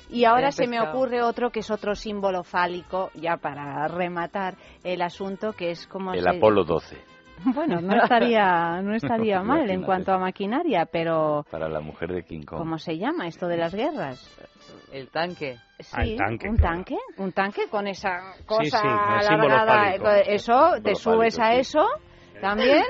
Y 0.09 0.25
ahora 0.25 0.51
se 0.51 0.67
me 0.67 0.81
ocurre 0.81 1.21
otro 1.21 1.49
que 1.49 1.61
es 1.61 1.71
otro 1.71 1.95
símbolo 1.95 2.43
fálico, 2.43 3.09
ya 3.15 3.37
para 3.37 3.87
rematar 3.87 4.55
el 4.83 5.01
asunto, 5.01 5.53
que 5.53 5.71
es 5.71 5.87
como 5.87 6.13
El 6.13 6.23
se- 6.23 6.29
Apolo 6.29 6.63
12 6.65 6.97
Bueno, 7.55 7.79
no 7.81 7.95
estaría, 8.03 8.81
no 8.81 8.95
estaría 8.95 9.41
mal 9.43 9.69
en 9.69 9.81
cuanto 9.83 10.11
a 10.11 10.17
maquinaria, 10.19 10.85
pero 10.85 11.45
para 11.49 11.69
la 11.69 11.79
mujer 11.79 12.11
de 12.13 12.23
King 12.23 12.43
Kong. 12.45 12.59
¿cómo 12.59 12.77
se 12.77 12.97
llama 12.97 13.27
esto 13.27 13.47
de 13.47 13.57
las 13.57 13.73
guerras? 13.73 14.19
El 14.91 15.07
tanque. 15.09 15.55
Sí, 15.79 15.89
Ah, 15.93 16.03
el 16.03 16.15
tanque, 16.17 16.49
un 16.49 16.57
claro. 16.57 16.75
tanque, 16.75 16.97
un 17.17 17.31
tanque 17.31 17.61
con 17.69 17.87
esa 17.87 18.33
cosa 18.45 18.79
Sí, 18.81 18.87
alargada, 18.87 19.65
fálico. 19.65 20.09
eso, 20.27 20.71
te 20.83 20.95
subes 20.95 21.35
fálico, 21.37 21.41
a 21.43 21.51
sí. 21.53 21.59
También 22.41 22.83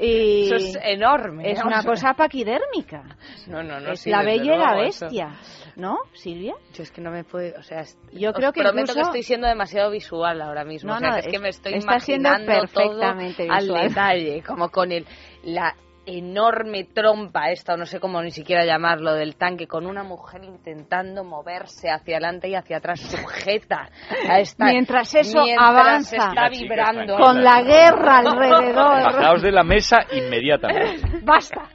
y 0.00 0.44
Eso 0.44 0.54
es 0.56 0.78
enorme. 0.82 1.50
es 1.50 1.62
una 1.62 1.82
cosa 1.82 2.14
paquidérmica. 2.14 3.02
No, 3.48 3.62
no, 3.62 3.80
no. 3.80 3.92
es 3.92 4.00
sí, 4.00 4.10
la 4.10 4.22
bella 4.22 4.54
y 4.54 4.58
la 4.58 4.72
luego, 4.74 4.88
eso. 4.88 5.06
bestia, 5.06 5.30
¿no, 5.76 5.98
Silvia? 6.12 6.54
Yo 6.74 6.82
es 6.82 6.90
que 6.92 7.00
no 7.00 7.10
me 7.10 7.24
puedo, 7.24 7.58
o 7.58 7.62
sea, 7.62 7.80
es- 7.80 7.98
Yo 8.12 8.32
creo 8.32 8.52
que 8.52 8.60
prometo 8.60 8.86
que 8.86 8.90
incluso- 8.92 9.00
estoy 9.08 9.22
siendo 9.22 9.46
demasiado 9.48 9.90
visual 9.90 10.40
ahora 10.42 10.64
mismo, 10.64 10.90
No, 10.90 10.96
o 10.96 10.98
sea, 11.00 11.08
no, 11.08 11.14
que 11.14 11.20
es 11.20 11.26
que 11.28 11.36
es- 11.36 11.42
me 11.42 11.48
estoy 11.48 11.74
está 11.74 11.98
siendo 12.00 12.28
imaginando 12.28 12.60
perfectamente 12.60 13.46
todo 13.46 13.56
visual. 13.58 13.80
al 13.80 13.88
detalle, 13.88 14.42
como 14.42 14.68
con 14.70 14.92
el 14.92 15.06
la 15.44 15.74
enorme 16.08 16.84
trompa 16.84 17.50
esta, 17.50 17.74
o 17.74 17.76
no 17.76 17.84
sé 17.84 18.00
cómo 18.00 18.22
ni 18.22 18.30
siquiera 18.30 18.64
llamarlo, 18.64 19.14
del 19.14 19.36
tanque, 19.36 19.66
con 19.66 19.86
una 19.86 20.02
mujer 20.02 20.42
intentando 20.44 21.22
moverse 21.22 21.90
hacia 21.90 22.16
adelante 22.16 22.48
y 22.48 22.54
hacia 22.54 22.78
atrás, 22.78 23.00
sujeta 23.00 23.90
a 24.28 24.40
esta... 24.40 24.66
Mientras 24.66 25.14
eso 25.14 25.42
mientras 25.42 25.68
avanza. 25.68 26.16
está 26.16 26.48
vibrando. 26.48 27.16
Con 27.16 27.42
la 27.44 27.62
guerra 27.62 28.18
alrededor. 28.18 29.04
Bajaos 29.04 29.42
de 29.42 29.52
la 29.52 29.62
mesa 29.62 29.98
inmediatamente. 30.12 31.20
Basta, 31.22 31.68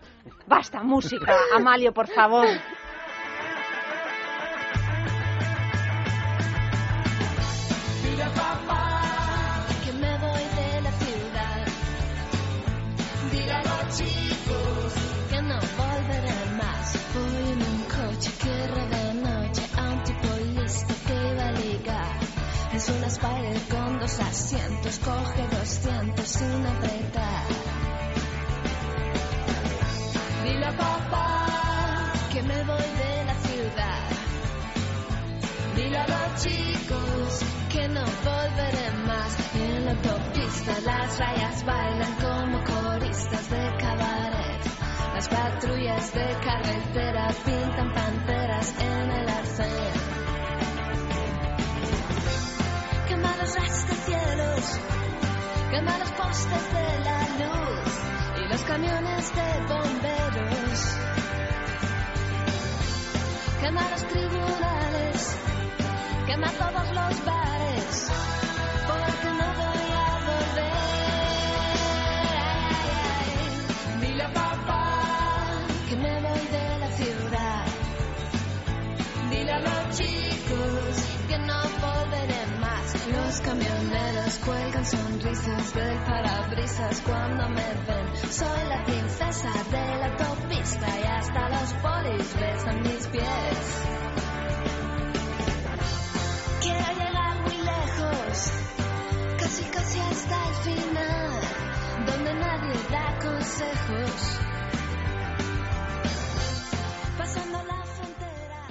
basta, 0.47 0.81
música. 0.81 1.35
Amalio, 1.55 1.93
por 1.93 2.07
favor. 2.07 2.47
Coge 25.03 25.43
200 25.51 26.27
sin 26.27 26.65
apretar. 26.65 27.43
Dile 30.43 30.65
a 30.65 30.77
papá 30.77 32.13
que 32.31 32.41
me 32.41 32.63
voy 32.63 32.88
de 33.03 33.25
la 33.25 33.35
ciudad. 33.47 34.09
Dile 35.75 35.97
a 35.97 36.07
los 36.07 36.43
chicos 36.43 37.39
que 37.71 37.88
no 37.89 38.03
volveré 38.30 38.91
más. 39.07 39.31
En 39.55 39.85
la 39.85 39.91
autopista 39.91 40.71
las 40.85 41.19
rayas 41.19 41.65
bailan 41.65 42.13
como 42.15 42.63
coristas 42.63 43.49
de 43.49 43.77
cabaret. 43.77 44.61
Las 45.15 45.27
patrullas 45.27 46.13
de 46.13 46.27
carretera 46.45 47.27
pintan 47.45 47.93
quema 55.74 55.98
los 55.98 56.12
postes 56.12 56.74
de 56.74 57.00
la 57.08 57.20
luz 57.41 57.91
y 58.38 58.48
los 58.48 58.62
camiones 58.62 59.36
de 59.36 59.50
bomberos. 59.70 60.80
Quema 63.60 63.90
los 63.90 64.04
tribunales, 64.08 65.38
quema 66.28 66.50
todos 66.64 66.88
los 67.00 67.26
bares, 67.26 68.12
porque 68.88 69.30
no 69.40 69.48
voy 69.62 69.90
a 70.06 70.10
volver. 70.30 70.74
Dile 74.02 74.24
a 74.24 74.32
papá 74.32 74.86
que 75.90 75.95
me 75.95 76.22
voy 76.22 76.45
de 76.58 76.78
la 76.84 76.90
ciudad. 77.00 77.66
Dile 79.32 79.52
a 79.52 79.60
los 79.60 79.98
chicos 79.98 80.94
que 81.30 81.38
no 81.40 81.60
volveré 81.82 82.45
más. 82.60 82.86
Los 83.08 83.41
cuelgan 84.39 84.85
sonrisas 84.85 85.73
del 85.73 85.97
parabrisas 86.05 87.01
cuando 87.01 87.49
me 87.49 87.73
ven. 87.88 88.31
Soy 88.31 88.69
la 88.69 88.84
princesa 88.84 89.51
de 89.72 89.97
la 89.97 90.05
autopista 90.07 90.88
y 90.99 91.03
hasta 91.03 91.49
los 91.49 91.73
polis 91.73 92.35
besan 92.39 92.81
mis 92.81 93.07
pies. 93.07 93.84
Quiero 96.61 96.88
llegar 96.93 97.41
muy 97.41 97.57
lejos, 97.57 98.51
casi 99.39 99.64
casi 99.65 99.99
hasta 99.99 100.47
el 100.47 100.55
final, 100.55 101.31
donde 102.05 102.34
nadie 102.35 102.73
da 102.91 103.19
consejos. 103.19 104.39
Pasando 107.18 107.64
la 107.64 107.84
frontera. 107.85 108.68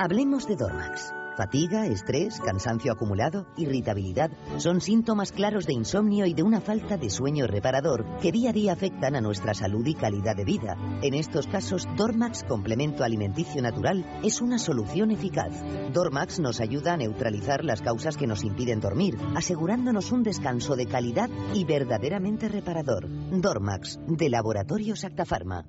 Hablemos 0.00 0.46
de 0.46 0.56
Dormax. 0.56 1.17
Fatiga, 1.38 1.86
estrés, 1.86 2.40
cansancio 2.40 2.90
acumulado, 2.90 3.46
irritabilidad 3.56 4.32
son 4.56 4.80
síntomas 4.80 5.30
claros 5.30 5.66
de 5.66 5.72
insomnio 5.72 6.26
y 6.26 6.34
de 6.34 6.42
una 6.42 6.60
falta 6.60 6.96
de 6.96 7.10
sueño 7.10 7.46
reparador 7.46 8.04
que 8.20 8.32
día 8.32 8.50
a 8.50 8.52
día 8.52 8.72
afectan 8.72 9.14
a 9.14 9.20
nuestra 9.20 9.54
salud 9.54 9.86
y 9.86 9.94
calidad 9.94 10.34
de 10.34 10.44
vida. 10.44 10.76
En 11.00 11.14
estos 11.14 11.46
casos, 11.46 11.86
Dormax 11.96 12.42
Complemento 12.42 13.04
Alimenticio 13.04 13.62
Natural 13.62 14.04
es 14.24 14.40
una 14.40 14.58
solución 14.58 15.12
eficaz. 15.12 15.52
Dormax 15.92 16.40
nos 16.40 16.58
ayuda 16.60 16.94
a 16.94 16.96
neutralizar 16.96 17.64
las 17.64 17.82
causas 17.82 18.16
que 18.16 18.26
nos 18.26 18.42
impiden 18.42 18.80
dormir, 18.80 19.16
asegurándonos 19.36 20.10
un 20.10 20.24
descanso 20.24 20.74
de 20.74 20.86
calidad 20.86 21.30
y 21.54 21.64
verdaderamente 21.64 22.48
reparador. 22.48 23.06
Dormax, 23.30 24.00
de 24.08 24.28
Laboratorios 24.28 25.04
Actafarma. 25.04 25.66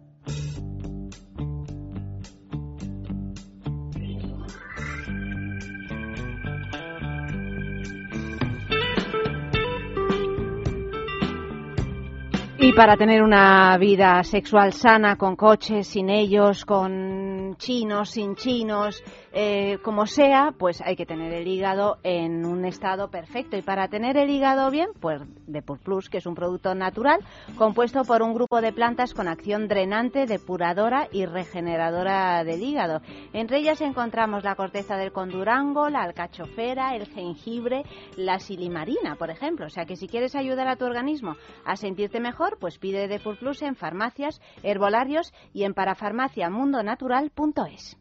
Y 12.70 12.74
para 12.74 12.96
tener 12.96 13.24
una 13.24 13.76
vida 13.80 14.24
sexual 14.24 14.74
sana, 14.74 15.16
con 15.16 15.36
coches, 15.36 15.88
sin 15.88 16.08
ellos, 16.08 16.66
con 16.66 17.56
chinos, 17.58 18.12
sin 18.12 18.36
chinos, 18.36 19.04
eh, 19.31 19.77
como 19.84 20.06
sea, 20.06 20.53
pues 20.57 20.81
hay 20.81 20.95
que 20.95 21.06
tener 21.06 21.34
el 21.34 21.47
hígado 21.47 21.97
en 22.03 22.45
un 22.45 22.65
estado 22.65 23.10
perfecto. 23.10 23.57
Y 23.57 23.61
para 23.61 23.88
tener 23.88 24.18
el 24.18 24.30
hígado 24.30 24.69
bien, 24.72 24.89
pues 24.99 25.22
Depur 25.47 25.80
Plus, 25.80 26.10
que 26.10 26.18
es 26.18 26.26
un 26.26 26.35
producto 26.35 26.76
natural 26.76 27.19
compuesto 27.57 28.03
por 28.03 28.22
un 28.22 28.34
grupo 28.34 28.61
de 28.61 28.73
plantas 28.73 29.14
con 29.14 29.27
acción 29.27 29.68
drenante, 29.68 30.26
depuradora 30.26 31.07
y 31.11 31.26
regeneradora 31.26 32.43
del 32.43 32.64
hígado. 32.64 33.01
Entre 33.34 33.60
ellas 33.60 33.81
encontramos 33.81 34.43
la 34.43 34.56
corteza 34.56 34.97
del 34.97 35.11
condurango, 35.11 35.89
la 35.89 36.03
alcachofera, 36.03 36.95
el 36.95 37.07
jengibre, 37.07 37.84
la 38.18 38.39
silimarina, 38.39 39.15
por 39.15 39.30
ejemplo. 39.30 39.68
O 39.68 39.69
sea 39.69 39.85
que 39.85 39.95
si 39.95 40.07
quieres 40.07 40.35
ayudar 40.35 40.68
a 40.68 40.76
tu 40.76 40.85
organismo 40.85 41.35
a 41.65 41.76
sentirte 41.76 42.19
mejor, 42.19 42.57
pues 42.60 42.80
pide 42.80 43.07
Depur 43.07 43.38
Plus 43.38 43.61
en 43.61 43.76
farmacias, 43.76 44.41
herbolarios 44.64 45.34
y 45.53 45.64
en 45.64 45.73
parafarmaciamundonatural.es. 45.73 47.97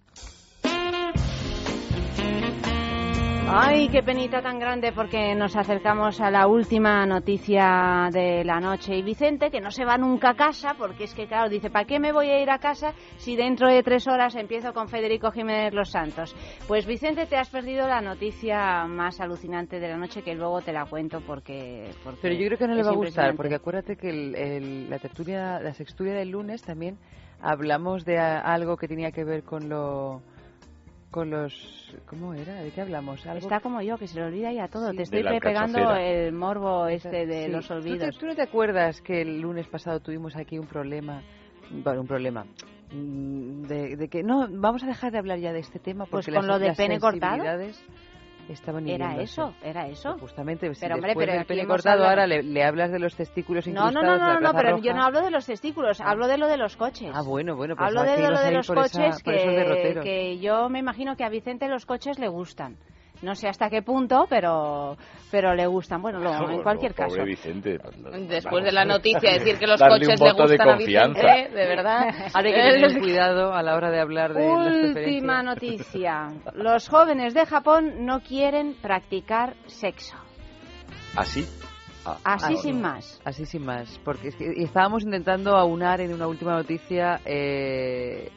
Ay, 3.50 3.88
qué 3.88 4.02
penita 4.02 4.42
tan 4.42 4.58
grande 4.58 4.92
porque 4.92 5.34
nos 5.34 5.56
acercamos 5.56 6.20
a 6.20 6.30
la 6.30 6.46
última 6.46 7.06
noticia 7.06 8.08
de 8.12 8.44
la 8.44 8.60
noche. 8.60 8.94
Y 8.94 9.02
Vicente, 9.02 9.50
que 9.50 9.60
no 9.60 9.70
se 9.70 9.86
va 9.86 9.96
nunca 9.96 10.30
a 10.30 10.34
casa, 10.34 10.74
porque 10.76 11.04
es 11.04 11.14
que, 11.14 11.26
claro, 11.26 11.48
dice, 11.48 11.70
¿para 11.70 11.86
qué 11.86 11.98
me 11.98 12.12
voy 12.12 12.28
a 12.28 12.42
ir 12.42 12.50
a 12.50 12.58
casa 12.58 12.92
si 13.16 13.36
dentro 13.36 13.66
de 13.68 13.82
tres 13.82 14.06
horas 14.06 14.36
empiezo 14.36 14.74
con 14.74 14.88
Federico 14.88 15.30
Jiménez 15.32 15.72
Los 15.72 15.90
Santos? 15.90 16.36
Pues 16.66 16.86
Vicente, 16.86 17.24
te 17.24 17.36
has 17.36 17.48
perdido 17.48 17.88
la 17.88 18.02
noticia 18.02 18.84
más 18.84 19.18
alucinante 19.18 19.80
de 19.80 19.88
la 19.88 19.96
noche, 19.96 20.22
que 20.22 20.34
luego 20.34 20.60
te 20.60 20.72
la 20.74 20.84
cuento 20.84 21.22
porque... 21.26 21.90
porque 22.04 22.18
Pero 22.20 22.34
yo 22.34 22.46
creo 22.48 22.58
que 22.58 22.68
no 22.68 22.74
le 22.74 22.82
va 22.82 22.90
a 22.90 22.94
gustar, 22.96 23.34
porque 23.34 23.54
acuérdate 23.54 23.96
que 23.96 24.10
el- 24.10 24.34
el- 24.34 24.90
la 24.90 24.98
tertulia, 24.98 25.58
la 25.60 25.72
sextulia 25.72 26.12
del 26.12 26.30
lunes 26.30 26.62
también 26.62 26.98
hablamos 27.40 28.04
de 28.04 28.18
algo 28.18 28.76
que 28.76 28.88
tenía 28.88 29.10
que 29.10 29.24
ver 29.24 29.42
con 29.42 29.70
lo 29.70 30.20
con 31.10 31.30
los 31.30 31.52
¿cómo 32.06 32.34
era? 32.34 32.54
¿De 32.62 32.70
qué 32.70 32.80
hablamos? 32.82 33.24
Algo 33.26 33.38
Está 33.38 33.60
como 33.60 33.80
yo, 33.82 33.96
que 33.98 34.06
se 34.06 34.16
le 34.16 34.24
olvida 34.24 34.52
ya 34.52 34.68
todo. 34.68 34.92
Te 34.92 35.02
estoy 35.02 35.22
pegando 35.40 35.94
el 35.96 36.32
morbo 36.32 36.86
este 36.86 37.26
de 37.26 37.46
Sí. 37.46 37.50
los 37.52 37.66
¿Tú 37.66 37.74
te- 37.74 37.78
olvidos. 37.80 38.18
¿Tú, 38.18 38.26
no 38.26 38.34
te 38.34 38.42
acuerdas 38.42 39.00
que 39.00 39.22
el 39.22 39.40
lunes 39.40 39.66
pasado 39.68 40.00
tuvimos 40.00 40.36
aquí 40.36 40.58
un 40.58 40.66
problema? 40.66 41.22
Bueno, 41.70 42.02
un 42.02 42.06
problema. 42.06 42.44
mm, 42.92 43.62
De, 43.66 43.96
de 43.96 44.08
que 44.08 44.22
no, 44.22 44.48
vamos 44.50 44.82
a 44.82 44.86
dejar 44.86 45.12
de 45.12 45.18
hablar 45.18 45.38
ya 45.38 45.52
de 45.52 45.60
este 45.60 45.78
tema 45.78 46.04
Pues 46.06 46.26
porque 46.26 46.36
con 46.38 46.46
las, 46.46 46.56
lo 46.56 46.58
de 46.58 46.68
las 46.68 46.76
pene 46.76 46.98
cortado. 47.00 47.42
Estaban 48.52 48.88
Era 48.88 49.16
eso, 49.20 49.54
era 49.62 49.86
eso. 49.88 50.16
Justamente, 50.18 50.72
si 50.74 50.80
Pero, 50.80 50.94
hombre, 50.96 51.08
después 51.10 51.26
pero 51.26 51.38
del 51.38 51.46
pene 51.46 51.66
cortado 51.66 52.04
ahora 52.08 52.26
le, 52.26 52.42
le 52.42 52.64
hablas 52.64 52.90
de 52.90 52.98
los 52.98 53.14
testículos 53.14 53.66
No, 53.66 53.72
incrustados 53.88 53.94
no, 53.94 54.02
no, 54.02 54.12
de 54.12 54.34
no, 54.34 54.40
no, 54.40 54.52
pero 54.56 54.70
Roja. 54.72 54.82
yo 54.82 54.94
no 54.94 55.02
hablo 55.02 55.20
de 55.22 55.30
los 55.30 55.46
testículos, 55.46 56.00
hablo 56.00 56.26
de 56.28 56.38
lo 56.38 56.46
de 56.46 56.56
los 56.56 56.76
coches. 56.76 57.10
Ah, 57.14 57.22
bueno, 57.22 57.56
bueno, 57.56 57.76
pues 57.76 57.86
Hablo 57.86 58.02
de 58.02 58.16
que 58.16 58.22
lo 58.28 58.40
de 58.40 58.50
los 58.52 58.66
esa- 58.66 58.74
coches 58.74 58.96
esos 59.16 59.22
que, 59.22 60.00
que 60.02 60.38
yo 60.38 60.68
me 60.68 60.78
imagino 60.78 61.16
que 61.16 61.24
a 61.24 61.28
Vicente 61.28 61.68
los 61.68 61.84
coches 61.86 62.18
le 62.18 62.28
gustan. 62.28 62.76
No 63.22 63.34
sé 63.34 63.48
hasta 63.48 63.68
qué 63.68 63.82
punto, 63.82 64.26
pero 64.30 64.96
pero 65.30 65.54
le 65.54 65.66
gustan. 65.66 66.00
Bueno, 66.00 66.20
lo- 66.20 66.50
en 66.50 66.62
cualquier 66.62 66.94
pobre 66.94 67.10
caso. 67.10 67.24
Vicente. 67.24 67.78
Después 68.28 68.64
de 68.64 68.72
la 68.72 68.84
noticia 68.84 69.32
decir 69.32 69.58
que 69.58 69.66
los 69.66 69.80
coches 69.80 70.08
le 70.08 70.30
voto 70.30 70.46
de 70.46 70.56
gustan 70.56 70.68
a 70.68 70.76
confianza. 70.76 71.20
Vicente, 71.20 71.56
de 71.56 71.66
verdad. 71.66 72.00
Ahora 72.34 72.48
hay 72.48 72.54
que 72.54 72.70
tener 72.86 72.98
cuidado 73.00 73.52
a 73.52 73.62
la 73.62 73.74
hora 73.76 73.90
de 73.90 74.00
hablar 74.00 74.32
de 74.34 74.46
las 74.46 74.96
Última 74.96 75.42
noticia. 75.42 76.28
Los 76.54 76.88
jóvenes 76.88 77.34
de 77.34 77.44
Japón 77.44 78.06
no 78.06 78.20
quieren 78.20 78.74
practicar 78.80 79.54
sexo. 79.66 80.16
¿Así? 81.16 81.44
Ah, 82.06 82.16
Así 82.24 82.54
Ah, 82.56 82.62
sin 82.62 82.76
no. 82.80 82.88
más. 82.88 83.20
Así 83.24 83.44
sin 83.44 83.64
más, 83.64 84.00
porque 84.04 84.28
es 84.28 84.36
que 84.36 84.46
estábamos 84.62 85.02
intentando 85.02 85.56
aunar 85.56 86.00
en 86.00 86.14
una 86.14 86.26
última 86.26 86.52
noticia 86.54 87.20
eh, 87.26 88.30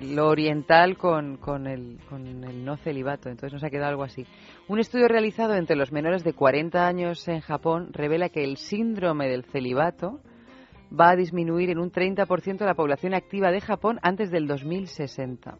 lo 0.00 0.28
oriental 0.28 0.96
con, 0.96 1.36
con, 1.36 1.66
el, 1.66 1.98
con 2.08 2.26
el 2.44 2.64
no 2.64 2.76
celibato, 2.76 3.28
entonces 3.28 3.52
nos 3.52 3.64
ha 3.64 3.70
quedado 3.70 3.90
algo 3.90 4.04
así. 4.04 4.26
Un 4.68 4.78
estudio 4.78 5.08
realizado 5.08 5.54
entre 5.54 5.76
los 5.76 5.92
menores 5.92 6.24
de 6.24 6.32
40 6.32 6.86
años 6.86 7.26
en 7.28 7.40
Japón 7.40 7.90
revela 7.92 8.28
que 8.28 8.44
el 8.44 8.56
síndrome 8.56 9.28
del 9.28 9.44
celibato 9.44 10.20
va 10.98 11.10
a 11.10 11.16
disminuir 11.16 11.70
en 11.70 11.78
un 11.78 11.90
30% 11.90 12.58
de 12.58 12.66
la 12.66 12.74
población 12.74 13.14
activa 13.14 13.50
de 13.50 13.60
Japón 13.60 13.98
antes 14.02 14.30
del 14.30 14.46
2060. 14.46 15.56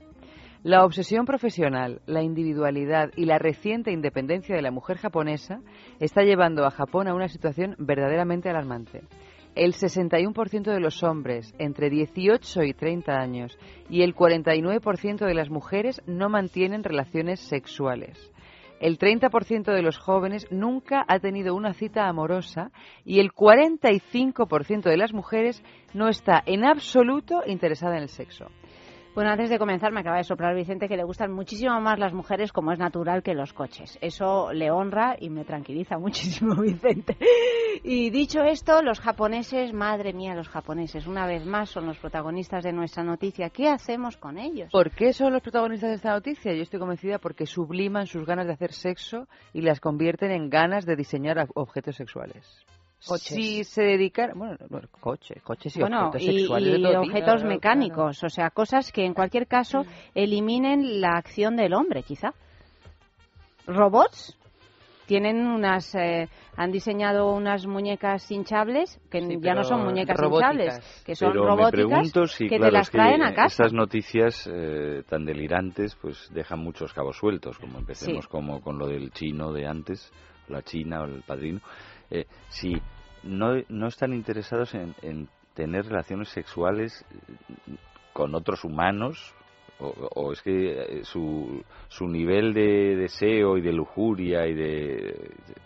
La 0.62 0.84
obsesión 0.84 1.24
profesional, 1.24 2.02
la 2.06 2.22
individualidad 2.22 3.10
y 3.16 3.24
la 3.24 3.38
reciente 3.38 3.90
independencia 3.90 4.54
de 4.54 4.62
la 4.62 4.70
mujer 4.70 4.96
japonesa 4.96 5.60
está 5.98 6.22
llevando 6.22 6.64
a 6.64 6.70
Japón 6.70 7.09
a 7.09 7.14
una 7.14 7.26
situación 7.26 7.74
verdaderamente 7.78 8.48
alarmante. 8.48 9.02
El 9.54 9.74
61% 9.74 10.72
de 10.72 10.80
los 10.80 11.02
hombres 11.02 11.54
entre 11.58 11.90
18 11.90 12.62
y 12.62 12.72
30 12.72 13.12
años 13.12 13.58
y 13.90 14.02
el 14.02 14.14
49% 14.14 15.26
de 15.26 15.34
las 15.34 15.50
mujeres 15.50 16.00
no 16.06 16.30
mantienen 16.30 16.82
relaciones 16.82 17.40
sexuales. 17.40 18.32
El 18.80 18.98
30% 18.98 19.72
de 19.72 19.82
los 19.82 19.98
jóvenes 19.98 20.50
nunca 20.50 21.04
ha 21.06 21.20
tenido 21.20 21.54
una 21.54 21.74
cita 21.74 22.08
amorosa 22.08 22.72
y 23.04 23.20
el 23.20 23.30
45% 23.30 24.82
de 24.82 24.96
las 24.96 25.12
mujeres 25.12 25.62
no 25.94 26.08
está 26.08 26.42
en 26.46 26.64
absoluto 26.64 27.42
interesada 27.46 27.96
en 27.96 28.02
el 28.02 28.08
sexo. 28.08 28.46
Bueno, 29.14 29.30
antes 29.30 29.51
de 29.51 29.59
comenzar 29.59 29.93
me 29.93 30.01
acaba 30.01 30.16
de 30.16 30.24
soplar 30.24 30.55
Vicente 30.55 30.89
que 30.89 30.97
le 30.97 31.05
gustan 31.05 31.30
muchísimo 31.30 31.78
más 31.82 31.98
las 31.98 32.14
mujeres 32.14 32.51
como 32.51 32.72
es 32.72 32.78
natural 32.78 33.22
que 33.22 33.34
los 33.34 33.52
coches. 33.52 33.98
Eso 34.01 34.55
le 34.55 34.70
honra 34.70 35.16
y 35.18 35.28
me 35.28 35.44
tranquiliza 35.44 35.98
muchísimo 35.98 36.55
Vicente. 36.55 37.18
Y 37.84 38.09
dicho 38.09 38.43
esto, 38.43 38.80
los 38.80 39.01
japoneses, 39.01 39.74
madre 39.74 40.14
mía, 40.14 40.34
los 40.34 40.48
japoneses, 40.48 41.06
una 41.06 41.26
vez 41.26 41.44
más 41.44 41.68
son 41.68 41.86
los 41.86 41.98
protagonistas 41.98 42.64
de 42.64 42.72
nuestra 42.72 43.05
noticia. 43.05 43.51
¿Qué 43.51 43.68
hacemos 43.68 44.16
con 44.16 44.39
ellos? 44.39 44.70
¿Por 44.72 44.90
qué 44.93 45.12
son 45.12 45.34
los 45.34 45.43
protagonistas 45.43 45.90
de 45.90 45.97
esta 45.97 46.12
noticia? 46.12 46.55
Yo 46.55 46.62
estoy 46.62 46.80
convencida 46.80 47.18
porque 47.18 47.44
subliman 47.44 48.06
sus 48.06 48.24
ganas 48.24 48.47
de 48.47 48.55
hacer 48.55 48.72
sexo 48.72 49.28
y 49.52 49.60
las 49.60 49.80
convierten 49.80 50.30
en 50.30 50.48
ganas 50.48 50.86
de 50.86 50.97
diseñar 50.97 51.48
objetos 51.55 51.97
sexuales. 51.97 52.64
Coches. 53.06 53.34
Si 53.36 53.64
se 53.64 53.82
dedican, 53.82 54.30
bueno, 54.36 54.56
no, 54.70 54.80
coches, 55.00 55.42
coches 55.42 55.76
y 55.76 55.80
bueno, 55.80 56.08
objetos 56.08 56.22
y, 56.22 56.38
sexuales 56.38 56.68
y 56.68 56.72
de 56.72 56.78
todo 56.78 56.88
tipo. 56.92 57.00
objetos 57.02 57.34
Claro, 57.34 57.48
mecánicos, 57.48 58.24
o 58.24 58.28
sea, 58.28 58.50
cosas 58.50 58.92
que 58.92 59.04
en 59.04 59.14
cualquier 59.14 59.46
caso 59.46 59.84
eliminen 60.14 61.00
la 61.00 61.16
acción 61.16 61.56
del 61.56 61.74
hombre, 61.74 62.02
quizá. 62.04 62.32
Robots 63.66 64.36
tienen 65.06 65.46
unas, 65.46 65.94
eh, 65.94 66.28
han 66.56 66.70
diseñado 66.70 67.32
unas 67.34 67.66
muñecas 67.66 68.30
hinchables 68.30 68.98
que 69.10 69.20
Sí, 69.20 69.36
ya 69.40 69.54
no 69.54 69.64
son 69.64 69.84
muñecas 69.84 70.16
robóticas. 70.16 70.52
hinchables, 70.54 71.02
que 71.04 71.14
son 71.16 71.32
Pero 71.32 71.42
me 71.42 71.48
robóticas 71.50 71.72
pregunto 71.88 72.26
si, 72.26 72.48
que 72.48 72.56
claro, 72.56 72.70
te 72.70 72.78
las 72.78 72.86
es 72.86 72.90
que 72.90 72.98
traen 72.98 73.22
a 73.22 73.34
casa. 73.34 73.46
Estas 73.64 73.72
noticias 73.72 74.48
eh, 74.50 75.02
tan 75.08 75.24
delirantes 75.24 75.96
pues 75.96 76.30
dejan 76.32 76.60
muchos 76.60 76.92
cabos 76.94 77.16
sueltos, 77.18 77.58
como 77.58 77.78
empecemos 77.78 78.24
Sí. 78.24 78.30
como 78.30 78.60
con 78.62 78.78
lo 78.78 78.86
del 78.86 79.10
chino 79.10 79.52
de 79.52 79.66
antes, 79.66 80.10
la 80.48 80.62
china 80.62 81.02
o 81.02 81.04
el 81.04 81.22
padrino. 81.22 81.60
Eh, 82.14 82.26
si 82.51 82.80
no, 83.24 83.55
no 83.68 83.86
están 83.89 84.12
interesados 84.12 84.74
en, 84.74 84.94
en 85.02 85.28
tener 85.55 85.86
relaciones 85.86 86.28
sexuales 86.28 87.05
eh, 87.10 87.76
con 88.12 88.34
otros 88.34 88.64
humanos 88.64 89.34
O, 89.80 89.89
o 90.14 90.32
es 90.32 90.40
que 90.43 90.52
eh, 91.01 91.05
su, 91.05 91.64
su 91.89 92.06
nivel 92.06 92.52
de 92.55 92.94
deseo 92.97 93.56
y 93.59 93.62
de 93.62 93.72
lujuria 93.72 94.47
y 94.47 94.55
de, 94.55 94.64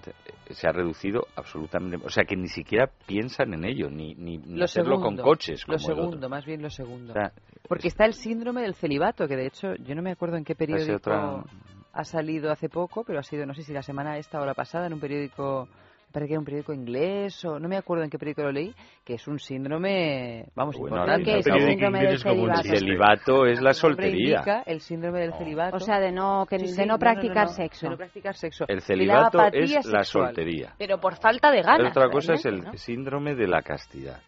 de- 0.05 0.55
se 0.55 0.67
ha 0.69 0.73
reducido 0.73 1.27
absolutamente. 1.37 1.99
O 2.07 2.09
sea, 2.09 2.25
que 2.25 2.37
ni 2.37 2.49
siquiera 2.49 2.89
piensan 3.07 3.53
en 3.53 3.65
ello, 3.65 3.91
ni, 3.91 4.15
ni, 4.15 4.39
ni 4.39 4.59
Lo 4.59 4.65
hacerlo 4.65 4.97
segundo, 4.97 5.23
con 5.23 5.31
coches. 5.31 5.61
Lo 5.67 5.75
como 5.77 5.87
otro. 5.89 6.05
segundo, 6.05 6.29
más 6.31 6.47
bien 6.47 6.63
lo 6.63 6.71
segundo. 6.71 7.13
O 7.13 7.15
sea, 7.15 7.33
Porque 7.69 7.89
está 7.89 8.07
el 8.07 8.15
síndrome 8.15 8.63
del 8.63 8.75
celibato, 8.75 9.27
que 9.27 9.37
de 9.37 9.47
hecho 9.49 9.75
yo 9.85 9.95
no 9.95 10.03
me 10.03 10.13
acuerdo 10.13 10.37
en 10.37 10.45
qué 10.45 10.55
periódico 10.55 11.45
ha 11.93 12.05
salido 12.05 12.51
hace 12.53 12.69
poco, 12.69 13.05
pero 13.05 13.19
ha 13.19 13.23
sido, 13.23 13.45
no 13.45 13.53
sé 13.55 13.63
si 13.65 13.73
la 13.73 13.83
semana 13.83 14.17
esta 14.19 14.41
o 14.41 14.47
la 14.47 14.55
pasada, 14.55 14.87
en 14.87 14.95
un 14.95 15.01
periódico, 15.01 15.69
parece 16.17 16.29
que 16.29 16.33
era 16.35 16.39
un 16.41 16.45
periódico 16.47 16.73
inglés, 16.73 17.45
o 17.45 17.59
no 17.59 17.69
me 17.69 17.77
acuerdo 17.77 18.03
en 18.05 18.09
qué 18.11 18.19
periódico 18.19 18.43
lo 18.45 18.53
leí, 18.53 18.75
que 19.05 19.15
es 19.15 19.29
un 19.29 19.39
síndrome, 19.39 20.47
vamos, 20.55 20.77
Bueno, 20.79 20.97
importante. 20.97 21.25
¿Qué 21.25 21.39
es 21.41 21.47
el 21.47 21.61
síndrome 21.69 22.01
del 22.01 22.15
es 22.15 22.23
como 22.23 22.43
un 22.43 22.57
celibato? 22.57 22.79
celibato 22.79 23.47
es 23.47 23.61
la 23.61 23.69
El 23.71 23.75
soltería. 23.75 24.37
indica 24.39 24.63
el 24.67 24.81
síndrome 24.81 25.21
del 25.21 25.35
celibato. 25.35 25.77
O 25.77 25.81
sea, 25.81 26.01
de 26.01 26.13
no, 26.13 26.47
que, 26.49 26.59
Sí, 26.59 26.67
de 26.67 26.73
sí, 26.73 26.81
no 26.81 26.87
no, 26.87 26.93
no, 26.95 26.99
practicar 26.99 27.47
no, 27.49 27.53
sexo. 27.53 27.87
de 27.87 27.91
no 27.91 27.97
practicar 27.99 28.35
sexo. 28.35 28.65
El 28.69 28.77
la 28.77 28.81
celibato 28.81 29.39
apatía 29.41 29.63
es 29.81 29.87
la 29.87 30.03
sexual. 30.05 30.27
soltería. 30.29 30.73
Pero 30.79 30.99
por 30.99 31.17
falta 31.17 31.51
de 31.51 31.61
ganas. 31.63 31.77
Pero 31.79 31.89
otra 31.91 32.09
cosa 32.11 32.33
es 32.35 32.47
el 32.47 32.65
síndrome 32.79 33.35
de 33.35 33.47
la 33.47 33.61
castidad. 33.63 34.21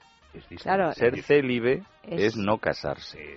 Claro. 0.62 0.93
Ser 0.93 1.23
célibe 1.23 1.82
Es- 2.05 2.23
es, 2.23 2.36
no 2.36 2.59
casarse. 2.59 3.36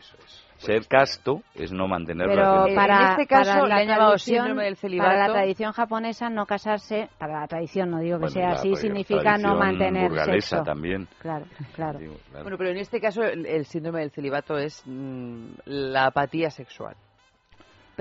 Ser 0.62 0.88
casto 0.88 1.42
es 1.56 1.72
no 1.72 1.88
mantener 1.88 2.28
Pero 2.28 2.42
relaciones. 2.42 2.76
para, 2.76 2.96
En 2.98 3.10
este 3.12 3.28
caso 3.28 3.50
para 3.52 3.64
le 3.64 3.70
la 3.70 3.76
han 3.78 3.88
llamado 3.88 4.10
tradición, 4.12 4.46
síndrome 4.46 4.64
del 4.66 4.98
para 5.00 5.28
la 5.28 5.34
tradición 5.34 5.72
japonesa 5.72 6.30
no 6.30 6.46
casarse, 6.46 7.10
para 7.18 7.40
la 7.42 7.48
tradición 7.48 7.90
no 7.90 8.00
digo 8.00 8.18
que 8.18 8.22
Bueno, 8.22 8.34
sea 8.34 8.48
la 8.50 8.54
así, 8.56 8.76
significa 8.76 9.38
no 9.38 9.56
mantener 9.56 10.12
sexo. 10.26 10.62
también. 10.64 11.08
Claro, 11.20 11.46
claro. 11.74 11.98
Digo, 12.00 12.16
claro. 12.30 12.44
Bueno, 12.44 12.58
pero 12.60 12.70
en 12.70 12.78
este 12.78 13.02
caso 13.02 13.24
el, 13.24 13.46
el 13.48 13.66
síndrome 13.66 14.02
del 14.02 14.12
celibato 14.12 14.58
es 14.58 14.84
mm, 14.86 15.48
la 15.66 16.06
apatía 16.06 16.52
sexual. 16.52 16.96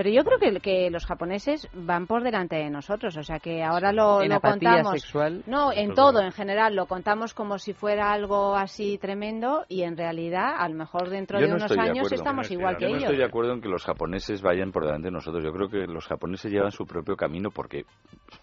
Pero 0.02 0.08
yo 0.14 0.24
creo 0.24 0.38
que, 0.38 0.60
que 0.60 0.90
los 0.90 1.04
japoneses 1.04 1.68
van 1.74 2.06
por 2.06 2.22
delante 2.22 2.56
de 2.56 2.70
nosotros, 2.70 3.14
o 3.18 3.22
sea 3.22 3.38
que 3.38 3.62
ahora 3.62 3.92
lo, 3.92 4.22
En 4.22 4.30
lo 4.30 4.36
apatía 4.36 4.70
contamos. 4.70 4.98
sexual. 5.02 5.42
No, 5.46 5.74
en 5.74 5.92
todo, 5.92 6.22
en 6.22 6.32
general, 6.32 6.74
lo 6.74 6.86
contamos 6.86 7.34
como 7.34 7.58
si 7.58 7.74
fuera 7.74 8.10
algo 8.10 8.56
así 8.56 8.96
tremendo 8.96 9.66
y 9.68 9.82
en 9.82 9.98
realidad, 9.98 10.54
a 10.56 10.66
lo 10.70 10.74
mejor 10.74 11.10
dentro 11.10 11.38
Yo 11.38 11.42
de 11.44 11.50
no 11.50 11.56
unos 11.56 11.70
de 11.70 11.78
años 11.78 12.10
estamos 12.10 12.50
igual 12.50 12.78
que 12.78 12.84
Yo 12.84 12.88
no 12.88 12.96
ellos. 12.96 13.02
estoy 13.10 13.18
de 13.18 13.26
acuerdo 13.26 13.52
en 13.52 13.60
que 13.60 13.68
los 13.68 13.84
japoneses 13.84 14.40
vayan 14.40 14.72
por 14.72 14.86
delante 14.86 15.08
de 15.08 15.12
nosotros. 15.12 15.44
Yo 15.44 15.52
creo 15.52 15.68
que 15.68 15.86
los 15.86 16.06
japoneses 16.06 16.50
llevan 16.50 16.70
su 16.70 16.86
propio 16.86 17.14
camino 17.14 17.50
porque 17.50 17.84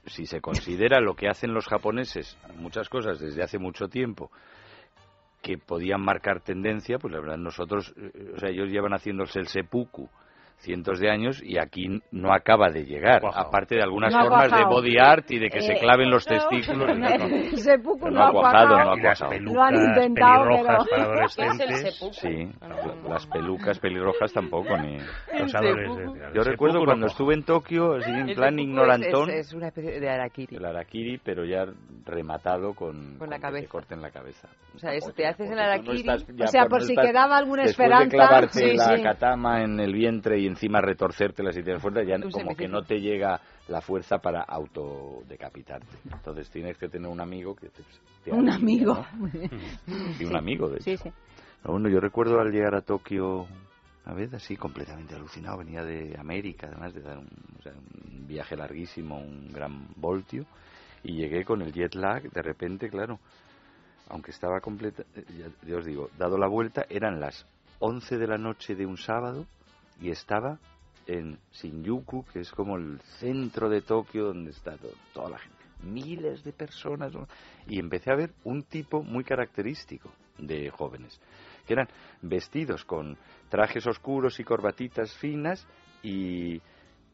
si 0.05 0.27
se 0.27 0.39
considera 0.41 0.99
lo 0.99 1.15
que 1.15 1.27
hacen 1.27 1.55
los 1.55 1.65
japoneses, 1.65 2.38
muchas 2.59 2.88
cosas 2.88 3.19
desde 3.19 3.41
hace 3.41 3.57
mucho 3.57 3.88
tiempo, 3.88 4.29
que 5.41 5.57
podían 5.57 6.01
marcar 6.01 6.39
tendencia, 6.41 6.99
pues 6.99 7.11
la 7.11 7.19
verdad 7.19 7.38
nosotros, 7.38 7.95
eh, 7.97 8.34
o 8.35 8.38
sea, 8.39 8.49
ellos 8.49 8.69
llevan 8.69 8.91
haciéndose 8.91 9.39
el 9.39 9.47
seppuku 9.47 10.07
cientos 10.59 10.99
de 10.99 11.09
años 11.09 11.41
y 11.43 11.57
aquí 11.59 12.01
no 12.11 12.34
acaba 12.34 12.69
de 12.69 12.84
llegar, 12.84 13.21
aparte 13.34 13.75
de 13.75 13.84
algunas 13.84 14.11
No 14.13 14.23
formas 14.23 14.51
de 14.51 14.65
body 14.65 14.97
art 14.97 15.29
y 15.31 15.39
de 15.39 15.49
que 15.49 15.61
se 15.61 15.73
Eh, 15.73 15.79
claven 15.79 16.09
los 16.09 16.27
no. 16.27 16.35
testículos. 16.35 16.97
no, 16.97 17.07
no. 17.09 17.25
El 17.25 17.57
seppuku 17.57 17.99
Pero 17.99 18.11
no 18.11 18.19
no 18.19 18.25
ha 18.27 18.31
cuajado, 18.31 18.77
no 18.84 18.91
ha 18.91 18.99
cuajado. 18.99 19.31
Lo 19.39 19.61
han 19.63 19.75
intentado, 19.75 20.45
pero-. 20.89 21.27
Sí, 22.11 22.49
las 23.07 23.25
pelucas 23.27 23.79
pelirrojas 23.79 24.34
tampoco 24.34 24.77
ni 24.77 24.97
Los 25.39 25.53
adolescentes. 25.55 26.34
yo 26.34 26.43
recuerdo 26.43 26.79
cuando 26.84 27.05
no 27.05 27.07
estuve 27.07 27.34
en 27.35 27.43
Tokio 27.43 27.95
así 27.95 28.09
en 28.11 28.29
El 28.29 28.35
plan 28.35 28.57
ignorantón 28.59 29.29
Es, 29.29 29.47
es 29.47 29.53
una 29.53 29.67
especie 29.67 29.99
de 29.99 30.09
harakiri. 30.09 30.55
el 30.55 30.65
harakiri 30.65 31.17
pero 31.23 31.45
ya 31.45 31.65
rematado 32.05 32.73
con, 32.73 33.17
Con 33.17 33.29
la 33.29 33.35
que 33.38 33.41
cabeza. 33.41 33.61
te 33.63 33.67
corten 33.69 34.01
la 34.01 34.11
cabeza 34.11 34.47
O 34.75 34.79
sea, 34.79 34.93
es- 34.93 35.13
te 35.15 35.25
haces 35.27 35.49
el 35.51 35.59
harakiri. 35.59 35.99
estás 35.99 36.25
ya 36.35 36.45
O 36.45 36.47
sea, 36.47 36.65
por 36.65 36.79
no 36.81 36.85
si 36.85 36.93
estás- 36.93 37.05
quedaba 37.07 37.38
alguna 37.38 37.63
después 37.63 37.85
esperanza. 37.88 38.05
de 38.05 38.09
clavarte 38.09 38.69
Sí, 38.71 38.75
la 38.77 38.95
sí. 38.97 39.03
katama 39.03 39.63
en 39.63 39.79
el 39.79 39.93
vientre 39.93 40.39
y 40.39 40.47
encima 40.48 40.82
retorcértela 40.82 41.52
si 41.52 41.64
tienes 41.64 41.82
fuerza 41.82 42.03
ya 42.03 42.15
Un 42.15 42.32
como 42.32 42.56
que 42.56 42.68
no 42.68 42.84
te 42.84 42.99
llega 42.99 43.40
la 43.68 43.82
fuerza 43.82 44.19
para 44.19 44.41
autodecapitarte 44.41 45.98
entonces 46.11 46.49
tienes 46.49 46.78
que 46.78 46.88
tener 46.90 47.10
un 47.10 47.22
amigo 47.22 47.56
que 47.56 47.69
te, 47.69 47.84
te 48.24 48.32
Un 48.32 48.49
amigo. 48.49 49.06
¿no? 49.18 49.30
y 50.19 50.26
un 50.26 50.36
amigo 50.36 50.69
de 50.69 50.78
hecho 50.78 51.03
sí. 51.03 51.11
pero 51.61 51.74
bueno, 51.74 51.90
yo 51.90 51.99
recuerdo 51.99 52.40
al 52.40 52.52
llegar 52.52 52.76
a 52.76 52.82
Tokio 52.82 53.48
una 54.07 54.15
vez 54.15 54.34
así 54.34 54.56
completamente 54.56 55.15
alucinado, 55.15 55.57
venía 55.57 55.84
de 55.84 56.15
América, 56.18 56.68
además 56.68 56.94
de 56.94 57.02
dar 57.02 57.18
un, 57.18 57.28
o 57.60 57.61
sea, 57.61 57.74
un 57.74 58.26
viaje 58.26 58.56
larguísimo, 58.56 59.19
un 59.19 59.52
gran 59.52 59.86
voltio, 59.98 60.45
y 61.03 61.18
llegué 61.18 61.44
con 61.44 61.61
el 61.61 61.74
jet 61.74 61.94
lag, 61.94 62.24
de 62.32 62.41
repente, 62.41 62.90
claro, 62.90 63.19
aunque 64.07 64.32
estaba 64.32 64.61
completa, 64.61 65.03
eh, 65.14 65.26
ya, 65.38 65.68
ya 65.68 65.76
os 65.76 65.86
digo, 65.86 66.10
dado 66.18 66.38
la 66.38 66.48
vuelta, 66.48 66.86
eran 66.90 67.19
las 67.19 67.45
11 67.80 68.18
de 68.18 68.28
la 68.28 68.38
noche 68.38 68.76
de 68.76 68.86
un 68.86 68.95
sábado 68.95 69.45
y 70.02 70.10
estaba 70.10 70.60
en 71.06 71.40
Shinjuku, 71.53 72.26
que 72.26 72.41
es 72.41 72.52
como 72.52 72.76
el 72.78 72.99
centro 73.19 73.69
de 73.69 73.82
Tokio 73.82 74.26
donde 74.26 74.52
está 74.52 74.76
to- 74.78 74.91
toda 75.14 75.30
la 75.30 75.38
gente, 75.40 75.57
miles 75.84 76.44
de 76.44 76.52
personas, 76.52 77.14
y 77.68 77.80
empecé 77.80 78.11
a 78.11 78.15
ver 78.15 78.34
un 78.44 78.64
tipo 78.64 79.03
muy 79.03 79.24
característico 79.24 80.11
de 80.38 80.69
jóvenes, 80.69 81.19
que 81.65 81.74
eran 81.74 81.88
vestidos 82.22 82.84
con 82.86 83.18
trajes 83.49 83.88
oscuros 83.88 84.40
y 84.40 84.44
corbatitas 84.44 85.15
finas 85.18 85.65
y, 86.03 86.61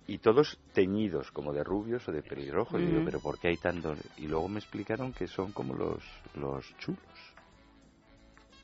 y 0.07 0.17
todos 0.17 0.57
teñidos, 0.73 1.31
como 1.31 1.53
de 1.53 1.63
rubios 1.63 2.07
o 2.07 2.11
de 2.11 2.21
pelirrojo. 2.23 2.79
Y 2.79 2.85
digo, 2.87 3.01
Mm. 3.01 3.05
pero 3.05 3.19
¿por 3.19 3.39
qué 3.39 3.49
hay 3.49 3.57
tanto? 3.57 3.95
Y 4.17 4.27
luego 4.27 4.49
me 4.49 4.59
explicaron 4.59 5.13
que 5.13 5.27
son 5.27 5.51
como 5.51 5.73
los, 5.75 6.03
los 6.35 6.65
chulos. 6.77 6.99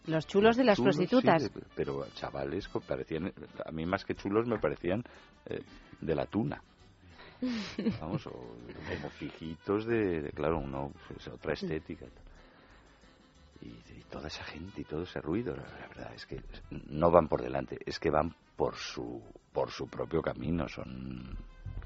Los 0.10 0.26
chulos 0.27 0.57
de 0.57 0.64
las 0.64 0.77
Chulos, 0.77 0.95
prostitutas. 0.95 1.44
sí, 1.44 1.49
pero 1.76 2.06
chavales 2.15 2.68
parecían, 2.88 3.31
a 3.65 3.72
mí 3.72 3.86
más 3.86 4.03
que 4.06 4.15
chulos 4.15 4.48
me 4.48 4.57
parecían 4.57 5.03
eh, 5.45 5.61
de 6.02 6.15
la 6.15 6.26
tuna. 6.26 6.61
Vamos, 8.02 8.26
o 8.27 8.31
como 8.31 9.10
fijitos 9.11 9.86
de, 9.86 10.22
de- 10.22 10.31
claro, 10.31 10.57
uno, 10.60 10.91
pues, 11.07 11.27
otra 11.27 11.53
estética. 11.53 12.06
Y, 13.61 13.68
y 13.68 14.03
toda 14.10 14.27
esa 14.27 14.44
gente 14.45 14.81
y 14.81 14.84
todo 14.86 15.03
ese 15.03 15.19
ruido, 15.22 15.56
la, 15.56 15.64
la 15.64 15.88
verdad 15.88 16.14
es 16.15 16.26
que 16.26 16.41
no 16.90 17.11
van 17.11 17.27
por 17.27 17.41
delante, 17.41 17.77
es 17.86 17.99
que 17.99 18.10
van 18.10 18.34
por 18.56 18.76
su, 18.76 19.22
por 19.53 19.69
su 19.72 19.88
propio 19.88 20.22
camino. 20.22 20.68
Son, 20.69 21.36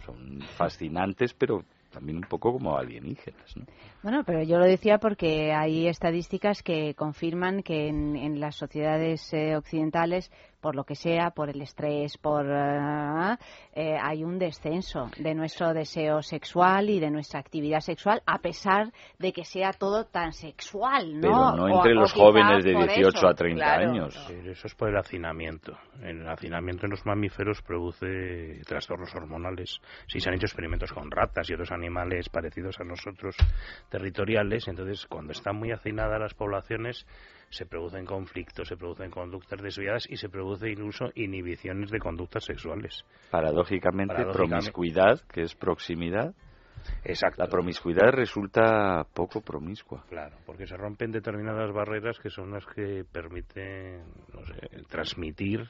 son 0.05 0.39
fascinantes, 0.57 1.33
pero 1.33 1.63
también 1.93 2.17
un 2.17 2.23
poco 2.23 2.51
como 2.51 2.77
alienígenas, 2.77 3.55
¿no? 3.55 3.65
Bueno, 4.01 4.23
pero 4.25 4.43
yo 4.43 4.57
lo 4.57 4.65
decía 4.65 4.97
porque 4.97 5.53
hay 5.53 5.87
estadísticas 5.87 6.61
que 6.63 6.93
confirman 6.95 7.63
que 7.63 7.87
en, 7.87 8.39
las 8.39 8.55
sociedades 8.55 9.31
eh, 9.33 9.55
occidentales, 9.55 10.31
por 10.63 10.77
lo 10.77 10.85
que 10.85 10.95
sea, 10.95 11.31
por 11.31 11.49
el 11.49 11.61
estrés, 11.61 12.17
por 12.17 12.49
ah, 12.49 13.37
eh, 13.73 13.97
hay 14.01 14.23
un 14.23 14.39
descenso 14.39 15.11
de 15.17 15.35
nuestro 15.35 15.73
deseo 15.73 16.21
sexual 16.21 16.89
y 16.89 17.01
de 17.01 17.11
nuestra 17.11 17.41
actividad 17.41 17.81
sexual, 17.81 18.23
a 18.25 18.39
pesar 18.39 18.93
de 19.19 19.33
que 19.33 19.43
sea 19.43 19.73
todo 19.73 20.05
tan 20.05 20.31
sexual, 20.31 21.19
¿no? 21.19 21.51
Pero 21.51 21.67
no 21.67 21.75
entre 21.75 21.91
o 21.91 21.95
los 21.95 22.13
jóvenes 22.13 22.63
de 22.63 22.73
por 22.73 22.87
18 22.87 23.09
eso, 23.09 23.27
a 23.27 23.33
30 23.33 23.61
claro. 23.61 23.91
años. 23.91 24.25
Pero 24.25 24.51
Eso 24.51 24.67
es 24.67 24.75
por 24.75 24.87
el 24.87 24.95
hacinamiento. 24.95 25.77
El 26.01 26.25
hacinamiento 26.29 26.85
en 26.85 26.91
los 26.91 27.05
mamíferos 27.05 27.61
produce 27.61 28.61
trastornos 28.65 29.13
hormonales. 29.13 29.81
Si 30.07 30.21
se 30.21 30.29
han 30.29 30.35
hecho 30.35 30.45
experimentos 30.45 30.93
con 30.93 31.11
ratas 31.11 31.49
y 31.49 31.55
otros 31.55 31.73
animales 31.73 32.29
parecidos 32.29 32.79
a 32.79 32.85
nosotros 32.85 33.35
territoriales, 33.89 34.65
entonces 34.69 35.05
cuando 35.07 35.33
están 35.33 35.57
muy 35.57 35.73
hacinadas 35.73 36.21
las 36.21 36.33
poblaciones 36.33 37.05
se 37.53 37.65
producen 37.65 38.05
conflictos, 38.05 38.67
se 38.67 38.75
producen 38.75 39.11
conductas 39.11 39.61
desviadas 39.61 40.09
y 40.09 40.17
se 40.17 40.27
produce 40.27 40.69
incluso 40.71 41.05
inhibiciones 41.15 41.91
de 41.91 41.99
conductas 41.99 42.43
sexuales. 42.43 43.05
Paradójicamente, 43.29 44.13
Paradójicamente. 44.13 44.71
promiscuidad, 44.71 45.21
que 45.31 45.41
es 45.43 45.55
proximidad, 45.55 46.33
Exacto. 47.03 47.41
la 47.41 47.49
promiscuidad 47.49 48.11
resulta 48.11 49.05
poco 49.13 49.41
promiscua. 49.41 50.03
Claro, 50.09 50.37
porque 50.45 50.67
se 50.67 50.75
rompen 50.75 51.11
determinadas 51.11 51.71
barreras 51.71 52.17
que 52.19 52.29
son 52.29 52.51
las 52.51 52.65
que 52.65 53.05
permiten 53.09 54.03
no 54.33 54.45
sé, 54.45 54.83
transmitir 54.89 55.69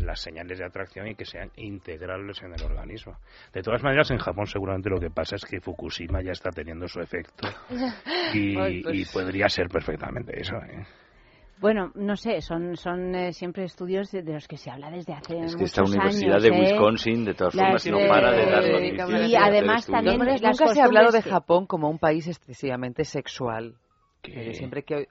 las 0.00 0.20
señales 0.20 0.58
de 0.58 0.64
atracción 0.66 1.08
y 1.08 1.14
que 1.14 1.24
sean 1.24 1.50
integrables 1.56 2.42
en 2.42 2.52
el 2.54 2.62
organismo. 2.62 3.16
De 3.52 3.62
todas 3.62 3.82
maneras, 3.82 4.10
en 4.10 4.18
Japón 4.18 4.46
seguramente 4.46 4.90
lo 4.90 5.00
que 5.00 5.10
pasa 5.10 5.36
es 5.36 5.44
que 5.44 5.60
Fukushima 5.60 6.22
ya 6.22 6.32
está 6.32 6.50
teniendo 6.50 6.86
su 6.88 7.00
efecto 7.00 7.48
y, 8.34 8.56
Ay, 8.58 8.82
pues- 8.82 8.94
y 8.98 9.04
podría 9.12 9.48
ser 9.48 9.68
perfectamente 9.68 10.40
eso. 10.40 10.56
¿eh? 10.56 10.84
Bueno, 11.60 11.90
no 11.96 12.14
sé, 12.14 12.40
son, 12.40 12.76
son 12.76 13.16
eh, 13.16 13.32
siempre 13.32 13.64
estudios 13.64 14.12
de, 14.12 14.22
de 14.22 14.34
los 14.34 14.46
que 14.46 14.56
se 14.56 14.70
habla 14.70 14.92
desde 14.92 15.12
hace 15.12 15.40
Es 15.40 15.56
que 15.56 15.64
esta 15.64 15.82
Universidad 15.82 16.34
años, 16.36 16.42
de 16.44 16.48
¿eh? 16.50 16.60
Wisconsin, 16.60 17.24
de 17.24 17.34
todas 17.34 17.52
formas, 17.54 17.84
no 17.88 17.98
para 18.08 18.30
de 18.30 18.46
dar 18.46 18.64
y 18.64 18.92
noticias. 18.92 19.10
y 19.28 19.34
hacer 19.34 19.42
además 19.42 19.86
también 19.86 20.18
las 20.20 20.40
nunca 20.40 20.68
se 20.68 20.80
ha 20.80 20.84
hablado 20.84 21.10
de 21.10 21.20
Japón 21.22 21.66
como 21.66 21.90
un 21.90 21.98
país 21.98 22.28
excesivamente 22.28 23.04
sexual. 23.04 23.74
Pero 24.22 24.52
siempre 24.52 24.84
que 24.84 25.06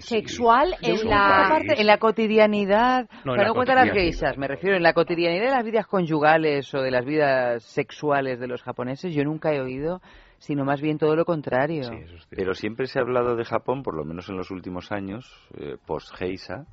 sexual 0.00 0.74
en 0.82 1.08
la 1.08 1.26
que 1.26 1.44
aparte, 1.44 1.80
en 1.80 1.86
la 1.86 1.98
cotidianidad, 1.98 3.08
No, 3.24 3.32
en 3.32 3.36
para 3.36 3.42
la 3.42 3.48
no 3.48 3.54
cuentan 3.54 3.76
las 3.76 3.90
geishas, 3.92 4.38
me 4.38 4.48
refiero 4.48 4.76
en 4.76 4.82
la 4.82 4.92
cotidianidad 4.92 5.44
de 5.44 5.50
las 5.50 5.64
vidas 5.64 5.86
conyugales 5.86 6.72
o 6.74 6.80
de 6.80 6.90
las 6.90 7.04
vidas 7.04 7.62
sexuales 7.64 8.38
de 8.40 8.46
los 8.46 8.62
japoneses, 8.62 9.14
yo 9.14 9.24
nunca 9.24 9.52
he 9.52 9.60
oído, 9.60 10.00
sino 10.38 10.64
más 10.64 10.80
bien 10.80 10.98
todo 10.98 11.16
lo 11.16 11.24
contrario. 11.24 11.90
Pero 12.30 12.54
siempre 12.54 12.86
se 12.86 12.98
ha 12.98 13.02
hablado 13.02 13.36
de 13.36 13.44
Japón, 13.44 13.82
por 13.82 13.96
lo 13.96 14.04
menos 14.04 14.28
en 14.28 14.36
los 14.36 14.50
últimos 14.50 14.92
años, 14.92 15.26
eh, 15.58 15.76
post-Heisa, 15.86 16.66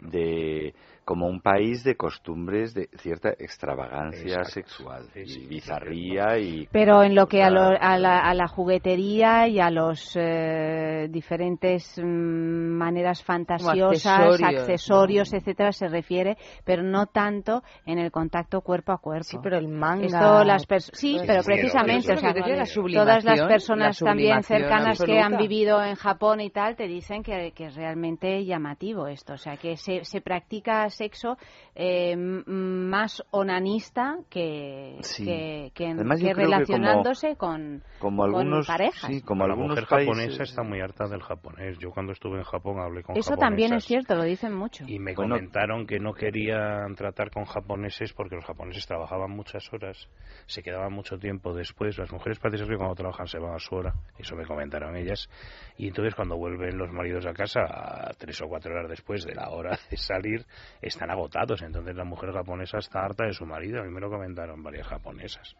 de 0.00 0.74
como 1.06 1.28
un 1.28 1.40
país 1.40 1.84
de 1.84 1.96
costumbres 1.96 2.74
de 2.74 2.88
cierta 2.98 3.30
extravagancia 3.38 4.38
Exacto. 4.38 4.50
sexual 4.50 5.04
Sí, 5.14 5.24
sí, 5.26 5.40
y 5.44 5.46
bizarría 5.46 6.36
y 6.38 6.66
Pero 6.72 7.04
en 7.04 7.14
lo 7.14 7.28
que 7.28 7.44
a, 7.44 7.48
lo- 7.48 7.76
a 7.80 7.96
la, 7.96 8.18
a 8.18 8.34
la 8.34 8.48
juguetería 8.48 9.46
y 9.46 9.60
a 9.60 9.70
los 9.70 10.16
eh, 10.16 11.06
diferentes 11.08 11.96
mm, 11.96 12.02
maneras 12.04 13.22
fantasiosas, 13.22 14.04
accesorios, 14.04 14.42
accesorios, 14.60 15.32
etcétera, 15.32 15.70
se 15.70 15.86
refiere, 15.88 16.36
pero 16.64 16.82
no 16.82 17.06
tanto 17.06 17.62
en 17.86 18.00
el 18.00 18.10
contacto 18.10 18.60
cuerpo 18.62 18.90
a 18.90 18.98
cuerpo. 18.98 19.24
Sí, 19.24 19.38
pero 19.40 19.58
el 19.58 19.68
manga. 19.68 20.06
Esto 20.06 20.44
las 20.44 20.66
pers- 20.68 20.90
sí, 20.92 21.18
pero 21.24 21.42
precisamente, 21.44 22.14
pero 22.16 22.18
o 22.18 22.20
sea, 22.20 22.34
la 22.34 22.64
todas 22.92 23.24
las 23.24 23.40
personas 23.46 24.00
la 24.00 24.06
también 24.06 24.42
cercanas 24.42 25.00
que 25.00 25.20
han 25.20 25.36
vivido 25.36 25.82
en 25.84 25.94
Japón 25.94 26.40
y 26.40 26.50
tal 26.50 26.74
te 26.74 26.88
dicen 26.88 27.22
que, 27.22 27.52
que 27.54 27.66
es 27.66 27.76
realmente 27.76 28.44
llamativo 28.44 29.06
esto, 29.06 29.34
o 29.34 29.38
sea, 29.38 29.56
que 29.56 29.76
se, 29.76 30.04
se 30.04 30.20
practica 30.20 30.90
sexo 30.96 31.36
eh, 31.74 32.16
más 32.16 33.22
onanista 33.30 34.16
que, 34.30 34.96
Sí. 35.02 35.24
que, 35.24 35.70
que, 35.74 35.86
Además, 35.88 36.20
yo 36.20 36.28
que 36.28 36.34
creo 36.34 36.48
que 36.48 36.54
relacionándose 36.54 37.36
con, 37.36 37.82
como 37.98 38.22
con 38.22 38.30
algunos 38.34 38.66
parejas. 38.66 39.10
sí, 39.12 39.20
como 39.22 39.46
la 39.46 39.52
algunos 39.54 39.70
mujer 39.76 39.86
países 39.88 40.08
japonesa 40.14 40.42
está 40.42 40.62
muy 40.62 40.80
harta 40.80 41.06
del 41.08 41.22
japonés. 41.22 41.78
Yo 41.78 41.90
cuando 41.90 42.12
estuve 42.12 42.38
en 42.38 42.44
Japón 42.44 42.80
hablé 42.80 43.02
con 43.02 43.16
Eso 43.16 43.36
también 43.36 43.74
es 43.74 43.84
cierto, 43.84 44.14
lo 44.14 44.24
dicen 44.24 44.54
mucho. 44.54 44.84
Y 44.86 44.98
me 44.98 45.14
Bueno. 45.14 45.34
comentaron 45.36 45.86
que 45.86 45.98
no 45.98 46.12
querían 46.14 46.94
tratar 46.94 47.30
con 47.30 47.44
japoneses 47.44 48.12
porque 48.12 48.36
los 48.36 48.44
japoneses 48.44 48.86
trabajaban 48.86 49.30
muchas 49.30 49.70
horas, 49.72 50.08
se 50.46 50.62
quedaban 50.62 50.92
mucho 50.92 51.18
tiempo 51.18 51.52
después. 51.54 51.98
Las 51.98 52.10
mujeres 52.12 52.38
parece 52.38 52.64
ser 52.64 52.68
que 52.72 52.76
cuando 52.76 52.94
trabajan 52.94 53.26
se 53.26 53.38
van 53.38 53.54
a 53.54 53.58
su 53.58 53.74
hora, 53.74 53.94
eso 54.18 54.34
me 54.36 54.44
comentaron 54.46 54.96
ellas. 54.96 55.28
Y 55.76 55.88
entonces 55.88 56.14
cuando 56.14 56.36
vuelven 56.36 56.76
los 56.78 56.90
maridos 56.92 57.26
a 57.26 57.32
casa, 57.32 57.60
a 57.66 58.12
tres 58.16 58.40
o 58.42 58.48
cuatro 58.48 58.72
horas 58.72 58.88
después 58.88 59.24
de 59.24 59.34
la 59.34 59.50
hora 59.50 59.78
de 59.90 59.96
salir, 59.96 60.44
están 60.88 61.10
agotados. 61.10 61.62
Entonces 61.62 61.94
la 61.94 62.04
mujer 62.04 62.32
japonesa 62.32 62.78
está 62.78 63.04
harta 63.04 63.24
de 63.24 63.32
su 63.32 63.46
marido. 63.46 63.80
A 63.80 63.84
mí 63.84 63.90
me 63.90 64.00
lo 64.00 64.10
comentaron 64.10 64.62
varias 64.62 64.86
japonesas. 64.86 65.56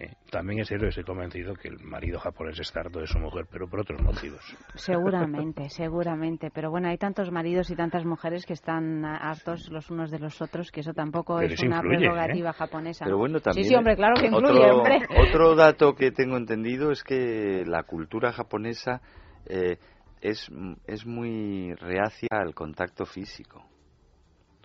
Eh, 0.00 0.14
también 0.30 0.60
es 0.60 0.68
cierto 0.68 0.84
que 0.84 0.88
estoy 0.88 1.04
convencido 1.04 1.54
que 1.54 1.68
el 1.68 1.78
marido 1.80 2.18
japonés 2.18 2.58
está 2.58 2.80
harto 2.80 3.00
de 3.00 3.06
su 3.06 3.18
mujer, 3.18 3.44
pero 3.50 3.68
por 3.68 3.80
otros 3.80 4.00
motivos. 4.00 4.40
Seguramente, 4.74 5.68
seguramente. 5.68 6.50
Pero 6.50 6.70
bueno, 6.70 6.88
hay 6.88 6.96
tantos 6.96 7.30
maridos 7.30 7.70
y 7.70 7.76
tantas 7.76 8.06
mujeres 8.06 8.46
que 8.46 8.54
están 8.54 9.04
hartos 9.04 9.68
los 9.70 9.90
unos 9.90 10.10
de 10.10 10.18
los 10.18 10.40
otros, 10.40 10.70
que 10.70 10.80
eso 10.80 10.94
tampoco 10.94 11.36
Pero 11.36 11.48
es 11.48 11.52
eso 11.52 11.66
una 11.66 11.76
influye, 11.76 11.98
prerrogativa 11.98 12.48
¿eh? 12.48 12.54
japonesa. 12.54 13.04
Pero 13.04 13.18
bueno, 13.18 13.40
también 13.40 13.64
sí, 13.64 13.70
sí, 13.70 13.76
hombre, 13.76 13.94
claro 13.94 14.14
que 14.18 14.28
influye, 14.28 14.70
otro, 14.70 14.76
hombre. 14.78 15.00
otro 15.28 15.54
dato 15.54 15.94
que 15.94 16.12
tengo 16.12 16.38
entendido 16.38 16.92
es 16.92 17.04
que 17.04 17.64
la 17.66 17.82
cultura 17.82 18.32
japonesa 18.32 19.02
eh, 19.44 19.76
es, 20.22 20.50
es 20.86 21.04
muy 21.04 21.74
reacia 21.74 22.28
al 22.30 22.54
contacto 22.54 23.04
físico. 23.04 23.69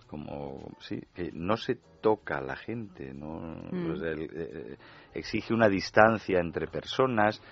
Como, 0.06 0.70
sí, 0.78 1.00
que 1.14 1.30
no 1.32 1.56
se 1.56 1.76
toca 2.00 2.38
a 2.38 2.40
la 2.40 2.56
gente, 2.56 3.12
no 3.12 3.40
Mm. 3.72 4.04
El- 4.04 4.30
eh, 4.32 4.76
exige 5.14 5.52
una 5.52 5.68
distancia 5.68 6.38
entre 6.38 6.68
personas, 6.68 7.42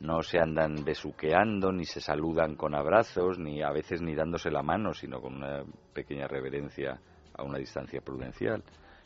no 0.00 0.22
se 0.22 0.38
andan 0.38 0.84
besuqueando, 0.84 1.72
ni 1.72 1.84
se 1.84 2.00
saludan 2.00 2.56
con 2.56 2.74
abrazos, 2.74 3.38
ni 3.38 3.62
a 3.62 3.70
veces 3.70 4.02
ni 4.02 4.14
dándose 4.14 4.50
la 4.50 4.62
mano, 4.62 4.92
sino 4.94 5.20
con 5.20 5.34
una 5.36 5.64
pequeña 5.92 6.26
reverencia 6.26 7.00
a 7.36 7.42
una 7.42 7.58
distancia 7.58 8.00
prudencial. 8.00 8.62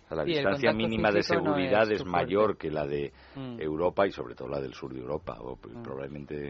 O 0.08 0.14
sea, 0.14 0.16
la 0.16 0.24
Sí, 0.24 0.30
distancia 0.30 0.72
mínima 0.72 1.10
de 1.10 1.18
no 1.18 1.22
seguridad 1.22 1.92
es 1.92 2.04
mayor 2.06 2.56
que 2.56 2.70
la 2.70 2.86
de 2.86 3.12
Mm. 3.36 3.60
Europa 3.60 4.06
y 4.06 4.10
sobre 4.10 4.34
todo 4.34 4.48
la 4.48 4.60
del 4.60 4.72
sur 4.72 4.92
de 4.92 5.00
Europa, 5.00 5.36
o 5.40 5.56
pues, 5.56 5.74
probablemente 5.82 6.48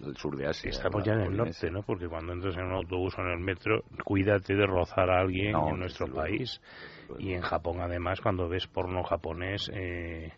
el, 0.00 0.16
sur 0.16 0.36
de 0.36 0.46
Asia. 0.46 0.70
Estamos 0.70 1.04
ya 1.04 1.12
en 1.12 1.20
el 1.20 1.36
norte, 1.36 1.70
¿no? 1.70 1.82
Porque 1.82 2.08
cuando 2.08 2.32
entras 2.32 2.56
en 2.56 2.64
un 2.64 2.72
autobús 2.72 3.14
o 3.18 3.22
en 3.22 3.28
el 3.28 3.38
metro, 3.38 3.82
cuídate 4.04 4.54
de 4.54 4.66
rozar 4.66 5.10
a 5.10 5.20
alguien 5.20 5.52
No, 5.52 5.68
en 5.70 5.78
nuestro 5.78 6.06
país. 6.12 6.60
Y 7.18 7.32
en 7.34 7.42
Japón, 7.42 7.80
además, 7.80 8.20
cuando 8.20 8.48
ves 8.48 8.66
porno 8.66 9.02
japonés, 9.02 9.70
eh, 9.74 10.32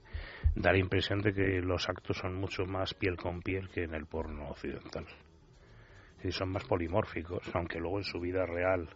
da 0.56 0.72
la 0.72 0.78
impresión 0.78 1.20
de 1.20 1.32
que 1.32 1.60
los 1.62 1.88
actos 1.88 2.18
son 2.18 2.34
mucho 2.34 2.66
más 2.66 2.92
piel 2.94 3.16
con 3.16 3.40
piel 3.40 3.68
que 3.68 3.84
en 3.84 3.94
el 3.94 4.06
porno 4.06 4.50
occidental. 4.50 5.06
Y 6.24 6.32
son 6.32 6.50
más 6.50 6.64
polimórficos, 6.64 7.42
aunque 7.54 7.78
luego 7.78 7.98
en 7.98 8.04
su 8.04 8.18
vida 8.18 8.44
real 8.46 8.88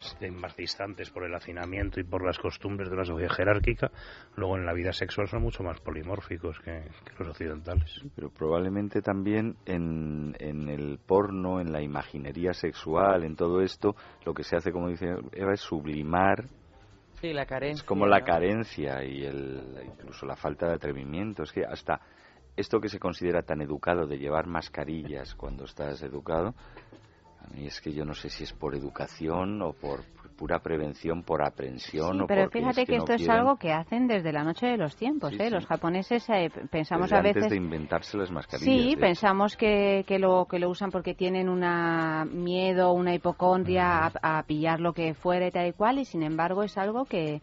estén 0.00 0.38
más 0.38 0.54
distantes 0.56 1.10
por 1.10 1.24
el 1.24 1.34
hacinamiento 1.34 2.00
y 2.00 2.04
por 2.04 2.24
las 2.24 2.38
costumbres 2.38 2.88
de 2.88 2.94
una 2.96 3.04
sociedad 3.04 3.32
jerárquica, 3.32 3.90
luego 4.36 4.56
en 4.56 4.66
la 4.66 4.72
vida 4.72 4.92
sexual 4.92 5.28
son 5.28 5.42
mucho 5.42 5.62
más 5.62 5.80
polimórficos 5.80 6.58
que, 6.60 6.82
que 7.04 7.12
los 7.18 7.28
occidentales. 7.28 8.02
Pero 8.14 8.30
probablemente 8.30 9.00
también 9.02 9.56
en, 9.64 10.34
en 10.38 10.68
el 10.68 10.98
porno, 10.98 11.60
en 11.60 11.72
la 11.72 11.82
imaginería 11.82 12.52
sexual, 12.52 13.24
en 13.24 13.36
todo 13.36 13.60
esto, 13.62 13.96
lo 14.24 14.34
que 14.34 14.42
se 14.44 14.56
hace, 14.56 14.72
como 14.72 14.88
dice 14.88 15.06
Eva, 15.32 15.52
es 15.54 15.60
sublimar 15.60 16.44
Sí, 17.20 17.32
la 17.32 17.46
carencia. 17.46 17.80
Es 17.80 17.88
como 17.88 18.06
la 18.06 18.18
¿no? 18.18 18.26
carencia 18.26 19.02
y 19.02 19.24
el, 19.24 19.62
incluso 19.86 20.26
la 20.26 20.36
falta 20.36 20.66
de 20.68 20.74
atrevimiento. 20.74 21.44
Es 21.44 21.52
que 21.52 21.64
hasta 21.64 21.98
esto 22.56 22.78
que 22.78 22.90
se 22.90 22.98
considera 22.98 23.42
tan 23.42 23.62
educado 23.62 24.06
de 24.06 24.18
llevar 24.18 24.46
mascarillas 24.46 25.34
cuando 25.34 25.64
estás 25.64 26.02
educado, 26.02 26.54
mí 27.54 27.66
es 27.66 27.80
que 27.80 27.92
yo 27.92 28.04
no 28.04 28.14
sé 28.14 28.28
si 28.30 28.44
es 28.44 28.52
por 28.52 28.74
educación 28.74 29.62
o 29.62 29.72
por 29.72 30.04
pura 30.36 30.60
prevención, 30.60 31.22
por 31.22 31.42
aprensión 31.42 32.18
Sí, 32.18 32.22
o 32.22 32.26
pero 32.26 32.50
fíjate 32.50 32.82
es 32.82 32.86
que, 32.86 32.92
que, 32.92 32.96
esto 32.98 33.12
no 33.12 33.14
es 33.14 33.22
quieren, 33.22 33.36
algo 33.38 33.56
que 33.56 33.72
hacen 33.72 34.06
desde 34.06 34.32
la 34.32 34.44
noche 34.44 34.66
de 34.66 34.76
los 34.76 34.94
tiempos. 34.94 35.30
Sí, 35.30 35.36
¿eh? 35.40 35.46
sí. 35.46 35.50
Los 35.50 35.66
japoneses 35.66 36.28
eh, 36.28 36.50
pensamos 36.70 37.06
desde 37.06 37.16
a 37.16 37.22
veces. 37.22 37.44
antes 37.44 37.50
de 37.50 37.56
inventarse 37.56 38.18
las 38.18 38.30
mascarillas. 38.30 38.82
Sí, 38.84 38.94
de 38.94 39.00
pensamos 39.00 39.56
que, 39.56 40.04
que, 40.06 40.18
lo, 40.18 40.46
que 40.46 40.58
lo 40.58 40.68
usan 40.68 40.90
porque 40.90 41.14
tienen 41.14 41.48
una 41.48 42.26
miedo, 42.26 42.92
una 42.92 43.14
hipocondria 43.14 44.06
a, 44.06 44.38
a 44.38 44.42
pillar 44.42 44.80
lo 44.80 44.92
que 44.92 45.14
fuera 45.14 45.46
y 45.46 45.50
tal 45.50 45.68
y 45.68 45.72
cual, 45.72 45.98
y 45.98 46.04
sin 46.04 46.22
embargo 46.22 46.62
es 46.62 46.76
algo 46.76 47.06
que, 47.06 47.40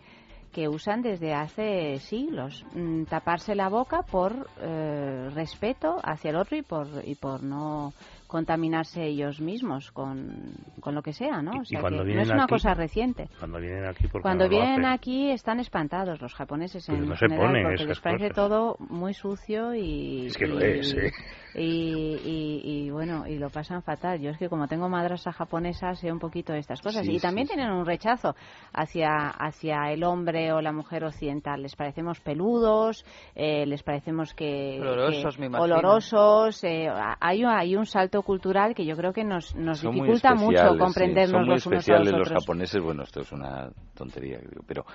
que 0.54 0.70
usan 0.70 1.02
desde 1.02 1.34
hace 1.34 2.00
siglos. 2.00 2.64
Mm, 2.74 3.04
taparse 3.06 3.56
la 3.56 3.68
boca 3.68 4.04
por 4.04 4.48
eh, 4.62 5.30
respeto 5.34 5.98
hacia 6.04 6.30
el 6.30 6.38
otro 6.38 6.56
y 6.56 6.62
por, 6.62 6.88
y 7.04 7.16
por 7.16 7.44
no 7.44 7.92
contaminarse 8.34 9.06
ellos 9.06 9.40
mismos 9.40 9.92
con, 9.92 10.56
con 10.80 10.96
lo 10.96 11.04
que 11.04 11.14
sea, 11.14 11.44
¿no? 11.44 11.52
O 11.62 11.66
sea, 11.66 11.82
cuando 11.82 12.04
que 12.04 12.16
no 12.16 12.22
es 12.22 12.30
una 12.32 12.44
aquí- 12.46 12.50
cosa 12.56 12.74
reciente. 12.74 13.30
Cuando 13.38 13.60
vienen 13.60 13.86
aquí, 13.86 14.08
Cuando 14.10 14.46
no 14.46 14.50
lo 14.50 14.58
vienen 14.58 14.86
aquí 14.86 15.30
están 15.30 15.60
espantados 15.60 16.20
los 16.20 16.34
japoneses 16.34 16.84
Pues 16.88 16.98
en 17.00 17.08
no 17.10 17.16
se 17.16 17.28
general 17.28 17.48
ponen 17.48 17.64
porque 17.68 17.86
les 17.86 18.00
parece 18.00 18.30
cosas. 18.30 18.36
todo 18.36 18.76
muy 18.80 19.14
sucio 19.14 19.76
y 19.76 20.26
Es 20.26 20.38
que 20.38 20.48
lo 20.48 20.60
y- 20.60 20.80
es, 20.80 20.94
¿eh? 20.96 21.12
Y, 21.56 21.62
y- 21.62 22.62
y, 22.64 22.90
bueno 22.90 23.28
y 23.28 23.38
lo 23.38 23.50
pasan 23.50 23.84
fatal. 23.84 24.20
Yo 24.20 24.32
es 24.32 24.38
que 24.38 24.50
como 24.50 24.68
tengo 24.68 24.90
madrasas 24.90 25.36
japonesas 25.36 26.00
sé 26.00 26.12
un 26.12 26.20
poquito 26.20 26.54
de 26.54 26.60
estas 26.60 26.82
cosas 26.82 27.06
Sí, 27.06 27.14
y 27.16 27.20
también 27.20 27.48
sí, 27.48 27.54
tienen 27.56 27.72
un 27.74 27.86
rechazo 27.86 28.36
hacia 28.74 29.28
hacia 29.30 29.92
el 29.92 30.04
hombre 30.04 30.52
o 30.54 30.62
la 30.62 30.72
mujer 30.72 31.04
occidental. 31.04 31.62
Les 31.62 31.76
parecemos 31.76 32.20
peludos, 32.22 33.06
eh, 33.36 33.66
les 33.66 33.84
parecemos 33.84 34.34
que 34.34 34.80
Olorosos, 34.82 35.36
que- 35.36 35.42
me 35.42 35.46
imagino. 35.48 35.64
olorosos. 35.78 36.64
eh, 36.64 36.90
hay 37.20 37.44
hay 37.44 37.76
un 37.76 37.86
salto 37.86 38.22
cultural 38.24 38.74
que 38.76 38.86
yo 38.86 38.96
creo 38.96 39.14
que 39.14 39.24
nos 39.24 39.56
nos 39.56 39.80
Son 39.80 39.94
dificulta 39.94 40.34
mucho 40.36 40.52
especiales, 40.52 40.74
sí, 40.74 40.80
comprendernos 40.80 41.32
Son 41.32 41.46
muy 41.46 41.54
los 41.56 41.66
unos 41.66 41.76
a 41.76 41.80
especiales 41.80 42.12
los 42.12 42.20
los 42.20 42.30
japoneses. 42.30 42.82
Bueno, 42.82 43.04
esto 43.04 43.22
es 43.22 43.32
una 43.32 43.70
tontería, 43.96 44.40
pero 44.66 44.86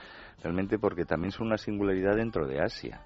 realmente 0.43 0.79
porque 0.79 1.05
también 1.05 1.31
son 1.33 1.47
una 1.47 1.57
singularidad 1.59 2.17
dentro 2.17 2.47
de 2.47 2.61
Asia. 2.61 3.01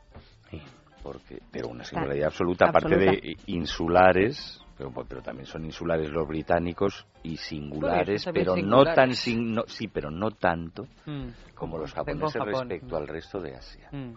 Porque, 1.02 1.40
pero 1.50 1.68
una 1.68 1.84
singularidad 1.84 2.28
absoluta, 2.28 2.66
aparte 2.68 2.96
de 2.96 3.36
insulares, 3.46 4.60
pero, 4.78 4.92
pero 5.08 5.20
también 5.22 5.46
son 5.46 5.64
insulares 5.64 6.08
los 6.10 6.26
británicos 6.28 7.06
y 7.24 7.36
singulares, 7.36 8.24
pero 8.32 8.56
no 8.56 8.84
tan 8.84 9.14
sin- 9.14 9.52
no- 9.54 9.64
sí, 9.66 9.88
pero 9.88 10.10
no 10.10 10.30
tanto 10.30 10.84
Mm. 11.06 11.28
como 11.54 11.78
los 11.78 11.92
japoneses 11.92 12.34
Japón. 12.34 12.68
respecto 12.68 12.96
al 12.96 13.08
resto 13.08 13.40
de 13.40 13.56
Asia. 13.56 13.88
Mm. 13.90 14.12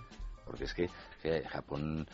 Porque 0.45 0.66
es 0.66 0.74
que 0.74 0.88
eh, 1.24 1.44
Japón 1.48 2.06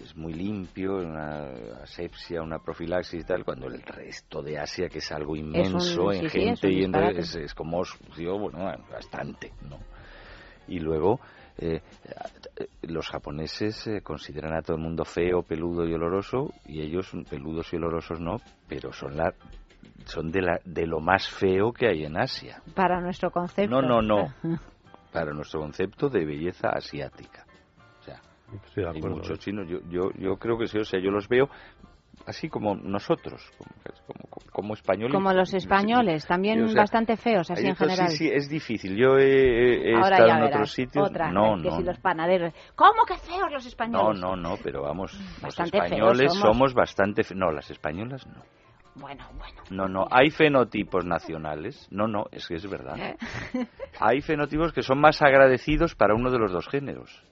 es 0.00 0.16
muy 0.16 0.32
limpio, 0.34 0.96
una 0.98 1.48
asepsia, 1.82 2.42
una 2.42 2.58
profilaxis 2.60 3.22
y 3.22 3.24
tal, 3.24 3.44
cuando 3.44 3.66
el 3.66 3.82
resto 3.82 4.40
de 4.42 4.58
Asia, 4.58 4.88
que 4.88 4.98
es 4.98 5.10
algo 5.10 5.34
inmenso 5.36 6.10
sí, 6.12 6.18
en 6.18 6.20
sí, 6.20 6.26
es 6.26 6.32
gente 6.32 6.70
y 6.70 6.84
en- 6.84 6.94
es, 6.94 7.34
es 7.34 7.54
como, 7.54 7.82
digo, 8.16 8.38
bueno, 8.38 8.58
bastante, 8.90 9.52
¿no? 9.68 9.78
Y 10.68 10.80
luego, 10.80 11.20
eh, 11.58 11.80
eh, 12.56 12.66
los 12.82 13.08
japoneses 13.08 13.86
eh, 13.86 14.00
consideran 14.02 14.54
a 14.54 14.62
todo 14.62 14.76
el 14.76 14.82
mundo 14.82 15.04
feo, 15.04 15.42
peludo 15.42 15.86
y 15.86 15.94
oloroso, 15.94 16.52
y 16.66 16.82
ellos 16.82 17.10
peludos 17.30 17.72
y 17.72 17.76
olorosos 17.76 18.20
no, 18.20 18.36
pero 18.68 18.92
son 18.92 19.16
la 19.16 19.32
son 20.04 20.30
de, 20.30 20.42
la, 20.42 20.60
de 20.64 20.86
lo 20.86 21.00
más 21.00 21.28
feo 21.28 21.72
que 21.72 21.88
hay 21.88 22.04
en 22.04 22.16
Asia. 22.16 22.62
Para 22.74 23.00
nuestro 23.00 23.30
concepto. 23.30 23.80
No, 23.80 23.82
no, 23.82 24.02
no. 24.02 24.32
Para 25.12 25.32
nuestro 25.32 25.60
concepto 25.60 26.08
de 26.08 26.24
belleza 26.24 26.68
asiática. 26.68 27.46
O 28.00 28.04
sea, 28.04 28.20
de 28.74 28.88
hay 28.88 29.00
muchos 29.00 29.38
chinos. 29.38 29.66
Yo, 29.68 29.78
yo, 29.88 30.10
yo 30.16 30.36
creo 30.36 30.58
que 30.58 30.66
sí, 30.66 30.78
o 30.78 30.84
sea, 30.84 31.00
yo 31.00 31.10
los 31.10 31.26
veo 31.26 31.48
así 32.26 32.48
como 32.48 32.74
nosotros, 32.74 33.50
como, 34.06 34.20
como, 34.30 34.46
como 34.52 34.74
españoles. 34.74 35.14
Como 35.14 35.32
los 35.32 35.54
españoles, 35.54 36.26
también 36.26 36.58
Sí, 36.58 36.64
o 36.64 36.68
sea, 36.68 36.82
bastante 36.82 37.16
feos, 37.16 37.50
así 37.50 37.66
en 37.66 37.76
general. 37.76 38.08
Sí, 38.10 38.16
sí, 38.16 38.30
es 38.32 38.48
difícil. 38.48 38.96
Yo 38.96 39.16
he, 39.18 39.90
he 39.90 39.94
Ahora 39.94 40.16
estado 40.16 40.30
en 40.30 40.36
verás, 40.40 40.50
otros 40.56 40.72
sitios. 40.72 41.10
otra, 41.10 41.30
no, 41.30 41.56
que 41.62 41.68
no. 41.70 41.76
si 41.76 41.82
los 41.84 41.98
panaderos. 41.98 42.52
¿Cómo 42.74 43.04
que 43.06 43.16
feos 43.18 43.50
los 43.52 43.62
No, 43.64 43.68
españoles? 43.68 44.20
no, 44.20 44.36
no, 44.36 44.56
pero 44.62 44.82
vamos, 44.82 45.12
Bastante 45.40 45.78
los 45.78 45.86
españoles 45.86 46.32
somos. 46.32 46.48
somos 46.56 46.74
bastante 46.74 47.22
fe- 47.24 47.34
No, 47.34 47.50
las 47.52 47.70
españolas 47.70 48.26
no. 48.26 48.42
Bueno, 48.96 49.26
bueno. 49.36 49.62
No, 49.68 49.88
no, 49.88 50.06
hay 50.10 50.30
fenotipos 50.30 51.04
nacionales. 51.04 51.86
No, 51.90 52.08
no, 52.08 52.24
es 52.32 52.48
que 52.48 52.54
es 52.54 52.66
verdad. 52.68 52.96
Hay 54.00 54.20
fenotipos 54.22 54.72
que 54.72 54.82
son 54.82 54.98
más 55.00 55.20
agradecidos 55.22 55.94
para 55.94 56.14
uno 56.14 56.30
de 56.30 56.38
los 56.38 56.50
dos 56.52 56.66
géneros. 56.68 57.22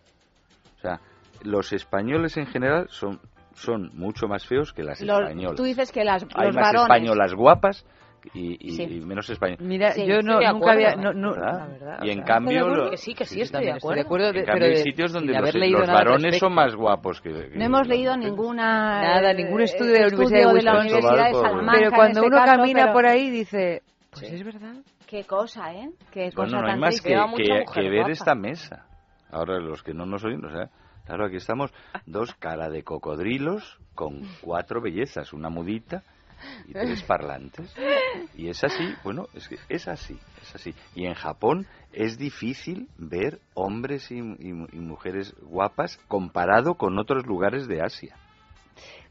O 0.76 0.80
sea, 0.80 1.00
los 1.42 1.72
españoles 1.72 2.36
en 2.36 2.46
general 2.46 2.86
son, 2.90 3.18
son 3.54 3.90
mucho 3.94 4.26
más 4.28 4.46
feos 4.46 4.72
que 4.72 4.82
las 4.82 5.00
Los- 5.00 5.20
españolas. 5.20 5.56
tú 5.56 5.62
dices 5.64 5.90
que 5.92 6.04
las, 6.04 6.24
Hay 6.34 6.46
los 6.46 6.54
más 6.54 6.64
varones... 6.66 6.82
españolas 6.82 7.34
guapas 7.34 7.86
y, 8.32 8.56
y- 8.58 8.70
Sí. 8.72 8.82
y 8.84 9.00
menos 9.02 9.28
españolas. 9.28 9.60
Mira, 9.60 9.92
Sí, 9.92 10.06
yo 10.06 10.22
no, 10.22 10.38
de 10.38 10.50
nunca 10.52 10.72
había... 10.72 10.90
acuerdo. 10.92 11.12
No, 11.12 11.20
no, 11.20 11.30
¿Verdad? 11.34 11.58
la 11.58 11.66
verdad, 11.66 11.98
Y 12.04 12.10
en 12.10 12.22
cambio 12.22 12.52
de 12.52 12.58
acuerdo 12.60 12.84
lo- 12.84 12.90
que 12.90 12.96
sí, 12.96 13.14
que 13.14 13.24
sí, 13.26 13.34
sí, 13.34 13.40
estoy 13.42 13.64
de 13.66 13.70
estoy 13.72 13.94
de 13.96 14.00
acuerdo. 14.00 14.28
En 14.28 14.34
de- 14.34 14.44
cambio, 14.44 14.54
pero 14.54 14.64
hay 14.66 14.70
de- 14.78 14.82
sitios 14.82 15.12
donde 15.12 15.32
los, 15.34 15.54
los 15.54 15.86
varones 15.86 16.22
respecto. 16.22 16.46
son 16.46 16.54
más 16.54 16.74
guapos 16.74 17.20
que... 17.20 17.30
que 17.50 17.58
No 17.58 17.64
hemos 17.66 17.80
las 17.80 17.88
leído 17.88 18.16
ninguna... 18.16 19.02
Nada, 19.02 19.30
eh, 19.30 19.34
ningún 19.34 19.60
estudio 19.60 19.92
de 19.92 20.00
la 20.00 20.06
Universidad 20.06 20.38
de 20.38 20.44
estudio 20.46 20.54
Wisconsin. 20.54 20.92
Universidad 20.96 21.26
de 21.28 21.34
Salamanca, 21.34 21.72
Pero 21.78 21.90
cuando 21.90 22.20
este 22.20 22.26
uno 22.28 22.36
caso, 22.38 22.56
camina 22.56 22.80
pero- 22.82 22.92
por 22.94 23.06
ahí 23.06 23.30
dice, 23.30 23.82
pues 24.10 24.22
es 24.32 24.44
verdad. 24.44 24.74
Qué 25.06 25.24
cosa, 25.24 25.74
¿eh? 25.74 25.90
Qué 26.10 26.32
cosa 26.32 26.50
Bueno, 26.56 26.62
no 26.62 26.72
hay 26.72 26.78
más 26.80 27.00
que, 27.02 27.14
que- 27.36 27.64
que 27.74 27.88
ver 27.90 28.10
esta 28.10 28.34
mesa. 28.34 28.86
Ahora, 29.30 29.58
los 29.58 29.82
que 29.82 29.92
no 29.92 30.06
nos 30.06 30.24
oyen, 30.24 30.42
o 30.44 30.50
sea, 30.50 30.70
claro, 31.04 31.26
aquí 31.26 31.36
estamos 31.36 31.70
dos 32.06 32.34
cara 32.40 32.68
de 32.70 32.82
cocodrilos 32.82 33.78
con 33.94 34.24
cuatro 34.40 34.80
bellezas, 34.80 35.32
una 35.32 35.48
mudita 35.50 36.04
y 36.66 36.72
tres 36.74 37.02
parlantes. 37.04 37.74
Y 38.34 38.48
es 38.48 38.62
así, 38.64 38.96
bueno, 39.02 39.28
es 39.32 39.48
que 39.48 39.56
es 39.68 39.86
así, 39.88 40.20
es 40.42 40.54
así. 40.54 40.74
Y 40.94 41.06
en 41.06 41.14
Japón 41.14 41.66
es 41.92 42.18
difícil 42.18 42.88
ver 42.96 43.40
hombres 43.54 44.10
y, 44.10 44.16
y- 44.18 44.66
y 44.72 44.80
mujeres 44.80 45.34
guapas 45.40 45.98
comparado 46.08 46.74
con 46.74 46.98
otros 46.98 47.26
lugares 47.26 47.68
de 47.68 47.80
Asia. 47.82 48.18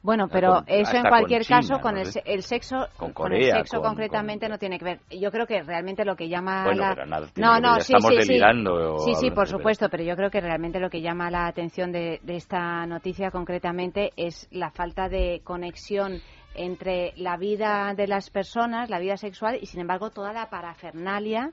Bueno, 0.02 0.28
sea, 0.28 0.34
pero 0.34 0.54
con- 0.56 0.64
eso 0.68 0.98
en 0.98 1.04
cualquier 1.04 1.44
China, 1.44 1.60
caso, 1.62 1.80
con 1.80 1.96
no 1.96 2.02
el, 2.02 2.08
el 2.26 2.44
sexo, 2.44 2.88
Con 2.98 3.14
con 3.14 3.32
el 3.34 3.44
sexo 3.52 3.78
con- 3.80 3.90
concretamente 3.90 4.50
no 4.50 4.58
tiene 4.58 4.78
que 4.78 4.86
ver. 4.86 5.00
Yo 5.10 5.32
creo 5.32 5.46
que 5.48 5.64
realmente 5.64 6.04
lo 6.04 6.16
que 6.16 6.28
llama 6.28 6.66
Bueno, 6.66 6.82
la... 6.82 6.94
pero 6.96 7.06
nada 7.06 7.28
tiene 7.28 7.48
no, 7.50 7.60
no, 7.60 7.76
sí, 7.76 7.94
estamos 7.94 8.12
sí, 8.12 8.22
sí. 8.22 8.28
delirando 8.28 8.98
Sí, 9.00 9.16
sí, 9.16 9.32
por 9.32 9.48
supuesto, 9.48 9.88
pero 9.90 10.04
yo 10.04 10.16
creo 10.16 10.30
que 10.30 10.42
realmente 10.42 10.80
lo 10.80 10.90
que 10.90 11.02
llama 11.02 11.30
la 11.32 11.48
atención 11.48 11.92
de, 11.92 12.20
de 12.24 12.36
esta 12.36 12.86
noticia 12.86 13.32
concretamente 13.32 14.12
es 14.18 14.48
la 14.52 14.72
falta 14.72 15.08
de 15.10 15.42
conexión 15.44 16.22
entre 16.56 17.14
la 17.16 17.38
vida 17.38 17.94
de 17.96 18.06
las 18.08 18.30
personas, 18.30 18.90
la 18.90 19.00
vida 19.00 19.18
sexual 19.18 19.58
y 19.62 19.66
sin 19.66 19.80
embargo 19.82 20.12
toda 20.12 20.34
la 20.34 20.50
parafernalia 20.50 21.52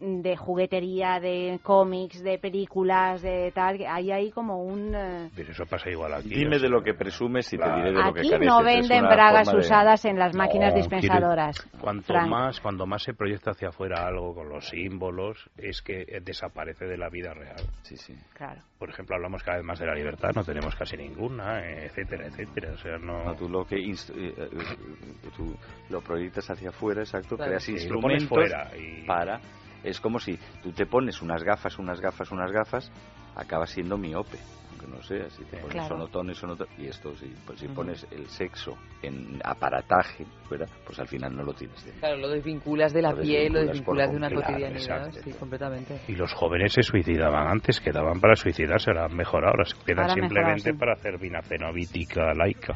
de 0.00 0.34
juguetería, 0.36 1.20
de 1.20 1.60
cómics, 1.62 2.22
de 2.22 2.38
películas, 2.38 3.20
de 3.20 3.52
tal, 3.54 3.78
hay 3.86 4.10
ahí 4.10 4.30
como 4.30 4.64
un... 4.64 4.94
eh, 4.94 5.28
Pero 5.36 5.52
eso 5.52 5.66
pasa 5.66 5.90
igual 5.90 6.14
aquí. 6.14 6.30
Dime 6.30 6.58
de 6.58 6.70
lo 6.70 6.82
que 6.82 6.94
presumes 6.94 7.52
y 7.52 7.58
te 7.58 7.64
diré 7.70 7.92
de 7.92 8.02
lo 8.02 8.12
que 8.14 8.20
Aquí 8.20 8.30
careces. 8.30 8.46
no 8.46 8.62
venden 8.64 9.02
bragas 9.04 9.44
forma 9.46 9.60
de- 9.60 9.66
usadas 9.66 10.04
en 10.06 10.18
las 10.18 10.34
máquinas 10.34 10.70
No, 10.72 10.76
dispensadoras. 10.78 11.60
quiere- 11.60 11.78
cuanto 11.78 12.06
Frank. 12.14 12.28
más, 12.30 12.60
cuando 12.60 12.86
más 12.86 13.02
se 13.02 13.12
proyecta 13.12 13.50
hacia 13.50 13.68
afuera 13.68 14.06
algo 14.06 14.34
con 14.34 14.48
los 14.48 14.66
símbolos, 14.68 15.50
es 15.58 15.82
que 15.82 16.00
eh, 16.02 16.20
desaparece 16.22 16.86
de 16.86 16.96
la 16.96 17.10
vida 17.10 17.34
real. 17.34 17.60
Sí, 17.82 17.96
sí. 17.96 18.14
Claro. 18.32 18.62
Por 18.78 18.88
ejemplo, 18.88 19.16
hablamos 19.16 19.42
cada 19.42 19.58
vez 19.58 19.66
más 19.66 19.78
de 19.78 19.86
la 19.86 19.94
libertad, 19.94 20.30
no 20.34 20.42
tenemos 20.44 20.74
casi 20.76 20.96
ninguna, 20.96 21.60
eh, 21.60 21.86
etcétera, 21.86 22.26
etcétera. 22.26 22.72
O 22.72 22.78
sea, 22.78 22.96
no. 22.96 23.22
No, 23.24 23.34
tú 23.34 23.48
lo 23.50 23.66
que 23.66 23.76
inst- 23.76 24.14
eh, 24.16 24.32
eh, 24.34 24.48
eh, 24.50 25.28
tú 25.36 25.54
lo 25.90 26.00
proyectas 26.00 26.48
hacia 26.50 26.70
afuera, 26.70 27.00
exacto, 27.02 27.36
Claro, 27.36 27.50
creas 27.50 27.64
sí, 27.64 27.72
instrumentos 27.72 28.26
fuera 28.28 28.70
y- 28.76 29.04
para 29.06 29.40
es 29.84 30.00
como 30.00 30.18
si 30.18 30.38
tú 30.62 30.72
te 30.72 30.86
pones 30.86 31.22
unas 31.22 31.42
gafas, 31.42 31.78
unas 31.78 32.00
gafas, 32.00 32.30
unas 32.32 32.50
gafas, 32.52 32.90
acabas 33.36 33.70
siendo 33.70 33.96
miope, 33.96 34.38
aunque 34.70 34.86
no 34.86 35.02
sea, 35.02 35.28
si 35.30 35.44
te 35.44 35.56
pones 35.58 35.72
Claro. 35.72 35.88
sonotones, 35.88 36.36
sonotones, 36.38 36.78
y 36.78 36.86
esto 36.88 37.14
sí, 37.16 37.32
pues 37.46 37.60
si 37.60 37.66
Ujú. 37.66 37.74
pones 37.76 38.06
el 38.10 38.26
sexo 38.28 38.76
en 39.02 39.40
aparataje, 39.44 40.24
fuera, 40.48 40.66
pues 40.84 40.98
al 40.98 41.06
final 41.08 41.34
no 41.36 41.44
lo 41.44 41.52
tienes 41.54 41.82
dentro. 41.84 42.00
Claro, 42.00 42.16
lo 42.18 42.28
desvinculas 42.28 42.92
de 42.92 43.02
la 43.02 43.12
Lo 43.12 43.20
piel, 43.22 43.52
lo 43.52 43.60
desvinculas 43.60 44.10
de 44.10 44.16
una 44.16 44.30
cotidianidad, 44.30 45.06
exacto. 45.06 45.20
sí, 45.22 45.32
completamente. 45.32 46.00
Y 46.08 46.16
los 46.16 46.32
jóvenes 46.34 46.72
se 46.72 46.82
suicidaban 46.82 47.46
antes, 47.48 47.80
quedaban 47.80 48.20
para 48.20 48.34
suicidarse, 48.36 48.90
ahora 48.90 49.06
han 49.06 49.16
mejorado, 49.16 49.52
ahora 49.52 49.64
se 49.64 49.76
quedan 49.84 50.00
Ahora 50.00 50.14
simplemente 50.14 50.72
mejorado, 50.72 50.72
sí. 50.72 50.78
para 50.78 50.92
hacer 50.94 51.18
vinafenovítica 51.18 52.34
laica. 52.34 52.74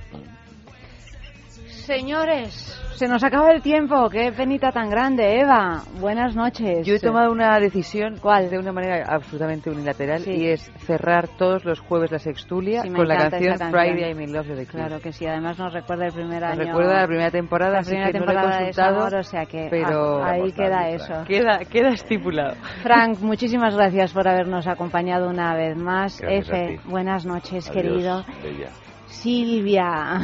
Señores, 1.85 2.81
se 2.95 3.07
nos 3.09 3.23
acaba 3.23 3.51
el 3.53 3.61
tiempo. 3.61 4.09
Qué 4.09 4.33
penita 4.33 4.73
tan 4.73 4.89
grande, 4.89 5.39
Eva. 5.39 5.83
Buenas 6.01 6.35
noches. 6.35 6.87
Yo 6.87 6.95
he 6.95 6.99
tomado 6.99 7.31
una 7.31 7.61
decisión 7.61 8.15
de 8.15 8.59
una 8.59 8.73
manera 8.73 9.05
absolutamente 9.07 9.69
unilateral 9.69 10.21
Sí. 10.21 10.31
y 10.33 10.49
es 10.49 10.63
cerrar 10.87 11.29
todos 11.37 11.63
los 11.67 11.81
jueves 11.81 12.11
la 12.11 12.19
sextulia 12.19 12.81
Sí, 12.83 12.89
con 12.89 13.07
la 13.07 13.29
canción, 13.29 13.59
canción. 13.59 13.71
Friday 13.71 14.11
I'm 14.13 14.21
in 14.23 14.33
Love 14.33 14.47
de 14.47 14.57
The. 14.57 14.67
Claro 14.67 14.99
que 15.01 15.13
sí, 15.13 15.27
además 15.27 15.59
nos 15.59 15.75
recuerda 15.75 16.07
el 16.07 16.13
primer 16.15 16.41
Nos 16.41 16.53
año. 16.53 16.65
recuerda 16.65 17.01
la 17.03 17.07
primera 17.07 17.31
temporada, 17.31 17.73
la 17.73 17.79
así 17.81 17.91
primera 17.91 18.13
que 18.13 18.19
no 18.19 18.25
lo 18.25 18.31
he 18.31 18.35
temporada 18.35 18.59
de 18.59 18.65
consultado, 18.65 18.95
Desamor, 19.05 19.15
o 19.21 19.23
sea 19.23 19.45
que 19.47 19.67
pero 19.71 20.25
ah, 20.25 20.31
ahí 20.31 20.53
queda 20.53 20.89
eso. 20.89 21.25
Queda, 21.27 21.59
queda 21.67 21.89
estipulado. 21.91 22.55
Frank, 22.83 23.19
muchísimas 23.21 23.75
gracias 23.77 24.13
por 24.15 24.27
habernos 24.27 24.67
acompañado 24.67 25.29
una 25.29 25.55
vez 25.55 25.77
más. 25.77 26.19
Gracias 26.19 26.49
Efe, 26.49 26.81
buenas 26.87 27.27
noches, 27.27 27.69
Adiós, 27.69 27.71
querido. 27.83 28.25
bella. 28.43 28.71
Silvia, 29.15 30.19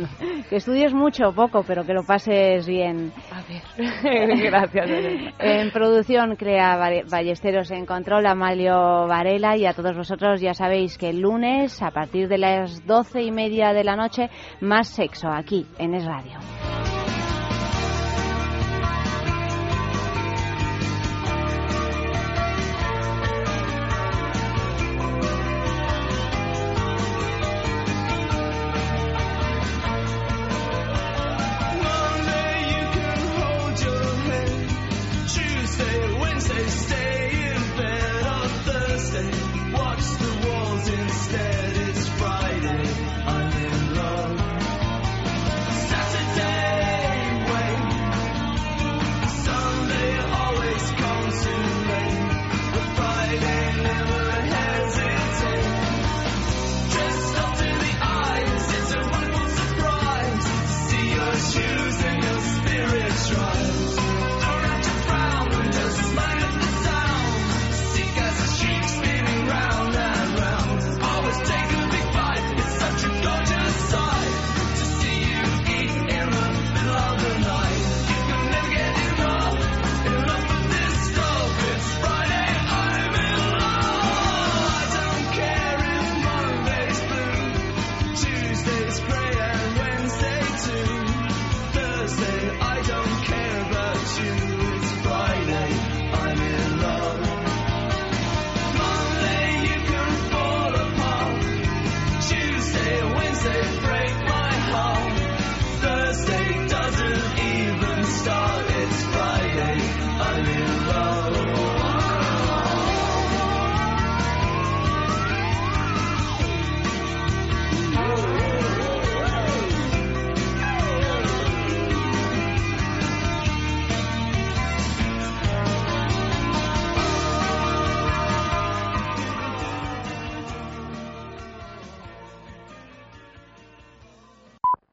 que 0.48 0.56
estudies 0.56 0.92
mucho 0.92 1.28
o 1.28 1.32
poco, 1.32 1.62
pero 1.62 1.84
que 1.84 1.92
lo 1.92 2.02
pases 2.02 2.66
bien. 2.66 3.12
A 3.30 3.42
ver, 3.42 4.42
gracias. 4.50 4.90
En 5.38 5.70
producción 5.70 6.36
crea 6.36 6.76
Ballesteros 7.08 7.70
en 7.70 7.86
control, 7.86 8.26
Amalio 8.26 9.06
Varela 9.06 9.56
y 9.56 9.66
a 9.66 9.74
todos 9.74 9.96
vosotros 9.96 10.40
ya 10.40 10.54
sabéis 10.54 10.98
que 10.98 11.10
el 11.10 11.20
lunes 11.20 11.82
a 11.82 11.90
partir 11.90 12.28
de 12.28 12.38
las 12.38 12.86
doce 12.86 13.22
y 13.22 13.30
media 13.30 13.72
de 13.72 13.84
la 13.84 13.96
noche 13.96 14.30
más 14.60 14.88
sexo 14.88 15.28
aquí 15.28 15.66
en 15.78 15.94
Es 15.94 16.04
Radio. 16.04 16.38